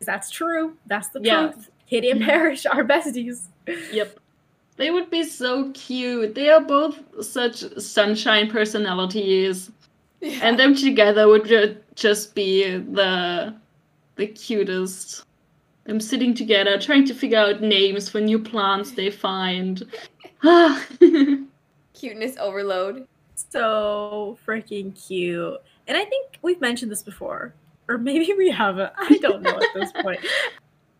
That's 0.01 0.30
true. 0.30 0.76
That's 0.88 1.09
the 1.09 1.22
Yeah. 1.22 1.47
truth. 1.47 1.70
Katie 1.89 2.09
and 2.09 2.20
mm-hmm. 2.20 2.30
Parrish 2.30 2.66
are 2.66 2.84
besties. 2.84 3.47
Yep. 3.91 4.20
They 4.78 4.91
would 4.91 5.09
be 5.09 5.24
so 5.24 5.72
cute. 5.72 6.36
They 6.36 6.49
are 6.49 6.59
both 6.61 6.99
such 7.24 7.57
sunshine 7.80 8.49
personalities. 8.49 9.72
Yeah. 10.22 10.39
And 10.41 10.59
them 10.59 10.76
together 10.76 11.28
would 11.28 11.45
ju- 11.45 11.78
just 11.95 12.36
be 12.36 12.78
the 12.78 13.55
the 14.16 14.28
cutest. 14.28 15.24
Them 15.86 16.00
sitting 16.00 16.34
together, 16.34 16.80
trying 16.80 17.06
to 17.06 17.14
figure 17.14 17.38
out 17.38 17.62
names 17.62 18.10
for 18.10 18.20
new 18.20 18.40
plants 18.40 18.92
they 18.92 19.12
find. 19.12 19.84
Cuteness 21.94 22.36
overload. 22.40 23.08
so 23.36 24.38
freaking 24.48 24.94
cute. 25.08 25.58
And 25.88 25.98
I 25.98 26.06
think 26.06 26.40
we've 26.42 26.60
mentioned 26.62 26.92
this 26.92 27.04
before, 27.04 27.54
or 27.88 27.98
maybe 27.98 28.34
we 28.38 28.50
haven't. 28.50 28.92
I 28.98 29.18
don't 29.22 29.42
know 29.44 29.58
at 29.58 29.64
this 29.76 29.92
point. 30.02 30.20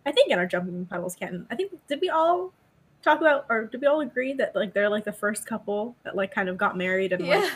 I 0.06 0.12
think 0.12 0.32
in 0.32 0.38
our 0.38 0.46
jumping 0.46 0.86
puddles 0.86 1.16
canon, 1.16 1.48
I 1.50 1.56
think 1.56 1.72
did 1.88 2.00
we 2.00 2.10
all 2.10 2.54
talk 3.02 3.20
about, 3.22 3.46
or 3.50 3.66
did 3.66 3.82
we 3.82 3.88
all 3.88 4.02
agree 4.02 4.34
that 4.34 4.56
like 4.56 4.74
they're 4.74 4.90
like 4.90 5.04
the 5.04 5.12
first 5.12 5.46
couple 5.48 5.96
that 6.04 6.16
like 6.16 6.32
kind 6.34 6.48
of 6.48 6.58
got 6.58 6.78
married 6.78 7.12
and 7.12 7.26
Yeah. 7.26 7.40
like 7.40 7.54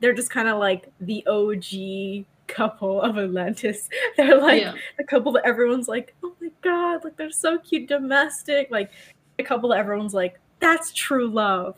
they're 0.00 0.12
just 0.14 0.30
kind 0.30 0.48
of 0.48 0.58
like 0.58 0.92
the 1.00 1.24
OG 1.26 2.26
couple 2.48 3.02
of 3.02 3.18
Atlantis. 3.18 3.88
They're 4.16 4.40
like 4.40 4.62
yeah. 4.62 4.72
the 4.96 5.04
couple 5.04 5.32
that 5.32 5.44
everyone's 5.44 5.86
like, 5.88 6.14
oh 6.22 6.32
god, 6.62 7.04
like 7.04 7.16
they're 7.16 7.30
so 7.30 7.58
cute, 7.58 7.88
domestic. 7.88 8.70
Like 8.70 8.90
a 9.38 9.42
couple 9.42 9.70
that 9.70 9.78
everyone's 9.78 10.14
like, 10.14 10.38
that's 10.60 10.92
true 10.92 11.28
love. 11.28 11.76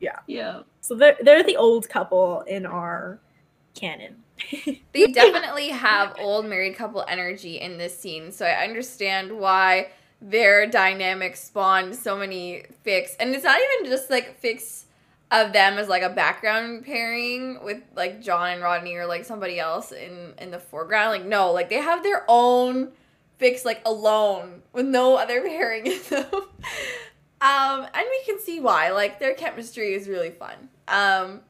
Yeah. 0.00 0.18
Yeah. 0.26 0.62
So 0.80 0.94
they're 0.94 1.16
they're 1.22 1.42
the 1.42 1.56
old 1.56 1.88
couple 1.88 2.42
in 2.42 2.66
our 2.66 3.20
canon. 3.74 4.16
They 4.92 5.06
definitely 5.12 5.68
have 5.68 6.16
old 6.18 6.46
married 6.46 6.76
couple 6.76 7.04
energy 7.08 7.60
in 7.60 7.78
this 7.78 7.96
scene, 7.96 8.32
so 8.32 8.44
I 8.44 8.64
understand 8.64 9.38
why 9.38 9.88
their 10.20 10.66
dynamic 10.66 11.36
spawned 11.36 11.94
so 11.96 12.16
many 12.16 12.64
fics. 12.86 13.10
And 13.18 13.34
it's 13.34 13.44
not 13.44 13.58
even 13.58 13.90
just 13.90 14.10
like 14.10 14.40
fics 14.40 14.84
of 15.30 15.52
them 15.52 15.78
as 15.78 15.88
like 15.88 16.02
a 16.02 16.10
background 16.10 16.84
pairing 16.84 17.62
with 17.64 17.82
like 17.96 18.20
John 18.20 18.50
and 18.50 18.62
Rodney 18.62 18.94
or 18.94 19.06
like 19.06 19.24
somebody 19.24 19.58
else 19.58 19.92
in 19.92 20.34
in 20.38 20.50
the 20.50 20.58
foreground. 20.58 21.10
Like 21.10 21.24
no, 21.24 21.52
like 21.52 21.68
they 21.70 21.80
have 21.80 22.02
their 22.02 22.24
own 22.28 22.92
fics 23.40 23.64
like 23.64 23.82
alone 23.84 24.62
with 24.72 24.86
no 24.86 25.16
other 25.16 25.40
pairing 25.46 25.86
in 25.86 26.00
them. 26.08 26.26
Um, 26.32 27.86
and 27.94 28.06
we 28.08 28.22
can 28.24 28.40
see 28.40 28.60
why. 28.60 28.90
Like 28.90 29.18
their 29.18 29.34
chemistry 29.34 29.94
is 29.94 30.08
really 30.08 30.30
fun. 30.30 30.68
Um, 30.88 31.40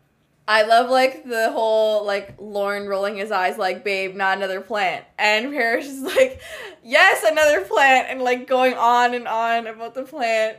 I 0.48 0.62
love 0.62 0.90
like 0.90 1.24
the 1.24 1.52
whole 1.52 2.04
like 2.04 2.34
Lorne 2.38 2.86
rolling 2.86 3.16
his 3.16 3.30
eyes 3.30 3.58
like, 3.58 3.84
babe, 3.84 4.14
not 4.14 4.38
another 4.38 4.60
plant. 4.60 5.04
And 5.18 5.52
Parrish 5.52 5.86
is 5.86 6.02
like, 6.02 6.40
yes, 6.82 7.22
another 7.24 7.62
plant, 7.62 8.08
and 8.10 8.22
like 8.22 8.46
going 8.46 8.74
on 8.74 9.14
and 9.14 9.28
on 9.28 9.66
about 9.66 9.94
the 9.94 10.02
plant. 10.02 10.58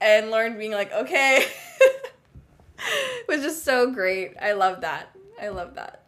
And 0.00 0.30
Lorne 0.30 0.58
being 0.58 0.72
like, 0.72 0.92
okay. 0.92 1.46
It 2.78 3.28
was 3.28 3.42
just 3.42 3.64
so 3.64 3.90
great. 3.90 4.34
I 4.40 4.52
love 4.52 4.82
that. 4.82 5.14
I 5.40 5.48
love 5.48 5.74
that. 5.74 6.02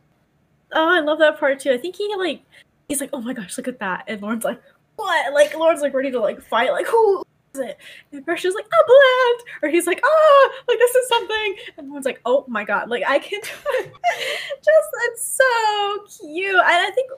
Oh, 0.73 0.89
I 0.89 1.01
love 1.01 1.19
that 1.19 1.39
part 1.39 1.61
too. 1.61 1.73
I 1.73 1.79
think 1.79 1.97
he 1.97 2.15
like 2.17 2.43
he's 2.89 3.01
like, 3.01 3.11
oh 3.13 3.21
my 3.21 3.33
gosh, 3.33 3.57
look 3.57 3.69
at 3.69 3.79
that, 3.81 4.05
and 4.07 4.21
Lorne's 4.23 4.45
like, 4.45 4.61
what? 4.97 5.33
Like 5.33 5.55
Lorne's 5.55 5.81
like 5.81 5.95
ready 5.95 6.11
to 6.11 6.21
like 6.21 6.41
fight, 6.41 6.73
like 6.73 6.87
who 6.87 7.23
is 7.55 7.61
it? 7.61 7.79
And 8.13 8.25
Parrish's 8.25 8.55
like, 8.55 8.67
a 8.67 8.69
plant, 8.69 9.43
or 9.63 9.69
he's 9.69 9.87
like, 9.87 10.01
ah, 10.05 10.51
like 10.69 10.79
this 10.79 10.95
is 10.95 11.09
something, 11.09 11.57
and 11.79 11.89
Lorne's 11.89 12.07
like, 12.07 12.21
oh 12.25 12.45
my 12.49 12.65
god, 12.65 12.89
like 12.89 13.05
I 13.07 13.19
can 13.19 13.41
just 13.43 14.89
it's 15.05 15.23
so 15.23 16.25
cute, 16.27 16.55
and 16.55 16.63
I 16.65 16.91
think. 16.95 17.11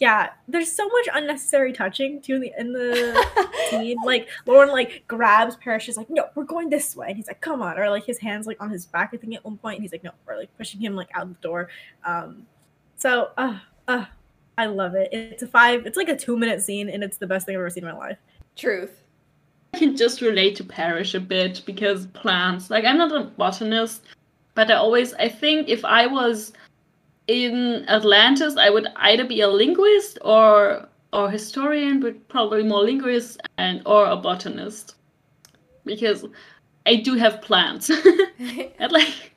Yeah, 0.00 0.30
there's 0.46 0.70
so 0.70 0.86
much 0.86 1.08
unnecessary 1.12 1.72
touching 1.72 2.22
too 2.22 2.36
in 2.36 2.40
the 2.40 2.52
in 2.56 2.72
the 2.72 3.48
scene. 3.70 3.96
Like 4.04 4.28
Lorne 4.46 4.68
like 4.68 5.02
grabs 5.08 5.56
Parrish, 5.56 5.86
she's 5.86 5.96
like, 5.96 6.08
"No, 6.08 6.26
we're 6.36 6.44
going 6.44 6.70
this 6.70 6.94
way," 6.94 7.08
and 7.08 7.16
he's 7.16 7.26
like, 7.26 7.40
"Come 7.40 7.62
on!" 7.62 7.76
Or 7.76 7.90
like 7.90 8.04
his 8.04 8.18
hands 8.18 8.46
like 8.46 8.62
on 8.62 8.70
his 8.70 8.86
back, 8.86 9.10
I 9.12 9.16
think 9.16 9.34
at 9.34 9.44
one 9.44 9.56
point, 9.56 9.78
and 9.78 9.82
he's 9.82 9.90
like, 9.90 10.04
"No," 10.04 10.12
we're 10.24 10.36
like 10.36 10.56
pushing 10.56 10.80
him 10.80 10.94
like 10.94 11.08
out 11.16 11.26
the 11.26 11.34
door. 11.40 11.68
Um, 12.04 12.46
so, 12.96 13.30
uh, 13.36 13.58
uh, 13.88 14.04
I 14.58 14.66
love 14.66 14.96
it. 14.96 15.08
It's 15.12 15.44
a 15.44 15.46
five. 15.46 15.86
It's 15.86 15.96
like 15.96 16.08
a 16.08 16.16
two 16.16 16.36
minute 16.36 16.60
scene, 16.60 16.88
and 16.88 17.04
it's 17.04 17.16
the 17.16 17.28
best 17.28 17.46
thing 17.46 17.54
I've 17.54 17.60
ever 17.60 17.70
seen 17.70 17.84
in 17.84 17.90
my 17.90 17.96
life. 17.96 18.18
Truth. 18.56 19.04
I 19.72 19.78
can 19.78 19.96
just 19.96 20.20
relate 20.20 20.56
to 20.56 20.64
Parrish 20.64 21.14
a 21.14 21.20
bit 21.20 21.62
because 21.64 22.06
plants. 22.06 22.68
Like 22.68 22.84
I'm 22.84 22.98
not 22.98 23.12
a 23.12 23.24
botanist, 23.24 24.02
but 24.54 24.68
I 24.70 24.74
always 24.74 25.14
I 25.14 25.28
think 25.28 25.68
if 25.68 25.84
I 25.84 26.08
was 26.08 26.52
in 27.28 27.84
Atlantis, 27.88 28.56
I 28.56 28.68
would 28.68 28.88
either 28.96 29.24
be 29.24 29.42
a 29.42 29.48
linguist 29.48 30.18
or 30.22 30.88
or 31.12 31.30
historian, 31.30 32.00
but 32.00 32.28
probably 32.28 32.64
more 32.64 32.82
linguist 32.82 33.40
and 33.58 33.80
or 33.86 34.06
a 34.06 34.16
botanist, 34.16 34.96
because 35.84 36.24
I 36.84 36.96
do 36.96 37.14
have 37.14 37.42
plants. 37.42 37.90
and 38.80 38.90
like 38.90 39.34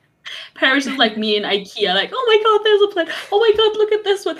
Parrish 0.54 0.86
is 0.86 0.96
like 0.96 1.16
me 1.16 1.36
in 1.36 1.44
IKEA, 1.44 1.94
like, 1.94 2.10
oh 2.12 2.24
my 2.26 2.42
god, 2.42 2.64
there's 2.64 2.82
a 2.82 2.88
plant. 2.88 3.08
Oh 3.30 3.38
my 3.38 3.52
god, 3.56 3.76
look 3.76 3.92
at 3.92 4.02
this 4.02 4.24
one. 4.24 4.38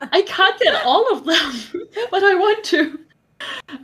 I 0.00 0.22
can't 0.22 0.58
get 0.60 0.84
all 0.84 1.10
of 1.12 1.24
them, 1.24 1.84
but 2.10 2.22
I 2.22 2.34
want 2.34 2.64
to. 2.66 2.98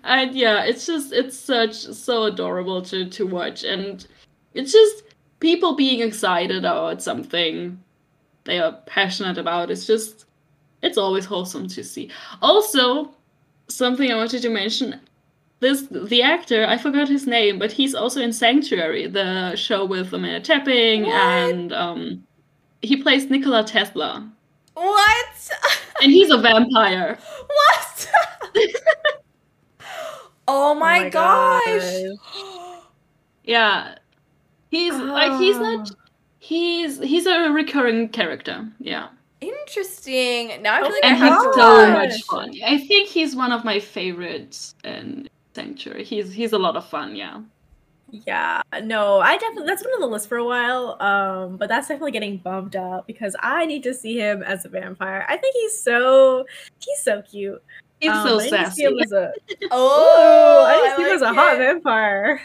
And 0.03 0.35
yeah, 0.35 0.65
it's 0.65 0.87
just 0.87 1.13
it's 1.13 1.37
such 1.39 1.75
so 1.75 2.25
adorable 2.25 2.83
to 2.83 3.09
to 3.09 3.27
watch, 3.27 3.65
and 3.65 4.07
it's 4.55 4.73
just 4.73 5.05
people 5.41 5.75
being 5.77 6.01
excited 6.01 6.57
about 6.57 7.03
something 7.03 7.79
they 8.45 8.59
are 8.59 8.73
passionate 8.87 9.39
about. 9.39 9.71
It's 9.71 9.87
just 9.87 10.27
it's 10.83 10.99
always 10.99 11.25
wholesome 11.25 11.69
to 11.69 11.85
see. 11.85 12.11
Also, 12.43 13.15
something 13.69 14.11
I 14.11 14.17
wanted 14.17 14.43
to 14.43 14.51
mention. 14.51 15.01
This 15.61 15.87
the 15.91 16.21
actor 16.23 16.67
I 16.67 16.77
forgot 16.77 17.09
his 17.09 17.27
name, 17.27 17.59
but 17.59 17.73
he's 17.73 17.95
also 17.95 18.21
in 18.21 18.33
Sanctuary, 18.33 19.07
the 19.07 19.55
show 19.57 19.85
with 19.85 20.13
Amanda 20.13 20.41
Tapping, 20.41 21.05
What? 21.05 21.15
and 21.15 21.73
um, 21.73 22.27
he 22.83 22.97
plays 23.03 23.31
Nikola 23.31 23.65
Tesla, 23.65 24.31
what? 24.75 25.51
and 26.03 26.13
he's 26.13 26.31
a 26.31 26.39
vampire. 26.39 27.19
what? 27.47 28.11
oh 30.49 30.75
my, 30.75 31.05
my 31.05 31.09
gosh. 31.09 32.03
Yeah, 33.45 33.97
he's 34.71 34.95
like 34.95 35.39
he's 35.41 35.59
not. 35.59 35.91
Ah. 35.91 36.01
He's 36.39 36.99
he's 36.99 37.27
a 37.27 37.51
recurring 37.51 38.11
character. 38.11 38.69
Yeah, 38.79 39.09
Interesting. 39.41 40.63
Now 40.63 40.75
I 40.77 40.81
feel 40.81 40.87
Oh 40.87 40.91
like 40.91 41.05
I 41.05 41.09
and 41.09 41.21
my 41.21 41.27
have 41.27 41.45
he's 41.45 41.55
so 41.55 41.91
much 41.91 42.23
fun. 42.25 42.55
I 42.65 42.79
think 42.79 43.09
he's 43.09 43.37
one 43.37 43.53
of 43.53 43.65
my 43.65 43.79
favorites 43.81 44.75
in 44.85 45.29
Sanctuary. 45.55 46.05
He's 46.05 46.33
he's 46.33 46.53
a 46.53 46.59
lot 46.59 46.77
of 46.77 46.87
fun. 46.87 47.15
Yeah. 47.17 47.41
Yeah, 48.11 48.63
no, 48.83 49.19
I 49.21 49.37
definitely 49.39 49.67
that's 49.67 49.83
been 49.83 49.93
on 49.93 50.01
the 50.01 50.07
list 50.07 50.29
for 50.29 50.37
a 50.37 50.45
while. 50.45 50.97
Um, 51.03 51.57
but 51.57 51.69
that's 51.69 51.89
definitely 51.89 52.13
getting 52.13 52.37
bumped 52.39 52.77
up 52.77 53.07
because 53.07 53.35
I 53.41 53.67
need 53.67 53.83
to 53.85 53.95
see 53.95 54.17
him 54.19 54.43
as 54.43 54.65
a 54.65 54.69
vampire. 54.69 55.27
I 55.29 55.37
think 55.37 55.55
he's 55.57 55.81
so 55.81 56.45
he's 56.79 57.03
so 57.03 57.23
cute. 57.23 57.63
He's 58.01 58.11
Um, 58.11 58.27
so 58.29 58.41
I 58.41 58.49
sassy. 58.49 58.85
a 58.85 59.33
Oh, 59.71 60.63
Ooh, 60.63 60.67
I 60.67 60.91
to 60.91 60.97
see 60.97 61.03
him 61.03 61.17
as 61.17 61.23
a 61.23 61.25
like 61.33 61.35
hot 61.35 61.55
it. 61.57 61.59
vampire. 61.59 62.41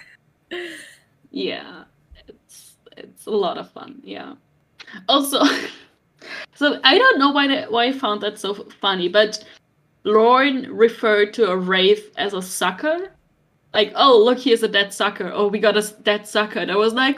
Yeah, 1.31 1.83
it's 2.27 2.77
it's 2.97 3.25
a 3.27 3.31
lot 3.31 3.57
of 3.57 3.69
fun. 3.71 4.01
Yeah. 4.03 4.35
Also, 5.07 5.43
so 6.55 6.79
I 6.83 6.97
don't 6.97 7.19
know 7.19 7.31
why 7.31 7.47
that, 7.47 7.71
why 7.71 7.85
I 7.85 7.91
found 7.91 8.21
that 8.21 8.39
so 8.39 8.53
funny, 8.81 9.07
but 9.07 9.43
Lorne 10.03 10.67
referred 10.71 11.33
to 11.35 11.51
a 11.51 11.57
wraith 11.57 12.11
as 12.17 12.33
a 12.33 12.41
sucker. 12.41 13.11
Like, 13.73 13.93
oh 13.95 14.21
look, 14.23 14.39
here's 14.39 14.63
a 14.63 14.67
dead 14.67 14.93
sucker. 14.93 15.31
Oh, 15.33 15.47
we 15.47 15.59
got 15.59 15.77
a 15.77 15.83
dead 16.03 16.27
sucker. 16.27 16.59
And 16.59 16.71
I 16.71 16.75
was 16.75 16.93
like, 16.93 17.17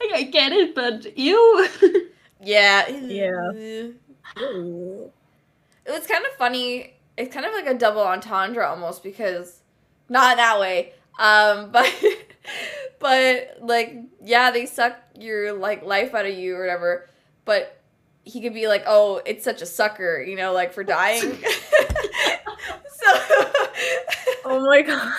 I, 0.00 0.10
I 0.14 0.22
get 0.24 0.52
it, 0.52 0.74
but 0.74 1.16
you. 1.18 1.68
Yeah. 2.40 2.88
Yeah. 2.88 3.50
It 4.36 5.90
was 5.90 6.06
kind 6.06 6.24
of 6.24 6.32
funny. 6.38 6.94
It's 7.16 7.32
kind 7.34 7.46
of 7.46 7.52
like 7.52 7.66
a 7.66 7.74
double 7.74 8.02
entendre 8.02 8.64
almost 8.68 9.02
because 9.02 9.60
not 10.08 10.36
that 10.36 10.60
way. 10.60 10.92
Um, 11.18 11.70
but 11.72 11.92
but 12.98 13.58
like 13.60 13.96
yeah, 14.22 14.50
they 14.50 14.66
suck 14.66 14.96
your 15.18 15.52
like 15.52 15.82
life 15.84 16.14
out 16.14 16.26
of 16.26 16.34
you 16.34 16.56
or 16.56 16.60
whatever. 16.60 17.10
But 17.44 17.80
he 18.24 18.40
could 18.40 18.54
be 18.54 18.68
like, 18.68 18.84
oh, 18.86 19.20
it's 19.24 19.44
such 19.44 19.62
a 19.62 19.66
sucker, 19.66 20.20
you 20.22 20.36
know, 20.36 20.52
like 20.52 20.72
for 20.72 20.84
dying. 20.84 21.38
so 22.88 23.06
Oh 24.44 24.64
my 24.66 24.82
god. 24.82 25.12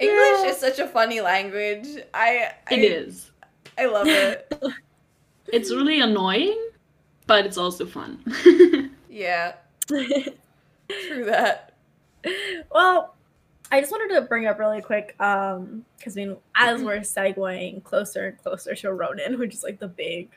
English 0.00 0.18
Yeah. 0.44 0.46
is 0.50 0.56
such 0.58 0.78
a 0.78 0.86
funny 0.86 1.20
language. 1.20 1.86
I, 2.14 2.52
I 2.70 2.74
it 2.74 2.78
is. 2.80 3.30
I 3.76 3.86
love 3.86 4.06
it. 4.08 4.52
It's 5.50 5.70
really 5.70 6.02
annoying, 6.02 6.58
but 7.26 7.46
it's 7.46 7.56
also 7.56 7.86
fun. 7.86 8.22
Yeah, 9.10 9.54
true 9.88 11.24
that. 11.24 11.72
well, 12.70 13.14
I 13.72 13.80
just 13.80 13.90
wanted 13.90 14.14
to 14.14 14.20
bring 14.22 14.46
up 14.46 14.58
really 14.58 14.82
quick, 14.82 15.16
um, 15.20 15.84
because 15.96 16.16
I 16.16 16.20
mean, 16.26 16.36
as 16.54 16.82
we're 16.82 17.00
segueing 17.00 17.82
closer 17.82 18.26
and 18.28 18.38
closer 18.38 18.74
to 18.74 18.88
Ronon, 18.92 19.38
which 19.38 19.54
is 19.54 19.62
like 19.64 19.80
the 19.80 19.88
big 19.88 20.28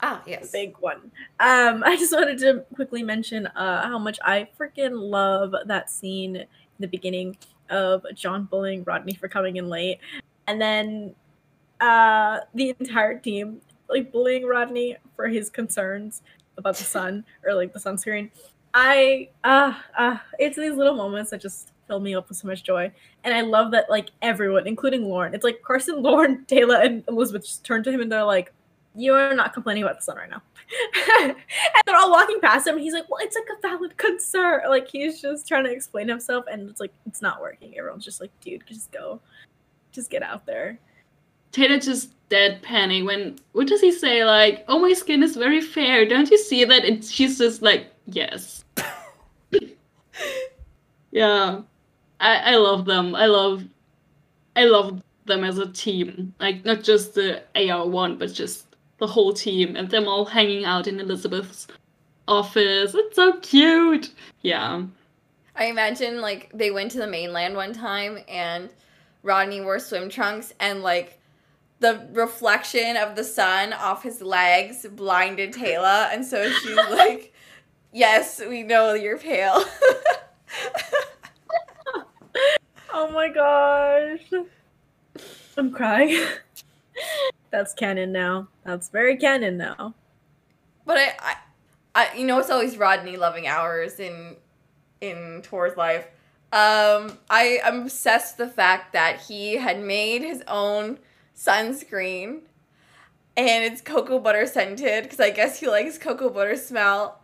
Ah, 0.00 0.22
yes. 0.26 0.50
big 0.50 0.74
one. 0.78 1.12
Um, 1.38 1.84
I 1.84 1.96
just 1.96 2.12
wanted 2.12 2.38
to 2.38 2.64
quickly 2.74 3.02
mention 3.02 3.46
uh, 3.48 3.82
how 3.86 3.98
much 3.98 4.18
I 4.24 4.48
freaking 4.58 4.92
love 4.98 5.54
that 5.66 5.90
scene 5.90 6.46
the 6.78 6.88
beginning 6.88 7.36
of 7.70 8.04
John 8.14 8.44
bullying 8.44 8.84
Rodney 8.84 9.14
for 9.14 9.28
coming 9.28 9.56
in 9.56 9.68
late, 9.68 9.98
and 10.46 10.60
then 10.60 11.14
uh, 11.80 12.40
the 12.54 12.74
entire 12.78 13.18
team 13.18 13.60
like 13.88 14.12
bullying 14.12 14.46
Rodney 14.46 14.96
for 15.16 15.28
his 15.28 15.50
concerns 15.50 16.22
about 16.56 16.76
the 16.76 16.84
sun 16.84 17.24
or 17.44 17.54
like 17.54 17.72
the 17.72 17.78
sunscreen. 17.78 18.30
I 18.72 19.28
uh, 19.44 19.74
uh 19.96 20.18
it's 20.38 20.56
these 20.56 20.74
little 20.74 20.94
moments 20.94 21.30
that 21.30 21.40
just 21.40 21.70
fill 21.86 22.00
me 22.00 22.14
up 22.14 22.28
with 22.28 22.38
so 22.38 22.48
much 22.48 22.62
joy. 22.62 22.90
And 23.24 23.34
I 23.34 23.42
love 23.42 23.70
that 23.72 23.90
like 23.90 24.10
everyone, 24.22 24.66
including 24.66 25.04
Lorne, 25.04 25.34
it's 25.34 25.44
like 25.44 25.62
Carson, 25.62 25.96
Lorne, 26.02 26.44
Teyla, 26.46 26.84
and 26.84 27.04
Elizabeth 27.08 27.44
just 27.44 27.64
turn 27.64 27.82
to 27.84 27.90
him 27.90 28.00
and 28.00 28.10
they're 28.10 28.24
like, 28.24 28.52
You're 28.94 29.34
not 29.34 29.52
complaining 29.52 29.82
about 29.82 29.96
the 29.96 30.02
sun 30.02 30.16
right 30.16 30.30
now. 30.30 30.42
and 31.20 31.36
they're 31.86 31.96
all 31.96 32.10
walking 32.10 32.40
past 32.40 32.66
him 32.66 32.74
and 32.74 32.82
he's 32.82 32.94
like, 32.94 33.08
Well, 33.08 33.20
it's 33.22 33.36
like 33.36 33.46
a 33.58 33.60
valid 33.60 33.96
concern. 33.96 34.62
Like 34.68 34.88
he's 34.88 35.20
just 35.20 35.46
trying 35.46 35.64
to 35.64 35.72
explain 35.72 36.08
himself 36.08 36.44
and 36.50 36.68
it's 36.68 36.80
like 36.80 36.92
it's 37.06 37.22
not 37.22 37.40
working. 37.40 37.76
Everyone's 37.76 38.04
just 38.04 38.20
like, 38.20 38.30
dude, 38.40 38.66
just 38.66 38.90
go. 38.92 39.20
Just 39.92 40.10
get 40.10 40.22
out 40.22 40.44
there. 40.46 40.78
Teyla 41.52 41.82
just 41.82 42.10
dead 42.28 42.62
deadpanning 42.62 43.04
when 43.04 43.38
what 43.52 43.68
does 43.68 43.80
he 43.80 43.92
say? 43.92 44.24
Like, 44.24 44.64
oh 44.68 44.78
my 44.78 44.92
skin 44.92 45.22
is 45.22 45.36
very 45.36 45.60
fair. 45.60 46.06
Don't 46.06 46.30
you 46.30 46.38
see 46.38 46.64
that? 46.64 46.84
And 46.84 47.04
she's 47.04 47.38
just 47.38 47.62
like, 47.62 47.92
yes. 48.06 48.64
yeah. 51.10 51.60
I, 52.20 52.36
I 52.36 52.56
love 52.56 52.84
them. 52.86 53.14
I 53.14 53.26
love 53.26 53.64
I 54.56 54.64
love 54.64 55.02
them 55.26 55.44
as 55.44 55.58
a 55.58 55.70
team. 55.72 56.34
Like 56.40 56.64
not 56.64 56.82
just 56.82 57.14
the 57.14 57.42
AR 57.54 57.86
one, 57.86 58.16
but 58.18 58.32
just 58.32 58.73
the 58.98 59.06
whole 59.06 59.32
team 59.32 59.76
and 59.76 59.90
them 59.90 60.08
all 60.08 60.24
hanging 60.24 60.64
out 60.64 60.86
in 60.86 61.00
Elizabeth's 61.00 61.66
office. 62.28 62.94
It's 62.94 63.16
so 63.16 63.38
cute. 63.40 64.10
Yeah. 64.42 64.82
I 65.56 65.66
imagine 65.66 66.20
like 66.20 66.50
they 66.52 66.70
went 66.70 66.90
to 66.92 66.98
the 66.98 67.06
mainland 67.06 67.54
one 67.56 67.72
time 67.72 68.18
and 68.28 68.70
Rodney 69.22 69.60
wore 69.60 69.78
swim 69.78 70.08
trunks 70.08 70.52
and 70.60 70.82
like 70.82 71.20
the 71.80 72.06
reflection 72.12 72.96
of 72.96 73.14
the 73.16 73.24
sun 73.24 73.72
off 73.72 74.02
his 74.02 74.20
legs 74.22 74.86
blinded 74.90 75.52
Teyla 75.52 76.12
and 76.12 76.24
so 76.24 76.48
she's 76.50 76.76
like 76.90 77.32
yes 77.92 78.40
we 78.40 78.62
know 78.62 78.94
you're 78.94 79.18
pale 79.18 79.64
Oh 82.96 83.10
my 83.10 83.28
gosh. 83.28 84.20
I'm 85.56 85.72
crying. 85.72 86.24
That's 87.54 87.72
canon 87.74 88.12
now. 88.12 88.48
That's 88.64 88.88
very 88.88 89.16
canon 89.16 89.56
now. 89.56 89.94
but 90.84 90.98
I, 90.98 91.14
I 91.20 91.36
I 91.94 92.14
you 92.16 92.26
know 92.26 92.38
it's 92.38 92.50
always 92.50 92.76
Rodney 92.76 93.16
loving 93.16 93.46
hours 93.46 94.00
in 94.00 94.36
in 95.00 95.40
Tor's 95.42 95.76
life 95.76 96.06
um 96.52 97.18
I 97.30 97.60
I'm 97.64 97.82
obsessed 97.82 98.38
with 98.38 98.48
the 98.48 98.54
fact 98.54 98.92
that 98.92 99.20
he 99.22 99.56
had 99.56 99.80
made 99.80 100.22
his 100.22 100.42
own 100.48 100.98
sunscreen 101.36 102.40
and 103.36 103.64
it's 103.64 103.80
cocoa 103.80 104.18
butter 104.18 104.46
scented 104.46 105.04
because 105.04 105.20
I 105.20 105.30
guess 105.30 105.58
he 105.60 105.68
likes 105.68 105.98
cocoa 105.98 106.30
butter 106.30 106.56
smell, 106.56 107.20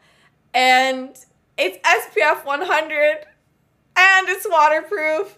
and 0.53 1.17
it's 1.57 1.79
SPF 1.87 2.45
100, 2.45 3.19
and 3.97 4.29
it's 4.29 4.47
waterproof. 4.49 5.37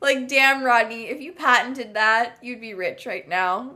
Like, 0.00 0.28
damn, 0.28 0.62
Rodney, 0.64 1.08
if 1.08 1.20
you 1.20 1.32
patented 1.32 1.94
that, 1.94 2.38
you'd 2.40 2.60
be 2.60 2.74
rich 2.74 3.04
right 3.04 3.28
now. 3.28 3.72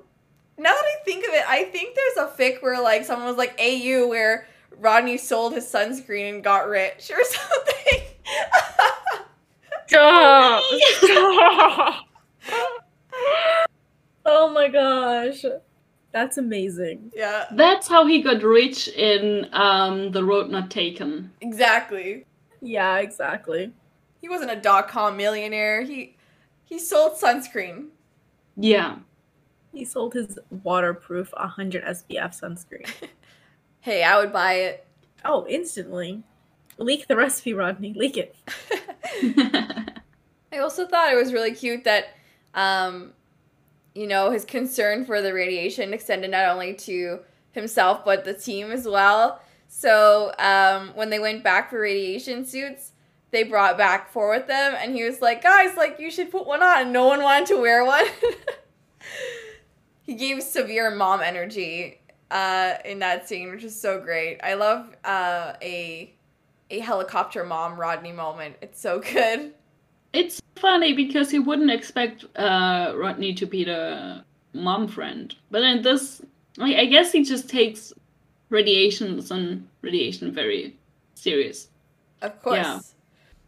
Now 0.62 0.70
that 0.72 0.84
I 0.84 1.04
think 1.04 1.26
of 1.26 1.34
it, 1.34 1.44
I 1.48 1.64
think 1.64 1.96
there's 1.96 2.28
a 2.28 2.30
fic 2.36 2.62
where 2.62 2.80
like 2.80 3.04
someone 3.04 3.26
was 3.28 3.36
like 3.36 3.58
AU 3.60 4.06
where 4.08 4.46
Rodney 4.78 5.18
sold 5.18 5.54
his 5.54 5.64
sunscreen 5.66 6.34
and 6.34 6.44
got 6.44 6.68
rich 6.68 7.10
or 7.10 7.22
something. 7.24 8.00
Stop! 9.88 10.62
oh 14.26 14.50
my 14.52 14.68
gosh. 14.68 15.44
That's 16.12 16.36
amazing. 16.38 17.10
yeah, 17.16 17.46
That's 17.52 17.88
how 17.88 18.06
he 18.06 18.20
got 18.22 18.42
rich 18.42 18.86
in 18.88 19.48
um, 19.54 20.12
The 20.12 20.22
Road 20.22 20.50
Not 20.50 20.70
Taken. 20.70 21.32
exactly. 21.40 22.26
Yeah, 22.60 22.98
exactly. 22.98 23.72
He 24.20 24.28
wasn't 24.28 24.52
a 24.52 24.56
dot 24.56 24.88
com 24.88 25.16
millionaire. 25.16 25.82
He 25.82 26.14
he 26.64 26.78
sold 26.78 27.18
sunscreen. 27.18 27.88
Yeah. 28.56 28.96
He 29.72 29.84
sold 29.84 30.14
his 30.14 30.38
waterproof 30.50 31.32
100 31.32 31.84
SPF 31.84 32.38
sunscreen. 32.40 32.90
Hey, 33.80 34.04
I 34.04 34.16
would 34.20 34.32
buy 34.32 34.52
it. 34.52 34.86
Oh, 35.24 35.44
instantly. 35.48 36.22
Leak 36.78 37.08
the 37.08 37.16
recipe, 37.16 37.52
Rodney. 37.52 37.92
Leak 37.94 38.16
it. 38.16 38.36
I 40.52 40.58
also 40.58 40.86
thought 40.86 41.12
it 41.12 41.16
was 41.16 41.32
really 41.32 41.52
cute 41.52 41.82
that, 41.82 42.14
um, 42.54 43.12
you 43.92 44.06
know, 44.06 44.30
his 44.30 44.44
concern 44.44 45.04
for 45.04 45.20
the 45.20 45.34
radiation 45.34 45.92
extended 45.92 46.30
not 46.30 46.48
only 46.48 46.74
to 46.74 47.18
himself 47.50 48.04
but 48.04 48.24
the 48.24 48.34
team 48.34 48.70
as 48.70 48.86
well. 48.86 49.40
So 49.66 50.32
um, 50.38 50.92
when 50.94 51.10
they 51.10 51.18
went 51.18 51.42
back 51.42 51.70
for 51.70 51.80
radiation 51.80 52.44
suits, 52.44 52.92
they 53.32 53.42
brought 53.42 53.78
back 53.78 54.12
four 54.12 54.30
with 54.30 54.46
them, 54.46 54.74
and 54.78 54.94
he 54.94 55.04
was 55.04 55.22
like, 55.22 55.42
"Guys, 55.42 55.76
like 55.76 55.98
you 55.98 56.10
should 56.10 56.30
put 56.30 56.46
one 56.46 56.62
on." 56.62 56.82
And 56.82 56.92
no 56.92 57.06
one 57.06 57.22
wanted 57.22 57.46
to 57.48 57.60
wear 57.60 57.84
one. 57.84 58.04
he 60.02 60.14
gave 60.14 60.42
severe 60.42 60.90
mom 60.90 61.20
energy 61.20 62.00
uh, 62.30 62.74
in 62.84 62.98
that 63.00 63.28
scene, 63.28 63.50
which 63.50 63.64
is 63.64 63.78
so 63.78 64.00
great. 64.00 64.38
I 64.42 64.54
love 64.54 64.94
uh, 65.04 65.54
a 65.62 66.12
a 66.70 66.78
helicopter 66.78 67.44
mom 67.44 67.78
Rodney 67.78 68.12
moment. 68.12 68.56
It's 68.62 68.80
so 68.80 69.00
good. 69.00 69.54
It's 70.12 70.40
funny 70.56 70.92
because 70.92 71.32
you 71.32 71.42
wouldn't 71.42 71.70
expect 71.70 72.24
uh, 72.36 72.92
Rodney 72.96 73.34
to 73.34 73.46
be 73.46 73.64
the 73.64 74.24
mom 74.52 74.88
friend, 74.88 75.34
but 75.50 75.62
in 75.62 75.82
this, 75.82 76.22
like, 76.56 76.76
I 76.76 76.86
guess 76.86 77.12
he 77.12 77.24
just 77.24 77.48
takes 77.48 77.92
radiations 78.50 79.30
and 79.30 79.66
radiation 79.80 80.32
very 80.32 80.76
serious. 81.14 81.68
Of 82.20 82.42
course. 82.42 82.56
Yeah. 82.56 82.80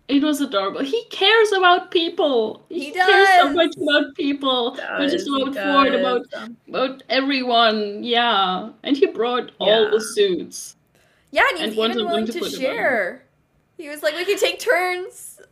It 0.06 0.22
was 0.22 0.40
adorable. 0.42 0.82
He 0.82 1.02
cares 1.10 1.50
about 1.52 1.90
people. 1.90 2.64
He 2.68 2.90
cares 2.90 3.28
so 3.40 3.52
much 3.54 3.74
about 3.76 4.14
people. 4.14 4.74
Not 4.74 5.00
just 5.10 5.24
Does, 5.26 5.34
he 5.36 5.42
about 5.42 5.54
Ford, 5.54 5.94
about 5.94 6.26
about 6.68 7.02
everyone. 7.08 8.04
Yeah, 8.04 8.68
and 8.82 8.96
he 8.96 9.06
brought 9.06 9.52
all 9.58 9.90
the 9.90 10.00
suits. 10.00 10.76
Yeah, 11.30 11.42
and 11.50 11.58
he's 11.58 11.78
And 11.78 11.92
even 11.94 12.06
willing 12.06 12.26
to 12.26 12.32
to, 12.32 12.38
put 12.40 12.52
them 12.52 12.60
on. 12.60 12.66
share. 12.76 13.24
He 13.78 13.88
was 13.88 14.02
like, 14.02 14.14
we 14.14 14.24
can 14.26 14.38
take 14.38 14.60
turns. 14.60 15.40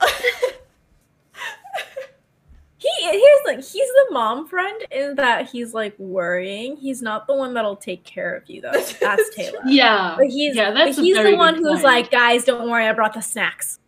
He 2.79 2.89
here's 3.01 3.41
like 3.47 3.59
he's 3.59 3.87
the 3.89 4.07
mom 4.11 4.49
friend 4.49 4.83
in 4.91 5.15
that 5.15 5.49
he's 5.49 5.73
like 5.73 5.97
worrying. 6.01 6.77
He's 6.77 7.01
not 7.01 7.29
the 7.29 7.35
one 7.35 7.55
that'll 7.55 7.77
take 7.77 8.03
care 8.03 8.35
of 8.35 8.51
you 8.51 8.61
though. 8.61 8.73
That's 9.01 9.37
Teyla. 9.37 9.61
Yeah, 9.67 10.17
But 10.19 10.27
he's 10.27 10.57
yeah, 10.57 10.73
that's 10.73 10.97
but 10.97 11.05
he's 11.05 11.17
the 11.17 11.37
one 11.37 11.55
who's 11.55 11.75
point. 11.75 11.85
like, 11.85 12.11
guys, 12.11 12.45
don't 12.45 12.69
worry, 12.69 12.89
I 12.89 12.93
brought 12.93 13.15
the 13.15 13.21
snacks. 13.21 13.79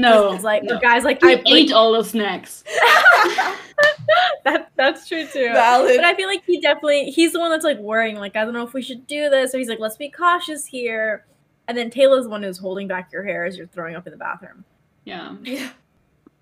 No, 0.00 0.32
He's 0.32 0.42
like, 0.44 0.62
no. 0.64 0.76
or 0.76 0.80
guys, 0.80 1.04
like 1.04 1.22
I 1.24 1.42
ate 1.46 1.68
like, 1.68 1.70
all 1.72 1.92
the 1.92 2.04
snacks. 2.04 2.64
that 4.44 4.70
that's 4.76 5.06
true 5.08 5.26
too. 5.26 5.50
Valid. 5.52 5.96
But 5.96 6.04
I 6.04 6.14
feel 6.14 6.26
like 6.28 6.44
he 6.44 6.60
definitely 6.60 7.10
he's 7.10 7.32
the 7.32 7.40
one 7.40 7.50
that's 7.50 7.64
like 7.64 7.78
worrying, 7.78 8.16
like, 8.16 8.36
I 8.36 8.44
don't 8.44 8.54
know 8.54 8.66
if 8.66 8.72
we 8.72 8.82
should 8.82 9.06
do 9.06 9.28
this. 9.30 9.54
Or 9.54 9.58
he's 9.58 9.68
like, 9.68 9.78
let's 9.80 9.96
be 9.96 10.10
cautious 10.10 10.66
here. 10.66 11.26
And 11.68 11.76
then 11.78 11.90
Teyla's 11.90 12.24
the 12.24 12.30
one 12.30 12.42
who's 12.42 12.58
holding 12.58 12.88
back 12.88 13.12
your 13.12 13.22
hair 13.22 13.44
as 13.44 13.56
you're 13.56 13.66
throwing 13.68 13.94
up 13.94 14.06
in 14.06 14.10
the 14.12 14.16
bathroom. 14.16 14.64
Yeah. 15.04 15.36
yeah. 15.42 15.70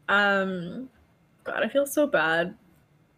Um 0.09 0.89
God, 1.45 1.63
I 1.63 1.69
feel 1.69 1.87
so 1.87 2.07
bad 2.07 2.55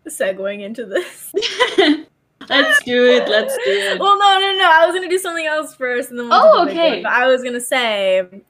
segueing 0.08 0.62
into 0.62 0.86
this. 0.86 1.32
let's 2.48 2.82
do 2.84 3.04
it. 3.06 3.28
Let's 3.28 3.54
do 3.64 3.70
it. 3.70 3.98
well, 4.00 4.18
no, 4.18 4.38
no, 4.40 4.56
no. 4.58 4.70
I 4.70 4.86
was 4.86 4.94
gonna 4.94 5.08
do 5.08 5.18
something 5.18 5.46
else 5.46 5.74
first, 5.74 6.10
and 6.10 6.18
then 6.18 6.28
we'll 6.28 6.40
Oh, 6.42 6.64
do 6.64 6.70
the 6.70 6.76
big 6.76 6.78
okay. 6.80 6.92
one. 6.94 7.02
But 7.04 7.12
I 7.12 7.26
was 7.26 7.42
gonna 7.42 7.60
say, 7.60 8.42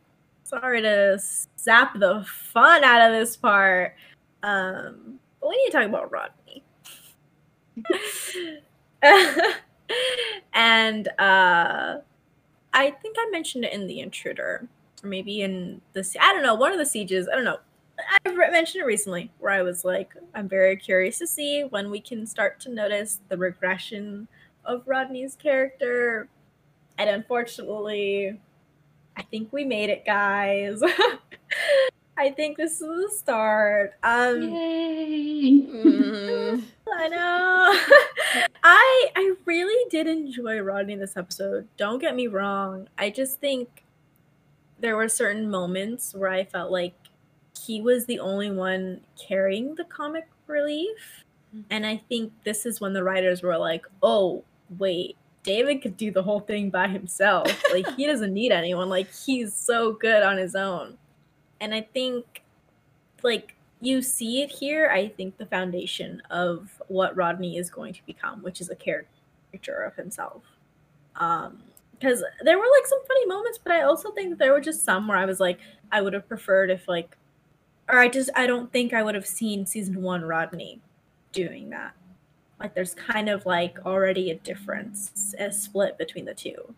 sorry 0.51 0.83
to 0.83 1.19
zap 1.59 1.99
the 1.99 2.25
fun 2.27 2.83
out 2.83 3.11
of 3.11 3.17
this 3.17 3.37
part. 3.37 3.95
Um, 4.43 5.21
but 5.41 5.49
we 5.49 5.57
need 5.57 5.67
to 5.67 5.73
talk 5.73 5.87
about 5.87 6.11
Rodney. 6.11 6.65
and 10.53 11.09
uh, 11.19 11.99
I 12.73 12.91
think 12.91 13.17
I 13.19 13.29
mentioned 13.31 13.65
it 13.65 13.73
in 13.73 13.87
the 13.87 14.01
intruder, 14.01 14.69
or 15.03 15.09
maybe 15.09 15.43
in 15.43 15.81
the 15.93 16.05
I 16.21 16.33
don't 16.33 16.43
know 16.43 16.55
one 16.55 16.73
of 16.73 16.79
the 16.79 16.87
sieges. 16.87 17.29
I 17.29 17.37
don't 17.37 17.45
know. 17.45 17.59
I've 18.25 18.35
mentioned 18.35 18.83
it 18.83 18.87
recently 18.87 19.31
where 19.39 19.53
I 19.53 19.63
was 19.63 19.85
like, 19.85 20.15
I'm 20.35 20.49
very 20.49 20.77
curious 20.77 21.19
to 21.19 21.27
see 21.27 21.65
when 21.65 21.91
we 21.91 22.01
can 22.01 22.27
start 22.27 22.59
to 22.61 22.71
notice 22.71 23.21
the 23.29 23.37
regression 23.37 24.27
of 24.65 24.83
Rodney's 24.87 25.37
character. 25.37 26.29
And 26.99 27.11
unfortunately, 27.11 28.41
I 29.21 29.23
think 29.25 29.53
we 29.53 29.65
made 29.65 29.91
it, 29.91 30.07
guys. 30.07 30.81
I 32.17 32.31
think 32.31 32.57
this 32.57 32.81
is 32.81 32.89
the 32.89 33.11
start. 33.15 33.93
Um 34.03 34.41
Yay. 34.41 35.61
Mm. 35.61 36.63
I 36.95 37.09
know. 37.09 38.47
I 38.65 39.11
I 39.15 39.35
really 39.45 39.91
did 39.91 40.07
enjoy 40.07 40.61
Rodney 40.61 40.97
this 40.97 41.19
episode. 41.19 41.69
Don't 41.77 41.99
get 41.99 42.17
me 42.17 42.29
wrong. 42.29 42.89
I 42.97 43.11
just 43.11 43.41
think 43.41 43.85
there 44.79 44.97
were 44.97 45.09
certain 45.09 45.51
moments 45.51 46.15
where 46.15 46.31
I 46.31 46.45
felt 46.45 46.73
like 46.73 46.95
he 47.63 47.83
was 47.83 48.07
the 48.07 48.21
only 48.21 48.51
one 48.51 49.03
carrying 49.29 49.75
the 49.75 49.85
comic 49.85 50.29
relief. 50.47 51.25
And 51.69 51.85
I 51.85 52.01
think 52.09 52.33
this 52.45 52.65
is 52.65 52.81
when 52.81 52.95
the 52.95 53.05
writers 53.05 53.43
were 53.43 53.59
like, 53.59 53.85
"Oh, 54.03 54.45
wait, 54.79 55.17
David 55.43 55.83
could 55.83 55.97
do 55.97 56.11
the 56.11 56.23
whole 56.23 56.41
thing 56.41 56.71
by 56.71 56.89
himself. 56.89 57.63
Like 57.73 57.87
he 57.97 58.07
doesn't 58.09 58.33
need 58.33 58.53
anyone. 58.53 58.89
Like 58.89 59.13
he's 59.13 59.55
so 59.55 59.93
good 59.93 60.23
on 60.23 60.37
his 60.37 60.55
own." 60.55 60.99
And 61.61 61.75
I 61.75 61.83
think 61.83 62.43
like 63.23 63.55
you 63.81 64.03
see 64.03 64.43
it 64.43 64.51
here, 64.51 64.91
I 64.91 65.09
think 65.09 65.39
the 65.39 65.47
foundation 65.47 66.23
of 66.31 66.83
what 66.89 67.17
Rodney 67.17 67.57
is 67.57 67.71
going 67.71 67.95
to 67.95 68.07
become, 68.07 68.43
which 68.43 68.61
is 68.61 68.71
a 68.71 68.77
character 68.77 69.83
of 69.83 69.95
himself. 69.97 70.43
Um 71.17 71.63
because 71.93 72.25
there 72.43 72.59
were 72.59 72.65
like 72.65 72.87
some 72.87 73.05
funny 73.07 73.27
moments, 73.27 73.59
but 73.63 73.75
I 73.75 73.83
also 73.83 74.11
think 74.13 74.31
that 74.31 74.39
there 74.39 74.53
were 74.53 74.61
just 74.61 74.85
some 74.85 75.07
where 75.07 75.19
I 75.19 75.27
was 75.27 75.39
like, 75.39 75.59
I 75.93 76.01
would 76.01 76.15
have 76.15 76.27
preferred 76.27 76.71
if 76.71 76.89
like 76.89 77.17
or 77.91 77.99
I 77.99 78.09
just 78.09 78.31
I 78.35 78.47
don't 78.47 78.73
think 78.73 78.95
I 78.95 79.03
would 79.03 79.15
have 79.15 79.27
seen 79.27 79.67
season 79.67 80.01
one 80.03 80.23
Rodney 80.23 80.81
doing 81.33 81.71
that. 81.71 81.95
Like 82.61 82.75
there's 82.75 82.95
kind 82.95 83.29
of 83.29 83.47
like 83.47 83.79
already 83.85 84.31
a 84.31 84.37
difference, 84.37 85.35
a 85.39 85.51
split 85.51 85.99
between 85.99 86.27
the 86.27 86.35
two. 86.35 86.75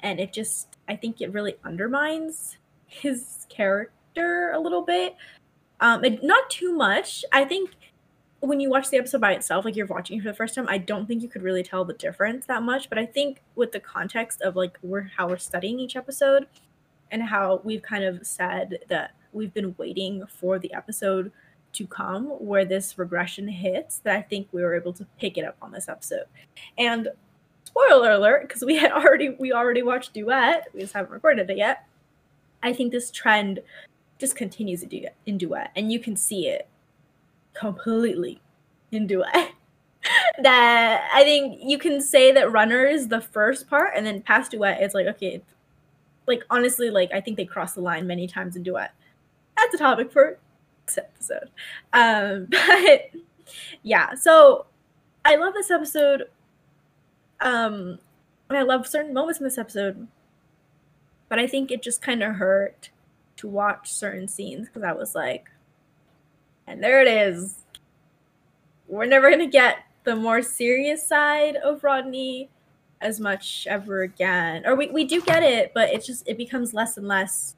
And 0.00 0.18
it 0.18 0.32
just 0.32 0.76
I 0.88 0.96
think 0.96 1.20
it 1.20 1.32
really 1.32 1.56
undermines 1.64 2.58
his 2.86 3.46
character 3.48 4.52
a 4.52 4.58
little 4.58 4.82
bit. 4.82 5.16
Um 5.80 6.04
it, 6.04 6.22
not 6.22 6.50
too 6.50 6.74
much. 6.74 7.24
I 7.32 7.44
think 7.44 7.70
when 8.40 8.58
you 8.58 8.70
watch 8.70 8.88
the 8.88 8.96
episode 8.96 9.20
by 9.20 9.32
itself, 9.32 9.64
like 9.64 9.76
you're 9.76 9.86
watching 9.86 10.18
it 10.18 10.22
for 10.22 10.28
the 10.28 10.34
first 10.34 10.54
time, 10.54 10.66
I 10.68 10.78
don't 10.78 11.06
think 11.06 11.22
you 11.22 11.28
could 11.28 11.42
really 11.42 11.62
tell 11.62 11.84
the 11.84 11.92
difference 11.92 12.46
that 12.46 12.62
much. 12.62 12.88
But 12.88 12.98
I 12.98 13.06
think 13.06 13.42
with 13.54 13.72
the 13.72 13.80
context 13.80 14.40
of 14.42 14.56
like 14.56 14.78
we're 14.82 15.10
how 15.16 15.28
we're 15.28 15.38
studying 15.38 15.78
each 15.78 15.94
episode 15.94 16.46
and 17.10 17.22
how 17.22 17.60
we've 17.64 17.82
kind 17.82 18.04
of 18.04 18.26
said 18.26 18.78
that 18.88 19.14
we've 19.32 19.52
been 19.52 19.74
waiting 19.78 20.24
for 20.26 20.58
the 20.58 20.72
episode 20.72 21.30
to 21.72 21.86
come 21.86 22.26
where 22.26 22.64
this 22.64 22.98
regression 22.98 23.48
hits, 23.48 23.98
that 24.00 24.16
I 24.16 24.22
think 24.22 24.48
we 24.52 24.62
were 24.62 24.74
able 24.74 24.92
to 24.94 25.06
pick 25.18 25.38
it 25.38 25.44
up 25.44 25.56
on 25.62 25.72
this 25.72 25.88
episode. 25.88 26.24
And 26.76 27.08
spoiler 27.64 28.12
alert, 28.12 28.48
because 28.48 28.64
we 28.64 28.76
had 28.78 28.92
already 28.92 29.30
we 29.38 29.52
already 29.52 29.82
watched 29.82 30.14
Duet, 30.14 30.68
we 30.74 30.80
just 30.80 30.94
haven't 30.94 31.12
recorded 31.12 31.50
it 31.50 31.56
yet. 31.56 31.86
I 32.62 32.72
think 32.72 32.92
this 32.92 33.10
trend 33.10 33.60
just 34.18 34.36
continues 34.36 34.84
in 35.26 35.38
Duet, 35.38 35.70
and 35.76 35.90
you 35.90 35.98
can 35.98 36.16
see 36.16 36.46
it 36.46 36.68
completely 37.54 38.40
in 38.92 39.06
Duet. 39.06 39.52
that 40.42 41.10
I 41.12 41.22
think 41.24 41.60
you 41.62 41.78
can 41.78 42.00
say 42.00 42.32
that 42.32 42.50
Runner 42.52 42.84
is 42.84 43.08
the 43.08 43.20
first 43.20 43.68
part, 43.68 43.92
and 43.94 44.04
then 44.04 44.22
past 44.22 44.50
Duet, 44.50 44.82
it's 44.82 44.94
like 44.94 45.06
okay, 45.06 45.42
like 46.26 46.42
honestly, 46.50 46.90
like 46.90 47.12
I 47.12 47.20
think 47.20 47.36
they 47.36 47.44
cross 47.44 47.72
the 47.74 47.80
line 47.80 48.06
many 48.06 48.26
times 48.26 48.56
in 48.56 48.62
Duet. 48.62 48.92
That's 49.56 49.74
a 49.74 49.78
topic 49.78 50.12
for 50.12 50.38
this 50.94 50.98
episode. 50.98 51.50
Um, 51.92 52.46
but 52.50 53.10
yeah, 53.82 54.14
so 54.14 54.66
I 55.24 55.36
love 55.36 55.54
this 55.54 55.70
episode. 55.70 56.24
Um, 57.40 57.98
and 58.48 58.58
I 58.58 58.62
love 58.62 58.86
certain 58.86 59.14
moments 59.14 59.40
in 59.40 59.44
this 59.44 59.58
episode, 59.58 60.08
but 61.28 61.38
I 61.38 61.46
think 61.46 61.70
it 61.70 61.82
just 61.82 62.02
kind 62.02 62.22
of 62.22 62.34
hurt 62.36 62.90
to 63.36 63.48
watch 63.48 63.92
certain 63.92 64.28
scenes 64.28 64.68
because 64.68 64.82
I 64.82 64.92
was 64.92 65.14
like, 65.14 65.48
and 66.66 66.82
there 66.82 67.00
it 67.00 67.08
is. 67.08 67.56
We're 68.88 69.06
never 69.06 69.30
gonna 69.30 69.46
get 69.46 69.78
the 70.04 70.16
more 70.16 70.42
serious 70.42 71.06
side 71.06 71.56
of 71.56 71.84
Rodney 71.84 72.50
as 73.00 73.18
much 73.18 73.66
ever 73.70 74.02
again. 74.02 74.66
Or 74.66 74.74
we, 74.74 74.88
we 74.88 75.04
do 75.04 75.22
get 75.22 75.42
it, 75.42 75.72
but 75.72 75.90
it's 75.90 76.06
just 76.06 76.28
it 76.28 76.36
becomes 76.36 76.74
less 76.74 76.96
and 76.96 77.08
less 77.08 77.56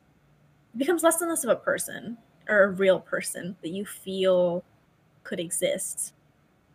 it 0.75 0.79
becomes 0.79 1.03
less 1.03 1.21
and 1.21 1.31
less 1.31 1.45
of 1.45 1.51
a 1.51 1.57
person 1.57 2.17
or 2.49 2.65
a 2.65 2.71
real 2.71 3.01
person 3.01 3.57
that 3.63 3.71
you 3.71 3.85
feel 3.85 4.65
could 5.25 5.41
exist. 5.41 6.15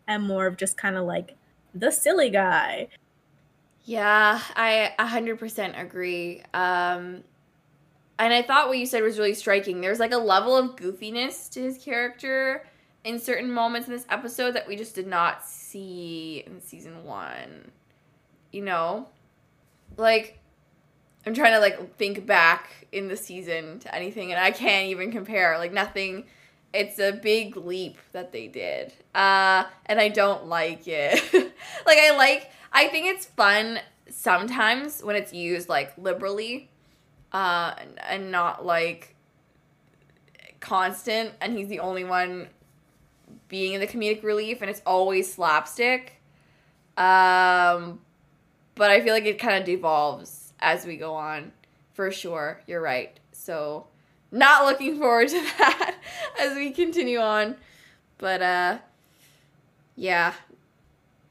And 0.08 0.24
more 0.24 0.48
of 0.48 0.58
just 0.58 0.78
kind 0.78 0.96
of 0.96 1.06
like 1.06 1.36
the 1.74 1.92
silly 1.92 2.30
guy. 2.30 2.88
Yeah, 3.84 4.42
I 4.56 4.94
100% 5.00 5.82
agree. 5.82 6.42
Um, 6.54 7.24
and 8.20 8.34
I 8.34 8.42
thought 8.42 8.68
what 8.68 8.78
you 8.78 8.86
said 8.86 9.04
was 9.04 9.18
really 9.18 9.34
striking. 9.34 9.82
There's 9.82 10.00
like 10.00 10.12
a 10.12 10.18
level 10.18 10.56
of 10.58 10.76
goofiness 10.76 11.50
to 11.52 11.62
his 11.62 11.78
character 11.78 12.68
in 13.04 13.20
certain 13.20 13.52
moments 13.52 13.88
in 13.88 13.94
this 13.94 14.06
episode 14.10 14.52
that 14.56 14.68
we 14.68 14.76
just 14.76 14.96
did 14.96 15.08
not 15.08 15.46
see 15.46 16.44
in 16.48 16.60
season 16.60 17.04
one. 17.04 17.72
You 18.52 18.64
know? 18.64 19.08
Like, 19.98 20.37
I'm 21.28 21.34
trying 21.34 21.54
to 21.54 21.60
like 21.60 21.98
think 21.98 22.26
back 22.26 22.88
in 22.94 23.10
the 23.10 23.18
season 23.18 23.80
to 23.80 23.94
anything, 23.94 24.32
and 24.32 24.42
I 24.42 24.52
can't 24.52 24.88
even 24.88 25.12
compare. 25.12 25.58
Like 25.58 25.74
nothing. 25.74 26.24
It's 26.74 27.00
a 27.00 27.12
big 27.12 27.58
leap 27.58 27.98
that 28.14 28.32
they 28.32 28.48
did, 28.48 28.94
uh, 29.14 29.66
and 29.88 30.00
I 30.00 30.08
don't 30.08 30.48
like 30.48 30.88
it. 30.88 31.22
like 31.86 31.98
I 31.98 32.16
like. 32.16 32.50
I 32.72 32.88
think 32.88 33.08
it's 33.08 33.26
fun 33.26 33.80
sometimes 34.10 35.04
when 35.04 35.18
it's 35.18 35.34
used 35.34 35.68
like 35.68 35.98
liberally, 35.98 36.70
uh, 37.34 37.74
and, 38.08 38.32
not 38.32 38.66
like 38.66 39.14
constant. 40.62 41.34
And 41.42 41.58
he's 41.58 41.68
the 41.68 41.82
only 41.82 42.06
one 42.06 42.48
being 43.50 43.74
in 43.74 43.82
the 43.82 43.88
comedic 43.88 44.24
relief, 44.24 44.62
and 44.62 44.70
it's 44.70 44.82
always 44.86 45.34
slapstick. 45.34 46.22
Um, 46.96 48.00
but 48.76 48.92
I 48.92 49.02
feel 49.02 49.14
like 49.14 49.26
it 49.26 49.40
kind 49.40 49.58
of 49.58 49.66
devolves 49.66 50.47
as 50.60 50.86
we 50.86 50.98
go 50.98 51.14
on. 51.14 51.52
For 51.94 52.12
sure, 52.12 52.62
you're 52.68 52.82
right. 52.82 53.20
So, 53.32 53.88
not 54.32 54.66
looking 54.66 54.98
forward 54.98 55.30
to 55.30 55.42
that 55.58 55.96
as 56.40 56.56
we 56.56 56.72
continue 56.72 57.20
on. 57.20 57.56
But 58.18 58.42
uh 58.42 58.78
yeah. 59.96 60.34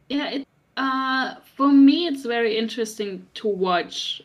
Yeah, 0.09 0.31
it 0.31 0.49
uh 0.77 1.37
for 1.57 1.69
me 1.69 2.07
it's 2.07 2.25
very 2.25 2.57
interesting 2.57 3.27
to 3.35 3.49
watch 3.49 4.23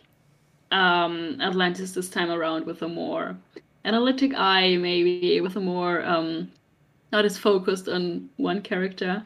um 0.72 1.40
Atlantis 1.42 1.94
this 1.94 2.10
time 2.10 2.32
around 2.32 2.66
with 2.66 2.82
a 2.82 2.88
more 2.88 3.36
analytic 3.86 4.34
eye, 4.36 4.78
maybe 4.78 5.42
with 5.42 5.56
a 5.56 5.62
more 5.62 6.04
um 6.06 6.52
not 7.12 7.26
as 7.26 7.38
focused 7.38 7.90
on 7.90 8.30
one 8.38 8.62
character. 8.62 9.24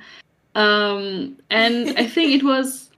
Um 0.55 1.37
and 1.49 1.97
I 1.97 2.07
think 2.07 2.41
it 2.41 2.43
was 2.43 2.89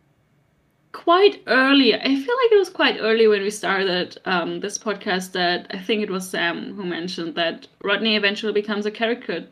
quite 0.97 1.43
early. 1.45 1.93
I 1.93 1.99
feel 1.99 2.15
like 2.15 2.51
it 2.51 2.57
was 2.57 2.71
quite 2.71 2.97
early 2.99 3.27
when 3.27 3.43
we 3.43 3.51
started 3.51 4.17
um, 4.25 4.59
this 4.59 4.79
podcast 4.79 5.31
that 5.33 5.67
I 5.69 5.77
think 5.77 6.01
it 6.01 6.09
was 6.09 6.27
Sam 6.27 6.73
who 6.73 6.83
mentioned 6.83 7.35
that 7.35 7.67
Rodney 7.83 8.15
eventually 8.15 8.51
becomes 8.51 8.87
a 8.87 8.91
caricature 8.91 9.47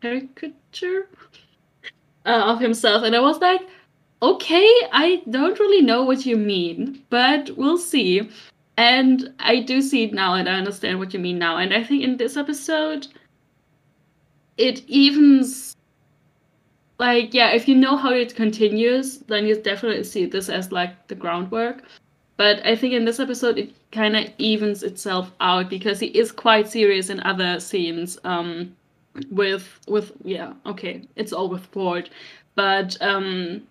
caricature 0.00 1.08
uh, 2.24 2.44
of 2.46 2.60
himself, 2.60 3.02
and 3.02 3.14
I 3.14 3.20
was 3.20 3.40
like, 3.40 3.60
okay, 4.22 4.68
I 4.90 5.22
don't 5.28 5.60
really 5.60 5.82
know 5.84 6.02
what 6.02 6.24
you 6.24 6.36
mean, 6.36 7.02
but 7.10 7.50
we'll 7.58 7.78
see. 7.78 8.30
And 8.78 9.34
I 9.38 9.60
do 9.60 9.82
see 9.82 10.04
it 10.04 10.14
now, 10.14 10.34
and 10.34 10.48
I 10.48 10.54
understand 10.54 10.98
what 10.98 11.12
you 11.12 11.20
mean 11.20 11.38
now. 11.38 11.58
And 11.58 11.74
I 11.74 11.84
think 11.84 12.04
in 12.04 12.16
this 12.16 12.38
episode, 12.38 13.06
it 14.56 14.82
evens 14.88 15.75
like 16.98 17.34
yeah 17.34 17.50
if 17.50 17.68
you 17.68 17.74
know 17.74 17.96
how 17.96 18.10
it 18.12 18.34
continues 18.34 19.18
then 19.18 19.46
you 19.46 19.60
definitely 19.60 20.04
see 20.04 20.26
this 20.26 20.48
as 20.48 20.72
like 20.72 21.08
the 21.08 21.14
groundwork. 21.14 21.82
But 22.36 22.64
i 22.66 22.76
think 22.76 22.92
in 22.92 23.04
this 23.04 23.20
episode 23.20 23.58
it 23.58 23.74
kind 23.92 24.16
of 24.16 24.26
evens 24.38 24.82
itself 24.82 25.32
out 25.40 25.70
because 25.70 26.00
he 26.00 26.08
is 26.08 26.32
quite 26.32 26.68
serious 26.68 27.08
in 27.10 27.20
other 27.20 27.60
scenes 27.60 28.18
um 28.24 28.74
with 29.30 29.80
with 29.88 30.12
yeah 30.24 30.52
okay 30.66 31.02
it's 31.16 31.32
all 31.32 31.48
with 31.48 31.64
ford. 31.66 32.10
But 32.54 32.96
um 33.00 33.62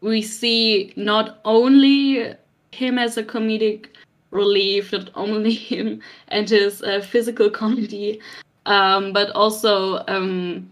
we 0.00 0.22
see 0.22 0.92
not 0.96 1.40
only 1.44 2.34
him 2.72 2.98
as 2.98 3.16
a 3.16 3.22
comedic 3.22 3.86
relief 4.30 4.92
not 4.92 5.10
only 5.14 5.54
him 5.70 6.00
and 6.28 6.50
his 6.50 6.82
uh, 6.82 7.00
physical 7.00 7.48
comedy 7.48 8.20
um 8.66 9.12
but 9.12 9.30
also 9.30 10.04
um 10.08 10.70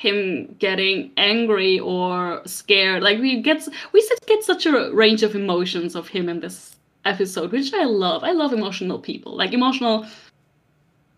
him 0.00 0.56
getting 0.58 1.10
angry 1.18 1.78
or 1.78 2.40
scared. 2.46 3.02
Like 3.02 3.18
we 3.18 3.42
get 3.42 3.68
we 3.92 4.08
get 4.26 4.42
such 4.42 4.64
a 4.64 4.90
range 4.94 5.22
of 5.22 5.34
emotions 5.34 5.94
of 5.94 6.08
him 6.08 6.30
in 6.30 6.40
this 6.40 6.76
episode, 7.04 7.52
which 7.52 7.74
I 7.74 7.84
love. 7.84 8.24
I 8.24 8.32
love 8.32 8.54
emotional 8.54 8.98
people. 8.98 9.36
Like 9.36 9.52
emotional. 9.52 10.06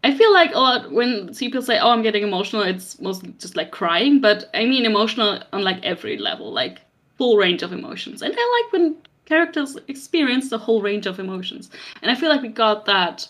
I 0.03 0.13
feel 0.13 0.33
like 0.33 0.53
a 0.53 0.59
lot 0.59 0.91
when 0.91 1.33
people 1.33 1.63
say, 1.63 1.79
"Oh, 1.79 1.91
I'm 1.91 2.03
getting 2.03 2.25
emotional," 2.25 2.63
it's 2.63 3.01
mostly 3.01 3.33
just 3.39 3.55
like 3.57 3.71
crying. 3.71 4.21
But 4.21 4.51
I 4.53 4.65
mean 4.65 4.85
emotional 4.85 5.41
on 5.53 5.63
like 5.63 5.81
every 5.85 6.19
level, 6.19 6.53
like 6.53 6.81
full 7.19 7.37
range 7.37 7.63
of 7.63 7.73
emotions. 7.73 8.21
And 8.21 8.35
I 8.37 8.63
like 8.65 8.73
when 8.73 8.97
characters 9.27 9.79
experience 9.87 10.51
the 10.51 10.59
whole 10.59 10.83
range 10.83 11.07
of 11.07 11.21
emotions. 11.21 11.71
And 12.03 12.11
I 12.11 12.17
feel 12.17 12.31
like 12.31 12.43
we 12.43 12.49
got 12.49 12.85
that 12.87 13.29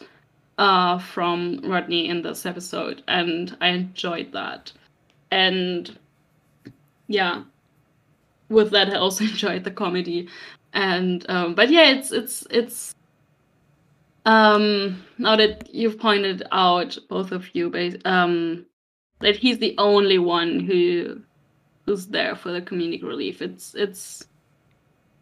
uh, 0.57 0.99
from 0.99 1.61
Rodney 1.63 2.09
in 2.09 2.23
this 2.23 2.47
episode, 2.47 3.03
and 3.07 3.55
I 3.61 3.69
enjoyed 3.69 4.33
that 4.33 4.73
and 5.33 5.99
yeah. 7.09 7.43
With 8.49 8.71
that 8.73 8.91
i 8.91 8.97
also 8.97 9.25
enjoyed 9.33 9.65
the 9.65 9.71
comedy. 9.71 10.29
And 10.75 11.25
um, 11.29 11.55
but 11.55 11.71
yeah 11.71 11.91
it's 11.91 12.13
it's 12.13 12.47
it's 12.51 12.95
um 14.25 15.03
now 15.19 15.35
that 15.37 15.69
you've 15.75 15.99
pointed 15.99 16.45
out 16.53 16.97
both 17.09 17.33
of 17.33 17.55
you 17.55 17.67
um 18.05 18.65
that 19.21 19.37
he's 19.37 19.59
the 19.59 19.75
only 19.79 20.19
one 20.19 20.61
who 20.61 21.21
who's 21.87 22.07
there 22.07 22.37
for 22.37 22.53
the 22.53 22.63
comedic 22.63 23.03
relief. 23.03 23.43
It's 23.43 23.75
it's 23.75 24.27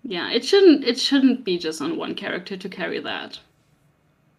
yeah 0.03 0.31
it 0.31 0.45
shouldn't 0.45 0.85
it 0.85 0.99
shouldn't 0.99 1.45
be 1.45 1.59
just 1.59 1.81
on 1.81 1.97
one 1.97 2.15
character 2.15 2.57
to 2.57 2.69
carry 2.69 3.01
that. 3.01 3.39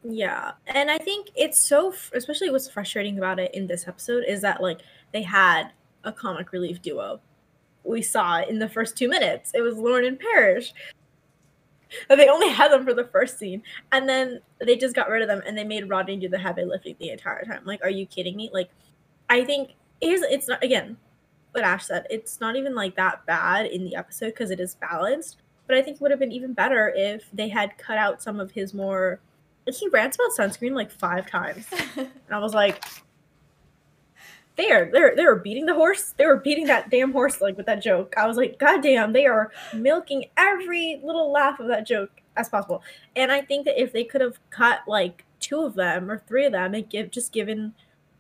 Yeah 0.03 0.53
and 0.65 0.89
i 0.89 0.97
think 0.97 1.29
it's 1.35 1.59
so 1.59 1.93
especially 2.13 2.49
what's 2.49 2.67
frustrating 2.67 3.19
about 3.19 3.39
it 3.39 3.53
in 3.53 3.67
this 3.67 3.87
episode 3.87 4.23
is 4.27 4.41
that 4.41 4.61
like 4.61 4.81
they 5.13 5.21
had 5.21 5.71
a 6.03 6.11
comic 6.11 6.51
relief 6.51 6.81
duo. 6.81 7.19
We 7.83 8.01
saw 8.01 8.41
in 8.41 8.59
the 8.59 8.69
first 8.69 8.97
two 8.97 9.07
minutes. 9.07 9.51
It 9.53 9.61
was 9.61 9.75
Lorne 9.75 10.05
and 10.05 10.19
Parrish. 10.19 10.73
They 12.07 12.29
only 12.29 12.49
had 12.49 12.71
them 12.71 12.85
for 12.85 12.93
the 12.93 13.03
first 13.05 13.37
scene, 13.37 13.63
and 13.91 14.07
then 14.07 14.39
they 14.65 14.77
just 14.77 14.95
got 14.95 15.09
rid 15.09 15.21
of 15.21 15.27
them, 15.27 15.41
and 15.45 15.57
they 15.57 15.65
made 15.65 15.89
Rodney 15.89 16.17
do 16.17 16.29
the 16.29 16.37
heavy 16.37 16.63
lifting 16.63 16.95
the 16.99 17.09
entire 17.09 17.43
time. 17.43 17.61
Like, 17.65 17.83
are 17.83 17.89
you 17.89 18.05
kidding 18.05 18.37
me? 18.37 18.49
Like, 18.53 18.69
I 19.29 19.43
think 19.43 19.71
here's 20.01 20.21
it's 20.21 20.47
not 20.47 20.63
again 20.63 20.97
what 21.51 21.63
Ash 21.63 21.85
said. 21.85 22.07
It's 22.09 22.39
not 22.39 22.55
even 22.55 22.75
like 22.75 22.95
that 22.95 23.25
bad 23.25 23.65
in 23.65 23.83
the 23.83 23.95
episode 23.95 24.27
because 24.27 24.51
it 24.51 24.59
is 24.59 24.75
balanced. 24.75 25.41
But 25.67 25.77
I 25.77 25.81
think 25.81 25.95
it 25.95 26.01
would 26.01 26.11
have 26.11 26.19
been 26.19 26.31
even 26.31 26.53
better 26.53 26.93
if 26.95 27.29
they 27.31 27.49
had 27.49 27.77
cut 27.77 27.97
out 27.97 28.21
some 28.21 28.39
of 28.39 28.51
his 28.51 28.73
more. 28.73 29.19
He 29.67 29.87
rants 29.89 30.17
about 30.17 30.49
sunscreen 30.49 30.73
like 30.73 30.91
five 30.91 31.29
times, 31.29 31.67
and 31.95 32.09
I 32.31 32.39
was 32.39 32.53
like, 32.53 32.83
they 34.57 34.71
are 34.71 34.89
they're 34.91 35.15
they 35.15 35.25
were 35.25 35.35
beating 35.35 35.65
the 35.65 35.73
horse. 35.73 36.13
They 36.17 36.25
were 36.25 36.37
beating 36.37 36.65
that 36.67 36.89
damn 36.89 37.11
horse 37.11 37.41
like 37.41 37.57
with 37.57 37.65
that 37.67 37.81
joke. 37.81 38.13
I 38.17 38.27
was 38.27 38.37
like, 38.37 38.59
God 38.59 38.81
damn, 38.83 39.13
they 39.13 39.25
are 39.25 39.51
milking 39.73 40.25
every 40.37 40.99
little 41.03 41.31
laugh 41.31 41.59
of 41.59 41.67
that 41.67 41.87
joke 41.87 42.11
as 42.35 42.49
possible. 42.49 42.83
And 43.15 43.31
I 43.31 43.41
think 43.41 43.65
that 43.65 43.81
if 43.81 43.93
they 43.93 44.03
could 44.03 44.21
have 44.21 44.39
cut 44.49 44.79
like 44.87 45.25
two 45.39 45.61
of 45.61 45.75
them 45.75 46.09
or 46.09 46.19
three 46.19 46.45
of 46.45 46.51
them 46.51 46.73
and 46.73 46.89
give 46.89 47.11
just 47.11 47.31
given 47.31 47.73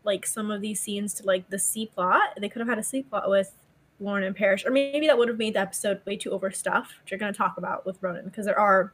like 0.03 0.25
some 0.25 0.49
of 0.49 0.61
these 0.61 0.79
scenes 0.79 1.13
to 1.15 1.25
like 1.25 1.49
the 1.49 1.59
C 1.59 1.85
plot, 1.85 2.29
they 2.39 2.49
could 2.49 2.59
have 2.59 2.69
had 2.69 2.79
a 2.79 2.83
C 2.83 3.03
plot 3.03 3.29
with 3.29 3.53
Lauren 3.99 4.23
and 4.23 4.35
Parrish, 4.35 4.65
or 4.65 4.71
maybe 4.71 5.07
that 5.07 5.17
would 5.17 5.27
have 5.27 5.37
made 5.37 5.53
the 5.53 5.59
episode 5.59 6.01
way 6.05 6.17
too 6.17 6.31
overstuffed, 6.31 6.93
which 7.01 7.11
you're 7.11 7.19
to 7.19 7.31
talk 7.31 7.57
about 7.57 7.85
with 7.85 8.01
Ronon 8.01 8.25
because 8.25 8.45
there 8.45 8.59
are 8.59 8.93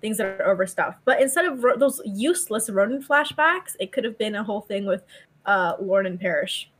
things 0.00 0.18
that 0.18 0.40
are 0.40 0.46
overstuffed. 0.46 0.98
But 1.04 1.20
instead 1.20 1.46
of 1.46 1.64
ro- 1.64 1.76
those 1.76 2.00
useless 2.04 2.70
Ronon 2.70 3.02
flashbacks, 3.02 3.74
it 3.80 3.90
could 3.92 4.04
have 4.04 4.16
been 4.18 4.36
a 4.36 4.44
whole 4.44 4.60
thing 4.60 4.86
with 4.86 5.02
uh, 5.46 5.76
Lorne 5.80 6.06
and 6.06 6.20
Parrish. 6.20 6.70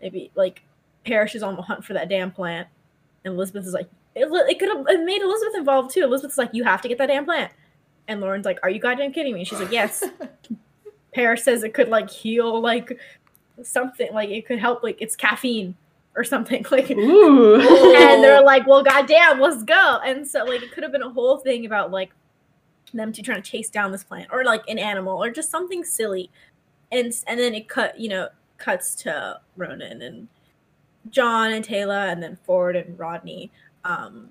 Maybe 0.00 0.30
like 0.34 0.62
Parrish 1.04 1.34
is 1.34 1.42
on 1.42 1.56
the 1.56 1.62
hunt 1.62 1.84
for 1.84 1.94
that 1.94 2.08
damn 2.08 2.30
plant, 2.30 2.68
and 3.24 3.34
Elizabeth 3.34 3.66
is 3.66 3.72
like, 3.72 3.88
it, 4.14 4.28
it 4.30 4.58
could 4.58 4.68
have 4.68 5.04
made 5.04 5.22
Elizabeth 5.22 5.56
involved 5.56 5.90
too. 5.90 6.04
Elizabeth's 6.04 6.38
like, 6.38 6.50
you 6.52 6.64
have 6.64 6.82
to 6.82 6.88
get 6.88 6.98
that 6.98 7.06
damn 7.06 7.24
plant, 7.24 7.52
and 8.06 8.20
Lorne's 8.20 8.44
like, 8.44 8.60
are 8.62 8.70
you 8.70 8.78
goddamn 8.78 9.12
kidding 9.12 9.34
me? 9.34 9.44
She's 9.44 9.60
like, 9.60 9.72
yes. 9.72 10.04
Parrish 11.14 11.42
says 11.42 11.64
it 11.64 11.74
could 11.74 11.88
like 11.88 12.10
heal 12.10 12.60
like 12.60 12.98
something, 13.62 14.12
like 14.12 14.28
it 14.28 14.46
could 14.46 14.58
help, 14.58 14.82
like 14.82 15.00
it's 15.00 15.16
caffeine 15.16 15.74
or 16.18 16.24
something 16.24 16.66
like 16.70 16.90
Ooh. 16.90 17.54
and 17.96 18.22
they're 18.22 18.42
like 18.42 18.66
well 18.66 18.82
goddamn 18.82 19.40
let's 19.40 19.62
go 19.62 20.00
and 20.04 20.26
so 20.26 20.44
like 20.44 20.62
it 20.62 20.72
could 20.72 20.82
have 20.82 20.92
been 20.92 21.02
a 21.02 21.08
whole 21.08 21.38
thing 21.38 21.64
about 21.64 21.90
like 21.90 22.10
them 22.92 23.12
two 23.12 23.22
trying 23.22 23.40
to 23.40 23.50
chase 23.50 23.70
down 23.70 23.92
this 23.92 24.02
plant 24.02 24.28
or 24.32 24.44
like 24.44 24.62
an 24.68 24.78
animal 24.78 25.22
or 25.22 25.30
just 25.30 25.50
something 25.50 25.84
silly 25.84 26.28
and 26.92 27.12
and 27.26 27.40
then 27.40 27.54
it 27.54 27.68
cut 27.68 27.98
you 27.98 28.08
know 28.08 28.28
cuts 28.58 28.94
to 28.94 29.40
Ronon 29.56 30.02
and 30.02 30.28
John 31.10 31.52
and 31.52 31.64
Teyla 31.64 32.12
and 32.12 32.22
then 32.22 32.38
Ford 32.44 32.76
and 32.76 32.98
Rodney. 32.98 33.50
Um, 33.84 34.28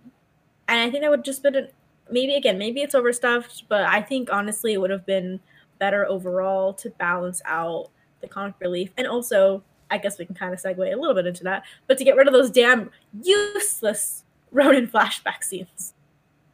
and 0.68 0.80
I 0.80 0.92
think 0.92 1.02
that 1.04 1.10
would 1.10 1.24
just 1.24 1.42
been 1.42 1.56
a, 1.56 1.68
maybe 2.12 2.36
again 2.36 2.58
maybe 2.58 2.82
it's 2.82 2.96
overstuffed, 2.96 3.64
but 3.70 3.84
I 3.84 4.02
think 4.02 4.32
honestly 4.32 4.74
it 4.74 4.82
would 4.82 4.92
have 4.92 5.06
been 5.06 5.40
better 5.80 6.06
overall 6.06 6.74
to 6.74 6.90
balance 6.92 7.42
out 7.46 7.90
the 8.22 8.28
comic 8.28 8.56
relief 8.60 8.92
and 8.98 9.08
also 9.08 9.64
I 9.90 9.98
guess 9.98 10.20
we 10.20 10.26
can 10.26 10.36
kind 10.36 10.54
of 10.54 10.62
segue 10.62 10.80
a 10.80 10.98
little 10.98 11.14
bit 11.14 11.28
into 11.28 11.44
that, 11.46 11.64
but 11.88 11.98
to 11.98 12.04
get 12.04 12.16
rid 12.16 12.28
of 12.28 12.34
those 12.34 12.52
damn 12.52 12.92
useless 13.24 14.24
Ronon 14.52 14.88
flashback 14.88 15.44
scenes. 15.44 15.94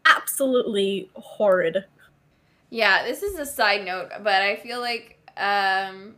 Absolutely 0.06 1.10
horrid. 1.16 1.86
Yeah, 2.70 3.04
this 3.04 3.24
is 3.24 3.38
a 3.38 3.46
side 3.46 3.86
note, 3.86 4.10
but 4.24 4.42
I 4.42 4.58
feel 4.58 4.80
like 4.80 5.20
um 5.38 6.16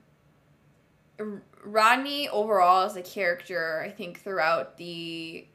Rodney 1.63 2.29
overall 2.29 2.85
as 2.85 2.95
a 2.95 3.01
character, 3.01 3.81
I 3.85 3.89
think 3.89 4.21
throughout 4.21 4.77
the 4.77 5.47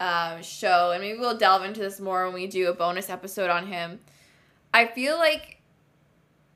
um, 0.00 0.42
show, 0.42 0.90
and 0.92 1.02
maybe 1.02 1.18
we'll 1.18 1.38
delve 1.38 1.64
into 1.64 1.80
this 1.80 2.00
more 2.00 2.24
when 2.24 2.34
we 2.34 2.46
do 2.46 2.68
a 2.68 2.74
bonus 2.74 3.08
episode 3.08 3.50
on 3.50 3.66
him. 3.66 4.00
I 4.74 4.86
feel 4.86 5.16
like 5.18 5.60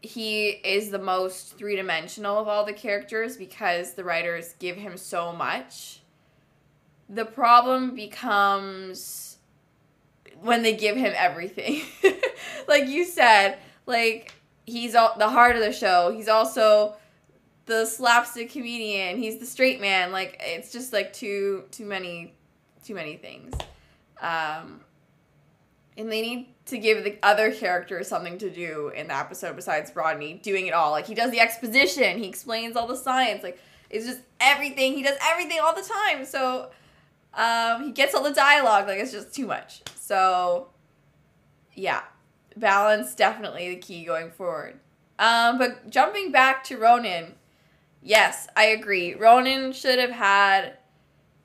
he 0.03 0.49
is 0.49 0.91
the 0.91 0.99
most 0.99 1.57
three 1.57 1.77
dimensional 1.77 2.39
of 2.39 2.49
all 2.49 2.65
the 2.65 2.73
characters 2.73 3.37
because 3.37 3.95
the 3.95 4.05
writers 4.05 4.55
give 4.59 4.77
him 4.77 4.97
so 4.97 5.33
much. 5.33 6.01
The 7.09 7.25
problem 7.25 7.95
becomes 7.95 9.37
when 10.41 10.63
they 10.63 10.75
give 10.75 10.97
him 10.97 11.13
everything. 11.17 11.83
like 12.69 12.89
you 12.89 13.05
said, 13.05 13.59
like 13.87 14.35
he's 14.67 14.95
all 14.95 15.15
the 15.17 15.29
heart 15.29 15.57
of 15.57 15.63
the 15.63 15.73
show. 15.73 16.13
He's 16.13 16.29
also 16.29 16.97
the 17.67 17.87
slapstick 17.87 18.51
comedian. 18.51 19.19
He's 19.19 19.39
the 19.39 19.47
straight 19.47 19.81
man. 19.81 20.13
Like 20.13 20.37
it's 20.41 20.73
just 20.73 20.93
like 20.93 21.13
too 21.13 21.65
too 21.71 21.87
many 21.87 22.35
too 22.85 22.95
many 22.95 23.17
things. 23.17 23.55
Um 24.21 24.81
and 25.97 26.13
they 26.13 26.21
need 26.21 26.49
to 26.67 26.79
give 26.79 27.05
the 27.05 27.17
other 27.23 27.53
characters 27.53 28.07
something 28.09 28.37
to 28.39 28.51
do 28.51 28.93
in 28.95 29.09
the 29.09 29.17
episode 29.17 29.57
besides 29.57 29.91
Rodney 29.95 30.35
doing 30.35 30.67
it 30.67 30.75
all. 30.75 30.91
Like 30.91 31.07
he 31.07 31.15
does 31.15 31.31
the 31.31 31.41
exposition, 31.41 32.19
he 32.19 32.29
explains 32.29 32.77
all 32.77 32.87
the 32.87 32.97
science. 32.97 33.43
Like 33.43 33.59
it's 33.89 34.05
just 34.05 34.21
everything. 34.41 34.95
He 34.95 35.03
does 35.03 35.17
everything 35.23 35.59
all 35.63 35.75
the 35.75 35.83
time. 35.83 36.25
So 36.25 36.71
um, 37.35 37.85
he 37.85 37.93
gets 37.93 38.15
all 38.15 38.23
the 38.23 38.33
dialogue. 38.33 38.89
Like 38.89 38.99
it's 38.99 39.13
just 39.13 39.33
too 39.33 39.47
much. 39.47 39.83
So 39.97 40.69
yeah, 41.75 42.03
balance 42.57 43.15
definitely 43.15 43.75
the 43.75 43.81
key 43.81 44.05
going 44.05 44.31
forward. 44.31 44.81
Um, 45.19 45.59
but 45.59 45.89
jumping 45.91 46.33
back 46.33 46.65
to 46.65 46.77
Ronon, 46.77 47.35
yes, 48.03 48.49
I 48.57 48.67
agree. 48.67 49.15
Ronon 49.15 49.73
should 49.73 49.99
have 49.99 50.11
had 50.11 50.79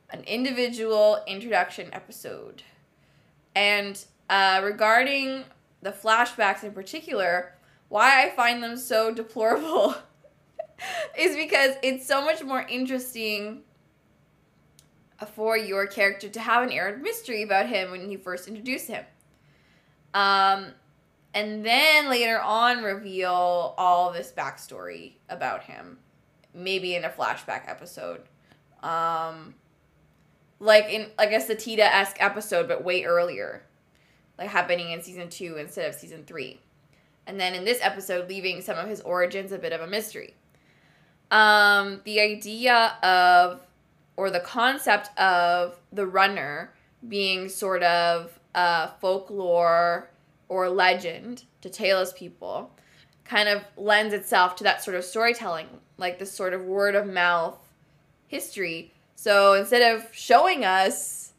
an 0.10 0.24
individual 0.24 1.20
introduction 1.28 1.90
episode. 1.94 2.64
And 3.56 4.04
uh, 4.30 4.62
regarding 4.64 5.46
the 5.82 5.92
flashbacks 5.92 6.64
in 6.64 6.72
particular, 6.72 7.54
why 7.90 8.26
I 8.26 8.30
find 8.32 8.64
them 8.64 8.78
so 8.78 9.14
deplorable 9.14 9.96
is 11.18 11.36
because 11.36 11.76
it's 11.84 12.06
so 12.08 12.24
much 12.24 12.44
more 12.44 12.62
interesting 12.64 13.64
for 15.34 15.56
your 15.56 15.86
character 15.86 16.28
to 16.30 16.40
have 16.40 16.64
an 16.64 16.72
air 16.72 16.90
of 16.90 17.00
mystery 17.00 17.44
about 17.44 17.68
him 17.68 17.92
when 17.92 18.10
you 18.10 18.18
first 18.18 18.48
introduce 18.48 18.88
him. 18.88 19.06
Um, 20.14 20.68
and 21.34 21.66
then 21.66 22.10
later 22.10 22.40
on 22.42 22.84
reveal 22.84 23.74
all 23.78 24.12
this 24.12 24.34
backstory 24.36 25.14
about 25.30 25.64
him, 25.64 25.98
maybe 26.54 26.96
in 26.96 27.06
a 27.06 27.10
flashback 27.10 27.70
episode. 27.70 28.22
Um, 28.84 29.56
like 30.60 30.90
in, 30.90 31.08
I 31.18 31.28
guess, 31.28 31.48
the 31.48 31.56
Tita 31.56 31.84
esque 31.84 32.18
episode, 32.20 32.68
but 32.68 32.84
way 32.84 33.04
earlier 33.04 33.64
like 34.42 34.50
happening 34.50 34.92
in 34.92 35.02
season 35.02 35.30
two 35.30 35.58
instead 35.58 35.88
of 35.88 35.96
season 35.96 36.24
three. 36.26 36.60
And 37.28 37.40
then 37.40 37.54
in 37.54 37.64
this 37.64 37.80
episode, 37.82 38.28
leaving 38.28 38.62
some 38.62 38.78
of 38.78 38.88
his 38.90 39.00
origins 39.02 39.52
a 39.52 39.60
bit 39.60 39.72
of 39.72 39.82
a 39.82 39.88
mystery. 39.88 40.34
Um, 41.30 42.02
the 42.04 42.20
idea 42.20 42.96
of, 43.04 43.62
or 44.18 44.32
the 44.32 44.40
concept 44.40 45.16
of 45.18 45.80
the 45.94 46.08
runner 46.08 46.74
being 47.08 47.50
sort 47.50 47.84
of 47.84 48.40
a 48.56 48.90
folklore 49.00 50.10
or 50.52 50.68
legend 50.70 51.46
to 51.62 51.70
Teyla's 51.70 52.12
people 52.12 52.70
kind 53.24 53.48
of 53.48 53.64
lends 53.78 54.14
itself 54.14 54.58
to 54.58 54.66
that 54.66 54.84
sort 54.84 54.98
of 54.98 55.06
storytelling, 55.06 55.68
like 55.98 56.20
this 56.20 56.34
sort 56.34 56.54
of 56.54 56.66
word 56.66 56.94
of 56.94 57.08
mouth 57.08 57.58
history. 58.28 58.94
So 59.16 59.54
instead 59.54 59.96
of 59.96 60.06
showing 60.12 60.66
us 60.66 61.32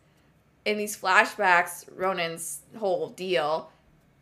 in 0.65 0.79
these 0.79 0.97
flashbacks, 0.97 1.87
Ronon's 1.95 2.61
whole 2.79 3.11
deal, 3.11 3.71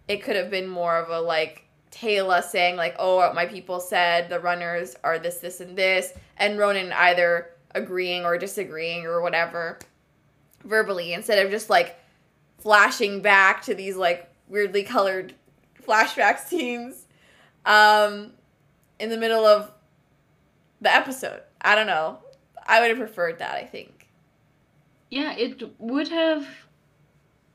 it 0.08 0.24
could 0.24 0.34
have 0.34 0.50
been 0.50 0.66
more 0.66 0.98
of 0.98 1.08
a 1.08 1.20
like 1.20 1.66
Teyla 1.92 2.42
saying 2.42 2.74
like, 2.74 2.96
"Oh, 2.98 3.32
my 3.32 3.46
people 3.46 3.78
said 3.78 4.28
the 4.28 4.40
runners 4.40 4.96
are 5.04 5.20
this, 5.20 5.38
this, 5.38 5.60
and 5.60 5.78
this," 5.78 6.12
and 6.36 6.58
Ronon 6.58 6.90
either 6.92 7.50
agreeing 7.76 8.24
or 8.24 8.38
disagreeing 8.38 9.06
or 9.06 9.22
whatever 9.22 9.78
verbally 10.64 11.12
instead 11.12 11.46
of 11.46 11.52
just 11.52 11.70
like 11.70 11.96
flashing 12.58 13.22
back 13.22 13.62
to 13.62 13.74
these 13.74 13.96
like 13.96 14.29
weirdly 14.50 14.82
colored 14.82 15.34
flashback 15.82 16.38
scenes 16.46 17.06
um 17.64 18.32
in 18.98 19.08
the 19.08 19.16
middle 19.16 19.46
of 19.46 19.72
the 20.82 20.94
episode. 20.94 21.40
I 21.62 21.74
don't 21.74 21.86
know. 21.86 22.18
I 22.66 22.80
would 22.80 22.90
have 22.90 22.98
preferred 22.98 23.38
that, 23.38 23.54
I 23.54 23.64
think 23.64 24.00
yeah, 25.10 25.34
it 25.36 25.62
would 25.78 26.08
have. 26.08 26.46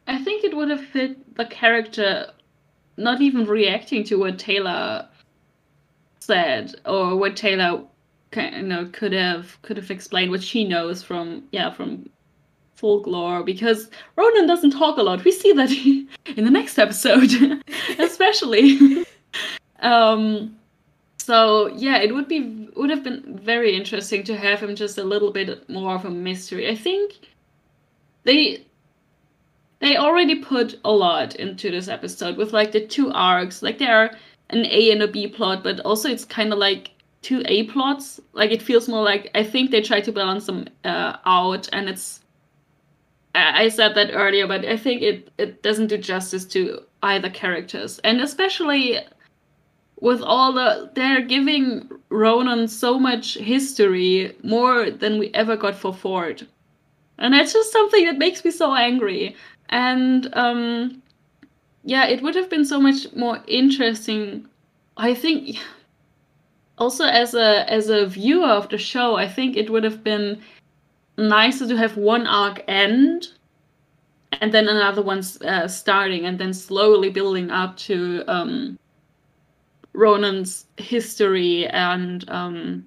I 0.07 0.23
think 0.23 0.43
it 0.43 0.55
would 0.55 0.69
have 0.69 0.85
fit 0.85 1.35
the 1.35 1.45
character 1.45 2.31
not 2.97 3.21
even 3.21 3.45
reacting 3.45 4.03
to 4.05 4.17
what 4.17 4.37
Teyla 4.37 5.07
said 6.19 6.75
or 6.85 7.15
what 7.15 7.35
Teyla 7.35 7.87
you 8.35 8.61
know 8.61 8.89
could 8.91 9.13
have 9.13 9.59
could 9.61 9.77
have 9.77 9.89
explained 9.89 10.31
what 10.31 10.43
she 10.43 10.65
knows 10.65 11.01
from 11.01 11.45
yeah 11.51 11.71
from 11.71 12.09
folklore 12.75 13.43
because 13.43 13.89
Ronon 14.17 14.47
doesn't 14.47 14.71
talk 14.71 14.97
a 14.97 15.03
lot. 15.03 15.23
We 15.23 15.31
see 15.31 15.51
that 15.53 15.71
in 16.37 16.45
the 16.45 16.51
next 16.51 16.77
episode, 16.77 17.31
especially. 17.99 19.05
um, 19.79 20.55
so 21.17 21.67
yeah, 21.75 21.97
it 21.97 22.13
would 22.13 22.27
be 22.27 22.69
would 22.75 22.89
have 22.89 23.03
been 23.03 23.39
very 23.41 23.75
interesting 23.75 24.23
to 24.25 24.37
have 24.37 24.61
him 24.61 24.75
just 24.75 24.97
a 24.97 25.03
little 25.03 25.31
bit 25.31 25.67
more 25.69 25.95
of 25.95 26.05
a 26.05 26.09
mystery. 26.09 26.69
I 26.69 26.75
think 26.75 27.13
they 28.23 28.65
they 29.79 29.97
already 29.97 30.35
put 30.35 30.79
a 30.85 30.91
lot 30.91 31.35
into 31.35 31.71
this 31.71 31.87
episode 31.87 32.37
with 32.37 32.53
like 32.53 32.71
the 32.71 32.85
two 32.85 33.11
arcs. 33.11 33.61
Like 33.61 33.79
there 33.79 33.95
are 33.95 34.11
an 34.49 34.65
A 34.65 34.91
and 34.91 35.01
a 35.01 35.07
B 35.07 35.27
plot, 35.27 35.63
but 35.63 35.79
also 35.81 36.09
it's 36.09 36.25
kind 36.25 36.53
of 36.53 36.59
like 36.59 36.91
two 37.21 37.41
A 37.45 37.63
plots. 37.63 38.19
Like 38.33 38.51
it 38.51 38.61
feels 38.61 38.87
more 38.87 39.03
like 39.03 39.31
I 39.33 39.43
think 39.43 39.71
they 39.71 39.81
try 39.81 40.01
to 40.01 40.11
balance 40.11 40.45
them 40.45 40.67
uh, 40.83 41.17
out, 41.25 41.67
and 41.73 41.89
it's. 41.89 42.21
I 43.35 43.69
said 43.69 43.95
that 43.95 44.11
earlier, 44.13 44.47
but 44.47 44.65
I 44.65 44.77
think 44.77 45.01
it 45.01 45.29
it 45.37 45.61
doesn't 45.63 45.87
do 45.87 45.97
justice 45.97 46.45
to 46.45 46.81
either 47.03 47.29
characters, 47.29 47.99
and 47.99 48.21
especially 48.21 48.99
with 49.99 50.21
all 50.21 50.53
the 50.53 50.91
they're 50.95 51.21
giving 51.21 51.89
Ronon 52.09 52.67
so 52.67 52.99
much 52.99 53.35
history, 53.35 54.35
more 54.43 54.91
than 54.91 55.19
we 55.19 55.31
ever 55.33 55.57
got 55.57 55.75
for 55.75 55.93
Ford. 55.93 56.47
And 57.17 57.33
it's 57.33 57.53
just 57.53 57.71
something 57.71 58.05
that 58.05 58.17
makes 58.17 58.43
me 58.43 58.51
so 58.51 58.73
angry. 58.75 59.35
And 59.69 60.29
um 60.33 61.01
yeah 61.85 62.05
it 62.07 62.21
would 62.21 62.35
have 62.35 62.49
been 62.49 62.65
so 62.65 62.81
much 62.81 63.13
more 63.15 63.39
interesting 63.47 64.45
i 64.97 65.13
think 65.13 65.57
also 66.77 67.05
as 67.05 67.33
a 67.35 67.71
as 67.71 67.89
a 67.89 68.07
viewer 68.07 68.47
of 68.47 68.67
the 68.69 68.77
show 68.77 69.15
i 69.15 69.27
think 69.27 69.55
it 69.55 69.69
would 69.69 69.83
have 69.83 70.03
been 70.03 70.41
nicer 71.17 71.67
to 71.67 71.77
have 71.77 71.97
one 71.97 72.27
arc 72.27 72.63
end 72.67 73.29
and 74.33 74.53
then 74.53 74.67
another 74.67 75.01
one 75.01 75.23
uh, 75.45 75.67
starting 75.67 76.25
and 76.25 76.37
then 76.37 76.53
slowly 76.53 77.09
building 77.09 77.49
up 77.51 77.77
to 77.77 78.23
um 78.27 78.77
ronon's 79.93 80.65
history 80.77 81.67
and 81.67 82.29
um 82.29 82.85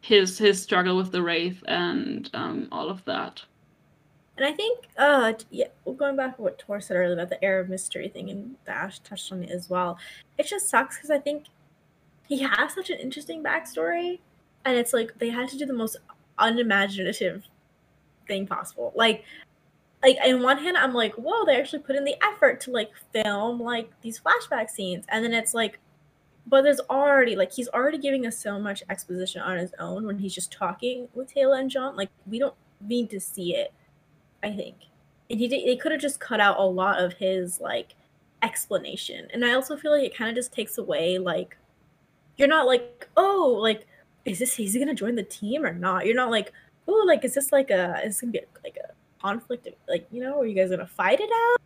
his 0.00 0.38
his 0.38 0.62
struggle 0.62 0.96
with 0.96 1.12
the 1.12 1.22
wraith 1.22 1.62
and 1.66 2.30
um, 2.34 2.68
all 2.72 2.88
of 2.90 3.04
that. 3.04 3.42
And 4.36 4.46
I 4.46 4.52
think, 4.52 4.86
uh, 4.96 5.34
yeah, 5.50 5.66
going 5.96 6.16
back 6.16 6.36
to 6.36 6.42
what 6.42 6.58
Tor 6.58 6.80
said 6.80 6.96
earlier 6.96 7.12
about 7.12 7.28
the 7.28 7.42
air 7.44 7.60
of 7.60 7.68
mystery 7.68 8.08
thing, 8.08 8.30
and 8.30 8.56
Ash 8.66 8.98
touched 9.00 9.30
on 9.32 9.42
it 9.42 9.50
as 9.50 9.68
well. 9.68 9.98
It 10.38 10.46
just 10.46 10.70
sucks 10.70 10.96
because 10.96 11.10
I 11.10 11.18
think 11.18 11.44
he 12.26 12.38
has 12.38 12.74
such 12.74 12.88
an 12.88 12.98
interesting 12.98 13.42
backstory, 13.42 14.20
and 14.64 14.76
it's 14.76 14.92
like 14.94 15.18
they 15.18 15.28
had 15.28 15.48
to 15.50 15.58
do 15.58 15.66
the 15.66 15.74
most 15.74 15.98
unimaginative 16.40 17.44
thing 18.26 18.46
possible. 18.46 18.92
Like, 18.94 19.24
like 20.02 20.16
in 20.24 20.42
one 20.42 20.58
hand, 20.58 20.76
I'm 20.76 20.94
like, 20.94 21.14
whoa, 21.14 21.44
they 21.44 21.56
actually 21.60 21.82
put 21.82 21.96
in 21.96 22.04
the 22.04 22.16
effort 22.24 22.60
to 22.62 22.70
like 22.70 22.90
film 23.12 23.60
like 23.60 23.90
these 24.00 24.20
flashback 24.20 24.70
scenes, 24.70 25.04
and 25.08 25.24
then 25.24 25.34
it's 25.34 25.54
like, 25.54 25.78
but 26.46 26.62
there's 26.62 26.80
already 26.88 27.36
like 27.36 27.52
he's 27.52 27.68
already 27.68 27.98
giving 27.98 28.26
us 28.26 28.38
so 28.38 28.58
much 28.58 28.82
exposition 28.88 29.42
on 29.42 29.58
his 29.58 29.72
own 29.78 30.06
when 30.06 30.18
he's 30.18 30.34
just 30.34 30.52
talking 30.52 31.08
with 31.14 31.32
Teyla 31.32 31.60
and 31.60 31.70
John. 31.70 31.96
Like 31.96 32.10
we 32.26 32.38
don't 32.38 32.54
need 32.80 33.10
to 33.10 33.20
see 33.20 33.54
it. 33.54 33.72
I 34.42 34.52
think, 34.52 34.76
and 35.28 35.38
he 35.38 35.48
did, 35.48 35.68
they 35.68 35.76
could 35.76 35.92
have 35.92 36.00
just 36.00 36.18
cut 36.18 36.40
out 36.40 36.58
a 36.58 36.64
lot 36.64 36.98
of 36.98 37.12
his 37.14 37.60
like 37.60 37.94
explanation. 38.42 39.28
And 39.34 39.44
I 39.44 39.52
also 39.52 39.76
feel 39.76 39.92
like 39.92 40.04
it 40.04 40.16
kind 40.16 40.30
of 40.30 40.34
just 40.36 40.52
takes 40.52 40.78
away 40.78 41.18
like 41.18 41.56
you're 42.36 42.48
not 42.48 42.66
like 42.66 43.06
oh 43.16 43.58
like 43.60 43.86
is 44.24 44.38
this 44.38 44.58
is 44.58 44.72
he 44.74 44.78
gonna 44.78 44.94
join 44.94 45.14
the 45.14 45.22
team 45.22 45.64
or 45.64 45.72
not? 45.72 46.06
You're 46.06 46.16
not 46.16 46.30
like 46.30 46.52
oh 46.88 47.04
like 47.06 47.24
is 47.24 47.34
this 47.34 47.52
like 47.52 47.70
a 47.70 47.98
is 48.04 48.14
this 48.14 48.20
gonna 48.20 48.32
be 48.32 48.38
a, 48.38 48.44
like 48.64 48.76
a 48.76 48.92
conflict 49.20 49.68
like 49.88 50.06
you 50.10 50.22
know 50.22 50.40
are 50.40 50.46
you 50.46 50.54
guys 50.54 50.70
gonna 50.70 50.86
fight 50.86 51.20
it 51.20 51.30
out? 51.30 51.60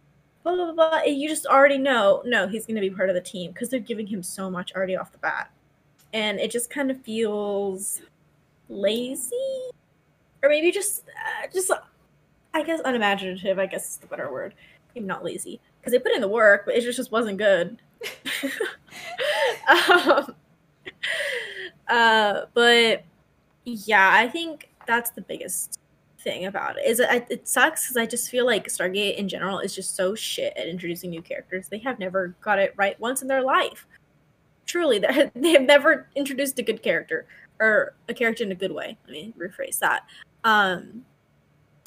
blah 0.45 0.55
blah 0.55 0.73
blah. 0.73 1.03
You 1.03 1.29
just 1.29 1.47
already 1.47 1.79
know, 1.79 2.23
no, 2.25 2.47
he's 2.47 2.67
to 2.67 2.75
be 2.75 2.91
part 2.91 3.09
of 3.09 3.15
the 3.15 3.21
team 3.21 3.51
because 3.51 3.71
they're 3.71 3.81
giving 3.81 4.07
him 4.07 4.23
so 4.23 4.49
much 4.49 4.73
already 4.75 4.95
off 4.95 5.11
the 5.11 5.19
bat, 5.19 5.51
and 6.13 6.39
it 6.39 6.51
just 6.51 6.71
kind 6.71 6.91
of 6.91 7.01
feels 7.01 8.03
lazy, 8.69 9.71
or 10.43 10.49
maybe 10.49 10.71
just, 10.71 11.05
uh, 11.09 11.47
just, 11.53 11.71
I 12.53 12.63
guess 12.63 12.81
unimaginative. 12.85 13.59
I 13.59 13.67
guess 13.67 13.91
is 13.91 13.97
the 13.97 14.07
better 14.07 14.31
word. 14.31 14.55
Maybe 14.95 15.07
not 15.07 15.25
lazy 15.25 15.61
because 15.81 15.93
they 15.93 15.99
put 15.99 16.13
in 16.13 16.21
the 16.21 16.29
work, 16.29 16.67
but 16.67 16.77
it 16.77 16.83
just, 16.83 16.97
just 16.97 17.11
wasn't 17.11 17.39
good. 17.39 17.79
um, 19.69 20.35
uh, 21.89 22.43
but 22.55 23.05
yeah, 23.65 24.11
I 24.13 24.29
think 24.29 24.69
that's 24.87 25.11
the 25.11 25.21
biggest 25.21 25.79
thing 26.21 26.47
about 26.47 26.79
it. 26.79 26.87
Is 26.87 27.01
it, 27.01 27.27
it 27.31 27.49
sucks 27.49 27.85
because 27.85 27.97
I 27.97 28.07
just 28.07 28.31
feel 28.31 28.47
like 28.47 28.67
Stargate 28.67 29.17
in 29.17 29.29
general 29.29 29.59
is 29.59 29.75
just 29.75 29.95
so 29.95 30.15
shit 30.15 30.57
at 30.57 30.67
introducing 30.67 31.11
new 31.11 31.23
characters. 31.23 31.69
They 31.69 31.79
have 31.79 31.99
never 31.99 32.35
got 32.41 32.59
it 32.59 32.73
right 32.77 32.99
once 32.99 33.23
in 33.23 33.29
their 33.29 33.43
life. 33.43 33.87
Truly, 34.67 34.99
they 35.01 35.31
they 35.35 35.51
have 35.51 35.63
never 35.63 36.09
introduced 36.15 36.59
a 36.59 36.63
good 36.63 36.83
character 36.83 37.27
or 37.61 37.95
a 38.09 38.15
character 38.15 38.45
in 38.45 38.53
a 38.53 38.57
good 38.57 38.73
way. 38.73 38.97
Let 39.07 39.13
me 39.13 39.35
rephrase 39.39 39.79
that. 39.79 40.05
Um, 40.43 41.05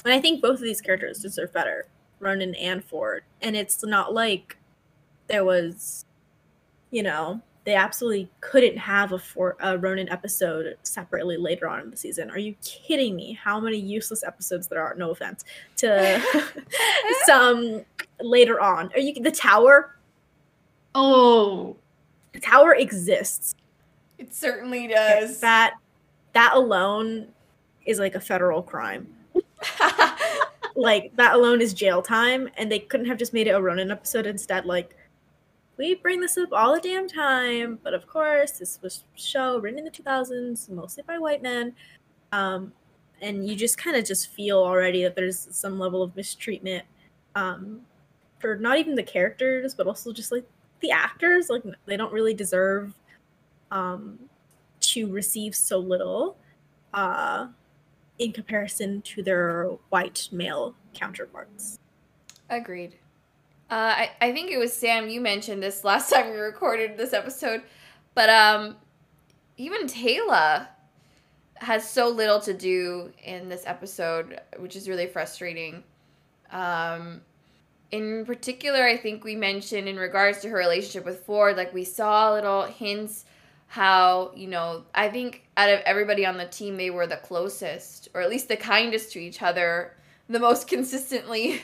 and 0.04 0.14
I 0.14 0.20
think 0.20 0.40
both 0.40 0.58
of 0.58 0.64
these 0.64 0.80
characters 0.80 1.18
deserve 1.18 1.52
better, 1.52 1.86
Ronon 2.20 2.54
and 2.54 2.84
Ford. 2.84 3.24
And 3.42 3.56
it's 3.56 3.84
not 3.84 4.14
like 4.14 4.56
there 5.26 5.44
was, 5.44 6.06
you 6.90 7.02
know, 7.02 7.42
they 7.68 7.74
absolutely 7.74 8.30
couldn't 8.40 8.78
have 8.78 9.12
a, 9.12 9.18
for, 9.18 9.54
a 9.60 9.76
Ronon 9.76 10.08
episode 10.08 10.78
separately 10.84 11.36
later 11.36 11.68
on 11.68 11.80
in 11.80 11.90
the 11.90 11.98
season. 11.98 12.30
Are 12.30 12.38
you 12.38 12.54
kidding 12.64 13.14
me? 13.14 13.34
How 13.34 13.60
many 13.60 13.76
useless 13.76 14.24
episodes 14.24 14.68
there 14.68 14.80
are? 14.80 14.94
No 14.94 15.10
offense 15.10 15.44
to 15.76 16.18
some 17.26 17.84
later 18.22 18.58
on. 18.58 18.90
Are 18.94 19.00
you 19.00 19.12
the 19.22 19.30
tower? 19.30 19.98
Oh, 20.94 21.76
The 22.32 22.40
tower 22.40 22.74
exists. 22.74 23.54
It 24.16 24.34
certainly 24.34 24.88
does. 24.88 25.38
That 25.40 25.74
that 26.32 26.52
alone 26.54 27.28
is 27.84 27.98
like 27.98 28.14
a 28.14 28.20
federal 28.20 28.62
crime. 28.62 29.08
like 30.74 31.14
that 31.16 31.34
alone 31.34 31.60
is 31.60 31.74
jail 31.74 32.00
time, 32.00 32.48
and 32.56 32.72
they 32.72 32.78
couldn't 32.78 33.08
have 33.08 33.18
just 33.18 33.34
made 33.34 33.46
it 33.46 33.50
a 33.50 33.60
Ronon 33.60 33.90
episode 33.90 34.24
instead. 34.24 34.64
Like 34.64 34.96
we 35.78 35.94
bring 35.94 36.20
this 36.20 36.36
up 36.36 36.50
all 36.52 36.74
the 36.74 36.80
damn 36.80 37.08
time, 37.08 37.78
but 37.82 37.94
of 37.94 38.06
course 38.06 38.52
this 38.52 38.78
was 38.82 39.04
show 39.14 39.58
written 39.58 39.78
in 39.78 39.84
the 39.84 39.90
2000s, 39.90 40.68
mostly 40.70 41.04
by 41.06 41.18
white 41.18 41.42
men, 41.42 41.74
um, 42.32 42.72
and 43.20 43.48
you 43.48 43.56
just 43.56 43.78
kind 43.78 43.96
of 43.96 44.04
just 44.04 44.30
feel 44.30 44.58
already 44.58 45.02
that 45.04 45.16
there's 45.16 45.48
some 45.50 45.78
level 45.78 46.02
of 46.02 46.14
mistreatment 46.16 46.84
um, 47.34 47.80
for 48.40 48.56
not 48.56 48.78
even 48.78 48.94
the 48.94 49.02
characters, 49.02 49.74
but 49.74 49.86
also 49.86 50.12
just 50.12 50.32
like 50.32 50.44
the 50.80 50.90
actors. 50.90 51.48
Like 51.48 51.62
they 51.86 51.96
don't 51.96 52.12
really 52.12 52.34
deserve 52.34 52.92
um, 53.70 54.18
to 54.80 55.10
receive 55.10 55.54
so 55.54 55.78
little. 55.78 56.36
Uh, 56.94 57.48
in 58.18 58.32
comparison 58.32 59.00
to 59.02 59.22
their 59.22 59.64
white 59.90 60.28
male 60.32 60.74
counterparts. 60.94 61.78
Agreed. 62.50 62.96
Uh, 63.70 63.74
I, 63.96 64.10
I 64.20 64.32
think 64.32 64.50
it 64.50 64.58
was 64.58 64.72
Sam, 64.72 65.08
you 65.08 65.20
mentioned 65.20 65.62
this 65.62 65.84
last 65.84 66.10
time 66.12 66.30
we 66.30 66.38
recorded 66.38 66.96
this 66.96 67.12
episode, 67.12 67.62
but 68.14 68.30
um, 68.30 68.76
even 69.56 69.86
Teyla 69.86 70.68
has 71.56 71.88
so 71.88 72.08
little 72.08 72.40
to 72.40 72.54
do 72.54 73.12
in 73.22 73.48
this 73.48 73.64
episode, 73.66 74.40
which 74.58 74.76
is 74.76 74.88
really 74.88 75.06
frustrating. 75.06 75.82
Um, 76.50 77.20
in 77.90 78.24
particular, 78.24 78.84
I 78.84 78.96
think 78.96 79.24
we 79.24 79.34
mentioned 79.34 79.88
in 79.88 79.96
regards 79.96 80.40
to 80.40 80.48
her 80.48 80.56
relationship 80.56 81.04
with 81.04 81.24
Ford, 81.24 81.56
like 81.56 81.74
we 81.74 81.84
saw 81.84 82.32
little 82.32 82.62
hints 82.64 83.24
how, 83.68 84.32
you 84.34 84.48
know, 84.48 84.84
I 84.94 85.10
think 85.10 85.42
out 85.56 85.68
of 85.68 85.80
everybody 85.80 86.24
on 86.24 86.38
the 86.38 86.46
team, 86.46 86.76
they 86.78 86.88
were 86.90 87.06
the 87.06 87.16
closest, 87.16 88.08
or 88.14 88.22
at 88.22 88.30
least 88.30 88.48
the 88.48 88.56
kindest 88.56 89.12
to 89.12 89.20
each 89.20 89.42
other, 89.42 89.94
the 90.28 90.40
most 90.40 90.68
consistently. 90.68 91.60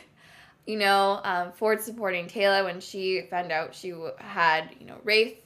You 0.66 0.78
know, 0.78 1.20
um, 1.24 1.52
Ford 1.52 1.80
supporting 1.80 2.26
Teyla 2.26 2.64
when 2.64 2.80
she 2.80 3.22
found 3.28 3.52
out 3.52 3.74
she 3.74 3.92
had, 4.18 4.70
you 4.80 4.86
know, 4.86 4.96
Wraith 5.04 5.36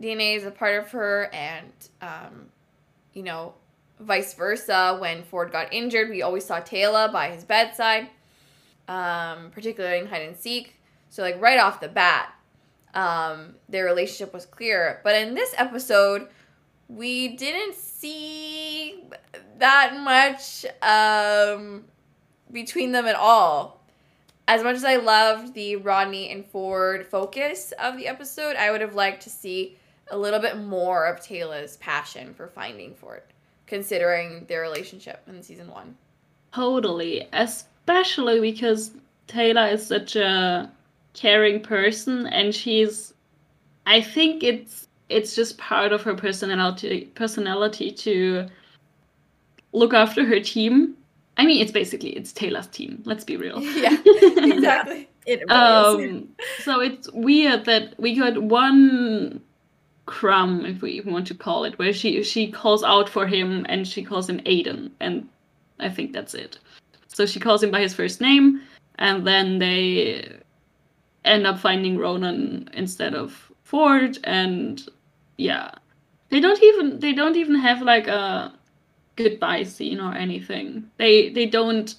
DNA 0.00 0.36
as 0.36 0.44
a 0.44 0.50
part 0.50 0.78
of 0.78 0.90
her, 0.92 1.30
and, 1.32 1.72
um, 2.02 2.46
you 3.12 3.22
know, 3.22 3.54
vice 4.00 4.34
versa. 4.34 4.96
When 5.00 5.22
Ford 5.24 5.50
got 5.50 5.72
injured, 5.72 6.10
we 6.10 6.22
always 6.22 6.44
saw 6.44 6.60
Teyla 6.60 7.12
by 7.12 7.30
his 7.30 7.44
bedside, 7.44 8.08
um, 8.88 9.50
particularly 9.50 9.98
in 9.98 10.06
hide 10.06 10.22
and 10.22 10.36
seek. 10.36 10.74
So, 11.08 11.22
like, 11.22 11.40
right 11.40 11.58
off 11.58 11.80
the 11.80 11.88
bat, 11.88 12.32
um, 12.94 13.54
their 13.68 13.84
relationship 13.84 14.32
was 14.32 14.46
clear. 14.46 15.00
But 15.02 15.14
in 15.16 15.34
this 15.34 15.54
episode, 15.56 16.28
we 16.88 17.36
didn't 17.36 17.74
see 17.74 19.02
that 19.58 19.98
much 20.00 20.66
um, 20.82 21.84
between 22.52 22.92
them 22.92 23.06
at 23.06 23.16
all. 23.16 23.75
As 24.48 24.62
much 24.62 24.76
as 24.76 24.84
I 24.84 24.96
loved 24.96 25.54
the 25.54 25.76
Rodney 25.76 26.30
and 26.30 26.46
Ford 26.46 27.06
focus 27.06 27.72
of 27.80 27.96
the 27.96 28.06
episode, 28.06 28.54
I 28.56 28.70
would 28.70 28.80
have 28.80 28.94
liked 28.94 29.22
to 29.24 29.30
see 29.30 29.76
a 30.10 30.16
little 30.16 30.38
bit 30.38 30.58
more 30.58 31.06
of 31.06 31.18
Teyla's 31.18 31.76
passion 31.78 32.32
for 32.32 32.46
finding 32.46 32.94
Ford, 32.94 33.22
considering 33.66 34.44
their 34.46 34.60
relationship 34.60 35.22
in 35.26 35.42
season 35.42 35.68
one. 35.70 35.96
totally. 36.54 37.26
Especially 37.32 38.40
because 38.40 38.92
Teyla 39.28 39.72
is 39.72 39.84
such 39.84 40.14
a 40.16 40.70
caring 41.14 41.60
person, 41.60 42.26
and 42.28 42.54
she's. 42.54 43.14
I 43.86 44.00
think 44.00 44.42
it's 44.42 44.88
it's 45.08 45.34
just 45.34 45.58
part 45.58 45.92
of 45.92 46.02
her 46.02 46.14
personality 46.14 47.10
personality 47.14 47.90
to 47.90 48.46
look 49.72 49.92
after 49.94 50.24
her 50.24 50.40
team. 50.40 50.96
I 51.36 51.44
mean, 51.44 51.60
it's 51.60 51.72
basically 51.72 52.10
it's 52.10 52.32
Teyla's 52.32 52.66
team. 52.66 53.02
Let's 53.04 53.24
be 53.24 53.36
real. 53.36 53.60
yeah, 53.62 53.96
exactly. 54.04 55.08
It 55.26 55.42
really. 55.48 56.08
Um, 56.08 56.28
so 56.60 56.80
it's 56.80 57.10
weird 57.12 57.64
that 57.66 57.98
we 57.98 58.16
got 58.16 58.42
one 58.42 59.40
crumb, 60.06 60.64
if 60.64 60.80
we 60.80 60.92
even 60.92 61.12
want 61.12 61.26
to 61.26 61.34
call 61.34 61.64
it, 61.64 61.78
where 61.78 61.92
she 61.92 62.22
she 62.22 62.50
calls 62.50 62.82
out 62.82 63.08
for 63.08 63.26
him 63.26 63.66
and 63.68 63.86
she 63.86 64.02
calls 64.02 64.28
him 64.28 64.40
Aiden, 64.40 64.90
and 65.00 65.28
I 65.78 65.88
think 65.88 66.12
that's 66.12 66.34
it. 66.34 66.58
So 67.08 67.26
she 67.26 67.40
calls 67.40 67.62
him 67.62 67.70
by 67.70 67.80
his 67.80 67.94
first 67.94 68.20
name, 68.20 68.62
and 68.98 69.26
then 69.26 69.58
they 69.58 70.38
end 71.24 71.46
up 71.46 71.58
finding 71.58 71.98
Ronon 71.98 72.68
instead 72.72 73.14
of 73.14 73.50
Ford, 73.62 74.18
and 74.24 74.82
yeah, 75.36 75.72
they 76.30 76.40
don't 76.40 76.62
even 76.62 77.00
they 77.00 77.12
don't 77.12 77.36
even 77.36 77.56
have 77.56 77.82
like 77.82 78.06
a 78.06 78.52
goodbye 79.16 79.64
scene 79.64 80.00
or 80.00 80.14
anything. 80.14 80.90
They 80.98 81.30
they 81.30 81.46
don't. 81.46 81.94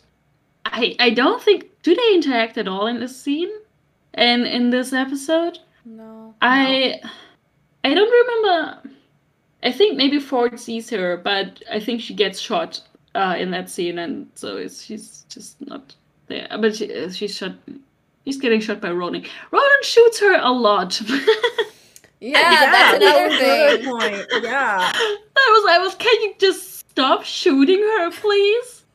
I 0.66 0.96
I 1.00 1.10
don't 1.12 1.42
think 1.42 1.66
do 1.84 1.96
they 1.96 2.14
interact 2.14 2.58
at 2.58 2.68
all 2.68 2.88
in 2.88 3.00
this 3.00 3.20
scene, 3.20 3.50
and 4.14 4.46
in 4.46 4.70
this 4.70 4.94
episode. 4.94 5.60
No. 5.86 6.36
I 6.42 7.00
I 7.84 7.94
don't 7.94 8.12
remember. 8.12 8.90
I 9.64 9.72
think 9.72 9.98
maybe 9.98 10.20
Ford 10.20 10.60
sees 10.60 10.90
her, 10.92 11.18
but 11.18 11.62
I 11.72 11.80
think 11.80 12.02
she 12.02 12.14
gets 12.14 12.40
shot 12.40 12.82
uh, 13.16 13.36
in 13.38 13.50
that 13.52 13.70
scene, 13.70 13.98
and 13.98 14.30
so 14.36 14.58
it's, 14.58 14.84
she's 14.84 15.26
just 15.30 15.60
not 15.66 15.96
there. 16.28 16.48
But 16.60 16.76
she, 16.76 16.94
uh, 16.94 17.10
she's 17.12 17.36
shot. 17.36 17.54
She's 18.26 18.38
getting 18.38 18.60
shot 18.60 18.82
by 18.82 18.90
Ronon. 18.92 19.26
Ronon 19.52 19.84
shoots 19.84 20.20
her 20.20 20.36
a 20.40 20.52
lot. 20.52 21.02
Yeah, 22.20 22.72
that's 22.72 22.98
another 22.98 23.28
was 23.28 23.38
thing. 23.38 23.86
point. 23.86 24.44
Yeah. 24.44 24.92
I 24.96 25.52
was, 25.54 25.66
I 25.70 25.78
was. 25.78 25.96
Can 25.96 26.22
you 26.24 26.34
just 26.40 26.67
stop 26.98 27.24
shooting 27.24 27.82
her, 27.82 28.12
please, 28.12 28.86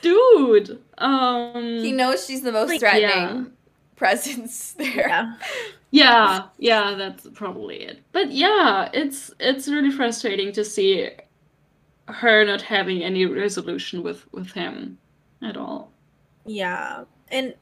dude? 0.00 0.82
Um. 0.98 1.82
He 1.82 1.92
knows 1.92 2.26
she's 2.26 2.42
the 2.42 2.52
most 2.52 2.68
Like, 2.68 2.80
threatening 2.80 3.10
yeah. 3.10 3.44
presence 3.96 4.72
there. 4.72 5.08
Yeah. 5.08 5.34
yeah 5.92 6.42
yeah 6.58 6.94
that's 6.94 7.26
probably 7.34 7.82
it 7.82 8.02
but 8.12 8.30
yeah 8.30 8.88
it's 8.94 9.32
it's 9.40 9.66
really 9.68 9.90
frustrating 9.90 10.52
to 10.52 10.64
see 10.64 11.10
her 12.08 12.44
not 12.44 12.62
having 12.62 13.02
any 13.02 13.26
resolution 13.26 14.02
with 14.02 14.26
with 14.32 14.52
him 14.52 14.98
at 15.42 15.56
all 15.56 15.92
Yeah. 16.46 17.04
And, 17.28 17.54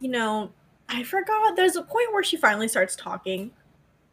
you 0.00 0.08
know, 0.10 0.52
I 0.88 1.02
forgot 1.02 1.56
there's 1.56 1.76
a 1.76 1.82
point 1.82 2.12
where 2.12 2.22
she 2.24 2.36
finally 2.36 2.68
starts 2.68 2.96
talking. 2.96 3.50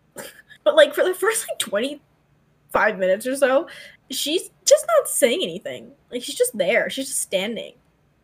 but, 0.64 0.76
like, 0.76 0.94
for 0.94 1.04
the 1.04 1.14
first, 1.14 1.46
like, 1.50 1.60
25 1.60 2.98
minutes 3.00 3.26
or 3.28 3.36
so, 3.36 3.68
she's 4.10 4.50
just 4.66 4.86
not 4.98 5.08
saying 5.08 5.40
anything. 5.42 5.92
Like, 6.12 6.24
she's 6.24 6.36
just 6.36 6.58
there. 6.58 6.90
She's 6.90 7.08
just 7.08 7.22
standing. 7.22 7.74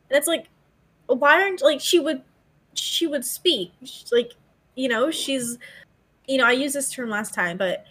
And 0.10 0.18
it's 0.18 0.28
like, 0.28 0.48
why 1.08 1.42
aren't, 1.42 1.62
like, 1.62 1.82
she 1.82 2.00
would, 2.00 2.22
she 2.74 3.08
would 3.08 3.26
speak. 3.26 3.72
She's 3.84 4.12
like, 4.12 4.34
you 4.76 4.88
know, 4.88 5.12
she's, 5.12 5.58
you 6.28 6.38
know, 6.38 6.46
I 6.46 6.52
used 6.52 6.76
this 6.76 6.92
term 6.92 7.10
last 7.10 7.34
time, 7.34 7.58
but 7.58 7.86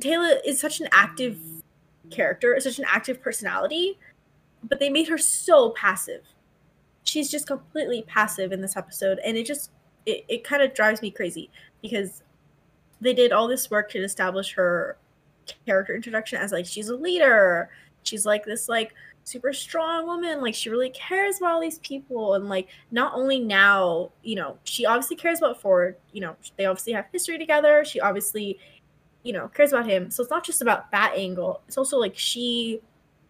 Teyla 0.00 0.38
is 0.44 0.60
such 0.60 0.80
an 0.80 0.88
active 0.92 1.38
character, 2.10 2.58
such 2.60 2.78
an 2.78 2.84
active 2.88 3.22
personality, 3.22 3.98
but 4.62 4.78
they 4.78 4.90
made 4.90 5.08
her 5.08 5.18
so 5.18 5.70
passive 5.70 6.22
she's 7.06 7.30
just 7.30 7.46
completely 7.46 8.02
passive 8.02 8.52
in 8.52 8.60
this 8.60 8.76
episode 8.76 9.18
and 9.24 9.36
it 9.36 9.46
just 9.46 9.70
it, 10.04 10.24
it 10.28 10.44
kind 10.44 10.62
of 10.62 10.74
drives 10.74 11.02
me 11.02 11.10
crazy 11.10 11.50
because 11.82 12.22
they 13.00 13.14
did 13.14 13.32
all 13.32 13.48
this 13.48 13.70
work 13.70 13.90
to 13.90 13.98
establish 13.98 14.52
her 14.54 14.96
character 15.66 15.94
introduction 15.94 16.40
as 16.40 16.52
like 16.52 16.66
she's 16.66 16.88
a 16.88 16.96
leader. 16.96 17.70
She's 18.02 18.26
like 18.26 18.44
this 18.44 18.68
like 18.68 18.94
super 19.24 19.52
strong 19.52 20.06
woman. 20.06 20.40
Like 20.40 20.54
she 20.54 20.70
really 20.70 20.90
cares 20.90 21.38
about 21.38 21.54
all 21.54 21.60
these 21.60 21.78
people. 21.80 22.34
And 22.34 22.48
like 22.48 22.68
not 22.90 23.14
only 23.14 23.38
now 23.40 24.10
you 24.22 24.36
know 24.36 24.58
she 24.64 24.86
obviously 24.86 25.16
cares 25.16 25.38
about 25.38 25.60
ford. 25.60 25.96
You 26.12 26.22
know 26.22 26.36
they 26.56 26.66
obviously 26.66 26.92
have 26.92 27.06
history 27.12 27.38
together. 27.38 27.84
She 27.84 28.00
obviously 28.00 28.58
you 29.22 29.32
know 29.32 29.48
cares 29.48 29.72
about 29.72 29.88
him. 29.88 30.10
So 30.10 30.22
it's 30.22 30.30
not 30.30 30.44
just 30.44 30.62
about 30.62 30.90
that 30.92 31.14
angle. 31.16 31.62
It's 31.66 31.78
also 31.78 31.98
like 31.98 32.16
she 32.16 32.80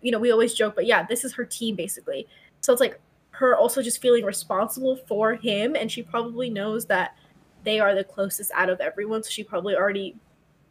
you 0.03 0.13
know 0.13 0.19
we 0.19 0.31
always 0.31 0.55
joke 0.55 0.75
but 0.77 0.87
yeah 0.87 1.05
this 1.05 1.25
is 1.25 1.33
her 1.35 1.45
team 1.45 1.75
basically. 1.75 2.27
So 2.61 2.73
it's 2.73 2.81
like 2.81 3.01
her 3.37 3.55
also 3.55 3.83
just 3.83 4.01
feeling 4.01 4.25
responsible 4.25 4.97
for 4.97 5.35
him. 5.35 5.77
And 5.77 5.93
she 5.93 6.03
probably 6.03 6.49
knows 6.49 6.87
that 6.87 7.17
they 7.65 7.81
are 7.81 7.95
the 7.95 8.05
closest 8.05 8.51
out 8.55 8.71
of 8.71 8.81
everyone. 8.81 9.23
So 9.23 9.31
she 9.31 9.45
probably 9.45 9.77
already 9.77 10.17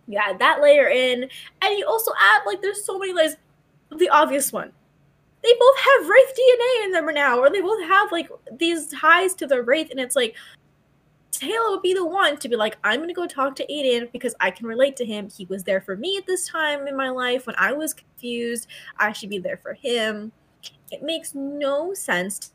yeah 0.08 0.34
that 0.38 0.62
layer 0.62 0.88
in 0.88 1.24
and 1.62 1.78
you 1.78 1.86
also 1.88 2.12
add 2.20 2.42
like 2.46 2.62
there's 2.62 2.86
so 2.86 2.98
many 3.00 3.14
layers 3.14 3.36
the 3.98 4.10
obvious 4.10 4.52
one 4.52 4.72
they 5.44 5.54
both 5.60 5.78
have 5.78 6.10
wraith 6.10 6.38
dna 6.38 6.86
in 6.86 6.92
them 6.92 7.06
now 7.14 7.40
or 7.40 7.50
they 7.50 7.62
both 7.62 7.84
have 7.84 8.12
like 8.12 8.30
these 8.58 8.88
ties 8.88 9.34
to 9.34 9.48
the 9.48 9.62
wraith 9.62 9.90
and 9.92 10.00
it's 10.00 10.16
like 10.16 10.36
Teyla 11.40 11.72
would 11.72 11.82
be 11.82 11.94
the 11.94 12.06
one 12.06 12.38
to 12.38 12.50
be 12.50 12.56
like, 12.56 12.78
I'm 12.84 13.00
gonna 13.02 13.14
go 13.14 13.28
talk 13.28 13.56
to 13.58 13.68
Aiden 13.68 14.12
because 14.12 14.36
I 14.40 14.52
can 14.52 14.68
relate 14.68 14.96
to 14.98 15.06
him. 15.06 15.30
He 15.30 15.46
was 15.46 15.64
there 15.64 15.82
for 15.82 15.96
me 15.96 16.18
at 16.18 16.26
this 16.26 16.48
time 16.48 16.88
in 16.88 16.96
my 16.96 17.10
life 17.10 17.46
when 17.46 17.56
I 17.58 17.74
was 17.74 17.94
confused. 17.94 18.68
I 18.98 19.12
should 19.12 19.30
be 19.30 19.40
there 19.40 19.58
for 19.58 19.74
him. 19.74 20.32
It 20.92 21.04
makes 21.04 21.36
no 21.36 21.94
sense 21.94 22.54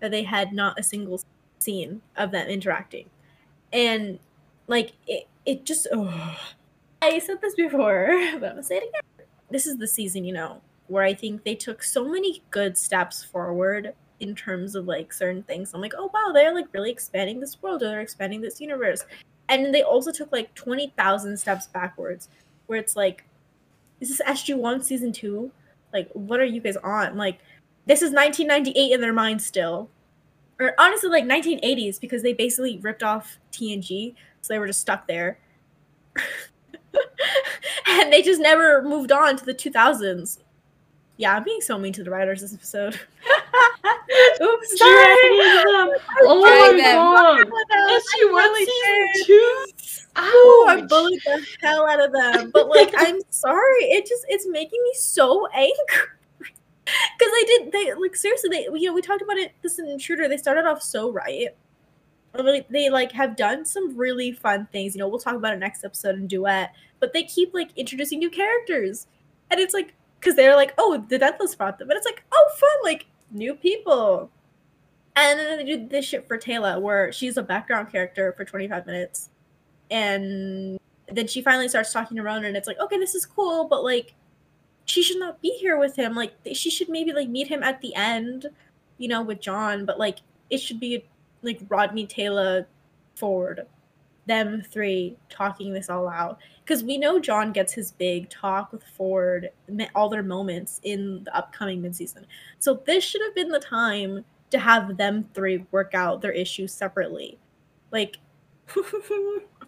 that 0.00 0.10
they 0.10 0.22
had 0.22 0.52
not 0.52 0.78
a 0.78 0.82
single 0.82 1.20
scene 1.58 2.02
of 2.16 2.30
them 2.30 2.46
interacting. 2.46 3.10
And 3.72 4.18
like 4.66 4.92
it 5.06 5.26
it 5.44 5.64
just 5.64 5.88
oh 5.92 6.38
I 7.04 7.18
said 7.18 7.40
this 7.40 7.54
before, 7.54 8.08
but 8.40 8.44
I'm 8.44 8.52
gonna 8.52 8.62
say 8.62 8.76
it 8.76 8.88
again. 8.88 9.26
This 9.50 9.66
is 9.66 9.76
the 9.76 9.86
season, 9.86 10.24
you 10.24 10.32
know, 10.32 10.60
where 10.88 11.04
I 11.04 11.14
think 11.14 11.44
they 11.44 11.54
took 11.54 11.82
so 11.82 12.08
many 12.08 12.42
good 12.50 12.78
steps 12.78 13.22
forward 13.22 13.94
in 14.20 14.34
terms 14.34 14.74
of 14.74 14.86
like 14.86 15.12
certain 15.12 15.42
things. 15.42 15.74
I'm 15.74 15.80
like, 15.80 15.94
oh 15.96 16.10
wow, 16.12 16.32
they're 16.32 16.54
like 16.54 16.72
really 16.72 16.90
expanding 16.90 17.40
this 17.40 17.60
world, 17.62 17.82
or 17.82 17.86
they're 17.86 18.00
expanding 18.00 18.40
this 18.40 18.60
universe. 18.60 19.04
And 19.48 19.74
they 19.74 19.82
also 19.82 20.12
took 20.12 20.32
like 20.32 20.54
twenty 20.54 20.92
thousand 20.96 21.36
steps 21.36 21.66
backwards, 21.66 22.28
where 22.66 22.78
it's 22.78 22.96
like, 22.96 23.24
is 24.00 24.08
this 24.08 24.22
SG 24.26 24.56
One 24.56 24.82
season 24.82 25.12
two? 25.12 25.50
Like, 25.92 26.10
what 26.12 26.40
are 26.40 26.44
you 26.44 26.60
guys 26.60 26.76
on? 26.78 27.16
Like, 27.16 27.38
this 27.86 28.02
is 28.02 28.10
1998 28.10 28.92
in 28.92 29.00
their 29.00 29.12
mind 29.12 29.40
still, 29.40 29.90
or 30.58 30.74
honestly, 30.78 31.08
like 31.08 31.24
1980s 31.24 32.00
because 32.00 32.22
they 32.22 32.32
basically 32.32 32.78
ripped 32.78 33.02
off 33.02 33.38
TNG, 33.52 34.14
so 34.40 34.52
they 34.52 34.58
were 34.58 34.66
just 34.66 34.80
stuck 34.80 35.06
there. 35.06 35.38
and 38.02 38.12
they 38.12 38.22
just 38.22 38.40
never 38.40 38.82
moved 38.82 39.12
on 39.12 39.36
to 39.36 39.44
the 39.44 39.54
2000s. 39.54 40.38
Yeah, 41.16 41.36
I'm 41.36 41.44
being 41.44 41.60
so 41.60 41.78
mean 41.78 41.92
to 41.92 42.02
the 42.02 42.10
writers 42.10 42.40
this 42.40 42.54
episode. 42.54 42.94
Oops, 44.42 44.78
sorry. 44.78 45.14
Oh 46.22 46.42
Drag 46.44 46.72
my 46.72 46.82
them. 46.82 46.96
god! 46.96 47.46
Yes, 47.70 48.02
SG 48.16 48.32
One 48.32 48.56
season 48.56 49.26
two. 49.26 49.66
Oh, 50.16 50.66
I 50.68 50.80
bullied 50.82 51.20
the 51.24 51.46
hell 51.60 51.86
out 51.88 52.04
of 52.04 52.12
them. 52.12 52.50
But 52.52 52.68
like, 52.68 52.92
I'm 52.96 53.20
sorry. 53.30 53.84
It 53.84 54.06
just 54.06 54.24
it's 54.28 54.46
making 54.48 54.80
me 54.82 54.92
so 54.94 55.46
angry. 55.48 55.74
Because 56.84 57.32
they 57.32 57.44
did 57.46 57.72
they 57.72 57.94
like 57.94 58.14
seriously 58.16 58.50
they 58.50 58.62
you 58.78 58.88
know 58.88 58.92
we 58.92 59.00
talked 59.00 59.22
about 59.22 59.38
it 59.38 59.52
this 59.62 59.78
intruder 59.78 60.28
they 60.28 60.36
started 60.36 60.66
off 60.66 60.82
so 60.82 61.10
right. 61.10 61.48
They 62.70 62.90
like 62.90 63.12
have 63.12 63.36
done 63.36 63.64
some 63.64 63.96
really 63.96 64.32
fun 64.32 64.68
things. 64.72 64.94
You 64.94 64.98
know, 64.98 65.08
we'll 65.08 65.20
talk 65.20 65.36
about 65.36 65.54
it 65.54 65.58
next 65.58 65.84
episode 65.84 66.16
in 66.16 66.26
duet. 66.26 66.74
But 67.04 67.12
they 67.12 67.22
keep 67.24 67.52
like 67.52 67.68
introducing 67.76 68.18
new 68.18 68.30
characters, 68.30 69.08
and 69.50 69.60
it's 69.60 69.74
like 69.74 69.92
because 70.18 70.36
they're 70.36 70.56
like, 70.56 70.72
oh, 70.78 71.04
the 71.06 71.18
Daedalus 71.18 71.54
brought 71.54 71.78
them, 71.78 71.86
but 71.86 71.98
it's 71.98 72.06
like, 72.06 72.24
oh, 72.32 72.50
fun, 72.58 72.70
like 72.82 73.04
new 73.30 73.54
people. 73.54 74.30
And 75.16 75.38
then 75.38 75.58
they 75.58 75.64
do 75.64 75.86
this 75.86 76.06
shit 76.06 76.26
for 76.26 76.38
Teyla, 76.38 76.80
where 76.80 77.12
she's 77.12 77.36
a 77.36 77.42
background 77.42 77.92
character 77.92 78.32
for 78.34 78.46
25 78.46 78.86
minutes, 78.86 79.28
and 79.90 80.78
then 81.12 81.26
she 81.26 81.42
finally 81.42 81.68
starts 81.68 81.92
talking 81.92 82.16
to 82.16 82.22
Ronon, 82.22 82.46
and 82.46 82.56
it's 82.56 82.66
like, 82.66 82.80
okay, 82.80 82.96
this 82.96 83.14
is 83.14 83.26
cool, 83.26 83.66
but 83.66 83.84
like, 83.84 84.14
she 84.86 85.02
should 85.02 85.18
not 85.18 85.42
be 85.42 85.50
here 85.50 85.78
with 85.78 85.94
him. 85.94 86.14
Like, 86.14 86.32
she 86.54 86.70
should 86.70 86.88
maybe 86.88 87.12
like 87.12 87.28
meet 87.28 87.48
him 87.48 87.62
at 87.62 87.82
the 87.82 87.94
end, 87.94 88.46
you 88.96 89.08
know, 89.08 89.22
with 89.22 89.42
John. 89.42 89.84
But 89.84 89.98
like, 89.98 90.20
it 90.48 90.58
should 90.58 90.80
be 90.80 91.04
like 91.42 91.60
Rodney 91.68 92.06
Teyla, 92.06 92.64
Ford, 93.14 93.66
them 94.26 94.62
three 94.62 95.16
talking 95.28 95.74
this 95.74 95.90
all 95.90 96.08
out 96.08 96.38
because 96.64 96.82
we 96.82 96.96
know 96.96 97.18
John 97.18 97.52
gets 97.52 97.72
his 97.72 97.92
big 97.92 98.30
talk 98.30 98.72
with 98.72 98.82
Ford, 98.82 99.50
all 99.94 100.08
their 100.08 100.22
moments 100.22 100.80
in 100.82 101.22
the 101.24 101.36
upcoming 101.36 101.82
midseason. 101.82 102.24
So 102.58 102.82
this 102.86 103.04
should 103.04 103.20
have 103.22 103.34
been 103.34 103.50
the 103.50 103.60
time 103.60 104.24
to 104.50 104.58
have 104.58 104.96
them 104.96 105.28
three 105.34 105.66
work 105.72 105.94
out 105.94 106.22
their 106.22 106.32
issues 106.32 106.72
separately. 106.72 107.38
Like, 107.90 108.16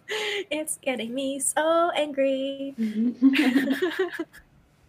it's 0.09 0.77
getting 0.81 1.13
me 1.13 1.39
so 1.39 1.91
angry. 1.95 2.73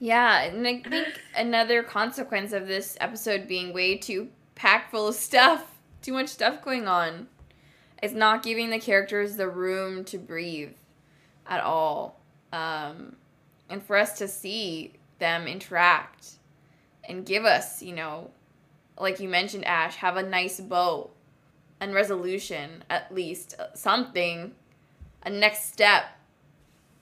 Yeah, 0.00 0.42
and 0.42 0.66
I 0.66 0.80
think 0.80 1.20
another 1.36 1.82
consequence 1.82 2.52
of 2.52 2.68
this 2.68 2.96
episode 3.00 3.48
being 3.48 3.72
way 3.72 3.96
too 3.96 4.28
packed 4.54 4.92
full 4.92 5.08
of 5.08 5.16
stuff, 5.16 5.74
too 6.02 6.12
much 6.12 6.28
stuff 6.28 6.62
going 6.62 6.86
on, 6.86 7.26
is 8.00 8.14
not 8.14 8.44
giving 8.44 8.70
the 8.70 8.78
characters 8.78 9.36
the 9.36 9.48
room 9.48 10.04
to 10.04 10.18
breathe 10.18 10.74
at 11.48 11.60
all. 11.60 12.20
Um, 12.52 13.16
and 13.68 13.82
for 13.82 13.96
us 13.96 14.18
to 14.18 14.28
see 14.28 14.92
them 15.18 15.46
interact 15.46 16.32
and 17.08 17.24
give 17.26 17.44
us, 17.44 17.82
you 17.82 17.94
know, 17.94 18.30
like 18.98 19.20
you 19.20 19.28
mentioned, 19.28 19.64
Ash, 19.64 19.96
have 19.96 20.16
a 20.16 20.22
nice 20.22 20.60
bow 20.60 21.10
and 21.80 21.94
resolution, 21.94 22.84
at 22.90 23.14
least 23.14 23.54
uh, 23.58 23.74
something, 23.74 24.52
a 25.24 25.30
next 25.30 25.72
step 25.72 26.04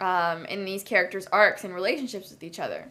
um, 0.01 0.45
in 0.47 0.65
these 0.65 0.83
characters' 0.83 1.27
arcs 1.33 1.65
and 1.65 1.75
relationships 1.75 2.31
with 2.31 2.43
each 2.43 2.61
other. 2.61 2.89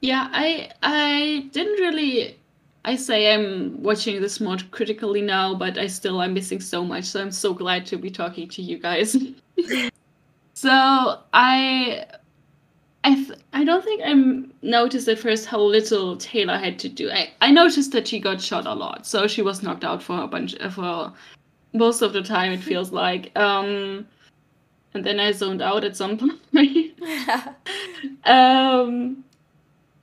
Yeah, 0.00 0.28
I 0.30 0.70
I 0.82 1.48
didn't 1.52 1.80
really 1.80 2.38
I 2.84 2.96
say 2.96 3.32
I'm 3.32 3.82
watching 3.82 4.20
this 4.20 4.40
more 4.40 4.58
critically 4.70 5.22
now, 5.22 5.54
but 5.54 5.78
I 5.78 5.86
still 5.86 6.20
I'm 6.20 6.34
missing 6.34 6.60
so 6.60 6.84
much, 6.84 7.04
so 7.04 7.22
I'm 7.22 7.30
so 7.30 7.54
glad 7.54 7.86
to 7.86 7.96
be 7.96 8.10
talking 8.10 8.48
to 8.48 8.62
you 8.62 8.78
guys. 8.78 9.16
so 10.64 11.18
I 11.34 12.06
I 13.04 13.14
th- 13.16 13.38
I 13.52 13.64
don't 13.64 13.84
think 13.84 14.00
I 14.02 14.14
noticed 14.66 15.06
at 15.08 15.18
first 15.18 15.44
how 15.44 15.60
little 15.60 16.16
Teyla 16.16 16.58
had 16.58 16.78
to 16.78 16.88
do. 16.88 17.10
I, 17.10 17.30
I 17.42 17.50
noticed 17.50 17.92
that 17.92 18.08
she 18.08 18.18
got 18.18 18.40
shot 18.40 18.66
a 18.66 18.72
lot, 18.72 19.06
so 19.06 19.26
she 19.26 19.42
was 19.42 19.62
knocked 19.62 19.84
out 19.84 20.02
for 20.02 20.22
a 20.22 20.26
bunch 20.26 20.56
for 20.70 21.12
most 21.74 22.00
of 22.00 22.14
the 22.14 22.22
time. 22.22 22.50
It 22.52 22.62
feels 22.62 22.92
like. 22.92 23.30
Um, 23.36 24.08
and 24.94 25.04
then 25.04 25.20
I 25.20 25.32
zoned 25.32 25.60
out 25.60 25.84
at 25.84 25.98
some 25.98 26.16
point. 26.52 26.98
um, 28.24 29.22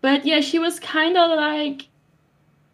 but 0.02 0.28
yeah, 0.28 0.42
she 0.42 0.60
was 0.60 0.80
kind 0.80 1.18
of 1.18 1.32
like 1.32 1.88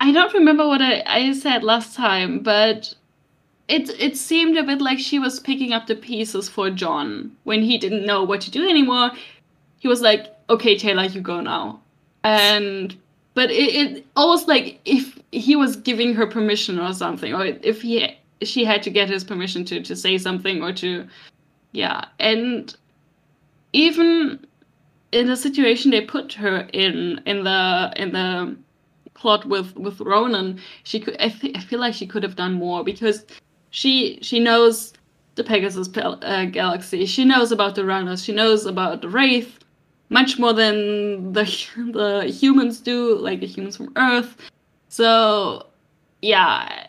I 0.01 0.11
don't 0.11 0.33
remember 0.33 0.67
what 0.67 0.81
I, 0.81 1.03
I 1.07 1.31
said 1.31 1.63
last 1.63 1.95
time, 1.95 2.39
but 2.39 2.93
it 3.67 3.89
it 3.99 4.17
seemed 4.17 4.57
a 4.57 4.63
bit 4.63 4.81
like 4.81 4.99
she 4.99 5.19
was 5.19 5.39
picking 5.39 5.73
up 5.73 5.87
the 5.87 5.95
pieces 5.95 6.47
for 6.47 6.69
John 6.69 7.35
when 7.43 7.61
he 7.61 7.77
didn't 7.77 8.05
know 8.05 8.23
what 8.23 8.41
to 8.41 8.51
do 8.51 8.67
anymore. 8.67 9.11
He 9.79 9.87
was 9.87 10.01
like, 10.01 10.33
"Okay, 10.49 10.75
Teyla, 10.75 11.13
you 11.13 11.21
go 11.21 11.41
now," 11.41 11.81
and 12.23 12.95
but 13.33 13.51
it, 13.51 13.75
it 13.75 14.05
almost 14.15 14.47
like 14.47 14.79
if 14.85 15.19
he 15.31 15.55
was 15.55 15.75
giving 15.75 16.13
her 16.13 16.25
permission 16.25 16.79
or 16.79 16.93
something, 16.93 17.33
or 17.33 17.45
if 17.45 17.81
he 17.81 18.17
she 18.41 18.63
had 18.63 18.81
to 18.83 18.89
get 18.89 19.09
his 19.09 19.23
permission 19.23 19.65
to 19.65 19.81
to 19.81 19.95
say 19.95 20.17
something 20.17 20.63
or 20.63 20.71
to 20.73 21.05
yeah, 21.73 22.05
and 22.19 22.75
even 23.73 24.45
in 25.11 25.27
the 25.27 25.35
situation 25.35 25.91
they 25.91 26.01
put 26.01 26.33
her 26.33 26.67
in 26.73 27.21
in 27.25 27.43
the 27.43 27.93
in 27.97 28.13
the 28.13 28.55
plot 29.13 29.45
with 29.45 29.75
with 29.75 29.99
Ronon, 29.99 30.59
she 30.83 30.99
could. 30.99 31.17
I, 31.19 31.29
th- 31.29 31.57
I 31.57 31.59
feel 31.59 31.79
like 31.79 31.93
she 31.93 32.07
could 32.07 32.23
have 32.23 32.35
done 32.35 32.53
more 32.53 32.83
because 32.83 33.25
she 33.77 34.17
she 34.23 34.39
knows 34.39 34.91
the 35.35 35.43
Pegasus 35.43 35.87
uh, 35.95 36.45
galaxy. 36.45 37.05
She 37.05 37.23
knows 37.23 37.51
about 37.51 37.75
the 37.75 37.85
runners. 37.85 38.23
She 38.23 38.33
knows 38.33 38.65
about 38.65 39.03
the 39.03 39.09
wraith 39.09 39.59
much 40.09 40.39
more 40.39 40.51
than 40.51 41.33
the 41.33 41.43
the 41.93 42.25
humans 42.25 42.79
do, 42.79 43.15
like 43.19 43.39
the 43.39 43.45
humans 43.45 43.77
from 43.77 43.93
Earth. 43.95 44.35
So 44.89 45.67
yeah, 46.23 46.87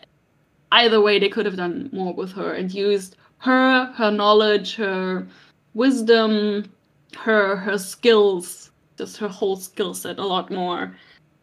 either 0.71 0.99
way, 0.99 1.19
they 1.19 1.29
could 1.29 1.45
have 1.45 1.57
done 1.57 1.91
more 1.93 2.11
with 2.11 2.31
her 2.31 2.53
and 2.53 2.73
used 2.73 3.17
her, 3.37 3.85
her 3.93 4.09
knowledge, 4.09 4.75
her 4.75 5.27
wisdom, 5.75 6.71
her 7.15 7.55
her 7.55 7.77
skills, 7.77 8.71
just 8.97 9.17
her 9.17 9.27
whole 9.27 9.57
skill 9.57 9.93
set 9.93 10.17
a 10.17 10.25
lot 10.25 10.49
more 10.49 10.95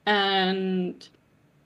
and 0.07 1.09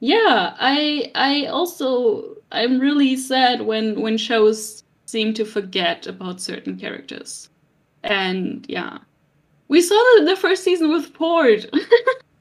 yeah 0.01 0.55
i 0.59 1.11
i 1.15 1.47
also 1.47 2.37
i'm 2.53 2.79
really 2.81 3.17
sad 3.17 3.63
when 3.63 4.01
when 4.01 4.17
shows 4.19 4.83
seem 5.07 5.35
to 5.35 5.45
forget 5.45 6.07
about 6.07 6.41
certain 6.41 6.77
characters. 6.79 7.49
And 8.05 8.65
yeah. 8.69 8.99
We 9.69 9.83
saw 9.83 9.95
that 9.97 10.17
in 10.21 10.25
the 10.25 10.37
first 10.37 10.63
season 10.65 10.91
with 10.91 11.13
port. 11.15 11.67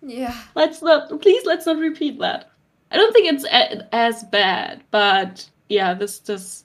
Yeah. 0.01 0.35
let's 0.55 0.81
not 0.81 1.21
please 1.21 1.45
let's 1.45 1.65
not 1.65 1.77
repeat 1.77 2.19
that. 2.19 2.49
I 2.91 2.95
don't 2.97 3.11
think 3.13 3.27
it's 3.33 3.45
a- 3.45 3.93
as 3.93 4.23
bad 4.25 4.83
but 4.91 5.49
yeah 5.67 5.93
this 5.93 6.19
this 6.19 6.63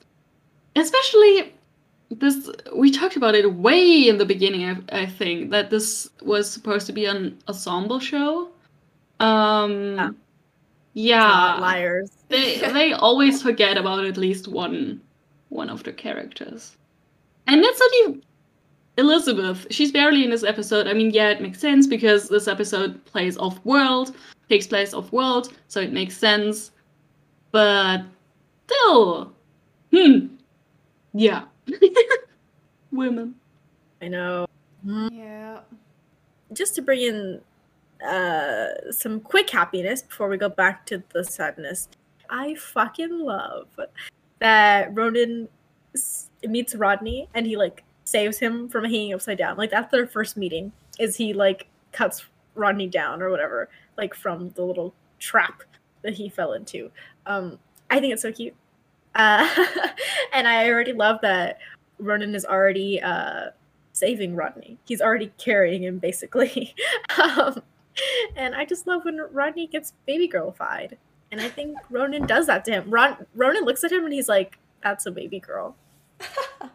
especially 0.77 1.53
this 2.11 2.49
we 2.77 2.91
talked 2.93 3.17
about 3.17 3.35
it 3.35 3.53
way 3.55 4.09
in 4.09 4.19
the 4.19 4.25
beginning 4.25 4.65
i, 4.93 5.03
I 5.03 5.07
think 5.07 5.51
that 5.51 5.71
this 5.71 6.09
was 6.23 6.51
supposed 6.51 6.87
to 6.87 6.93
be 6.93 7.07
an 7.07 7.39
ensemble 7.49 7.99
show. 8.01 8.51
Um 9.21 9.97
Yeah. 9.97 10.11
Yeah. 10.95 11.57
liars. 11.61 12.11
they 12.29 12.59
they 12.59 12.93
always 12.93 13.43
forget 13.43 13.77
about 13.77 14.05
at 14.05 14.17
least 14.17 14.49
one 14.49 15.01
one 15.51 15.69
of 15.69 15.83
the 15.83 15.93
characters. 15.93 16.77
And 17.47 17.63
that's 17.63 17.79
not 17.79 17.91
even 18.01 18.23
elizabeth. 18.97 19.67
She's 19.71 19.93
barely 19.93 20.25
in 20.25 20.31
this 20.31 20.45
episode. 20.45 20.87
I 20.87 20.95
mean 20.95 21.11
yeah 21.11 21.31
it 21.31 21.43
makes 21.43 21.61
sense 21.61 21.87
because 21.87 22.29
this 22.29 22.49
episode 22.49 23.05
plays 23.05 23.37
off 23.37 23.63
world 23.65 24.17
takes 24.49 24.67
place 24.67 24.95
off 24.95 25.13
world 25.13 25.53
so 25.69 25.81
it 25.81 25.93
makes 25.93 26.17
sense. 26.17 26.71
But 27.51 28.03
still 28.67 29.33
hmm. 29.93 30.27
Yeah. 31.13 31.45
Women. 32.93 33.35
I 34.03 34.09
know. 34.09 34.47
Yeah. 34.85 35.61
Just 36.53 36.75
to 36.77 36.83
bring 36.83 37.01
in 37.01 37.41
uh, 38.05 38.91
some 38.91 39.21
quick 39.21 39.51
happiness 39.51 40.03
before 40.03 40.29
we 40.29 40.37
go 40.37 40.49
back 40.49 40.87
to 40.87 41.03
the 41.13 41.25
sadness. 41.25 41.89
I 42.31 42.55
fucking 42.55 43.19
love 43.19 43.69
that 44.41 44.95
Ronon 44.95 45.49
meets 46.43 46.75
Rodney 46.75 47.29
and 47.35 47.47
he 47.47 47.57
like 47.57 47.85
saves 48.05 48.39
him 48.39 48.69
from 48.69 48.85
hanging 48.85 49.15
upside 49.15 49.39
down. 49.39 49.57
Like 49.57 49.71
that's 49.71 49.91
their 49.91 50.07
first 50.07 50.37
meeting. 50.37 50.73
Is 50.99 51.17
he 51.17 51.33
like 51.33 51.67
cuts 51.93 52.27
Rodney 52.55 52.87
down 52.87 53.23
or 53.23 53.31
whatever, 53.31 53.69
like 53.97 54.15
from 54.15 54.51
the 54.51 54.63
little 54.63 54.95
trap 55.19 55.63
that 56.03 56.15
he 56.15 56.29
fell 56.29 56.53
into. 56.53 56.91
Um, 57.27 57.59
I 57.91 58.01
think 58.01 58.13
it's 58.13 58.23
so 58.23 58.33
cute. 58.33 58.55
Uh, 59.15 59.49
and 60.33 60.47
I 60.47 60.69
already 60.69 60.93
love 60.93 61.21
that 61.23 61.59
Ronon 61.99 62.35
is 62.35 62.45
already 62.45 63.01
uh, 63.01 63.51
saving 63.93 64.35
Rodney. 64.35 64.79
He's 64.85 65.01
already 65.01 65.33
carrying 65.39 65.83
him 65.83 65.99
basically. 65.99 66.75
um, 67.23 67.63
and 68.37 68.55
I 68.55 68.65
just 68.65 68.87
love 68.87 69.05
when 69.05 69.21
Rodney 69.33 69.67
gets 69.67 69.93
baby 70.07 70.29
girlified. 70.29 70.99
And 71.31 71.41
I 71.41 71.49
think 71.49 71.77
Ronon 71.91 72.27
does 72.27 72.47
that 72.47 72.65
to 72.67 72.71
him. 72.71 72.91
Ron- 72.91 73.27
Ronon 73.37 73.65
looks 73.65 73.83
at 73.83 73.91
him 73.91 74.05
and 74.05 74.13
he's 74.13 74.29
like, 74.29 74.59
"That's 74.83 75.07
a 75.07 75.11
baby 75.11 75.41
girl." 75.41 75.75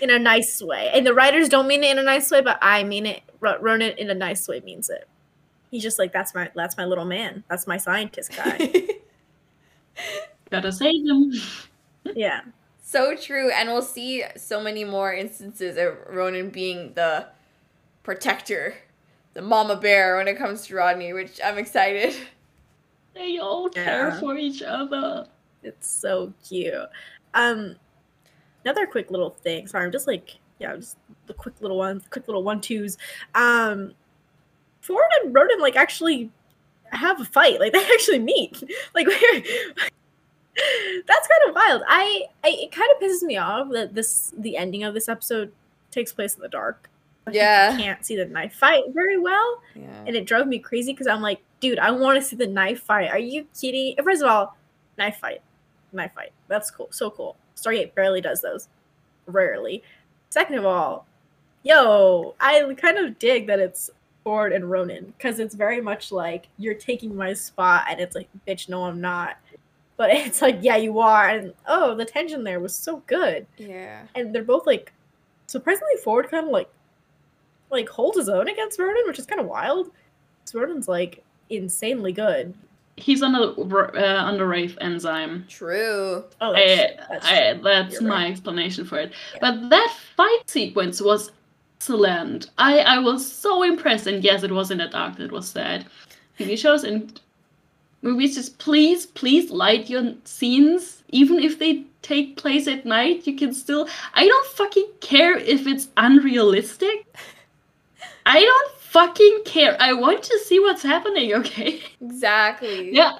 in 0.00 0.10
a 0.10 0.18
nice 0.18 0.62
way. 0.62 0.90
And 0.92 1.06
the 1.06 1.12
writers 1.12 1.48
don't 1.48 1.66
mean 1.66 1.84
it 1.84 1.90
in 1.90 1.98
a 1.98 2.02
nice 2.02 2.30
way, 2.30 2.40
but 2.40 2.58
I 2.62 2.82
mean 2.84 3.06
it. 3.06 3.22
Ro- 3.40 3.60
Ronon 3.60 3.96
in 3.98 4.10
a 4.10 4.14
nice 4.14 4.48
way 4.48 4.60
means 4.60 4.88
it. 4.88 5.06
He's 5.70 5.82
just 5.82 5.98
like, 5.98 6.12
"That's 6.12 6.34
my 6.34 6.50
that's 6.54 6.76
my 6.76 6.84
little 6.84 7.04
man. 7.04 7.44
That's 7.48 7.66
my 7.66 7.76
scientist 7.76 8.32
guy." 8.34 8.88
gotta 10.50 10.72
save 10.72 11.06
him 11.06 11.32
yeah. 12.14 12.42
so 12.82 13.16
true, 13.16 13.50
and 13.50 13.68
we'll 13.68 13.82
see 13.82 14.24
so 14.36 14.60
many 14.60 14.84
more 14.84 15.12
instances 15.12 15.76
of 15.76 15.96
Ronon 16.08 16.50
being 16.50 16.94
the 16.94 17.26
protector, 18.02 18.74
the 19.34 19.42
mama 19.42 19.76
bear 19.76 20.16
when 20.16 20.28
it 20.28 20.36
comes 20.38 20.66
to 20.66 20.74
Rodney, 20.76 21.12
which 21.12 21.40
I'm 21.44 21.58
excited. 21.58 22.14
they 23.14 23.38
all 23.38 23.68
care 23.68 24.08
Yeah. 24.08 24.20
for 24.20 24.36
each 24.36 24.62
other 24.62 25.26
It's 25.62 25.88
so 25.88 26.32
cute. 26.48 26.74
Um, 27.34 27.76
another 28.64 28.86
quick 28.86 29.10
little 29.10 29.30
thing. 29.30 29.66
Sorry, 29.66 29.84
I'm 29.84 29.92
just 29.92 30.06
like 30.06 30.38
yeah, 30.60 30.76
just 30.76 30.96
the 31.26 31.34
quick 31.34 31.54
little 31.60 31.76
ones, 31.78 32.04
quick 32.10 32.28
little 32.28 32.42
one 32.44 32.60
twos. 32.60 32.96
Um, 33.34 33.92
Ford 34.80 35.04
and 35.22 35.34
Ronon 35.34 35.58
like 35.60 35.74
actually 35.76 36.30
have 36.90 37.20
a 37.20 37.24
fight. 37.24 37.58
Like 37.60 37.72
they 37.74 37.84
actually 37.84 38.18
meet. 38.20 38.62
Like 38.94 39.06
we're 39.06 39.16
that's 41.06 41.28
kind 41.28 41.48
of 41.48 41.54
wild. 41.54 41.82
I, 41.88 42.26
I 42.44 42.48
it 42.48 42.72
kind 42.72 42.88
of 42.94 43.02
pisses 43.02 43.22
me 43.22 43.36
off 43.36 43.68
that 43.72 43.94
this 43.94 44.32
the 44.38 44.56
ending 44.56 44.84
of 44.84 44.94
this 44.94 45.08
episode 45.08 45.52
takes 45.90 46.12
place 46.12 46.34
in 46.36 46.42
the 46.42 46.48
dark. 46.48 46.88
Like, 47.26 47.34
you 47.34 47.40
Yeah. 47.40 47.76
can't 47.76 48.04
see 48.04 48.16
the 48.16 48.26
knife 48.26 48.54
fight 48.54 48.84
very 48.92 49.18
well 49.18 49.62
Yeah. 49.74 50.04
and 50.06 50.14
it 50.14 50.26
drove 50.26 50.46
me 50.46 50.58
crazy 50.58 50.92
because 50.92 51.06
I'm 51.06 51.22
like, 51.22 51.40
dude, 51.60 51.78
I 51.78 51.90
want 51.90 52.16
to 52.16 52.22
see 52.22 52.36
the 52.36 52.46
knife 52.46 52.82
fight. 52.82 53.10
Are 53.10 53.18
you 53.18 53.46
kidding? 53.58 53.96
First 54.02 54.22
of 54.22 54.28
all, 54.28 54.56
knife 54.98 55.16
fight, 55.16 55.40
knife 55.92 56.12
fight. 56.14 56.32
That's 56.48 56.70
cool, 56.70 56.88
so 56.90 57.10
cool. 57.10 57.36
Stargate 57.56 57.94
barely 57.94 58.20
does 58.20 58.42
those, 58.42 58.68
rarely. 59.26 59.82
Second 60.28 60.56
of 60.58 60.66
all, 60.66 61.06
yo, 61.62 62.34
I 62.40 62.74
kind 62.76 62.98
of 62.98 63.18
dig 63.18 63.46
that 63.46 63.58
it's 63.60 63.90
Ford 64.22 64.52
and 64.52 64.70
Ronon 64.70 65.12
because 65.16 65.38
it's 65.38 65.54
very 65.54 65.80
much 65.80 66.10
like 66.12 66.48
you're 66.58 66.74
taking 66.74 67.14
my 67.16 67.32
spot, 67.32 67.84
and 67.88 68.00
it's 68.00 68.14
like, 68.14 68.28
bitch, 68.46 68.68
no, 68.68 68.84
I'm 68.84 69.00
not. 69.00 69.36
But 69.96 70.10
it's 70.12 70.42
like, 70.42 70.58
yeah, 70.60 70.76
you 70.76 70.98
are, 70.98 71.28
and 71.28 71.54
oh, 71.66 71.94
the 71.94 72.04
tension 72.04 72.44
there 72.44 72.60
was 72.60 72.74
so 72.74 73.02
good, 73.06 73.46
Yeah. 73.56 74.02
and 74.14 74.34
they're 74.34 74.42
both 74.44 74.66
like 74.66 74.92
surprisingly 75.46 75.96
Ford 76.02 76.28
kind 76.30 76.46
of 76.46 76.52
like 76.52 76.68
like 77.74 77.88
holds 77.88 78.16
his 78.16 78.28
own 78.28 78.48
against 78.48 78.78
Ronon, 78.78 79.06
which 79.06 79.18
is 79.18 79.26
kind 79.26 79.40
of 79.40 79.46
wild. 79.46 79.90
Ronon's 80.52 80.88
like 80.88 81.24
insanely 81.50 82.12
good. 82.12 82.54
he's 82.96 83.22
on 83.22 83.32
the 83.32 83.48
uh, 83.96 84.22
on 84.24 84.38
the 84.38 84.46
wraith 84.46 84.76
enzyme 84.80 85.44
True. 85.48 86.24
Oh, 86.40 86.54
I, 86.54 86.96
that's, 86.96 87.08
that's 87.08 87.26
I, 87.26 87.54
that's 87.62 88.00
my 88.00 88.08
right. 88.08 88.30
explanation 88.30 88.84
for 88.84 88.98
it. 88.98 89.12
Yeah. 89.34 89.38
But 89.40 89.70
that 89.70 89.92
fight 90.16 90.42
sequence 90.46 91.00
was 91.00 91.32
excellent. 91.84 92.50
I, 92.56 92.78
I 92.78 92.98
was 92.98 93.30
so 93.30 93.62
impressed. 93.62 94.06
And 94.06 94.24
yes, 94.24 94.42
it 94.42 94.50
was 94.50 94.70
in 94.70 94.78
the 94.78 94.88
dark 94.88 95.16
that 95.16 95.32
was 95.32 95.48
sad. 95.48 95.86
TV 96.38 96.56
shows 96.56 96.82
and 96.82 97.20
movies 98.02 98.34
just 98.34 98.58
please, 98.58 99.06
please 99.06 99.50
light 99.50 99.90
your 99.90 100.14
scenes. 100.24 101.02
Even 101.10 101.38
if 101.38 101.58
they 101.58 101.84
take 102.02 102.36
place 102.36 102.66
at 102.66 102.86
night, 102.86 103.26
you 103.26 103.36
can 103.36 103.52
still. 103.52 103.86
I 104.14 104.26
don't 104.26 104.46
fucking 104.48 104.88
care 105.00 105.36
if 105.36 105.66
it's 105.66 105.88
unrealistic. 105.96 107.06
I 108.26 108.40
don't 108.40 108.76
fucking 108.78 109.42
care. 109.44 109.76
I 109.80 109.92
want 109.92 110.22
to 110.22 110.38
see 110.40 110.60
what's 110.60 110.82
happening, 110.82 111.34
okay? 111.34 111.80
Exactly. 112.00 112.90
Yeah, 112.94 113.18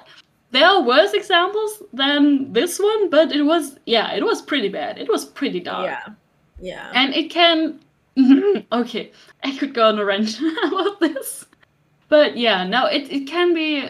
there 0.51 0.65
are 0.65 0.81
worse 0.81 1.13
examples 1.13 1.83
than 1.91 2.53
this 2.53 2.79
one, 2.79 3.09
but 3.09 3.31
it 3.31 3.43
was 3.43 3.77
yeah, 3.85 4.13
it 4.13 4.23
was 4.23 4.41
pretty 4.41 4.69
bad. 4.69 4.97
It 4.97 5.09
was 5.09 5.25
pretty 5.25 5.59
dark, 5.59 5.85
yeah, 5.85 6.13
yeah. 6.61 6.91
and 6.95 7.13
it 7.13 7.29
can. 7.29 7.79
okay, 8.71 9.11
I 9.43 9.57
could 9.57 9.73
go 9.73 9.87
on 9.89 9.99
a 9.99 10.05
rant 10.05 10.39
about 10.65 11.01
this, 11.01 11.45
but 12.07 12.37
yeah, 12.37 12.63
no, 12.63 12.85
it 12.85 13.11
it 13.11 13.27
can 13.27 13.53
be. 13.53 13.89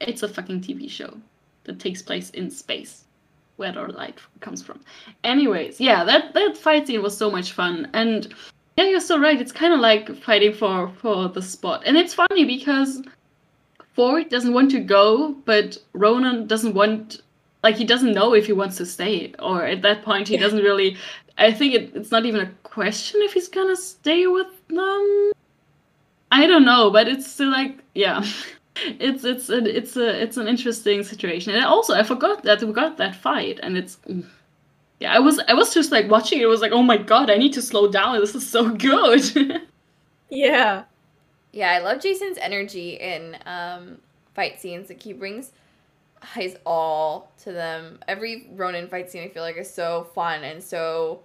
It's 0.00 0.22
a 0.22 0.28
fucking 0.28 0.62
TV 0.62 0.88
show 0.88 1.12
that 1.64 1.80
takes 1.80 2.00
place 2.00 2.30
in 2.30 2.50
space, 2.50 3.04
where 3.56 3.72
the 3.72 3.82
light 3.88 4.18
comes 4.40 4.62
from. 4.62 4.80
Anyways, 5.22 5.80
yeah, 5.80 6.02
that 6.04 6.32
that 6.32 6.56
fight 6.56 6.86
scene 6.86 7.02
was 7.02 7.14
so 7.14 7.30
much 7.30 7.52
fun, 7.52 7.90
and 7.92 8.34
yeah, 8.78 8.84
you're 8.84 9.00
so 9.00 9.18
right. 9.18 9.40
It's 9.40 9.50
kind 9.50 9.74
of 9.74 9.80
like 9.80 10.14
fighting 10.22 10.54
for 10.54 10.88
for 11.00 11.28
the 11.28 11.42
spot, 11.42 11.82
and 11.84 11.96
it's 11.96 12.14
funny 12.14 12.44
because 12.44 13.02
Ford 13.94 14.28
doesn't 14.28 14.52
want 14.54 14.70
to 14.70 14.78
go, 14.80 15.32
but 15.44 15.76
Ronon 15.94 16.46
doesn't 16.46 16.74
want. 16.74 17.22
Like 17.64 17.74
he 17.74 17.84
doesn't 17.84 18.12
know 18.12 18.34
if 18.34 18.46
he 18.46 18.52
wants 18.52 18.76
to 18.76 18.86
stay, 18.86 19.34
or 19.40 19.64
at 19.64 19.82
that 19.82 20.02
point 20.04 20.28
he 20.28 20.34
Yeah. 20.34 20.42
doesn't 20.42 20.62
really. 20.62 20.96
I 21.38 21.50
think 21.52 21.74
it, 21.74 21.90
it's 21.96 22.12
not 22.12 22.24
even 22.24 22.40
a 22.40 22.50
question 22.62 23.20
if 23.22 23.32
he's 23.32 23.48
gonna 23.48 23.74
stay 23.76 24.28
with 24.28 24.46
them. 24.68 25.32
I 26.30 26.46
don't 26.46 26.64
know, 26.64 26.90
but 26.90 27.08
it's 27.08 27.26
still 27.26 27.50
like 27.50 27.78
yeah, 27.96 28.24
it's 28.76 29.24
it's 29.24 29.48
a, 29.50 29.58
it's 29.76 29.96
a 29.96 30.22
it's 30.22 30.36
an 30.36 30.46
interesting 30.46 31.02
situation. 31.02 31.52
And 31.54 31.64
also 31.64 31.94
I 31.94 32.04
forgot 32.04 32.44
that 32.44 32.62
we 32.62 32.72
got 32.72 32.96
that 32.98 33.16
fight, 33.16 33.58
and 33.60 33.76
it's 33.76 33.96
mm, 34.08 34.24
yeah, 35.00 35.12
I 35.12 35.18
was 35.20 35.40
I 35.48 35.54
was 35.54 35.72
just 35.72 35.92
like 35.92 36.10
watching 36.10 36.40
it. 36.40 36.42
it 36.42 36.46
was 36.46 36.60
like 36.60 36.72
oh 36.72 36.82
my 36.82 36.96
god, 36.96 37.30
I 37.30 37.36
need 37.36 37.52
to 37.54 37.62
slow 37.62 37.88
down. 37.88 38.18
This 38.20 38.34
is 38.34 38.48
so 38.48 38.70
good. 38.70 39.62
yeah. 40.28 40.84
Yeah, 41.52 41.72
I 41.72 41.78
love 41.78 42.00
Jason's 42.00 42.36
energy 42.38 42.90
in 42.94 43.36
um, 43.46 43.98
fight 44.34 44.60
scenes. 44.60 44.90
Like 44.90 45.02
he 45.02 45.12
brings 45.12 45.52
his 46.34 46.56
all 46.66 47.32
to 47.42 47.52
them. 47.52 48.00
Every 48.08 48.48
Ronon 48.54 48.88
fight 48.88 49.10
scene 49.10 49.22
I 49.22 49.28
feel 49.28 49.42
like 49.42 49.56
is 49.56 49.72
so 49.72 50.08
fun 50.14 50.44
and 50.44 50.62
so 50.62 51.20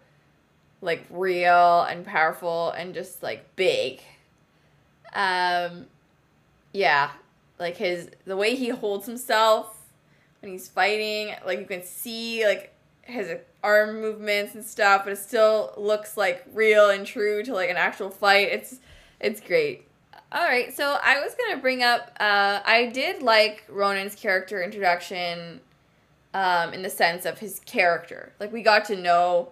like 0.82 1.06
real 1.10 1.82
and 1.84 2.06
powerful 2.06 2.72
and 2.72 2.94
just 2.94 3.24
like 3.24 3.56
big. 3.56 4.02
Um 5.14 5.88
yeah, 6.74 7.12
like 7.60 7.78
his 7.78 8.10
the 8.26 8.38
way 8.38 8.56
he 8.56 8.70
holds 8.70 9.06
himself 9.06 9.80
when 10.42 10.52
he's 10.52 10.68
fighting, 10.68 11.34
like 11.46 11.60
you 11.60 11.66
can 11.66 11.84
see 11.84 12.46
like 12.46 12.73
his 13.04 13.36
arm 13.64 14.02
movements 14.02 14.56
and 14.56 14.64
stuff, 14.64 15.04
but 15.04 15.14
it 15.14 15.20
still 15.20 15.74
looks 15.78 16.18
like 16.18 16.46
real 16.54 16.90
and 16.90 17.06
true 17.06 17.44
to 17.44 17.54
like 17.54 17.70
an 17.70 17.78
actual 17.78 18.10
fight. 18.10 18.50
It's 18.52 18.80
it's 19.20 19.40
great. 19.40 19.88
All 20.32 20.44
right, 20.44 20.76
so 20.76 20.98
I 21.04 21.20
was 21.20 21.36
gonna 21.36 21.62
bring 21.62 21.84
up. 21.84 22.12
Uh, 22.20 22.60
I 22.66 22.90
did 22.92 23.22
like 23.22 23.66
Ronon's 23.70 24.16
character 24.16 24.64
introduction, 24.64 25.60
um, 26.34 26.74
in 26.74 26.82
the 26.82 26.90
sense 26.90 27.26
of 27.26 27.40
his 27.40 27.60
character. 27.60 28.34
Like 28.40 28.52
we 28.52 28.62
got 28.62 28.86
to 28.86 28.96
know, 28.96 29.50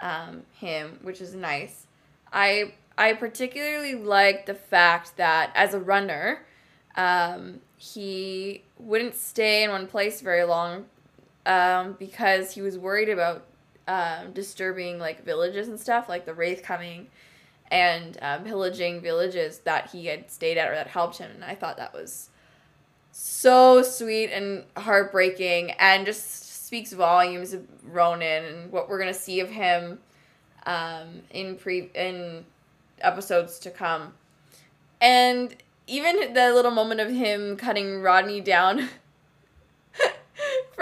um, 0.00 0.42
him, 0.58 0.98
which 1.02 1.20
is 1.20 1.34
nice. 1.34 1.86
I 2.32 2.72
I 2.96 3.12
particularly 3.14 3.94
liked 3.94 4.46
the 4.46 4.54
fact 4.54 5.16
that 5.16 5.50
as 5.54 5.74
a 5.74 5.80
runner, 5.80 6.44
um, 6.96 7.60
he 7.76 8.62
wouldn't 8.78 9.14
stay 9.14 9.64
in 9.64 9.70
one 9.70 9.86
place 9.86 10.20
very 10.20 10.44
long 10.44 10.86
um, 11.46 11.96
because 11.98 12.52
he 12.52 12.62
was 12.62 12.78
worried 12.78 13.08
about 13.08 13.44
um, 13.88 14.32
disturbing 14.32 14.98
like 14.98 15.24
villages 15.24 15.68
and 15.68 15.78
stuff, 15.78 16.08
like 16.08 16.24
the 16.24 16.34
wraith 16.34 16.62
coming 16.62 17.08
and 17.70 18.18
um, 18.20 18.44
pillaging 18.44 19.00
villages 19.00 19.58
that 19.60 19.90
he 19.90 20.06
had 20.06 20.30
stayed 20.30 20.58
at 20.58 20.70
or 20.70 20.74
that 20.74 20.88
helped 20.88 21.18
him. 21.18 21.30
And 21.34 21.44
I 21.44 21.54
thought 21.54 21.78
that 21.78 21.94
was 21.94 22.28
so 23.10 23.82
sweet 23.82 24.30
and 24.30 24.64
heartbreaking, 24.76 25.72
and 25.72 26.06
just 26.06 26.66
speaks 26.66 26.92
volumes 26.92 27.52
of 27.52 27.66
Ronon 27.84 28.44
and 28.44 28.72
what 28.72 28.88
we're 28.88 28.98
gonna 28.98 29.12
see 29.12 29.40
of 29.40 29.50
him 29.50 29.98
um, 30.64 31.22
in 31.30 31.56
pre 31.56 31.90
in 31.94 32.44
episodes 33.00 33.58
to 33.60 33.70
come. 33.70 34.14
And 35.00 35.54
even 35.86 36.32
the 36.32 36.52
little 36.54 36.70
moment 36.70 37.00
of 37.00 37.10
him 37.10 37.56
cutting 37.56 38.00
Rodney 38.00 38.40
down 38.40 38.88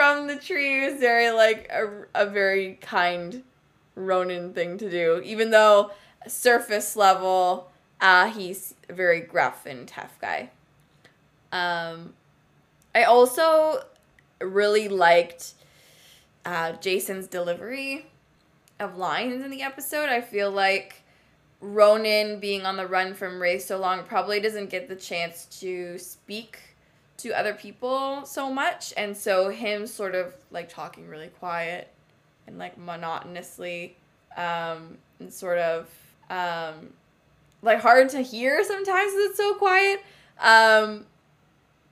from 0.00 0.28
the 0.28 0.36
tree 0.36 0.86
was 0.86 0.98
very 0.98 1.30
like 1.30 1.70
a, 1.70 2.06
a 2.14 2.24
very 2.24 2.78
kind 2.80 3.42
Ronon 3.94 4.54
thing 4.54 4.78
to 4.78 4.90
do. 4.90 5.20
Even 5.22 5.50
though 5.50 5.90
surface 6.26 6.96
level, 6.96 7.70
uh, 8.00 8.30
he's 8.30 8.72
a 8.88 8.94
very 8.94 9.20
gruff 9.20 9.66
and 9.66 9.86
tough 9.86 10.18
guy. 10.18 10.48
Um, 11.52 12.14
I 12.94 13.02
also 13.02 13.82
really 14.40 14.88
liked 14.88 15.52
uh, 16.46 16.72
Jason's 16.72 17.26
delivery 17.26 18.06
of 18.78 18.96
lines 18.96 19.44
in 19.44 19.50
the 19.50 19.60
episode. 19.60 20.08
I 20.08 20.22
feel 20.22 20.50
like 20.50 21.02
Ronon 21.60 22.40
being 22.40 22.64
on 22.64 22.78
the 22.78 22.86
run 22.86 23.12
from 23.12 23.38
Ray 23.38 23.58
so 23.58 23.76
long 23.76 24.04
probably 24.04 24.40
doesn't 24.40 24.70
get 24.70 24.88
the 24.88 24.96
chance 24.96 25.44
to 25.60 25.98
speak 25.98 26.69
to 27.22 27.38
other 27.38 27.54
people 27.54 28.24
so 28.24 28.52
much. 28.52 28.92
And 28.96 29.16
so 29.16 29.48
him 29.48 29.86
sort 29.86 30.14
of 30.14 30.34
like 30.50 30.68
talking 30.68 31.08
really 31.08 31.28
quiet 31.28 31.88
and 32.46 32.58
like 32.58 32.76
monotonously 32.78 33.96
um, 34.36 34.98
and 35.18 35.32
sort 35.32 35.58
of 35.58 35.88
um, 36.28 36.92
like 37.62 37.80
hard 37.80 38.08
to 38.10 38.20
hear 38.20 38.62
sometimes 38.64 39.12
because 39.12 39.30
it's 39.30 39.36
so 39.36 39.54
quiet 39.54 40.02
um, 40.40 41.06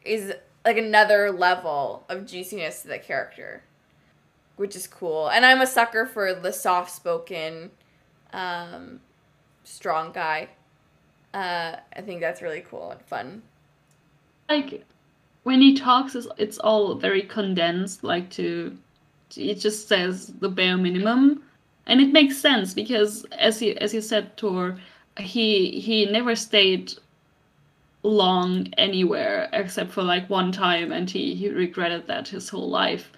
is 0.05 0.33
like 0.65 0.77
another 0.77 1.31
level 1.31 2.05
of 2.09 2.27
juiciness 2.27 2.83
to 2.83 2.89
the 2.89 2.99
character 2.99 3.63
which 4.57 4.75
is 4.75 4.87
cool. 4.89 5.29
And 5.29 5.47
i'm 5.47 5.61
a 5.61 5.67
sucker 5.67 6.05
for 6.05 6.35
the 6.35 6.53
soft 6.53 6.91
spoken 6.91 7.71
um, 8.33 9.01
strong 9.65 10.13
guy. 10.13 10.49
Uh, 11.33 11.77
i 11.95 12.01
think 12.01 12.21
that's 12.21 12.43
really 12.43 12.65
cool 12.69 12.91
and 12.91 13.01
fun. 13.03 13.43
Like 14.49 14.85
when 15.49 15.63
he 15.63 15.73
talks 15.73 16.15
it's, 16.15 16.29
it's 16.37 16.59
all 16.59 16.95
very 16.95 17.23
condensed 17.23 18.05
like 18.05 18.29
to 18.29 18.77
it 19.35 19.55
just 19.55 19.89
says 19.89 20.27
the 20.41 20.49
bare 20.49 20.77
minimum. 20.77 21.43
And 21.87 22.03
it 22.03 22.13
makes 22.13 22.37
sense 22.37 22.75
because 22.75 23.25
as 23.33 23.63
you 23.63 23.75
as 23.81 23.95
you 23.95 24.03
said 24.03 24.37
Tor, 24.37 24.77
he 25.19 25.81
he 25.81 26.05
never 26.05 26.37
stayed 26.37 26.93
long 28.03 28.69
anywhere 28.77 29.49
except 29.55 29.91
for 29.91 30.03
like 30.03 30.29
one 30.29 30.53
time 30.53 30.93
and 30.93 31.09
he 31.09 31.35
he 31.35 31.49
regretted 31.49 32.07
that 32.09 32.29
his 32.29 32.51
whole 32.51 32.69
life. 32.69 33.11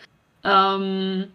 Um 0.44 1.32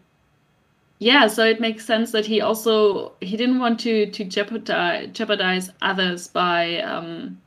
yeah 0.99 1.27
so 1.27 1.43
it 1.45 1.59
makes 1.59 1.85
sense 1.85 2.13
that 2.13 2.25
he 2.25 2.39
also 2.39 3.11
he 3.19 3.35
didn't 3.35 3.59
want 3.59 3.81
to 3.81 4.09
to 4.11 4.23
jeopardize 4.23 5.09
jeopardize 5.11 5.69
others 5.81 6.29
by 6.29 6.79
um 6.79 7.37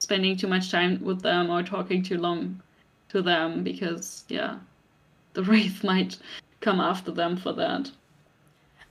spending 0.00 0.36
too 0.36 0.46
much 0.46 0.70
time 0.70 1.02
with 1.02 1.22
them 1.22 1.48
or 1.48 1.62
talking 1.62 2.02
too 2.02 2.18
long 2.18 2.60
to 3.14 3.22
them 3.22 3.62
because 3.62 4.24
yeah 4.28 4.58
the 5.32 5.42
wraith 5.50 5.82
might 5.82 6.18
come 6.60 6.80
after 6.80 7.10
them 7.10 7.36
for 7.36 7.52
that 7.52 7.90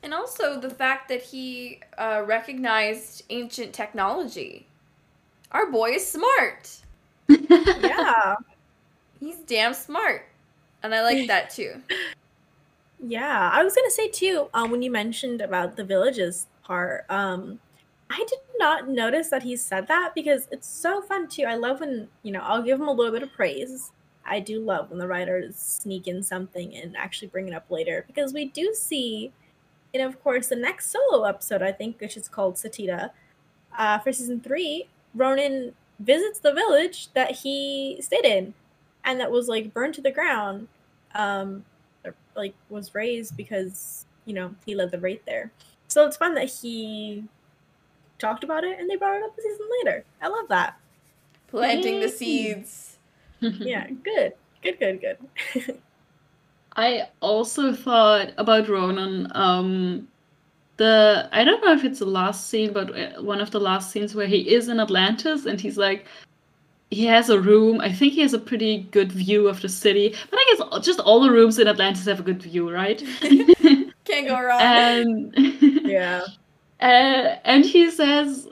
and 0.01 0.13
also 0.13 0.59
the 0.59 0.69
fact 0.69 1.07
that 1.07 1.21
he 1.21 1.79
uh, 1.97 2.23
recognized 2.25 3.23
ancient 3.29 3.73
technology 3.73 4.65
our 5.51 5.69
boy 5.71 5.91
is 5.91 6.05
smart 6.05 6.75
yeah. 7.27 8.35
he's 9.19 9.37
damn 9.45 9.73
smart 9.73 10.25
and 10.81 10.95
i 10.95 11.03
like 11.03 11.27
that 11.27 11.49
too 11.49 11.81
Yeah, 13.05 13.49
I 13.51 13.63
was 13.63 13.75
gonna 13.75 13.91
say 13.91 14.07
too. 14.07 14.47
Um, 14.53 14.71
when 14.71 14.81
you 14.81 14.89
mentioned 14.89 15.41
about 15.41 15.75
the 15.75 15.83
villages 15.83 16.47
part, 16.63 17.05
um, 17.09 17.59
I 18.09 18.17
did 18.29 18.39
not 18.57 18.87
notice 18.87 19.29
that 19.29 19.43
he 19.43 19.57
said 19.57 19.87
that 19.87 20.13
because 20.15 20.47
it's 20.51 20.67
so 20.67 21.01
fun 21.01 21.27
too. 21.27 21.43
I 21.43 21.55
love 21.55 21.81
when 21.81 22.07
you 22.23 22.31
know 22.31 22.39
I'll 22.41 22.61
give 22.61 22.79
him 22.79 22.87
a 22.87 22.93
little 22.93 23.11
bit 23.11 23.23
of 23.23 23.33
praise. 23.33 23.91
I 24.25 24.39
do 24.39 24.59
love 24.59 24.89
when 24.89 24.99
the 24.99 25.07
writers 25.07 25.55
sneak 25.55 26.07
in 26.07 26.23
something 26.23 26.75
and 26.75 26.95
actually 26.95 27.27
bring 27.27 27.47
it 27.47 27.53
up 27.53 27.69
later 27.69 28.03
because 28.07 28.33
we 28.33 28.45
do 28.45 28.73
see, 28.73 29.31
and 29.93 30.03
of 30.03 30.23
course, 30.23 30.47
the 30.47 30.55
next 30.55 30.91
solo 30.91 31.23
episode 31.25 31.61
I 31.61 31.71
think, 31.71 31.99
which 31.99 32.17
is 32.17 32.27
called 32.27 32.55
Sateda, 32.55 33.11
uh, 33.77 33.99
for 33.99 34.11
season 34.11 34.39
three, 34.39 34.87
Ronon 35.15 35.73
visits 35.99 36.39
the 36.39 36.53
village 36.53 37.11
that 37.13 37.31
he 37.31 37.97
stayed 38.01 38.25
in, 38.25 38.53
and 39.03 39.19
that 39.19 39.31
was 39.31 39.47
like 39.47 39.73
burned 39.73 39.93
to 39.95 40.01
the 40.01 40.11
ground. 40.11 40.67
Um, 41.15 41.65
or, 42.03 42.15
like 42.35 42.55
was 42.69 42.95
raised 42.95 43.37
because 43.37 44.05
you 44.25 44.33
know 44.33 44.55
he 44.65 44.75
led 44.75 44.91
the 44.91 44.99
wraith 44.99 45.23
there. 45.25 45.51
So 45.87 46.07
it's 46.07 46.17
fun 46.17 46.33
that 46.35 46.49
he 46.49 47.25
talked 48.17 48.43
about 48.43 48.63
it 48.63 48.79
and 48.79 48.89
they 48.89 48.95
brought 48.95 49.17
it 49.17 49.23
up 49.23 49.37
a 49.37 49.41
season 49.41 49.67
later. 49.83 50.05
I 50.21 50.27
love 50.27 50.47
that. 50.47 50.79
planting 51.47 51.99
the 51.99 52.09
seeds 52.09 52.92
Yeah, 53.59 53.87
good, 54.03 54.33
good, 54.61 54.79
good, 54.79 55.01
good. 55.01 55.79
I 56.75 57.07
also 57.19 57.73
thought 57.73 58.33
about 58.37 58.67
Ronon. 58.67 59.33
Um, 59.35 60.07
the 60.77 61.29
I 61.31 61.43
don't 61.43 61.63
know 61.63 61.73
if 61.73 61.83
it's 61.83 61.99
the 61.99 62.05
last 62.05 62.49
scene, 62.49 62.73
but 62.73 62.97
uh, 62.97 63.21
one 63.21 63.39
of 63.39 63.51
the 63.51 63.59
last 63.59 63.91
scenes 63.91 64.15
where 64.15 64.27
he 64.27 64.53
is 64.53 64.69
in 64.69 64.79
Atlantis 64.79 65.45
and 65.45 65.61
he's 65.61 65.77
like, 65.77 66.05
he 66.89 67.05
has 67.05 67.29
a 67.29 67.39
room. 67.39 67.79
I 67.79 67.91
think 67.91 68.13
he 68.13 68.21
has 68.21 68.33
a 68.33 68.39
pretty 68.39 68.87
good 68.91 69.11
view 69.11 69.47
of 69.47 69.61
the 69.61 69.69
city. 69.69 70.15
But 70.29 70.39
I 70.39 70.55
guess 70.57 70.85
just 70.85 70.99
all 70.99 71.19
the 71.21 71.31
rooms 71.31 71.59
in 71.59 71.67
Atlantis 71.67 72.05
have 72.05 72.19
a 72.19 72.23
good 72.23 72.41
view, 72.41 72.71
right? 72.71 73.03
can't 74.05 74.27
go 74.27 74.41
wrong 74.41 74.61
and 74.61 75.33
yeah, 75.85 76.23
uh, 76.81 77.35
and 77.45 77.65
he 77.65 77.89
says 77.89 78.47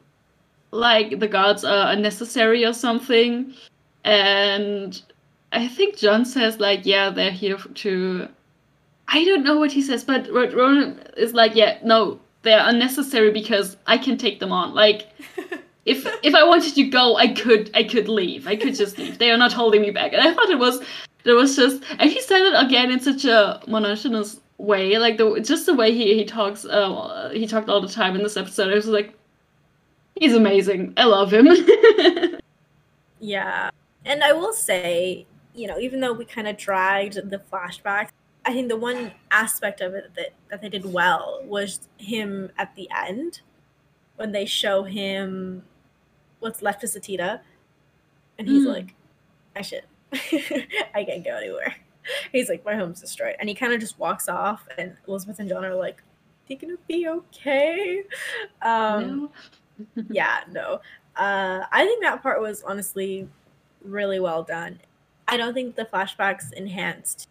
like 0.72 1.20
the 1.20 1.28
gods 1.28 1.64
are 1.64 1.92
unnecessary 1.92 2.66
or 2.66 2.74
something 2.74 3.54
and 4.04 5.02
i 5.52 5.68
think 5.68 5.98
john 5.98 6.26
says 6.26 6.60
like 6.60 6.86
yeah 6.86 7.10
they're 7.10 7.32
here 7.32 7.58
to 7.76 8.28
i 9.08 9.24
don't 9.26 9.44
know 9.44 9.58
what 9.58 9.72
he 9.72 9.82
says 9.82 10.04
but 10.04 10.28
Ro- 10.32 10.52
ronon 10.52 11.00
is 11.18 11.34
like 11.34 11.56
yeah 11.56 11.78
no 11.84 12.20
they're 12.42 12.68
unnecessary 12.68 13.32
because 13.32 13.78
i 13.88 13.98
can 13.98 14.18
take 14.18 14.40
them 14.40 14.52
on. 14.52 14.74
Like 14.74 15.08
if 15.86 16.06
if 16.24 16.36
i 16.36 16.44
wanted 16.44 16.76
to 16.76 16.84
go 16.84 17.16
i 17.18 17.28
could 17.28 17.70
i 17.74 17.84
could 17.84 18.08
leave. 18.08 18.48
I 18.48 18.56
could 18.56 18.76
just 18.76 18.98
leave. 18.98 19.18
They 19.18 19.32
are 19.32 19.38
not 19.38 19.54
holding 19.54 19.82
me 19.82 19.92
back. 19.92 20.14
And 20.14 20.22
i 20.22 20.34
thought 20.34 20.50
it 20.50 20.60
was 20.60 20.82
it 21.26 21.34
was 21.34 21.56
just 21.56 21.84
and 22.00 22.10
he 22.10 22.22
said 22.22 22.42
it 22.42 22.66
again 22.66 22.92
in 22.92 23.00
such 23.00 23.26
a 23.26 23.62
monotonous 23.68 24.40
way 24.58 24.98
like 25.00 25.18
the 25.18 25.40
just 25.42 25.66
the 25.66 25.74
way 25.74 25.92
he 25.92 26.16
he 26.16 26.24
talks 26.24 26.66
uh, 26.66 27.32
he 27.34 27.48
talked 27.48 27.68
all 27.70 27.82
the 27.82 27.88
time 27.88 28.16
in 28.16 28.24
this 28.24 28.38
episode. 28.38 28.72
I 28.72 28.76
was 28.76 28.88
like 28.88 29.14
he's 30.16 30.34
amazing. 30.34 30.94
I 30.98 31.06
love 31.06 31.32
him. 31.32 31.48
Yeah. 33.24 33.70
And 34.06 34.24
I 34.24 34.34
will 34.34 34.54
say, 34.54 35.26
you 35.54 35.68
know, 35.68 35.78
even 35.80 36.00
though 36.00 36.14
we 36.14 36.26
kind 36.26 36.48
of 36.48 36.58
dragged 36.58 37.16
the 37.30 37.38
flashbacks, 37.52 38.10
I 38.46 38.54
think 38.54 38.70
the 38.70 38.78
one 38.78 39.12
aspect 39.30 39.82
of 39.82 39.94
it 39.94 40.12
that 40.16 40.34
that 40.50 40.62
they 40.62 40.70
did 40.70 40.86
well 40.86 41.42
was 41.46 41.88
him 41.98 42.50
at 42.58 42.76
the 42.76 42.90
end 43.08 43.42
when 44.16 44.32
they 44.32 44.46
show 44.46 44.84
him 44.84 45.64
what's 46.40 46.62
left 46.64 46.84
of 46.84 46.90
Sateda, 46.90 47.42
and 48.40 48.48
he's 48.48 48.64
Mm. 48.66 48.74
like, 48.74 48.96
"I 49.56 49.62
should, 49.62 49.84
I 50.96 51.04
can't 51.08 51.24
go 51.24 51.36
anywhere." 51.36 51.76
He's 52.32 52.50
like, 52.50 52.66
"My 52.66 52.74
home's 52.76 53.00
destroyed," 53.00 53.36
and 53.40 53.48
he 53.48 53.54
kind 53.54 53.74
of 53.74 53.80
just 53.80 54.00
walks 54.00 54.28
off. 54.28 54.68
And 54.80 54.98
Elizabeth 55.08 55.40
and 55.40 55.48
John 55.48 55.64
are 55.64 55.76
like, 55.76 56.02
"He 56.46 56.56
gonna 56.56 56.78
be 56.88 57.08
okay?" 57.08 58.04
Um, 58.64 59.30
No. 59.96 60.04
yeah, 60.10 60.40
no. 60.50 60.82
Uh, 61.16 61.64
I 61.72 61.86
think 61.86 62.02
that 62.02 62.24
part 62.24 62.42
was 62.42 62.64
honestly 62.64 63.30
really 63.84 64.20
well 64.20 64.44
done. 64.44 64.80
I 65.28 65.38
don't 65.38 65.54
think 65.54 65.76
the 65.76 65.86
flashbacks 65.86 66.52
enhanced 66.54 67.30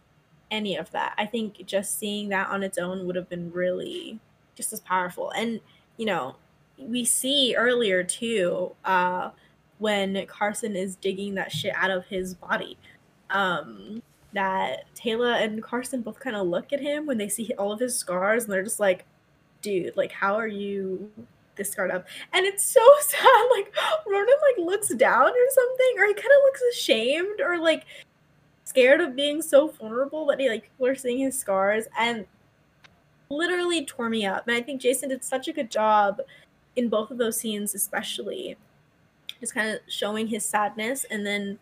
any 0.51 0.77
of 0.77 0.91
that. 0.93 1.15
I 1.19 1.27
think 1.27 1.65
just 1.67 1.99
seeing 1.99 2.29
that 2.31 2.49
on 2.49 2.63
its 2.63 2.79
own 2.79 3.07
would 3.07 3.17
have 3.17 3.29
been 3.29 3.53
really 3.53 4.19
just 4.55 4.73
as 4.73 4.81
powerful. 4.81 5.31
And 5.31 5.61
you 5.97 6.07
know, 6.07 6.37
we 6.79 7.05
see 7.05 7.55
earlier 7.57 8.03
too 8.03 8.73
uh, 8.85 9.31
when 9.79 10.27
Carson 10.27 10.77
is 10.77 10.97
digging 10.97 11.35
that 11.35 11.53
shit 11.53 11.75
out 11.77 11.91
of 11.91 12.07
his 12.07 12.35
body. 12.35 12.79
Um, 13.29 14.03
that 14.33 14.85
Teyla 14.95 15.43
and 15.43 15.63
Carson 15.63 16.03
both 16.03 16.21
kind 16.21 16.37
of 16.37 16.47
look 16.47 16.73
at 16.73 16.81
him 16.81 17.07
when 17.07 17.19
they 17.19 17.29
see 17.29 17.53
all 17.59 17.73
of 17.73 17.81
his 17.81 17.97
scars, 17.97 18.45
and 18.45 18.53
they're 18.53 18.63
just 18.63 18.81
like, 18.81 19.05
"Dude, 19.61 19.97
like, 19.97 20.13
how 20.13 20.35
are 20.37 20.47
you 20.47 21.11
this 21.57 21.75
guard 21.75 21.91
up, 21.91 22.07
and 22.33 22.47
it's 22.47 22.65
so 22.65 22.81
sad. 23.01 23.49
Like 23.51 23.75
Ronon 24.07 24.27
like 24.27 24.67
looks 24.67 24.89
down 24.95 25.29
or 25.29 25.51
something, 25.51 25.95
or 25.99 26.07
he 26.07 26.15
kind 26.15 26.27
of 26.27 26.43
looks 26.45 26.63
ashamed 26.73 27.41
or 27.41 27.59
like 27.59 27.85
scared 28.65 29.01
of 29.01 29.17
being 29.17 29.43
so 29.43 29.69
vulnerable 29.69 30.27
that 30.27 30.39
he 30.39 30.49
like 30.49 30.63
people 30.63 30.87
are 30.87 30.95
seeing 30.95 31.19
his 31.19 31.39
scars 31.39 31.87
and 31.99 32.25
literally 33.29 33.85
tore 33.85 34.09
me 34.09 34.27
up. 34.27 34.47
And 34.47 34.57
I 34.57 34.61
think 34.61 34.81
Jason 34.81 35.09
did 35.09 35.25
such 35.25 35.49
a 35.49 35.53
good 35.53 35.71
job 35.71 36.21
in 36.77 36.89
both 36.89 37.11
of 37.11 37.19
those 37.19 37.37
scenes, 37.37 37.75
especially 37.75 38.57
just 39.41 39.55
kind 39.55 39.71
of 39.71 39.81
showing 39.89 40.27
his 40.27 40.45
sadness 40.45 41.05
and 41.11 41.25
then 41.25 41.59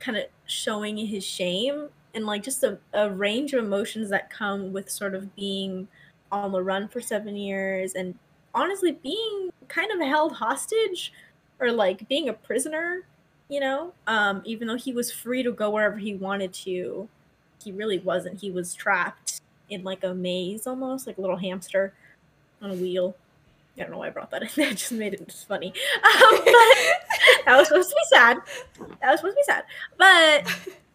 kind 0.00 0.16
of 0.16 0.24
showing 0.46 0.96
his 0.96 1.24
shame 1.24 1.88
and 2.14 2.26
like 2.26 2.42
just 2.42 2.62
a, 2.62 2.78
a 2.92 3.10
range 3.10 3.52
of 3.52 3.64
emotions 3.64 4.10
that 4.10 4.30
come 4.30 4.72
with 4.72 4.90
sort 4.90 5.14
of 5.14 5.34
being 5.34 5.88
on 6.32 6.52
the 6.52 6.62
run 6.62 6.88
for 6.88 7.00
seven 7.00 7.36
years 7.36 7.94
and 7.94 8.14
honestly 8.54 8.92
being 8.92 9.50
kind 9.68 9.90
of 9.90 10.00
held 10.06 10.32
hostage 10.32 11.12
or 11.60 11.70
like 11.72 12.08
being 12.08 12.28
a 12.28 12.32
prisoner 12.32 13.02
you 13.48 13.60
know 13.60 13.92
um 14.06 14.42
even 14.44 14.68
though 14.68 14.76
he 14.76 14.92
was 14.92 15.10
free 15.10 15.42
to 15.42 15.52
go 15.52 15.70
wherever 15.70 15.98
he 15.98 16.14
wanted 16.14 16.52
to 16.52 17.08
he 17.62 17.72
really 17.72 17.98
wasn't 17.98 18.40
he 18.40 18.50
was 18.50 18.74
trapped 18.74 19.40
in 19.70 19.82
like 19.82 20.04
a 20.04 20.14
maze 20.14 20.66
almost 20.66 21.06
like 21.06 21.18
a 21.18 21.20
little 21.20 21.36
hamster 21.36 21.92
on 22.62 22.70
a 22.70 22.74
wheel 22.74 23.14
I 23.76 23.82
don't 23.82 23.90
know 23.90 23.98
why 23.98 24.06
I 24.06 24.10
brought 24.10 24.30
that 24.30 24.42
in. 24.42 24.48
That 24.56 24.70
just 24.76 24.92
made 24.92 25.14
it 25.14 25.26
just 25.26 25.48
funny. 25.48 25.72
Um, 25.96 26.38
but 26.38 26.46
that 27.46 27.56
was 27.56 27.68
supposed 27.68 27.90
to 27.90 27.96
be 27.96 28.16
sad. 28.16 28.36
That 29.00 29.10
was 29.10 29.20
supposed 29.20 29.36
to 29.36 29.40
be 29.40 29.42
sad. 29.42 29.64
But 29.98 30.46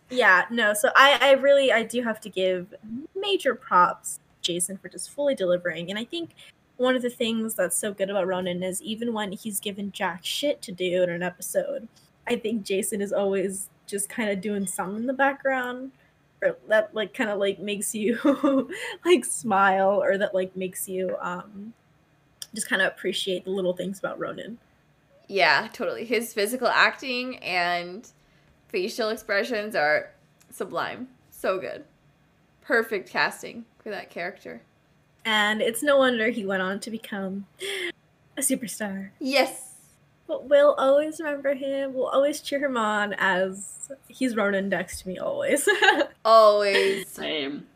yeah, 0.10 0.46
no. 0.50 0.74
So 0.74 0.90
I, 0.96 1.18
I 1.22 1.32
really, 1.34 1.72
I 1.72 1.84
do 1.84 2.02
have 2.04 2.22
to 2.22 2.30
give 2.30 2.74
major 3.16 3.54
props, 3.54 4.20
Jason, 4.42 4.78
for 4.78 4.88
just 4.88 5.12
fully 5.12 5.36
delivering. 5.36 5.90
And 5.90 6.00
I 6.00 6.06
think 6.06 6.32
one 6.80 6.96
of 6.96 7.02
the 7.02 7.10
things 7.10 7.56
that's 7.56 7.78
so 7.78 7.94
good 7.94 8.10
about 8.10 8.26
Ronon 8.26 8.64
is 8.64 8.82
even 8.82 9.14
when 9.14 9.34
he's 9.34 9.60
given 9.60 9.92
jack 9.92 10.22
shit 10.24 10.62
to 10.64 10.72
do 10.72 11.04
in 11.04 11.10
an 11.10 11.22
episode, 11.22 11.88
I 12.26 12.38
think 12.38 12.64
Jason 12.64 13.02
is 13.02 13.12
always 13.12 13.70
just 13.86 14.08
kind 14.08 14.30
of 14.30 14.40
doing 14.40 14.66
some 14.66 14.96
in 14.96 15.06
the 15.06 15.14
background 15.14 15.92
or 16.42 16.56
that 16.70 16.96
like 16.96 17.14
kind 17.14 17.30
of 17.30 17.38
like 17.38 17.60
makes 17.60 17.94
you 17.94 18.70
like 19.06 19.26
smile 19.26 20.02
or 20.02 20.18
that 20.18 20.34
like 20.34 20.56
makes 20.56 20.88
you 20.88 21.18
um 21.20 21.74
just 22.56 22.70
kind 22.70 22.82
of 22.82 22.88
appreciate 22.88 23.44
the 23.44 23.52
little 23.52 23.74
things 23.74 24.00
about 24.00 24.18
Ronon. 24.18 24.58
Yeah, 25.28 25.68
totally. 25.74 26.06
His 26.06 26.34
physical 26.34 26.68
acting 26.68 27.38
and 27.40 28.10
facial 28.70 29.10
expressions 29.10 29.76
are 29.76 30.12
sublime. 30.50 31.10
So 31.30 31.60
good. 31.60 31.84
Perfect 32.62 33.10
casting 33.10 33.66
for 33.84 33.90
that 33.90 34.10
character. 34.10 34.62
And 35.30 35.62
it's 35.62 35.84
no 35.84 35.98
wonder 35.98 36.30
he 36.30 36.44
went 36.44 36.64
on 36.64 36.80
to 36.80 36.90
become 36.90 37.46
a 38.36 38.42
superstar. 38.42 39.12
Yes. 39.20 39.76
But 40.26 40.50
we'll 40.50 40.74
always 40.74 41.20
remember 41.20 41.54
him. 41.54 41.94
We'll 41.94 42.08
always 42.08 42.42
cheer 42.42 42.58
him 42.58 42.76
on 42.76 43.14
as 43.20 43.92
he's 44.08 44.36
Ronon 44.36 44.70
next 44.70 45.02
to 45.02 45.08
me 45.08 45.20
always. 45.20 45.70
Always. 46.26 47.08
Same. 47.08 47.68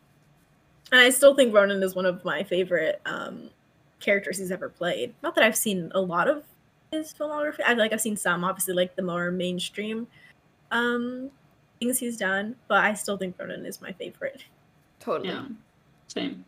And 0.90 1.00
I 1.00 1.10
still 1.10 1.36
think 1.36 1.54
Ronon 1.54 1.82
is 1.84 1.94
one 1.94 2.06
of 2.06 2.24
my 2.24 2.42
favorite 2.42 3.00
um, 3.06 3.50
characters 4.00 4.38
he's 4.38 4.50
ever 4.50 4.68
played. 4.68 5.14
Not 5.22 5.36
that 5.36 5.44
I've 5.44 5.56
seen 5.56 5.92
a 5.94 6.00
lot 6.00 6.28
of 6.28 6.42
his 6.90 7.14
filmography. 7.14 7.60
I 7.64 7.74
like 7.74 7.92
I've 7.92 8.00
seen 8.00 8.16
some, 8.16 8.42
obviously, 8.42 8.74
like 8.74 8.96
the 8.96 9.02
more 9.02 9.30
mainstream 9.30 10.08
um, 10.72 11.30
things 11.78 11.98
he's 11.98 12.16
done. 12.16 12.56
But 12.66 12.84
I 12.84 12.94
still 12.94 13.16
think 13.16 13.38
Ronon 13.38 13.64
is 13.64 13.80
my 13.80 13.92
favorite. 13.92 14.44
Totally. 14.98 15.28
Yeah. 15.28 15.46
Same. 16.08 16.44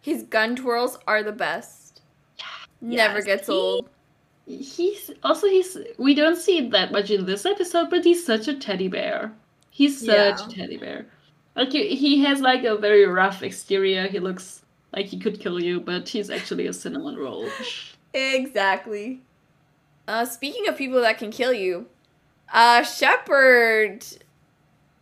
His 0.00 0.22
gun 0.24 0.56
twirls 0.56 0.98
are 1.06 1.22
the 1.22 1.32
best. 1.32 2.02
Never 2.80 3.16
Yes, 3.18 3.24
gets 3.26 3.46
he- 3.48 3.52
old. 3.52 3.88
He's 4.46 5.10
also 5.22 5.46
he's 5.46 5.76
we 5.98 6.14
don't 6.14 6.36
see 6.36 6.58
it 6.58 6.70
that 6.72 6.90
much 6.90 7.10
in 7.10 7.24
this 7.26 7.46
episode, 7.46 7.88
but 7.90 8.04
he's 8.04 8.24
such 8.24 8.48
a 8.48 8.54
teddy 8.54 8.88
bear. 8.88 9.32
He's 9.70 10.00
such 10.00 10.08
Yeah. 10.40 10.46
a 10.46 10.50
teddy 10.50 10.76
bear. 10.76 11.06
Like 11.54 11.70
he- 11.72 11.94
he 11.94 12.24
has 12.24 12.40
like 12.40 12.64
a 12.64 12.76
very 12.76 13.06
rough 13.06 13.42
exterior. 13.42 14.08
He 14.08 14.18
looks 14.18 14.62
like 14.92 15.06
he 15.06 15.18
could 15.20 15.38
kill 15.38 15.62
you, 15.62 15.78
but 15.80 16.08
he's 16.08 16.30
actually 16.30 16.66
a 16.66 16.72
cinnamon 16.72 17.16
roll. 17.16 17.48
Exactly. 18.12 19.20
Uh, 20.08 20.24
speaking 20.24 20.66
of 20.68 20.76
people 20.76 21.00
that 21.00 21.18
can 21.18 21.30
kill 21.30 21.52
you, 21.52 21.86
uh, 22.52 22.82
Sheppard 22.82 24.04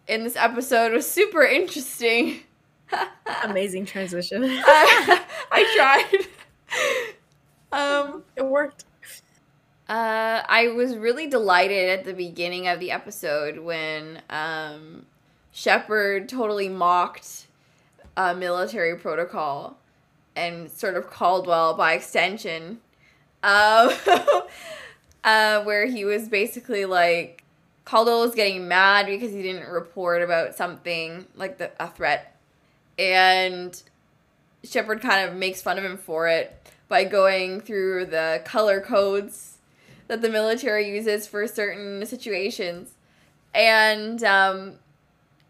in 0.06 0.24
this 0.24 0.36
episode 0.36 0.92
was 0.92 1.10
super 1.10 1.42
interesting. 1.42 2.40
Amazing 3.42 3.86
transition. 3.86 4.42
I, 4.44 5.24
I 5.52 5.64
tried. 5.76 6.26
Um, 7.72 8.24
it 8.36 8.44
worked. 8.44 8.84
uh, 9.88 10.42
I 10.46 10.68
was 10.76 10.96
really 10.96 11.26
delighted 11.28 11.88
at 11.88 12.04
the 12.04 12.12
beginning 12.12 12.68
of 12.68 12.78
the 12.78 12.90
episode 12.90 13.58
when 13.58 14.20
um, 14.28 15.06
Sheppard 15.52 16.28
totally 16.28 16.68
mocked 16.68 17.46
uh, 18.16 18.34
military 18.34 18.96
protocol 18.98 19.78
and 20.36 20.70
sort 20.70 20.96
of 20.96 21.10
Caldwell 21.10 21.74
by 21.74 21.94
extension, 21.94 22.80
uh, 23.42 23.94
uh, 25.24 25.62
where 25.64 25.86
he 25.86 26.04
was 26.04 26.28
basically 26.28 26.84
like 26.84 27.44
Caldwell 27.84 28.20
was 28.22 28.34
getting 28.34 28.68
mad 28.68 29.06
because 29.06 29.32
he 29.32 29.42
didn't 29.42 29.68
report 29.70 30.22
about 30.22 30.54
something 30.54 31.26
like 31.36 31.58
the, 31.58 31.70
a 31.80 31.88
threat, 31.88 32.36
and 32.98 33.80
Sheppard 34.64 35.00
kind 35.00 35.28
of 35.28 35.36
makes 35.36 35.62
fun 35.62 35.78
of 35.78 35.84
him 35.84 35.96
for 35.96 36.28
it 36.28 36.54
by 36.88 37.04
going 37.04 37.60
through 37.60 38.06
the 38.06 38.42
color 38.44 38.80
codes 38.80 39.58
that 40.08 40.22
the 40.22 40.30
military 40.30 40.90
uses 40.90 41.26
for 41.26 41.46
certain 41.46 42.04
situations. 42.06 42.94
And 43.54 44.22
um, 44.24 44.74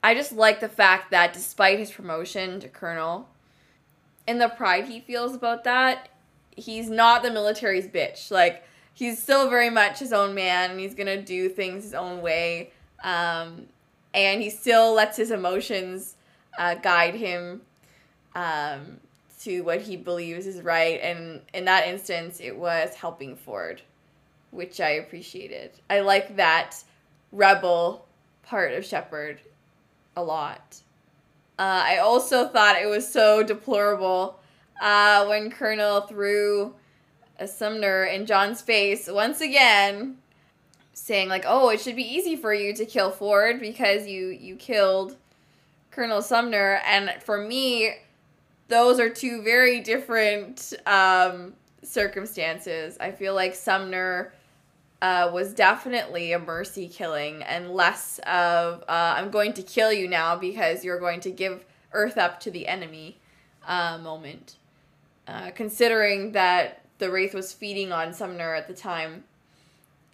I 0.03 0.15
just 0.15 0.33
like 0.33 0.61
the 0.61 0.69
fact 0.69 1.11
that 1.11 1.33
despite 1.33 1.79
his 1.79 1.91
promotion 1.91 2.61
to 2.61 2.69
colonel 2.69 3.29
and 4.27 4.41
the 4.41 4.49
pride 4.49 4.87
he 4.87 5.01
feels 5.01 5.35
about 5.35 5.65
that, 5.65 6.09
he's 6.57 6.91
not 6.91 7.23
the 7.23 7.31
military's 7.31 7.87
bitch. 7.87 8.31
Like, 8.31 8.65
he's 8.93 9.23
still 9.23 9.49
very 9.49 9.71
much 9.71 10.01
his 10.01 10.13
own 10.13 10.35
man 10.35 10.73
and 10.73 10.81
he's 10.81 10.95
going 10.95 11.07
to 11.07 11.23
do 11.23 11.49
things 11.49 11.85
his 11.85 11.95
own 11.95 12.21
way. 12.21 12.73
Um, 13.05 13.67
and 14.13 14.43
he 14.43 14.51
still 14.51 14.93
lets 14.93 15.17
his 15.17 15.31
emotions 15.31 16.17
uh, 16.59 16.75
guide 16.75 17.15
him 17.15 17.63
um, 18.35 18.99
to 19.41 19.63
what 19.63 19.81
he 19.81 19.97
believes 19.97 20.47
is 20.47 20.61
right. 20.61 21.01
And 21.01 21.41
in 21.55 21.65
that 21.65 21.87
instance, 21.87 22.41
it 22.41 22.57
was 22.57 22.95
helping 22.95 23.37
Ford, 23.37 23.81
which 24.51 24.81
I 24.81 24.91
appreciated. 24.91 25.71
I 25.89 26.01
like 26.01 26.37
that 26.37 26.83
rebel 27.33 28.05
part 28.43 28.73
of 28.73 28.85
Sheppard 28.85 29.41
a 30.17 30.23
lot. 30.23 30.83
Uh, 31.59 31.83
I 31.85 31.99
also 31.99 32.47
thought 32.49 32.81
it 32.81 32.87
was 32.87 33.11
so 33.11 33.43
deplorable 33.43 34.39
uh, 34.81 35.27
when 35.27 35.51
Colonel 35.51 36.03
threw 36.03 36.75
a 37.39 37.47
Sumner 37.47 38.05
in 38.05 38.27
John's 38.27 38.61
face 38.61 39.09
once 39.11 39.41
again, 39.41 40.19
saying 40.93 41.29
like, 41.29 41.45
"Oh, 41.47 41.69
it 41.71 41.81
should 41.81 41.97
be 41.97 42.03
easy 42.03 42.37
for 42.37 42.55
you 42.55 42.73
to 42.75 42.85
kill 42.85 43.11
Ford 43.11 43.61
because 43.61 44.07
you 44.07 44.29
you 44.29 44.55
killed 44.57 45.17
Colonel 45.99 46.23
Sumner." 46.23 46.81
And 46.87 47.11
for 47.25 47.39
me, 47.39 47.97
those 48.69 49.01
are 49.01 49.09
two 49.09 49.43
very 49.43 49.81
different 49.81 50.73
um, 50.87 51.55
circumstances. 51.83 52.97
I 53.01 53.11
feel 53.11 53.35
like 53.35 53.57
Sumner 53.57 54.33
uh, 55.03 55.31
was 55.33 55.55
definitely 55.55 56.33
a 56.33 56.39
mercy 56.39 56.87
killing 56.89 57.43
and 57.43 57.71
less 57.71 58.21
of 58.21 58.83
uh, 58.83 59.15
I'm 59.17 59.31
going 59.31 59.55
to 59.55 59.63
kill 59.63 59.93
you 59.93 60.07
now 60.07 60.37
because 60.37 60.85
you're 60.85 61.01
going 61.01 61.19
to 61.21 61.33
give 61.33 61.65
Earth 61.93 62.17
up 62.17 62.39
to 62.41 62.51
the 62.53 62.69
enemy 62.69 63.19
uh, 63.67 63.99
moment. 63.99 64.55
Uh, 65.27 65.51
considering 65.51 66.33
that 66.33 66.85
the 66.99 67.11
Wraith 67.11 67.35
was 67.35 67.53
feeding 67.53 67.91
on 67.91 68.15
Sumner 68.15 68.55
at 68.55 68.69
the 68.69 68.73
time. 68.73 69.25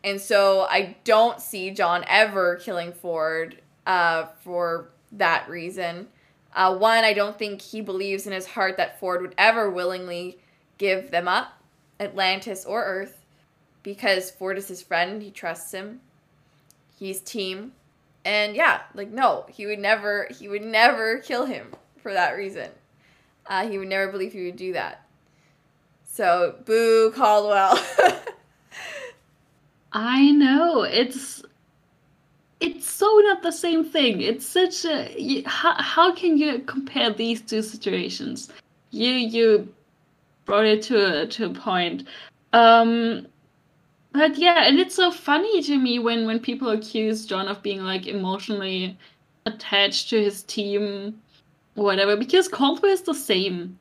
And 0.03 0.21
so 0.21 0.63
I 0.63 0.97
don't 1.05 1.41
see 1.41 1.71
John 1.71 2.05
ever 2.09 2.57
killing 2.57 2.93
Ford 2.93 3.61
uh, 3.87 4.27
for 4.43 4.89
that 5.19 5.49
reason. 5.49 6.09
Uh, 6.55 6.77
one, 6.77 7.05
I 7.05 7.13
don't 7.13 7.39
think 7.39 7.61
he 7.61 7.81
believes 7.81 8.27
in 8.27 8.33
his 8.33 8.47
heart 8.47 8.77
that 8.77 9.01
Ford 9.01 9.23
would 9.23 9.35
ever 9.37 9.71
willingly 9.71 10.39
give 10.79 11.11
them 11.11 11.27
up, 11.27 11.61
Atlantis 11.99 12.65
or 12.65 12.85
Earth, 12.85 13.25
because 13.83 14.31
Ford 14.31 14.57
is 14.57 14.69
his 14.69 14.83
friend. 14.83 15.23
He 15.23 15.31
trusts 15.31 15.73
him. 15.73 16.01
He's 16.97 17.21
team, 17.21 17.73
and 18.25 18.55
yeah, 18.55 18.83
like 18.95 19.11
no, 19.11 19.47
he 19.49 19.67
would 19.67 19.81
never. 19.81 20.29
He 20.39 20.49
would 20.49 20.63
never 20.63 21.19
kill 21.19 21.47
him 21.47 21.73
for 21.97 22.13
that 22.13 22.37
reason. 22.37 22.71
Uh, 23.47 23.67
he 23.69 23.79
would 23.79 23.89
never 23.89 24.11
believe 24.11 24.33
he 24.33 24.45
would 24.45 24.57
do 24.57 24.73
that. 24.75 25.05
So 26.07 26.55
boo 26.65 27.11
Caldwell. 27.11 27.79
I 29.93 30.31
know 30.31 30.83
it's 30.83 31.43
it's 32.61 32.87
so 32.89 33.07
not 33.25 33.43
the 33.43 33.53
same 33.53 33.85
thing. 33.85 34.21
It's 34.21 34.47
such 34.47 34.85
a 34.85 35.15
y- 35.19 35.43
how 35.47 35.75
how 35.75 36.15
can 36.15 36.39
you 36.39 36.61
compare 36.61 37.11
these 37.11 37.41
two 37.41 37.63
situations? 37.63 38.51
You 38.91 39.11
you 39.11 39.75
brought 40.45 40.67
it 40.67 40.83
to 40.83 41.23
a, 41.23 41.27
to 41.27 41.47
a 41.47 41.51
point. 41.51 42.07
Um, 42.53 43.27
but 44.13 44.37
yeah, 44.39 44.65
and 44.67 44.79
it's 44.79 44.95
so 44.95 45.11
funny 45.11 45.63
to 45.63 45.79
me 45.79 45.99
when 45.99 46.27
when 46.27 46.39
people 46.39 46.71
accuse 46.71 47.27
John 47.27 47.49
of 47.49 47.63
being 47.63 47.83
like 47.83 48.07
emotionally 48.07 48.97
attached 49.47 50.09
to 50.11 50.23
his 50.23 50.43
team 50.45 51.21
whatever, 51.75 52.17
because 52.17 52.49
Caldwell 52.49 52.93
is 52.93 53.03
the 53.03 53.15
same. 53.15 53.79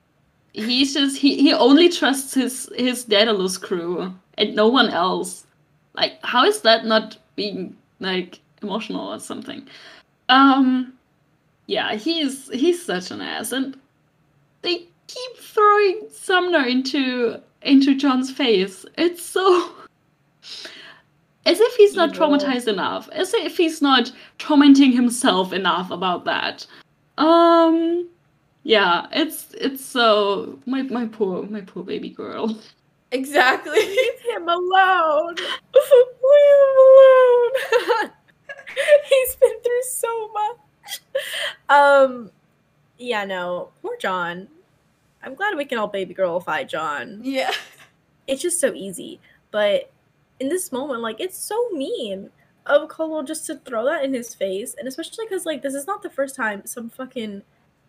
He's 0.53 0.93
just 0.93 1.17
he, 1.17 1.41
he 1.41 1.53
only 1.53 1.89
trusts 1.89 2.33
his 2.33 2.69
his 2.75 3.05
Daedalus 3.05 3.57
crew 3.57 4.13
and 4.37 4.55
no 4.55 4.67
one 4.67 4.89
else. 4.89 5.45
Like, 5.95 6.19
how 6.23 6.45
is 6.45 6.61
that 6.61 6.85
not 6.85 7.17
being 7.35 7.75
like 7.99 8.39
emotional 8.63 9.13
or 9.13 9.19
something? 9.19 9.67
Um 10.29 10.93
yeah, 11.67 11.95
he's 11.95 12.49
he's 12.49 12.83
such 12.83 13.11
an 13.11 13.21
ass, 13.21 13.51
and 13.51 13.77
they 14.61 14.87
keep 15.07 15.37
throwing 15.37 16.01
Sumner 16.11 16.65
into 16.65 17.39
into 17.61 17.95
John's 17.95 18.31
face. 18.31 18.85
It's 18.97 19.23
so 19.23 19.71
as 21.45 21.59
if 21.59 21.75
he's 21.75 21.95
not 21.95 22.11
traumatized 22.11 22.67
enough, 22.67 23.09
as 23.11 23.33
if 23.33 23.57
he's 23.57 23.81
not 23.81 24.11
tormenting 24.39 24.91
himself 24.91 25.53
enough 25.53 25.89
about 25.91 26.25
that. 26.25 26.65
Um, 27.17 28.09
yeah, 28.63 29.07
it's 29.11 29.53
it's 29.53 29.85
so 29.85 30.59
my 30.65 30.81
my 30.83 31.05
poor 31.07 31.43
my 31.43 31.61
poor 31.61 31.83
baby 31.83 32.09
girl. 32.09 32.57
Exactly. 33.13 33.73
Leave 33.79 34.19
him 34.21 34.49
alone. 34.49 35.35
Leave 35.35 35.91
him 35.91 36.07
alone. 38.01 38.11
He's 39.09 39.35
been 39.35 39.59
through 39.61 39.83
so 39.83 40.31
much. 40.31 41.01
Um, 41.69 42.31
yeah, 42.97 43.25
no, 43.25 43.69
poor 43.81 43.97
John. 43.97 44.47
I'm 45.23 45.35
glad 45.35 45.55
we 45.55 45.65
can 45.65 45.77
all 45.77 45.87
baby 45.87 46.13
girlify 46.13 46.67
John. 46.67 47.21
yeah. 47.23 47.51
It's 48.25 48.41
just 48.41 48.61
so 48.61 48.73
easy, 48.73 49.19
but 49.51 49.91
in 50.39 50.47
this 50.49 50.71
moment, 50.71 51.01
like 51.01 51.19
it's 51.19 51.37
so 51.37 51.69
mean 51.71 52.29
of 52.65 52.87
Caldwell 52.87 53.23
just 53.23 53.45
to 53.47 53.57
throw 53.57 53.83
that 53.85 54.03
in 54.05 54.13
his 54.13 54.33
face, 54.33 54.75
and 54.77 54.87
especially 54.87 55.25
because 55.25 55.45
like 55.45 55.61
this 55.61 55.73
is 55.73 55.87
not 55.87 56.01
the 56.01 56.09
first 56.09 56.35
time 56.35 56.65
some 56.65 56.89
fucking 56.89 57.41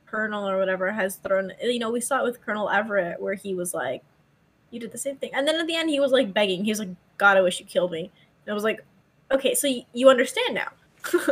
colonel 0.07 0.49
or 0.49 0.59
whatever 0.59 0.93
has 0.93 1.17
thrown. 1.17 1.53
You 1.63 1.79
know, 1.79 1.91
we 1.91 2.01
saw 2.01 2.21
it 2.21 2.25
with 2.25 2.41
Colonel 2.41 2.69
Everett 2.69 3.21
where 3.21 3.35
he 3.35 3.55
was 3.55 3.75
like, 3.75 4.03
"You 4.71 4.81
did 4.81 4.91
the 4.93 4.99
same 4.99 5.17
thing," 5.17 5.31
and 5.35 5.47
then 5.47 5.57
at 5.57 5.67
the 5.69 5.77
end 5.77 5.91
he 5.91 6.01
was 6.01 6.13
like 6.13 6.35
begging. 6.35 6.65
He 6.65 6.73
was 6.73 6.81
like, 6.81 6.91
"God, 7.17 7.37
I 7.37 7.43
wish 7.43 7.61
you 7.61 7.67
killed 7.67 7.93
me." 7.93 8.11
And 8.45 8.53
I 8.53 8.55
was 8.55 8.65
like, 8.65 8.85
"Okay, 9.35 9.55
so 9.55 9.69
y- 9.69 9.87
you 9.93 10.09
understand 10.09 10.55
now. 10.55 10.69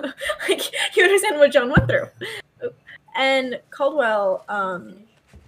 like 0.49 0.97
you 0.97 1.03
understand 1.03 1.39
what 1.39 1.53
John 1.53 1.71
went 1.71 1.89
through." 1.89 2.09
And 3.15 3.61
Caldwell 3.71 4.45
um 4.49 4.95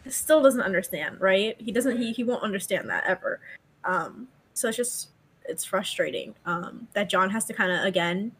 still 0.08 0.42
doesn't 0.42 0.60
understand, 0.60 1.20
right? 1.20 1.56
He 1.58 1.72
doesn't. 1.72 1.96
He 1.96 2.12
he 2.12 2.24
won't 2.24 2.42
understand 2.42 2.88
that 2.90 3.04
ever. 3.06 3.40
Um, 3.84 4.28
so 4.54 4.68
it's 4.68 4.76
just 4.76 5.08
it's 5.46 5.64
frustrating 5.64 6.34
um, 6.46 6.88
that 6.94 7.08
John 7.10 7.30
has 7.30 7.44
to 7.46 7.52
kind 7.52 7.70
of 7.70 7.84
again 7.84 8.32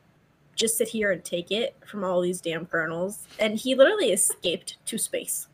just 0.54 0.76
sit 0.78 0.88
here 0.88 1.10
and 1.10 1.24
take 1.24 1.50
it 1.50 1.74
from 1.84 2.04
all 2.04 2.20
these 2.20 2.40
damn 2.40 2.66
colonels. 2.66 3.26
And 3.40 3.58
he 3.58 3.74
literally 3.74 4.12
escaped 4.12 4.76
to 4.86 4.98
space. 4.98 5.48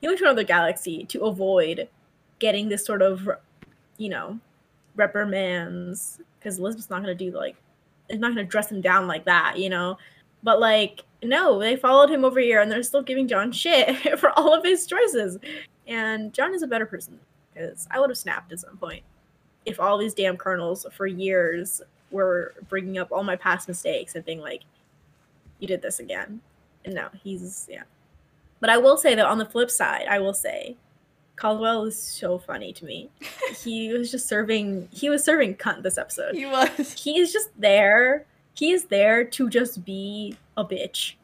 He 0.00 0.06
went 0.06 0.18
to 0.20 0.24
another 0.24 0.44
galaxy 0.44 1.04
to 1.06 1.24
avoid 1.24 1.88
getting 2.38 2.68
this 2.68 2.84
sort 2.84 3.02
of, 3.02 3.28
you 3.96 4.08
know, 4.08 4.38
reprimands 4.96 6.20
because 6.38 6.58
Elizabeth's 6.58 6.90
not 6.90 7.00
gonna 7.00 7.14
do 7.14 7.32
like, 7.32 7.56
it's 8.08 8.20
not 8.20 8.34
gonna 8.34 8.44
dress 8.44 8.70
him 8.70 8.80
down 8.80 9.06
like 9.06 9.24
that, 9.24 9.58
you 9.58 9.70
know. 9.70 9.98
But 10.42 10.60
like, 10.60 11.02
no, 11.22 11.58
they 11.58 11.76
followed 11.76 12.10
him 12.10 12.24
over 12.24 12.38
here 12.38 12.60
and 12.60 12.70
they're 12.70 12.82
still 12.82 13.02
giving 13.02 13.26
John 13.28 13.50
shit 13.52 14.18
for 14.18 14.30
all 14.38 14.54
of 14.54 14.64
his 14.64 14.86
choices. 14.86 15.38
And 15.86 16.32
John 16.32 16.54
is 16.54 16.62
a 16.62 16.66
better 16.66 16.86
person 16.86 17.18
because 17.52 17.86
I 17.90 18.00
would 18.00 18.10
have 18.10 18.18
snapped 18.18 18.52
at 18.52 18.60
some 18.60 18.76
point 18.76 19.02
if 19.64 19.80
all 19.80 19.98
these 19.98 20.14
damn 20.14 20.36
colonels 20.36 20.86
for 20.92 21.06
years 21.06 21.80
were 22.10 22.54
bringing 22.68 22.98
up 22.98 23.10
all 23.10 23.24
my 23.24 23.36
past 23.36 23.68
mistakes 23.68 24.14
and 24.14 24.24
being 24.24 24.40
like, 24.40 24.62
"You 25.58 25.66
did 25.66 25.82
this 25.82 26.00
again," 26.00 26.40
and 26.84 26.94
no, 26.94 27.08
he's 27.22 27.66
yeah. 27.70 27.84
But 28.60 28.70
I 28.70 28.78
will 28.78 28.96
say 28.96 29.14
that 29.14 29.26
on 29.26 29.38
the 29.38 29.46
flip 29.46 29.70
side, 29.70 30.06
I 30.08 30.18
will 30.18 30.34
say, 30.34 30.76
Caldwell 31.36 31.84
is 31.84 31.98
so 31.98 32.38
funny 32.38 32.72
to 32.72 32.84
me. 32.84 33.10
he 33.62 33.92
was 33.92 34.10
just 34.10 34.28
serving. 34.28 34.88
He 34.92 35.08
was 35.08 35.24
serving 35.24 35.56
cunt 35.56 35.82
this 35.82 35.98
episode. 35.98 36.34
He 36.34 36.46
was. 36.46 36.92
He 36.92 37.18
is 37.18 37.32
just 37.32 37.48
there. 37.58 38.24
He 38.54 38.70
is 38.70 38.84
there 38.84 39.24
to 39.24 39.48
just 39.48 39.84
be 39.84 40.36
a 40.56 40.64
bitch. 40.64 41.14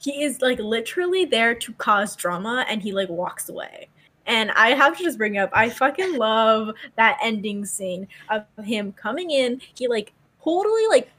He 0.00 0.22
is 0.22 0.40
like 0.40 0.58
literally 0.58 1.24
there 1.24 1.54
to 1.54 1.72
cause 1.74 2.16
drama, 2.16 2.64
and 2.68 2.82
he 2.82 2.92
like 2.92 3.08
walks 3.08 3.48
away. 3.48 3.88
And 4.26 4.50
I 4.52 4.74
have 4.74 4.96
to 4.98 5.02
just 5.02 5.18
bring 5.18 5.38
up, 5.38 5.50
I 5.52 5.70
fucking 5.70 6.16
love 6.18 6.74
that 6.96 7.18
ending 7.22 7.64
scene 7.64 8.06
of 8.28 8.44
him 8.64 8.92
coming 8.92 9.30
in. 9.30 9.60
He 9.74 9.88
like 9.88 10.12
totally 10.42 10.86
like 10.88 11.10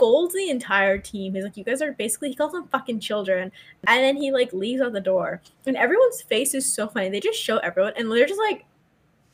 scolds 0.00 0.34
the 0.34 0.48
entire 0.48 0.96
team. 0.96 1.34
He's 1.34 1.44
like, 1.44 1.58
you 1.58 1.64
guys 1.64 1.82
are 1.82 1.92
basically, 1.92 2.30
he 2.30 2.34
calls 2.34 2.52
them 2.52 2.66
fucking 2.68 3.00
children. 3.00 3.52
And 3.86 4.02
then 4.02 4.16
he 4.16 4.32
like 4.32 4.50
leaves 4.54 4.80
out 4.80 4.94
the 4.94 5.00
door. 5.00 5.42
And 5.66 5.76
everyone's 5.76 6.22
face 6.22 6.54
is 6.54 6.72
so 6.72 6.88
funny. 6.88 7.10
They 7.10 7.20
just 7.20 7.38
show 7.38 7.58
everyone, 7.58 7.92
and 7.96 8.10
they're 8.10 8.26
just 8.26 8.40
like, 8.40 8.64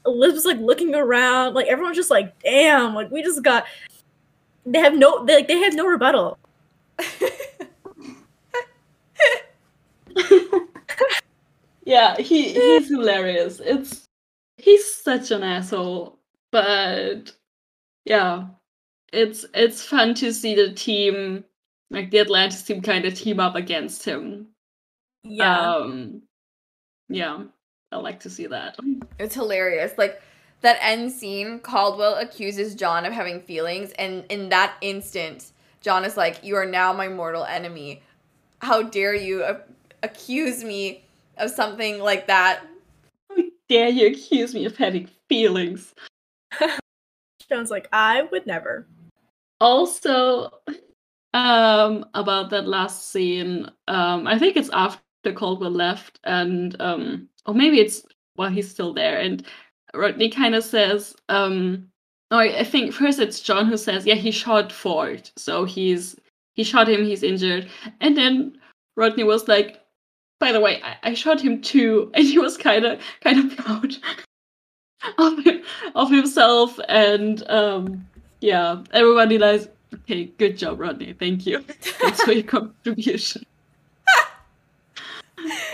Elizabeth's 0.05 0.45
like 0.45 0.59
looking 0.59 0.93
around. 0.95 1.55
Like 1.55 1.69
everyone's 1.69 1.97
just 1.97 2.11
like, 2.11 2.37
damn, 2.41 2.95
like 2.95 3.13
we 3.13 3.23
just 3.23 3.45
got. 3.45 3.65
They 4.65 4.81
have 4.81 4.95
no, 4.95 5.25
they, 5.25 5.37
like, 5.37 5.47
they 5.47 5.59
have 5.59 5.75
no 5.75 5.87
rebuttal. 5.87 6.37
yeah, 11.85 12.17
he 12.17 12.53
he's 12.53 12.89
hilarious. 12.89 13.61
It's 13.61 14.09
he's 14.57 14.93
such 14.93 15.31
an 15.31 15.45
asshole, 15.45 16.19
but 16.51 17.31
yeah, 18.05 18.47
it's 19.17 19.47
it's 19.55 19.83
fun 19.83 20.15
to 20.15 20.33
see 20.33 20.55
the 20.55 20.73
team, 20.73 21.45
like 21.91 22.11
the 22.11 22.21
Atlantis 22.21 22.63
team, 22.63 22.83
kind 22.83 23.05
of 23.05 23.15
team 23.15 23.41
up 23.41 23.57
against 23.57 24.05
him. 24.05 24.49
Yeah. 25.25 25.59
Um, 25.59 26.23
yeah, 27.09 27.45
I 27.91 27.97
like 27.97 28.21
to 28.21 28.31
see 28.31 28.47
that. 28.47 28.77
It's 29.19 29.35
hilarious. 29.35 29.93
Like 29.97 30.21
that 30.61 30.79
end 30.81 31.11
scene, 31.11 31.61
Caldwell 31.61 32.17
accuses 32.17 32.75
John 32.75 33.07
of 33.07 33.13
having 33.13 33.41
feelings, 33.41 33.93
and 33.93 34.25
in 34.29 34.51
that 34.51 34.77
instant, 34.83 35.53
John 35.81 36.05
is 36.05 36.17
like, 36.17 36.45
"You 36.45 36.57
are 36.57 36.67
now 36.67 36.93
my 36.93 37.09
mortal 37.09 37.45
enemy. 37.45 38.03
How 38.61 38.83
dare 38.83 39.15
you 39.15 39.45
a- 39.45 39.61
accuse 40.03 40.63
me 40.63 41.05
of 41.39 41.51
something 41.51 42.01
like 42.01 42.27
that?" 42.27 42.67
How 43.31 43.37
dare 43.69 43.89
you 43.89 44.09
accuse 44.09 44.55
me 44.55 44.67
of 44.67 44.77
having 44.77 45.09
feelings? 45.29 45.95
John's 47.49 47.71
like, 47.71 47.89
I 47.93 48.23
would 48.23 48.47
never. 48.47 48.87
Also 49.61 50.51
um 51.35 52.05
about 52.15 52.51
that 52.51 52.67
last 52.67 53.11
scene 53.11 53.69
um 53.89 54.27
i 54.27 54.39
think 54.39 54.57
it's 54.57 54.71
after 54.71 55.33
caldwell 55.35 55.71
left 55.71 56.19
and 56.25 56.81
um 56.81 57.29
or 57.47 57.55
maybe 57.55 57.81
it's 57.81 58.03
while 58.37 58.51
he's 58.51 58.71
still 58.71 58.93
there 58.93 59.19
and 59.19 59.47
rodney 59.95 60.31
kind 60.31 60.55
of 60.55 60.65
says 60.65 61.15
um 61.29 61.89
no 62.31 62.39
I, 62.39 62.61
I 62.61 62.65
think 62.65 62.93
first 62.93 63.19
it's 63.19 63.41
john 63.41 63.67
who 63.67 63.77
says 63.77 64.07
yeah 64.07 64.15
he 64.15 64.31
shot 64.31 64.73
ford. 64.73 65.31
So 65.37 65.65
he's 65.65 66.17
he 66.55 66.65
shot 66.65 66.89
him 66.89 67.05
he's 67.05 67.23
injured. 67.23 67.69
And 68.01 68.17
then 68.17 68.59
rodney 68.97 69.25
was 69.25 69.49
like 69.49 69.83
by 70.41 70.53
the 70.53 70.61
way 70.61 70.81
i, 70.83 70.97
I 71.11 71.15
shot 71.15 71.41
him 71.41 71.61
too. 71.61 72.11
And 72.15 72.25
he 72.27 72.39
was 72.39 72.57
kind 72.57 72.85
of 72.85 73.01
kind 73.21 73.39
of 73.39 73.57
proud 73.65 73.97
of, 75.19 75.39
him, 75.45 75.63
of 75.95 76.11
himself 76.11 76.79
and 76.89 77.43
um 77.51 78.07
yeah, 78.47 78.83
everybody 78.93 79.39
likes. 79.39 79.67
Okay, 79.93 80.27
good 80.39 80.57
job, 80.57 80.79
Rodney. 80.79 81.13
Thank 81.15 81.47
you. 81.47 81.61
Thanks 81.63 82.23
for 82.25 82.31
your 82.33 82.45
contribution. 82.45 83.45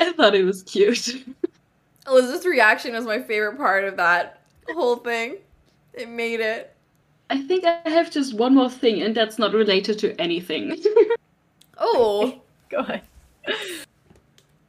I 0.00 0.12
thought 0.16 0.34
it 0.34 0.44
was 0.44 0.62
cute. 0.62 1.24
Oh, 2.06 2.16
Elizabeth's 2.16 2.46
reaction 2.46 2.94
was 2.94 3.04
my 3.04 3.20
favorite 3.20 3.58
part 3.58 3.84
of 3.84 3.96
that 3.98 4.40
whole 4.70 4.96
thing. 4.96 5.36
It 5.92 6.08
made 6.08 6.40
it. 6.40 6.74
I 7.28 7.42
think 7.42 7.64
I 7.64 7.88
have 7.88 8.10
just 8.10 8.34
one 8.34 8.54
more 8.54 8.70
thing, 8.70 9.02
and 9.02 9.14
that's 9.14 9.38
not 9.38 9.52
related 9.52 9.98
to 10.00 10.18
anything. 10.20 10.82
Oh, 11.78 12.40
Go 12.70 12.78
ahead. 12.78 13.02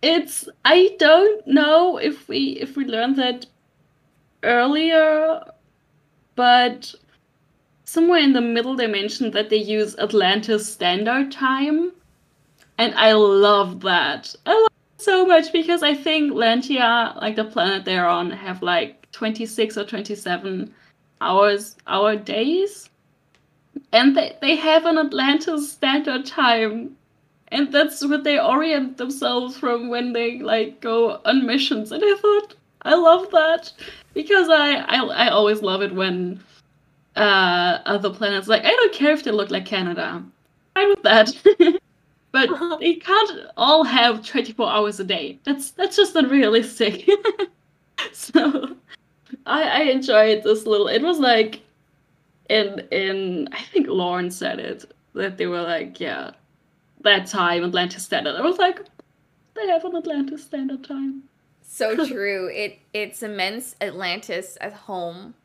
it's 0.01 0.49
I 0.65 0.95
don't 0.99 1.47
know 1.47 1.97
if 1.97 2.27
we 2.27 2.57
if 2.59 2.75
we 2.75 2.83
learned 2.85 3.15
that 3.15 3.45
earlier, 4.43 5.41
but 6.35 6.93
somewhere 7.85 8.19
in 8.19 8.33
the 8.33 8.41
middle 8.41 8.75
they 8.75 8.87
mentioned 8.87 9.33
that 9.33 9.49
they 9.49 9.57
use 9.57 9.95
Atlantis 9.97 10.71
Standard 10.71 11.31
Time, 11.31 11.91
and 12.77 12.93
I 12.95 13.13
love 13.13 13.81
that. 13.81 14.33
I 14.45 14.53
love 14.53 14.71
so 14.97 15.25
much 15.25 15.51
because 15.51 15.83
I 15.83 15.93
think 15.93 16.31
Lantea, 16.31 17.19
like 17.21 17.35
the 17.35 17.45
planet 17.45 17.85
they're 17.85 18.07
on, 18.07 18.31
have 18.31 18.61
like 18.61 19.11
twenty 19.11 19.45
six 19.45 19.77
or 19.77 19.85
twenty 19.85 20.15
seven 20.15 20.73
hours 21.21 21.75
hour 21.87 22.15
days, 22.15 22.89
and 23.91 24.15
they 24.15 24.37
they 24.41 24.55
have 24.55 24.85
an 24.85 24.97
Atlantis 24.97 25.71
Standard 25.71 26.25
Time. 26.25 26.95
And 27.49 27.71
that's 27.71 28.03
what 28.03 28.23
they 28.23 28.39
orient 28.39 28.97
themselves 28.97 29.57
from 29.59 29.89
when 29.89 30.13
they 30.13 30.39
like 30.39 30.81
go 30.81 31.21
on 31.23 31.45
missions. 31.45 31.91
And 31.91 32.03
i 32.03 32.15
thought 32.19 32.55
I 32.81 32.95
love 32.95 33.29
that 33.31 33.71
because 34.13 34.49
I, 34.49 34.77
I 34.77 35.05
I 35.25 35.29
always 35.29 35.61
love 35.61 35.81
it 35.83 35.93
when 35.93 36.43
uh 37.15 37.79
other 37.85 38.09
planets 38.09 38.47
like 38.47 38.63
I 38.65 38.69
don't 38.69 38.93
care 38.93 39.11
if 39.11 39.23
they 39.23 39.31
look 39.31 39.51
like 39.51 39.65
Canada. 39.65 40.23
Fine 40.73 40.89
with 40.89 41.03
that. 41.03 41.31
but 42.31 42.49
they 42.79 42.95
can't 42.95 43.47
all 43.57 43.83
have 43.83 44.25
24 44.25 44.69
hours 44.69 44.99
a 44.99 45.03
day. 45.03 45.39
That's 45.43 45.71
that's 45.71 45.95
just 45.95 46.15
unrealistic. 46.15 47.07
so 48.11 48.75
I 49.45 49.63
I 49.63 49.81
enjoyed 49.83 50.43
this 50.43 50.65
little 50.65 50.87
it 50.87 51.01
was 51.01 51.19
like 51.19 51.61
in 52.49 52.87
in 52.91 53.49
I 53.51 53.61
think 53.61 53.87
Lorne 53.87 54.31
said 54.31 54.59
it 54.59 54.91
that 55.13 55.37
they 55.37 55.47
were 55.47 55.61
like, 55.61 55.99
yeah, 55.99 56.31
that 57.01 57.27
time 57.27 57.63
Atlantis 57.63 58.03
standard. 58.03 58.35
I 58.35 58.41
was 58.41 58.57
like, 58.57 58.81
they 59.55 59.67
have 59.67 59.85
an 59.85 59.95
Atlantis 59.95 60.43
standard 60.43 60.83
time. 60.83 61.23
So 61.61 62.05
true. 62.07 62.49
It 62.53 62.79
it 62.93 63.15
cements 63.15 63.75
Atlantis 63.81 64.57
as 64.57 64.73
home, 64.73 65.35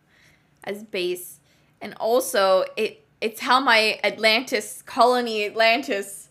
as 0.65 0.83
base, 0.83 1.38
and 1.81 1.95
also 2.01 2.65
it 2.77 3.05
it's 3.21 3.41
how 3.41 3.61
my 3.61 3.99
Atlantis 4.05 4.83
colony 4.87 5.45
Atlantis 5.47 6.29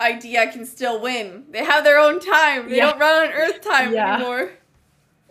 idea 0.00 0.50
can 0.50 0.64
still 0.66 1.00
win. 1.00 1.44
They 1.50 1.64
have 1.64 1.84
their 1.84 1.98
own 1.98 2.20
time. 2.20 2.68
They 2.68 2.76
Yeah. 2.78 2.90
don't 2.90 2.98
run 3.00 3.26
on 3.28 3.32
Earth 3.32 3.60
time 3.60 3.92
Yeah. 3.92 4.16
anymore. 4.16 4.52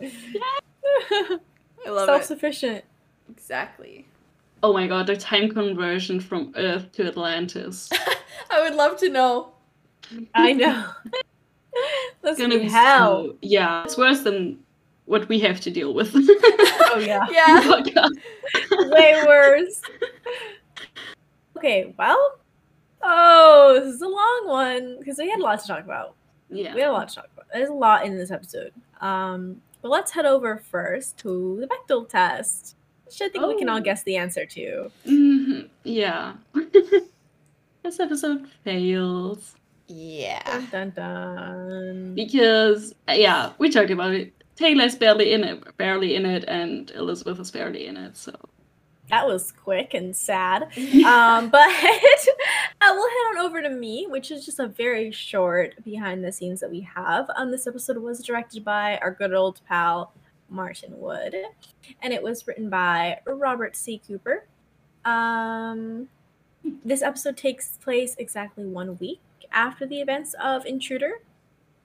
I 0.02 1.88
love 1.90 2.06
Self 2.06 2.22
it. 2.22 2.26
sufficient. 2.26 2.84
Exactly. 3.30 4.06
Oh 4.62 4.72
my 4.72 4.86
god, 4.86 5.06
the 5.06 5.16
time 5.16 5.48
conversion 5.50 6.20
from 6.20 6.52
Earth 6.56 6.92
to 6.92 7.06
Atlantis. 7.06 7.88
I 8.50 8.62
would 8.62 8.74
love 8.74 8.96
to 8.98 9.08
know. 9.08 9.52
I 10.34 10.52
know. 10.52 10.86
That's 12.22 12.38
It's 12.38 12.40
gonna 12.40 12.58
be 12.58 12.68
hell. 12.68 13.24
so- 13.28 13.36
yeah, 13.42 13.84
it's 13.84 13.96
worse 13.96 14.20
than 14.20 14.58
what 15.10 15.28
we 15.28 15.40
have 15.40 15.60
to 15.60 15.70
deal 15.70 15.92
with. 15.92 16.12
Oh 16.14 16.98
yeah. 17.04 17.26
Yeah. 17.30 17.60
Podcast. 17.62 18.14
Way 18.90 19.22
worse. 19.26 19.82
Okay, 21.56 21.94
well. 21.98 22.38
Oh, 23.02 23.80
this 23.82 23.94
is 23.94 24.02
a 24.02 24.08
long 24.08 24.42
one 24.46 24.96
because 24.98 25.18
we 25.18 25.28
had 25.30 25.40
a 25.40 25.42
lot 25.42 25.58
to 25.60 25.66
talk 25.66 25.84
about. 25.84 26.14
yeah. 26.50 26.74
We 26.74 26.80
had 26.80 26.90
a 26.90 26.92
lot 26.92 27.08
to 27.08 27.14
talk 27.14 27.28
about. 27.34 27.46
There's 27.52 27.70
a 27.70 27.72
lot 27.72 28.04
in 28.04 28.16
this 28.16 28.30
episode. 28.30 28.72
Um, 29.00 29.60
but 29.82 29.90
let's 29.90 30.12
head 30.12 30.26
over 30.26 30.58
first 30.58 31.16
to 31.18 31.58
the 31.60 31.66
Bechdel 31.66 32.08
test, 32.08 32.76
which 33.06 33.20
I 33.22 33.28
think 33.30 33.46
we 33.46 33.56
can 33.58 33.68
all 33.68 33.78
Oh. 33.78 33.80
guess 33.80 34.02
the 34.04 34.16
answer 34.16 34.44
to. 34.46 34.90
hmm 35.06 35.60
Yeah. 35.82 36.34
this 37.82 37.98
episode 37.98 38.46
fails 38.64 39.54
Yeah. 39.88 40.42
Dun 40.70 40.90
dun 40.90 40.92
dun. 40.94 42.14
because 42.14 42.94
yeah, 43.08 43.52
we 43.58 43.70
talked 43.70 43.90
about 43.90 44.12
it. 44.12 44.32
Teyla's 44.60 44.94
barely 44.94 45.32
in 45.32 45.42
it, 45.42 45.76
barely 45.78 46.14
in 46.14 46.26
it, 46.26 46.44
and 46.46 46.90
Elizabeth 46.90 47.40
is 47.40 47.50
barely 47.50 47.86
in 47.86 47.96
it. 47.96 48.16
So 48.18 48.34
That 49.08 49.26
was 49.26 49.52
quick 49.52 49.94
and 49.94 50.14
sad. 50.14 50.64
um, 50.64 50.68
but 51.50 51.68
uh, 52.80 52.90
we'll 52.92 53.08
head 53.08 53.30
on 53.30 53.38
over 53.38 53.62
to 53.62 53.70
me, 53.70 54.06
which 54.06 54.30
is 54.30 54.44
just 54.44 54.58
a 54.58 54.68
very 54.68 55.10
short 55.10 55.82
behind 55.82 56.22
the 56.22 56.30
scenes 56.30 56.60
that 56.60 56.70
we 56.70 56.82
have. 56.94 57.30
Um, 57.36 57.50
this 57.50 57.66
episode 57.66 57.96
was 57.96 58.22
directed 58.22 58.62
by 58.62 58.98
our 58.98 59.10
good 59.10 59.32
old 59.32 59.62
pal 59.66 60.12
Martin 60.50 60.98
Wood, 60.98 61.34
and 62.02 62.12
it 62.12 62.22
was 62.22 62.46
written 62.46 62.68
by 62.68 63.20
Robert 63.26 63.76
C. 63.76 64.00
Cooper. 64.06 64.44
Um, 65.06 66.08
this 66.84 67.00
episode 67.00 67.38
takes 67.38 67.78
place 67.78 68.14
exactly 68.18 68.66
one 68.66 68.98
week 68.98 69.20
after 69.52 69.86
the 69.86 70.00
events 70.02 70.34
of 70.42 70.66
Intruder, 70.66 71.20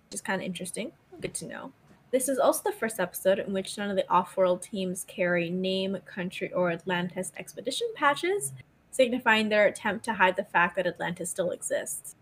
which 0.07 0.15
is 0.15 0.21
kind 0.21 0.41
of 0.41 0.45
interesting. 0.45 0.91
Good 1.21 1.33
to 1.35 1.45
know. 1.45 1.71
This 2.11 2.29
is 2.29 2.37
also 2.39 2.61
the 2.69 2.75
first 2.77 2.99
episode 2.99 3.39
in 3.39 3.51
which 3.51 3.77
none 3.77 3.89
of 3.89 3.95
the 3.95 4.09
off-world 4.09 4.61
teams 4.61 5.03
carry 5.07 5.49
name, 5.49 5.97
country, 6.05 6.51
or 6.53 6.71
Atlantis 6.71 7.31
expedition 7.37 7.87
patches, 7.95 8.53
signifying 8.91 9.49
their 9.49 9.67
attempt 9.67 10.05
to 10.05 10.13
hide 10.13 10.35
the 10.37 10.43
fact 10.45 10.75
that 10.77 10.87
Atlantis 10.87 11.29
still 11.29 11.51
exists. 11.51 12.15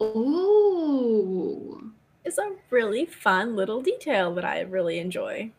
oh, 0.00 1.90
It's 2.24 2.38
a 2.38 2.52
really 2.70 3.06
fun 3.06 3.56
little 3.56 3.80
detail 3.80 4.34
that 4.34 4.44
I 4.44 4.60
really 4.60 4.98
enjoy. 4.98 5.50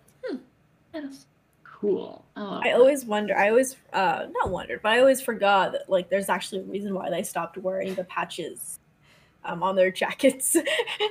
that's 0.93 1.25
cool. 1.63 2.25
I, 2.35 2.69
I 2.69 2.71
always 2.73 3.05
wonder, 3.05 3.35
I 3.35 3.49
always, 3.49 3.77
uh, 3.93 4.25
not 4.29 4.49
wondered, 4.51 4.81
but 4.83 4.91
I 4.91 4.99
always 4.99 5.21
forgot 5.21 5.71
that, 5.71 5.89
like, 5.89 6.09
there's 6.09 6.29
actually 6.29 6.61
a 6.61 6.65
reason 6.65 6.93
why 6.93 7.09
they 7.09 7.23
stopped 7.23 7.57
wearing 7.57 7.95
the 7.95 8.03
patches 8.03 8.79
um, 9.45 9.63
on 9.63 9.75
their 9.75 9.89
jackets. 10.03 10.55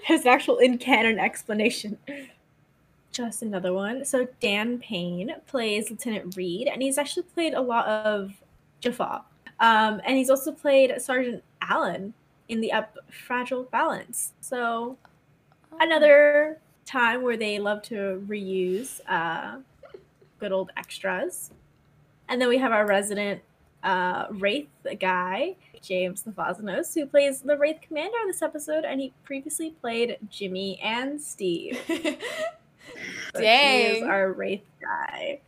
there's 0.06 0.20
an 0.22 0.28
actual 0.28 0.58
in 0.58 0.78
canon 0.78 1.18
explanation. 1.18 1.98
Just 3.12 3.42
another 3.42 3.72
one. 3.72 4.04
So, 4.04 4.28
Dan 4.40 4.78
Payne 4.78 5.34
plays 5.46 5.90
Lieutenant 5.90 6.36
Reed, 6.36 6.68
and 6.68 6.80
he's 6.82 6.98
actually 6.98 7.24
played 7.24 7.54
a 7.54 7.60
lot 7.60 7.86
of 7.86 8.32
Jaffa. 8.80 9.22
Um, 9.58 10.00
and 10.04 10.16
he's 10.16 10.30
also 10.30 10.52
played 10.52 11.00
Sergeant 11.00 11.42
Allen 11.60 12.14
in 12.48 12.60
the 12.60 12.72
up 12.72 12.96
Fragile 13.10 13.64
Balance. 13.64 14.32
So, 14.40 14.96
another 15.80 16.58
time 16.86 17.22
where 17.22 17.36
they 17.36 17.58
love 17.58 17.82
to 17.82 18.24
reuse 18.26 19.00
uh, 19.08 19.58
good 20.38 20.52
old 20.52 20.70
extras. 20.76 21.50
And 22.28 22.40
then 22.40 22.48
we 22.48 22.58
have 22.58 22.72
our 22.72 22.86
resident 22.86 23.42
uh, 23.82 24.26
Wraith 24.30 24.68
guy, 24.98 25.56
James 25.82 26.24
Lafazanos, 26.24 26.94
who 26.94 27.06
plays 27.06 27.40
the 27.42 27.56
Wraith 27.56 27.80
Commander 27.80 28.16
in 28.22 28.28
this 28.28 28.42
episode, 28.42 28.84
and 28.84 29.00
he 29.00 29.12
previously 29.24 29.70
played 29.80 30.18
Jimmy 30.28 30.80
and 30.82 31.20
Steve. 31.20 31.80
So 33.34 33.40
He 33.40 33.46
is 33.46 34.00
Dang. 34.00 34.08
our 34.10 34.32
Wraith 34.32 34.64
guy. 34.80 35.40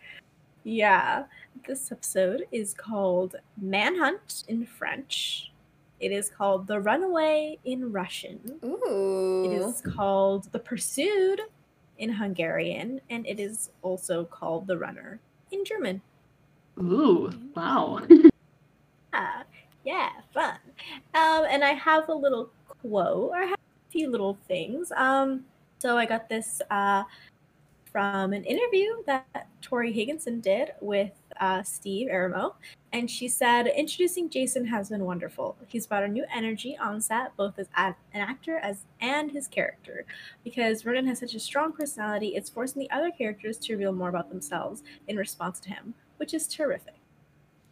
Yeah. 0.65 1.25
This 1.67 1.93
episode 1.93 2.47
is 2.51 2.75
called 2.75 3.37
Manhunt 3.61 4.45
in 4.49 4.67
French. 4.67 5.53
It 6.01 6.11
is 6.11 6.29
called 6.31 6.67
The 6.67 6.81
Runaway 6.81 7.59
in 7.65 7.93
Russian. 7.93 8.59
Ooh. 8.65 9.45
It 9.45 9.53
is 9.57 9.81
called 9.95 10.51
The 10.53 10.59
Pursued 10.59 11.43
in 11.99 12.11
Hungarian, 12.11 13.01
and 13.11 13.25
it 13.27 13.39
is 13.39 13.71
also 13.83 14.25
called 14.25 14.67
The 14.67 14.77
Runner 14.77 15.21
in 15.53 15.65
German. 15.65 16.01
Ooh, 16.79 17.31
wow. 17.55 18.01
Ah, 19.15 19.45
yeah, 19.85 20.09
fun. 20.33 20.55
Um, 21.15 21.45
and 21.51 21.63
I 21.63 21.75
have 21.75 22.09
a 22.09 22.15
little 22.15 22.49
quote. 22.67 23.31
or 23.31 23.37
I 23.37 23.45
have 23.45 23.59
a 23.59 23.91
few 23.93 24.09
little 24.11 24.39
things. 24.49 24.91
Um, 24.97 25.45
so 25.81 25.99
I 25.99 26.07
got 26.07 26.31
this 26.31 26.63
uh, 26.71 27.03
from 27.93 28.33
an 28.33 28.43
interview 28.45 28.91
that 29.07 29.47
Tori 29.61 29.93
Higginson 29.93 30.41
did 30.41 30.71
with 30.81 31.13
uh, 31.41 31.63
Steve 31.63 32.09
Eramo. 32.09 32.55
And 32.93 33.11
she 33.11 33.29
said, 33.29 33.67
introducing 33.67 34.31
Jason 34.31 34.65
has 34.67 34.89
been 34.89 35.05
wonderful. 35.05 35.57
He's 35.69 35.87
brought 35.87 36.03
a 36.03 36.09
new 36.09 36.25
energy 36.35 36.77
on 36.81 37.01
set, 37.01 37.37
both 37.37 37.59
as 37.59 37.69
an 37.77 37.95
actor 38.15 38.59
as 38.59 38.87
and 39.01 39.31
his 39.31 39.47
character. 39.47 40.07
Because 40.43 40.85
Ronon 40.85 41.07
has 41.07 41.19
such 41.21 41.35
a 41.35 41.41
strong 41.41 41.73
personality, 41.73 42.29
it's 42.29 42.51
forcing 42.51 42.81
the 42.81 42.91
other 42.91 43.11
characters 43.11 43.59
to 43.59 43.75
reveal 43.75 43.93
more 43.93 44.09
about 44.09 44.31
themselves 44.31 44.83
in 45.09 45.17
response 45.17 45.61
to 45.61 45.69
him, 45.69 45.95
which 46.17 46.35
is 46.35 46.49
terrific. 46.49 46.95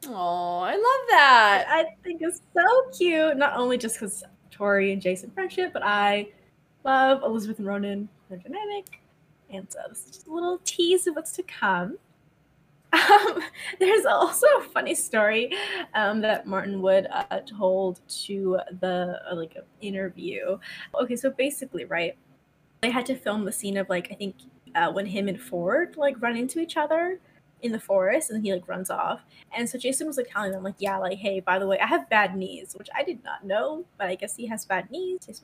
Oh, 0.06 0.60
I 0.60 0.72
love 0.72 1.08
that. 1.10 1.64
I 1.68 1.84
think 2.02 2.22
it's 2.22 2.40
so 2.54 2.98
cute. 2.98 3.36
Not 3.36 3.56
only 3.56 3.76
just 3.76 3.96
because 3.96 4.22
Tori 4.50 4.92
and 4.92 5.02
Jason 5.02 5.30
friendship, 5.30 5.72
but 5.72 5.82
I 5.82 6.28
love 6.84 7.22
Elizabeth 7.22 7.58
and 7.58 7.68
Ronon, 7.68 8.08
their 8.28 8.38
dynamic. 8.38 9.00
And 9.52 9.66
this 9.88 10.06
is 10.06 10.12
just 10.12 10.26
a 10.26 10.32
little 10.32 10.60
tease 10.64 11.06
of 11.06 11.16
what's 11.16 11.32
to 11.32 11.42
come. 11.42 11.98
Um, 12.92 13.40
there's 13.78 14.04
also 14.04 14.46
a 14.58 14.62
funny 14.62 14.96
story 14.96 15.52
um, 15.94 16.20
that 16.22 16.48
Martin 16.48 16.82
Wood 16.82 17.06
uh, 17.12 17.38
told 17.46 18.00
to 18.24 18.58
the 18.80 19.20
uh, 19.30 19.36
like 19.36 19.56
interview. 19.80 20.58
Okay, 21.00 21.14
so 21.14 21.30
basically, 21.30 21.84
right, 21.84 22.16
they 22.80 22.90
had 22.90 23.06
to 23.06 23.14
film 23.14 23.44
the 23.44 23.52
scene 23.52 23.76
of 23.76 23.88
like 23.88 24.08
I 24.10 24.14
think 24.14 24.34
uh, 24.74 24.90
when 24.90 25.06
him 25.06 25.28
and 25.28 25.40
Ford 25.40 25.96
like 25.96 26.20
run 26.20 26.36
into 26.36 26.58
each 26.58 26.76
other 26.76 27.20
in 27.62 27.72
the 27.72 27.80
forest, 27.80 28.30
and 28.30 28.44
he 28.44 28.52
like 28.52 28.66
runs 28.68 28.90
off. 28.90 29.20
And 29.56 29.68
so 29.68 29.78
Jason 29.78 30.06
was 30.06 30.16
like 30.16 30.30
telling 30.30 30.52
them, 30.52 30.62
like, 30.62 30.76
yeah, 30.78 30.96
like, 30.96 31.18
hey, 31.18 31.40
by 31.40 31.58
the 31.58 31.66
way, 31.66 31.78
I 31.78 31.86
have 31.86 32.08
bad 32.08 32.36
knees, 32.36 32.74
which 32.76 32.88
I 32.94 33.02
did 33.02 33.22
not 33.24 33.44
know, 33.44 33.84
but 33.98 34.08
I 34.08 34.14
guess 34.14 34.36
he 34.36 34.46
has 34.46 34.64
bad 34.64 34.90
knees. 34.90 35.42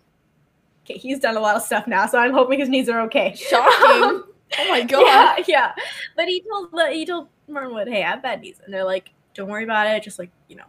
Okay, 0.88 0.98
he's 0.98 1.18
done 1.18 1.36
a 1.36 1.40
lot 1.40 1.56
of 1.56 1.62
stuff 1.62 1.86
now, 1.88 2.06
so 2.06 2.16
I'm 2.18 2.32
hoping 2.32 2.60
his 2.60 2.68
knees 2.68 2.88
are 2.88 3.00
okay. 3.02 3.34
Shocking. 3.34 4.02
Um, 4.04 4.24
oh 4.58 4.68
my 4.68 4.82
god. 4.84 5.02
Yeah, 5.04 5.44
yeah. 5.48 5.72
But 6.16 6.28
he 6.28 6.42
told 6.42 6.70
the- 6.70 6.90
he 6.92 7.04
told 7.04 7.28
Martin 7.48 7.74
Wood, 7.74 7.88
hey, 7.88 8.04
I 8.04 8.10
have 8.10 8.22
bad 8.22 8.40
knees, 8.40 8.60
and 8.64 8.72
they're 8.72 8.84
like, 8.84 9.10
don't 9.34 9.48
worry 9.50 9.64
about 9.64 9.88
it. 9.88 10.02
Just 10.02 10.18
like 10.18 10.30
you 10.48 10.54
know, 10.56 10.64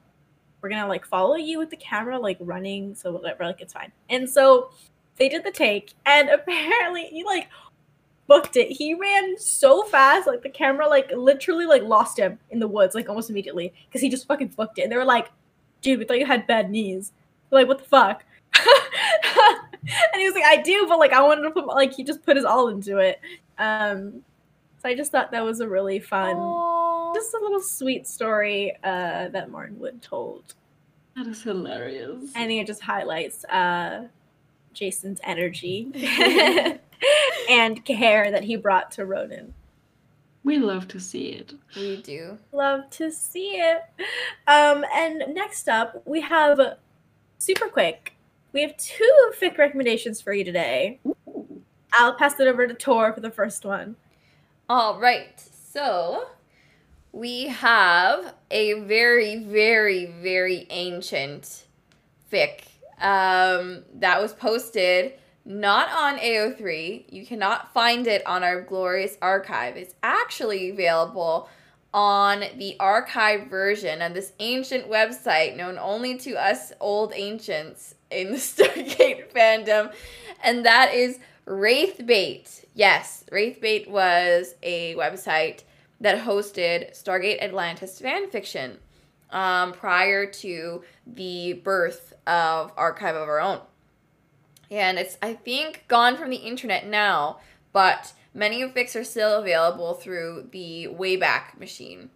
we're 0.62 0.70
gonna 0.70 0.88
like 0.88 1.06
follow 1.06 1.36
you 1.36 1.60
with 1.60 1.70
the 1.70 1.78
camera, 1.78 2.18
like 2.18 2.38
running, 2.40 2.96
so 2.96 3.12
whatever, 3.12 3.46
like 3.46 3.62
it's 3.62 3.74
fine. 3.74 3.92
And 4.10 4.28
so 4.30 4.72
they 5.18 5.30
did 5.30 5.44
the 5.44 5.52
take, 5.52 5.94
and 6.06 6.30
apparently 6.32 7.04
he 7.06 7.24
like 7.24 7.48
booked 8.28 8.58
it. 8.58 8.70
He 8.72 8.94
ran 8.96 9.38
so 9.38 9.84
fast, 9.84 10.26
like 10.28 10.42
the 10.42 10.50
camera 10.50 10.88
like 10.88 11.12
literally 11.16 11.66
like 11.68 11.84
lost 11.84 12.18
him 12.18 12.40
in 12.50 12.60
the 12.60 12.68
woods, 12.68 12.96
like 12.96 13.08
almost 13.08 13.30
immediately, 13.30 13.72
because 13.88 14.02
he 14.02 14.10
just 14.10 14.28
fucking 14.28 14.48
booked 14.50 14.80
it. 14.80 14.82
And 14.84 14.92
they 14.92 14.98
were 14.98 15.06
like, 15.06 15.30
dude, 15.82 16.00
we 16.00 16.06
thought 16.06 16.20
you 16.20 16.26
had 16.26 16.48
bad 16.48 16.72
knees. 16.72 17.14
We're 17.52 17.60
like, 17.60 17.68
what 17.68 17.78
the 17.78 17.86
fuck? 17.86 18.26
and 20.14 20.22
he 20.22 20.26
was 20.26 20.34
like, 20.36 20.44
I 20.46 20.62
do, 20.62 20.86
but 20.88 21.00
like 21.00 21.14
I 21.14 21.22
wanted 21.22 21.44
to 21.44 21.52
put 21.52 21.68
like 21.68 21.94
he 21.94 22.04
just 22.04 22.24
put 22.24 22.36
his 22.36 22.46
all 22.46 22.68
into 22.70 22.98
it. 22.98 23.20
Um 23.58 24.22
So 24.82 24.90
I 24.90 24.96
just 24.96 25.12
thought 25.12 25.32
that 25.32 25.44
was 25.44 25.60
a 25.60 25.68
really 25.68 26.00
fun, 26.00 26.36
Aw. 26.38 27.14
just 27.14 27.34
a 27.34 27.40
little 27.42 27.62
sweet 27.62 28.06
story 28.08 28.76
uh, 28.84 29.30
that 29.30 29.50
Martin 29.50 29.80
Wood 29.80 30.02
told. 30.02 30.54
That 31.16 31.26
is 31.28 31.42
hilarious. 31.42 32.32
I 32.36 32.46
think 32.46 32.62
it 32.62 32.68
just 32.68 32.82
highlights 32.82 33.44
uh, 33.46 34.08
Jason's 34.74 35.20
energy 35.24 35.90
and 37.50 37.84
care 37.86 38.30
that 38.30 38.44
he 38.44 38.56
brought 38.56 38.92
to 38.92 39.06
Ronon. 39.06 39.54
We 40.44 40.60
love 40.60 40.88
to 40.90 41.00
see 41.00 41.30
it. 41.30 41.54
we 41.76 42.02
do. 42.04 42.38
Love 42.52 42.90
to 42.92 43.12
see 43.12 43.56
it. 43.60 43.82
Um, 44.48 44.86
and 44.96 45.24
next 45.34 45.68
up, 45.68 46.04
we 46.06 46.22
have 46.22 46.60
super 47.40 47.68
quick. 47.68 48.14
We 48.58 48.64
have 48.64 48.76
two 48.78 49.32
fic 49.40 49.60
recommendations 49.60 50.20
for 50.20 50.34
you 50.34 50.44
today. 50.44 51.00
I'll 51.94 52.16
pass 52.16 52.40
it 52.40 52.48
over 52.48 52.66
to 52.66 52.74
Tor 52.74 53.14
for 53.14 53.20
the 53.20 53.30
first 53.30 53.64
one. 53.64 53.98
All 54.68 55.00
right. 55.00 55.40
So 55.40 56.26
we 57.12 57.50
have 57.50 58.34
a 58.50 58.80
very, 58.80 59.36
very, 59.44 60.08
very 60.08 60.66
ancient 60.72 61.66
fic 62.34 62.62
um, 63.00 63.84
that 63.94 64.20
was 64.20 64.34
posted 64.34 65.14
not 65.46 65.92
on 65.92 66.18
AO3. 66.18 67.14
You 67.14 67.28
cannot 67.28 67.72
find 67.76 68.08
it 68.08 68.26
on 68.26 68.44
our 68.44 68.62
glorious 68.62 69.20
archive. 69.22 69.78
It's 69.78 69.94
actually 70.02 70.72
available 70.72 71.48
on 71.94 72.44
the 72.58 72.76
archive 72.80 73.52
version 73.52 74.02
of 74.02 74.16
this 74.16 74.34
ancient 74.40 74.90
website 74.90 75.56
known 75.56 75.78
only 75.78 76.18
to 76.18 76.34
us 76.36 76.74
old 76.80 77.14
ancients 77.14 77.94
in 78.12 78.32
the 78.32 78.38
Stargate 78.38 79.32
fandom, 79.32 79.94
and 80.44 80.66
that 80.66 80.94
is 80.94 81.20
Wraithbait. 81.46 82.66
Yes, 82.74 83.24
Wraithbait 83.32 83.90
was 83.90 84.56
a 84.62 84.96
website 84.96 85.64
that 86.00 86.26
hosted 86.26 86.92
Stargate 86.92 87.42
Atlantis 87.42 88.00
fan 88.00 88.30
fiction 88.30 88.78
um, 89.32 89.74
prior 89.74 90.26
to 90.26 90.84
the 91.06 91.54
birth 91.64 92.14
of 92.26 92.72
Archive 92.78 93.16
of 93.16 93.28
Our 93.28 93.40
Own. 93.40 93.62
And 94.70 95.00
it's, 95.00 95.18
I 95.22 95.34
think, 95.34 95.86
gone 95.88 96.18
from 96.18 96.30
the 96.30 96.38
internet 96.38 96.86
now, 96.86 97.40
but 97.72 98.14
many 98.34 98.62
of 98.62 98.74
fics 98.74 99.00
are 99.00 99.04
still 99.04 99.40
available 99.40 99.94
through 99.94 100.50
the 100.52 100.90
Wayback 100.92 101.58
Machine, 101.58 102.10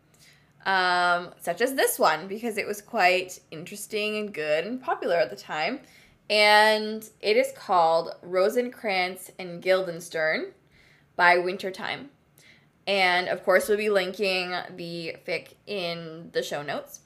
um, 0.65 1.31
such 1.39 1.61
as 1.61 1.75
this 1.75 1.97
one, 1.97 2.27
because 2.27 2.57
it 2.57 2.67
was 2.67 2.81
quite 2.81 3.39
interesting 3.51 4.17
and 4.17 4.33
good 4.33 4.65
and 4.65 4.81
popular 4.81 5.15
at 5.15 5.29
the 5.29 5.35
time. 5.35 5.79
And 6.29 7.07
it 7.19 7.35
is 7.35 7.51
called 7.55 8.15
Rosencrantz 8.21 9.31
and 9.37 9.61
Guildenstern 9.61 10.53
by 11.15 11.37
Wintertime. 11.37 12.09
And 12.87 13.27
of 13.27 13.43
course, 13.43 13.67
we'll 13.67 13.77
be 13.77 13.89
linking 13.89 14.55
the 14.75 15.17
fic 15.27 15.55
in 15.67 16.29
the 16.31 16.41
show 16.41 16.63
notes. 16.63 17.01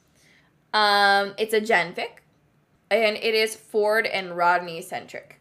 Um, 0.72 1.34
it's 1.38 1.54
a 1.54 1.60
Gen 1.60 1.94
fic, 1.94 2.18
and 2.90 3.16
it 3.16 3.34
is 3.34 3.56
Ford 3.56 4.06
and 4.06 4.36
Rodney 4.36 4.80
centric. 4.82 5.40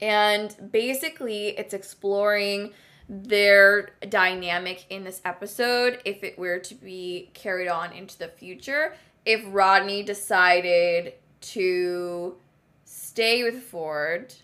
And 0.00 0.54
basically, 0.70 1.48
it's 1.48 1.74
exploring 1.74 2.72
their 3.08 3.90
dynamic 4.08 4.86
in 4.88 5.04
this 5.04 5.20
episode 5.24 6.00
if 6.04 6.24
it 6.24 6.38
were 6.38 6.58
to 6.58 6.74
be 6.74 7.30
carried 7.34 7.68
on 7.68 7.92
into 7.92 8.18
the 8.18 8.28
future. 8.28 8.94
If 9.24 9.42
Rodney 9.46 10.02
decided 10.02 11.14
to 11.40 12.36
stay 12.84 13.42
with 13.42 13.62
Ford 13.62 14.34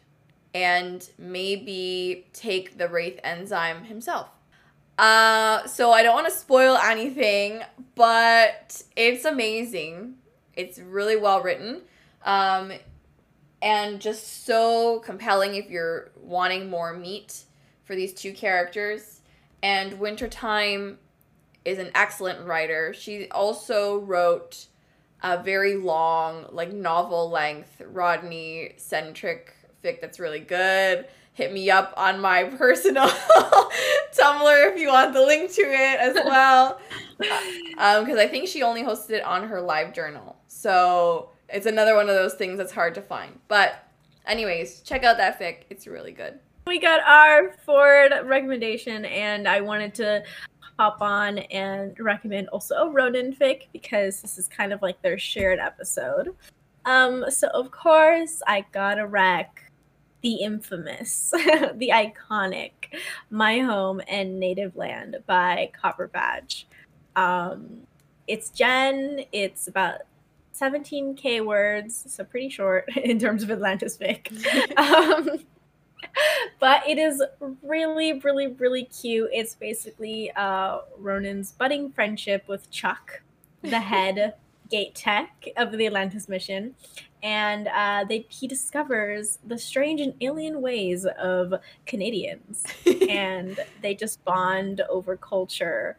and 0.55 1.09
maybe 1.19 2.27
take 2.33 2.77
the 2.77 2.89
Wraith 2.89 3.21
enzyme 3.23 3.85
himself. 3.85 4.29
Uh, 4.99 5.67
so 5.67 5.93
I 5.93 6.03
don't 6.03 6.15
want 6.15 6.27
to 6.27 6.33
spoil 6.33 6.77
anything, 6.77 7.63
but 7.95 8.83
it's 8.97 9.25
amazing. 9.25 10.17
It's 10.55 10.79
really 10.79 11.17
well 11.17 11.41
written. 11.41 11.83
Um, 12.25 12.73
and 13.63 14.01
just 14.01 14.45
so 14.45 15.01
compelling 15.01 15.55
if 15.55 15.71
you're 15.71 16.11
wanting 16.21 16.69
more 16.69 16.93
meat 16.93 17.45
for 17.91 17.97
these 17.97 18.15
two 18.15 18.33
characters. 18.33 19.21
And 19.65 19.99
Wintertime 19.99 20.99
is 21.65 21.81
an 21.81 21.91
excellent 21.97 22.47
writer. 22.47 22.95
She 22.95 23.29
also 23.31 23.99
wrote 23.99 24.67
a 25.25 25.43
very 25.43 25.75
long, 25.75 26.47
like 26.53 26.73
novel 26.73 27.31
length, 27.31 27.83
Rodney 27.85 28.75
centric 28.77 29.57
fic 29.83 30.01
that's 30.01 30.21
really 30.21 30.39
good. 30.39 31.09
Hit 31.33 31.53
me 31.53 31.69
up 31.69 31.93
on 31.97 32.21
my 32.21 32.45
personal 32.59 33.09
Tumblr 34.13 34.73
if 34.73 34.79
you 34.79 34.87
want 34.87 35.13
the 35.13 35.27
link 35.27 35.51
to 35.55 35.63
it 35.63 36.01
as 36.01 36.15
well. 36.25 36.81
Um, 37.77 38.05
because 38.05 38.21
I 38.21 38.29
think 38.29 38.47
she 38.47 38.63
only 38.63 38.85
hosted 38.85 39.11
it 39.11 39.25
on 39.25 39.49
her 39.49 39.61
live 39.61 39.93
journal. 39.93 40.37
So 40.47 41.31
it's 41.49 41.67
another 41.67 41.97
one 41.97 42.09
of 42.09 42.15
those 42.15 42.35
things 42.35 42.57
that's 42.57 42.71
hard 42.71 42.95
to 42.95 43.03
find. 43.03 43.41
But, 43.49 43.85
anyways, 44.27 44.83
check 44.83 45.03
out 45.03 45.17
that 45.17 45.41
fic. 45.41 45.65
It's 45.71 45.89
really 45.89 46.13
good. 46.13 46.39
We 46.71 46.79
got 46.79 47.01
our 47.01 47.51
Ford 47.67 48.13
recommendation, 48.27 49.05
and 49.07 49.49
I 49.49 49.61
wanted 49.61 49.93
to 49.97 50.23
hop 50.79 51.03
on 51.03 51.39
and 51.39 51.99
recommend 51.99 52.49
also 52.51 52.77
a 52.77 52.89
Ronon 52.89 53.35
fic 53.37 53.63
because 53.73 54.23
this 54.23 54.39
is 54.39 54.47
kind 54.47 54.73
of 54.73 54.81
like 54.81 55.03
their 55.03 55.19
shared 55.19 55.59
episode. 55.59 56.33
Um, 56.85 57.25
so 57.29 57.49
of 57.49 57.73
course 57.73 58.41
I 58.47 58.65
gotta 58.71 59.05
wreck 59.09 59.73
the 60.23 60.35
infamous, 60.37 61.31
the 61.75 61.91
iconic 61.93 62.71
My 63.31 63.59
Home 63.59 64.01
and 64.07 64.39
Native 64.39 64.77
Land 64.77 65.17
by 65.27 65.73
copperbadge. 65.83 66.67
Um, 67.17 67.79
it's 68.29 68.51
Gen, 68.51 69.25
it's 69.33 69.67
about 69.67 70.03
17k 70.57 71.45
words, 71.45 72.05
so 72.07 72.23
pretty 72.23 72.49
short 72.49 72.89
in 72.97 73.19
terms 73.19 73.43
of 73.43 73.51
Atlantis 73.51 73.99
fic. 73.99 74.31
um, 74.79 75.45
but 76.61 76.87
it 76.89 76.99
is 76.99 77.23
really, 77.63 78.21
really, 78.21 78.49
really 78.49 78.85
cute. 78.85 79.31
It's 79.33 79.55
basically 79.55 80.31
uh, 80.33 80.81
Ronon's 80.99 81.53
budding 81.53 81.91
friendship 81.91 82.45
with 82.49 82.71
Chuck, 82.71 83.23
the 83.63 83.81
head 83.81 84.35
gate 84.71 84.95
tech 84.95 85.47
of 85.57 85.73
the 85.73 85.87
Atlantis 85.87 86.29
mission, 86.29 86.75
and 87.23 87.69
uh, 87.69 88.05
they 88.09 88.27
he 88.29 88.47
discovers 88.47 89.39
the 89.47 89.59
strange 89.59 90.01
and 90.01 90.15
alien 90.21 90.61
ways 90.63 91.07
of 91.19 91.55
Canadians, 91.87 92.65
and 93.09 93.59
they 93.83 93.95
just 93.95 94.25
bond 94.25 94.81
over 94.89 95.17
culture, 95.17 95.97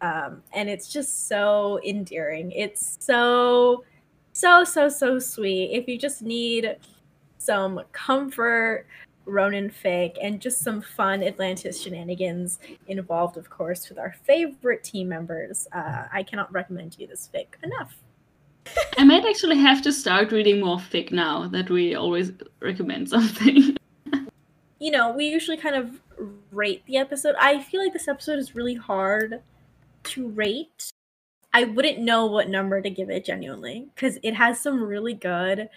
um, 0.00 0.42
and 0.52 0.68
it's 0.68 0.92
just 0.92 1.28
so 1.28 1.80
endearing. 1.84 2.50
It's 2.52 2.96
so, 3.00 3.84
so, 4.32 4.64
so, 4.64 4.88
so 4.88 5.18
sweet. 5.18 5.70
If 5.72 5.88
you 5.88 5.98
just 5.98 6.22
need 6.22 6.76
some 7.38 7.80
comfort 7.92 8.86
Ronon 9.26 9.72
fic, 9.72 10.16
and 10.20 10.40
just 10.40 10.60
some 10.60 10.80
fun 10.80 11.22
Atlantis 11.22 11.82
shenanigans 11.82 12.58
involved, 12.86 13.36
of 13.36 13.50
course, 13.50 13.88
with 13.88 13.98
our 13.98 14.14
favorite 14.24 14.84
team 14.84 15.08
members. 15.08 15.66
Uh, 15.72 16.04
I 16.12 16.22
cannot 16.22 16.52
recommend 16.52 16.96
you 16.98 17.06
this 17.06 17.28
fic 17.32 17.46
enough. 17.62 17.96
I 18.96 19.04
might 19.04 19.26
actually 19.26 19.58
have 19.58 19.82
to 19.82 19.92
start 19.92 20.32
reading 20.32 20.60
more 20.60 20.78
fic 20.78 21.12
now 21.12 21.48
that 21.48 21.70
we 21.70 21.94
always 21.94 22.32
recommend 22.60 23.08
something. 23.08 23.76
You 24.80 24.90
know, 24.90 25.12
we 25.12 25.24
usually 25.26 25.56
kind 25.56 25.76
of 25.76 25.98
rate 26.50 26.82
the 26.86 26.98
episode. 26.98 27.34
I 27.38 27.62
feel 27.62 27.82
like 27.82 27.94
this 27.94 28.06
episode 28.06 28.38
is 28.38 28.54
really 28.54 28.74
hard 28.74 29.40
to 30.02 30.28
rate. 30.28 30.90
I 31.54 31.64
wouldn't 31.64 32.00
know 32.00 32.26
what 32.26 32.50
number 32.50 32.82
to 32.82 32.90
give 32.90 33.08
it 33.08 33.24
genuinely 33.24 33.88
because 33.94 34.18
it 34.22 34.34
has 34.34 34.60
some 34.60 34.82
really 34.82 35.14
good 35.14 35.70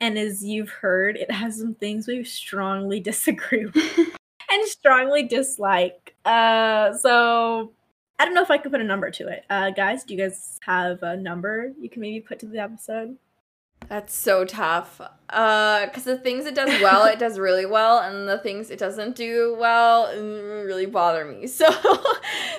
and 0.00 0.18
as 0.18 0.44
you've 0.44 0.70
heard, 0.70 1.16
it 1.16 1.30
has 1.30 1.58
some 1.58 1.74
things 1.74 2.06
we 2.06 2.24
strongly 2.24 3.00
disagree 3.10 3.66
with 3.66 3.98
and 4.50 4.68
strongly 4.68 5.22
dislike. 5.24 6.14
Uh, 6.24 6.94
so 6.96 7.72
I 8.18 8.24
don't 8.24 8.34
know 8.34 8.42
if 8.42 8.50
I 8.50 8.58
could 8.58 8.72
put 8.72 8.80
a 8.80 8.84
number 8.84 9.10
to 9.10 9.28
it. 9.28 9.44
Uh, 9.50 9.70
guys, 9.70 10.04
do 10.04 10.14
you 10.14 10.20
guys 10.20 10.58
have 10.62 11.02
a 11.02 11.16
number 11.16 11.72
you 11.80 11.88
can 11.88 12.02
maybe 12.02 12.20
put 12.20 12.38
to 12.40 12.46
the 12.46 12.58
episode? 12.58 13.16
That's 13.88 14.14
so 14.14 14.44
tough. 14.44 15.00
Uh, 15.30 15.86
because 15.86 16.04
the 16.04 16.18
things 16.18 16.44
it 16.44 16.54
does 16.54 16.68
well, 16.82 17.06
it 17.06 17.18
does 17.18 17.38
really 17.38 17.66
well, 17.66 17.98
and 17.98 18.28
the 18.28 18.38
things 18.38 18.70
it 18.70 18.78
doesn't 18.78 19.16
do 19.16 19.56
well 19.58 20.06
mm, 20.08 20.66
really 20.66 20.86
bother 20.86 21.24
me. 21.24 21.46
So 21.46 21.66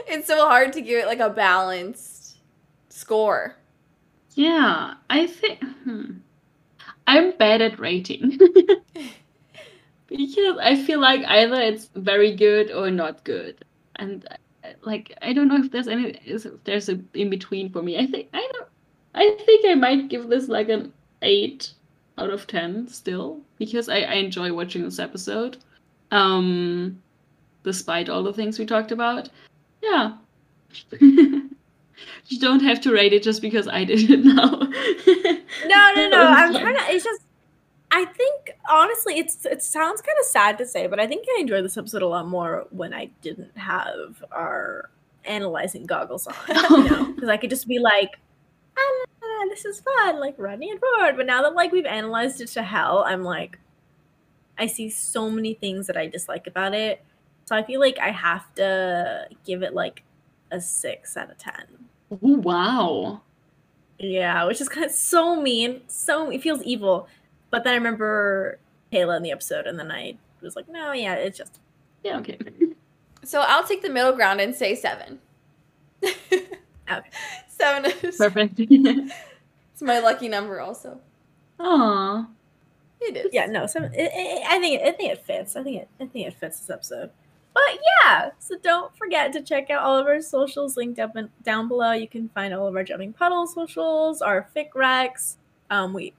it's 0.07 0.27
so 0.27 0.47
hard 0.47 0.73
to 0.73 0.81
give 0.81 1.03
it 1.03 1.05
like 1.07 1.19
a 1.19 1.29
balanced 1.29 2.39
score. 2.89 3.55
yeah, 4.33 4.95
I 5.09 5.27
think. 5.27 5.63
Hmm. 5.83 6.11
I'm 7.07 7.37
bad 7.37 7.61
at 7.61 7.79
rating. 7.79 8.37
because 10.07 10.57
I 10.61 10.75
feel 10.83 10.99
like 10.99 11.23
either 11.25 11.61
it's 11.61 11.89
very 11.95 12.35
good 12.35 12.71
or 12.71 12.91
not 12.91 13.23
good. 13.23 13.63
And 13.95 14.27
uh, 14.63 14.69
like 14.81 15.13
I 15.21 15.33
don't 15.33 15.47
know 15.47 15.57
if 15.57 15.71
there's 15.71 15.87
any 15.87 16.19
if 16.25 16.45
there's 16.63 16.89
a 16.89 16.99
in 17.13 17.29
between 17.29 17.71
for 17.71 17.81
me. 17.81 17.97
I 17.97 18.05
think 18.05 18.29
I 18.33 18.47
don't 18.53 18.67
I 19.15 19.37
think 19.45 19.65
I 19.65 19.75
might 19.75 20.09
give 20.09 20.29
this 20.29 20.47
like 20.47 20.69
an 20.69 20.93
8 21.21 21.71
out 22.17 22.29
of 22.29 22.47
10 22.47 22.87
still 22.87 23.41
because 23.57 23.89
I, 23.89 23.99
I 23.99 24.13
enjoy 24.13 24.53
watching 24.53 24.83
this 24.83 24.99
episode. 24.99 25.57
Um 26.11 27.01
despite 27.63 28.09
all 28.09 28.23
the 28.23 28.33
things 28.33 28.57
we 28.59 28.65
talked 28.65 28.91
about. 28.91 29.29
Yeah. 29.81 30.17
you 32.31 32.39
don't 32.39 32.61
have 32.61 32.79
to 32.81 32.93
rate 32.93 33.13
it 33.13 33.23
just 33.23 33.41
because 33.41 33.67
I 33.67 33.83
did 33.83 34.09
it 34.09 34.23
now. 34.23 34.59
No, 35.65 35.93
no, 35.95 36.09
no. 36.09 36.21
I'm 36.27 36.53
trying 36.53 36.75
to. 36.75 36.81
It's 36.93 37.03
just. 37.03 37.21
I 37.93 38.05
think 38.05 38.51
honestly, 38.69 39.19
it's 39.19 39.45
it 39.45 39.61
sounds 39.61 40.01
kind 40.01 40.17
of 40.19 40.25
sad 40.25 40.57
to 40.59 40.65
say, 40.65 40.87
but 40.87 40.99
I 40.99 41.07
think 41.07 41.25
I 41.37 41.41
enjoyed 41.41 41.65
this 41.65 41.77
episode 41.77 42.01
a 42.01 42.07
lot 42.07 42.25
more 42.25 42.65
when 42.69 42.93
I 42.93 43.09
didn't 43.21 43.57
have 43.57 44.23
our 44.31 44.89
analyzing 45.25 45.85
goggles 45.85 46.25
on. 46.25 46.35
You 46.47 46.83
know, 46.89 47.11
because 47.13 47.29
I 47.29 47.35
could 47.35 47.49
just 47.49 47.67
be 47.67 47.79
like, 47.79 48.17
ah, 48.77 49.45
"This 49.49 49.65
is 49.65 49.81
fun," 49.81 50.21
like 50.21 50.35
running 50.37 50.71
and 50.71 50.79
forward. 50.79 51.17
But 51.17 51.25
now 51.25 51.41
that 51.41 51.53
like 51.53 51.73
we've 51.73 51.85
analyzed 51.85 52.39
it 52.39 52.47
to 52.49 52.63
hell, 52.63 53.03
I'm 53.05 53.23
like, 53.23 53.59
I 54.57 54.67
see 54.67 54.89
so 54.89 55.29
many 55.29 55.53
things 55.53 55.87
that 55.87 55.97
I 55.97 56.07
dislike 56.07 56.47
about 56.47 56.73
it. 56.73 57.03
So 57.45 57.57
I 57.57 57.63
feel 57.63 57.81
like 57.81 57.99
I 57.99 58.11
have 58.11 58.53
to 58.55 59.27
give 59.45 59.63
it 59.63 59.73
like 59.73 60.03
a 60.49 60.61
six 60.61 61.17
out 61.17 61.29
of 61.29 61.37
ten. 61.37 61.89
Oh, 62.11 62.17
wow. 62.21 63.21
Yeah, 63.97 64.45
which 64.45 64.59
is 64.61 64.67
kind 64.69 64.85
of 64.85 64.91
so 64.91 65.39
mean. 65.41 65.81
So 65.87 66.29
it 66.29 66.41
feels 66.41 66.61
evil. 66.63 67.07
But 67.49 67.63
then 67.63 67.73
I 67.73 67.77
remember 67.77 68.59
Kayla 68.91 69.17
in 69.17 69.23
the 69.23 69.31
episode, 69.31 69.67
and 69.67 69.77
then 69.79 69.91
I 69.91 70.17
was 70.41 70.55
like, 70.55 70.67
no, 70.69 70.91
yeah, 70.91 71.15
it's 71.15 71.37
just 71.37 71.59
Yeah, 72.03 72.17
okay. 72.19 72.37
So 73.23 73.41
I'll 73.41 73.63
take 73.63 73.83
the 73.83 73.89
middle 73.89 74.13
ground 74.13 74.41
and 74.41 74.55
say 74.55 74.75
seven. 74.75 75.19
Okay. 76.91 77.09
Seven 77.47 77.89
is 78.03 78.17
Perfect. 78.17 78.55
it's 78.59 79.81
my 79.81 79.99
lucky 79.99 80.27
number 80.27 80.59
also. 80.59 80.99
Aw. 81.59 82.27
It 82.99 83.15
is. 83.17 83.27
yeah, 83.31 83.45
no. 83.45 83.65
So 83.65 83.83
it, 83.83 83.91
it, 83.95 84.43
I 84.45 84.59
think 84.59 84.81
it, 84.81 84.87
I 84.87 84.91
think 84.91 85.11
it 85.13 85.23
fits. 85.25 85.55
I 85.55 85.63
think 85.63 85.83
it 85.83 85.89
I 86.01 86.05
think 86.07 86.27
it 86.27 86.33
fits 86.33 86.59
this 86.59 86.69
episode. 86.69 87.11
But 87.67 87.79
yeah, 88.03 88.31
so 88.39 88.55
don't 88.63 88.95
forget 88.95 89.31
to 89.33 89.41
check 89.41 89.69
out 89.69 89.83
all 89.83 89.97
of 89.97 90.07
our 90.07 90.21
socials 90.21 90.77
linked 90.77 90.99
up 90.99 91.15
and 91.15 91.29
down 91.43 91.67
below. 91.67 91.91
You 91.91 92.07
can 92.07 92.29
find 92.29 92.53
all 92.53 92.67
of 92.67 92.75
our 92.75 92.83
jumping 92.83 93.13
puddle 93.13 93.45
socials, 93.45 94.21
our 94.21 94.47
fic 94.55 94.71
recs. 94.71 95.35
Um, 95.69 95.93
we 95.93 96.13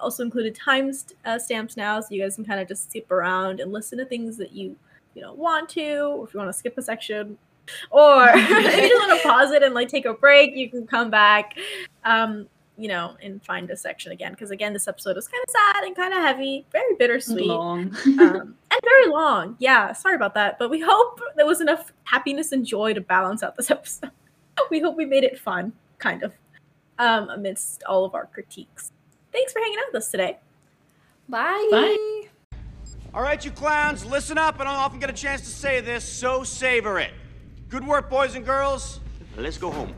also 0.00 0.22
included 0.22 0.54
time 0.54 0.92
st- 0.92 1.18
uh, 1.24 1.38
stamps 1.38 1.76
now, 1.76 2.00
so 2.00 2.08
you 2.10 2.22
guys 2.22 2.36
can 2.36 2.44
kind 2.44 2.60
of 2.60 2.68
just 2.68 2.90
skip 2.90 3.10
around 3.10 3.60
and 3.60 3.72
listen 3.72 3.98
to 3.98 4.04
things 4.04 4.36
that 4.36 4.52
you 4.52 4.76
you 5.14 5.22
know 5.22 5.32
want 5.32 5.68
to, 5.70 6.02
or 6.02 6.26
if 6.26 6.34
you 6.34 6.38
want 6.38 6.48
to 6.48 6.58
skip 6.58 6.78
a 6.78 6.82
section, 6.82 7.38
or 7.90 8.28
if 8.34 8.48
you 8.48 8.88
just 8.88 9.08
want 9.08 9.20
to 9.20 9.28
pause 9.28 9.50
it 9.50 9.62
and 9.62 9.74
like 9.74 9.88
take 9.88 10.04
a 10.04 10.14
break, 10.14 10.54
you 10.54 10.70
can 10.70 10.86
come 10.86 11.10
back. 11.10 11.58
Um, 12.04 12.46
you 12.76 12.88
know, 12.88 13.16
and 13.22 13.42
find 13.44 13.70
a 13.70 13.76
section 13.76 14.12
again 14.12 14.32
because 14.32 14.50
again, 14.50 14.72
this 14.72 14.88
episode 14.88 15.16
was 15.16 15.28
kind 15.28 15.42
of 15.46 15.50
sad 15.50 15.84
and 15.84 15.94
kind 15.94 16.12
of 16.12 16.20
heavy, 16.20 16.66
very 16.72 16.94
bittersweet 16.98 17.46
Long. 17.46 17.94
um, 18.06 18.56
and 18.70 18.80
very 18.82 19.06
long. 19.08 19.56
Yeah, 19.58 19.92
sorry 19.92 20.16
about 20.16 20.34
that, 20.34 20.58
but 20.58 20.70
we 20.70 20.80
hope 20.80 21.20
there 21.36 21.46
was 21.46 21.60
enough 21.60 21.92
happiness 22.04 22.52
and 22.52 22.66
joy 22.66 22.94
to 22.94 23.00
balance 23.00 23.42
out 23.42 23.56
this 23.56 23.70
episode. 23.70 24.10
we 24.70 24.80
hope 24.80 24.96
we 24.96 25.04
made 25.04 25.24
it 25.24 25.38
fun, 25.38 25.72
kind 25.98 26.22
of, 26.22 26.32
um, 26.98 27.28
amidst 27.30 27.82
all 27.84 28.04
of 28.04 28.14
our 28.14 28.26
critiques. 28.26 28.92
Thanks 29.32 29.52
for 29.52 29.60
hanging 29.60 29.78
out 29.78 29.92
with 29.92 30.02
us 30.02 30.10
today. 30.10 30.38
Bye. 31.28 31.68
Bye. 31.70 32.28
All 33.12 33.22
right, 33.22 33.42
you 33.44 33.50
clowns, 33.52 34.04
listen 34.04 34.38
up. 34.38 34.58
And 34.58 34.68
I 34.68 34.72
don't 34.72 34.80
often 34.80 34.98
get 34.98 35.10
a 35.10 35.12
chance 35.12 35.40
to 35.42 35.46
say 35.48 35.80
this, 35.80 36.04
so 36.04 36.42
savor 36.42 36.98
it. 36.98 37.12
Good 37.68 37.86
work, 37.86 38.10
boys 38.10 38.34
and 38.34 38.44
girls. 38.44 39.00
Let's 39.36 39.58
go 39.58 39.70
home. 39.70 39.92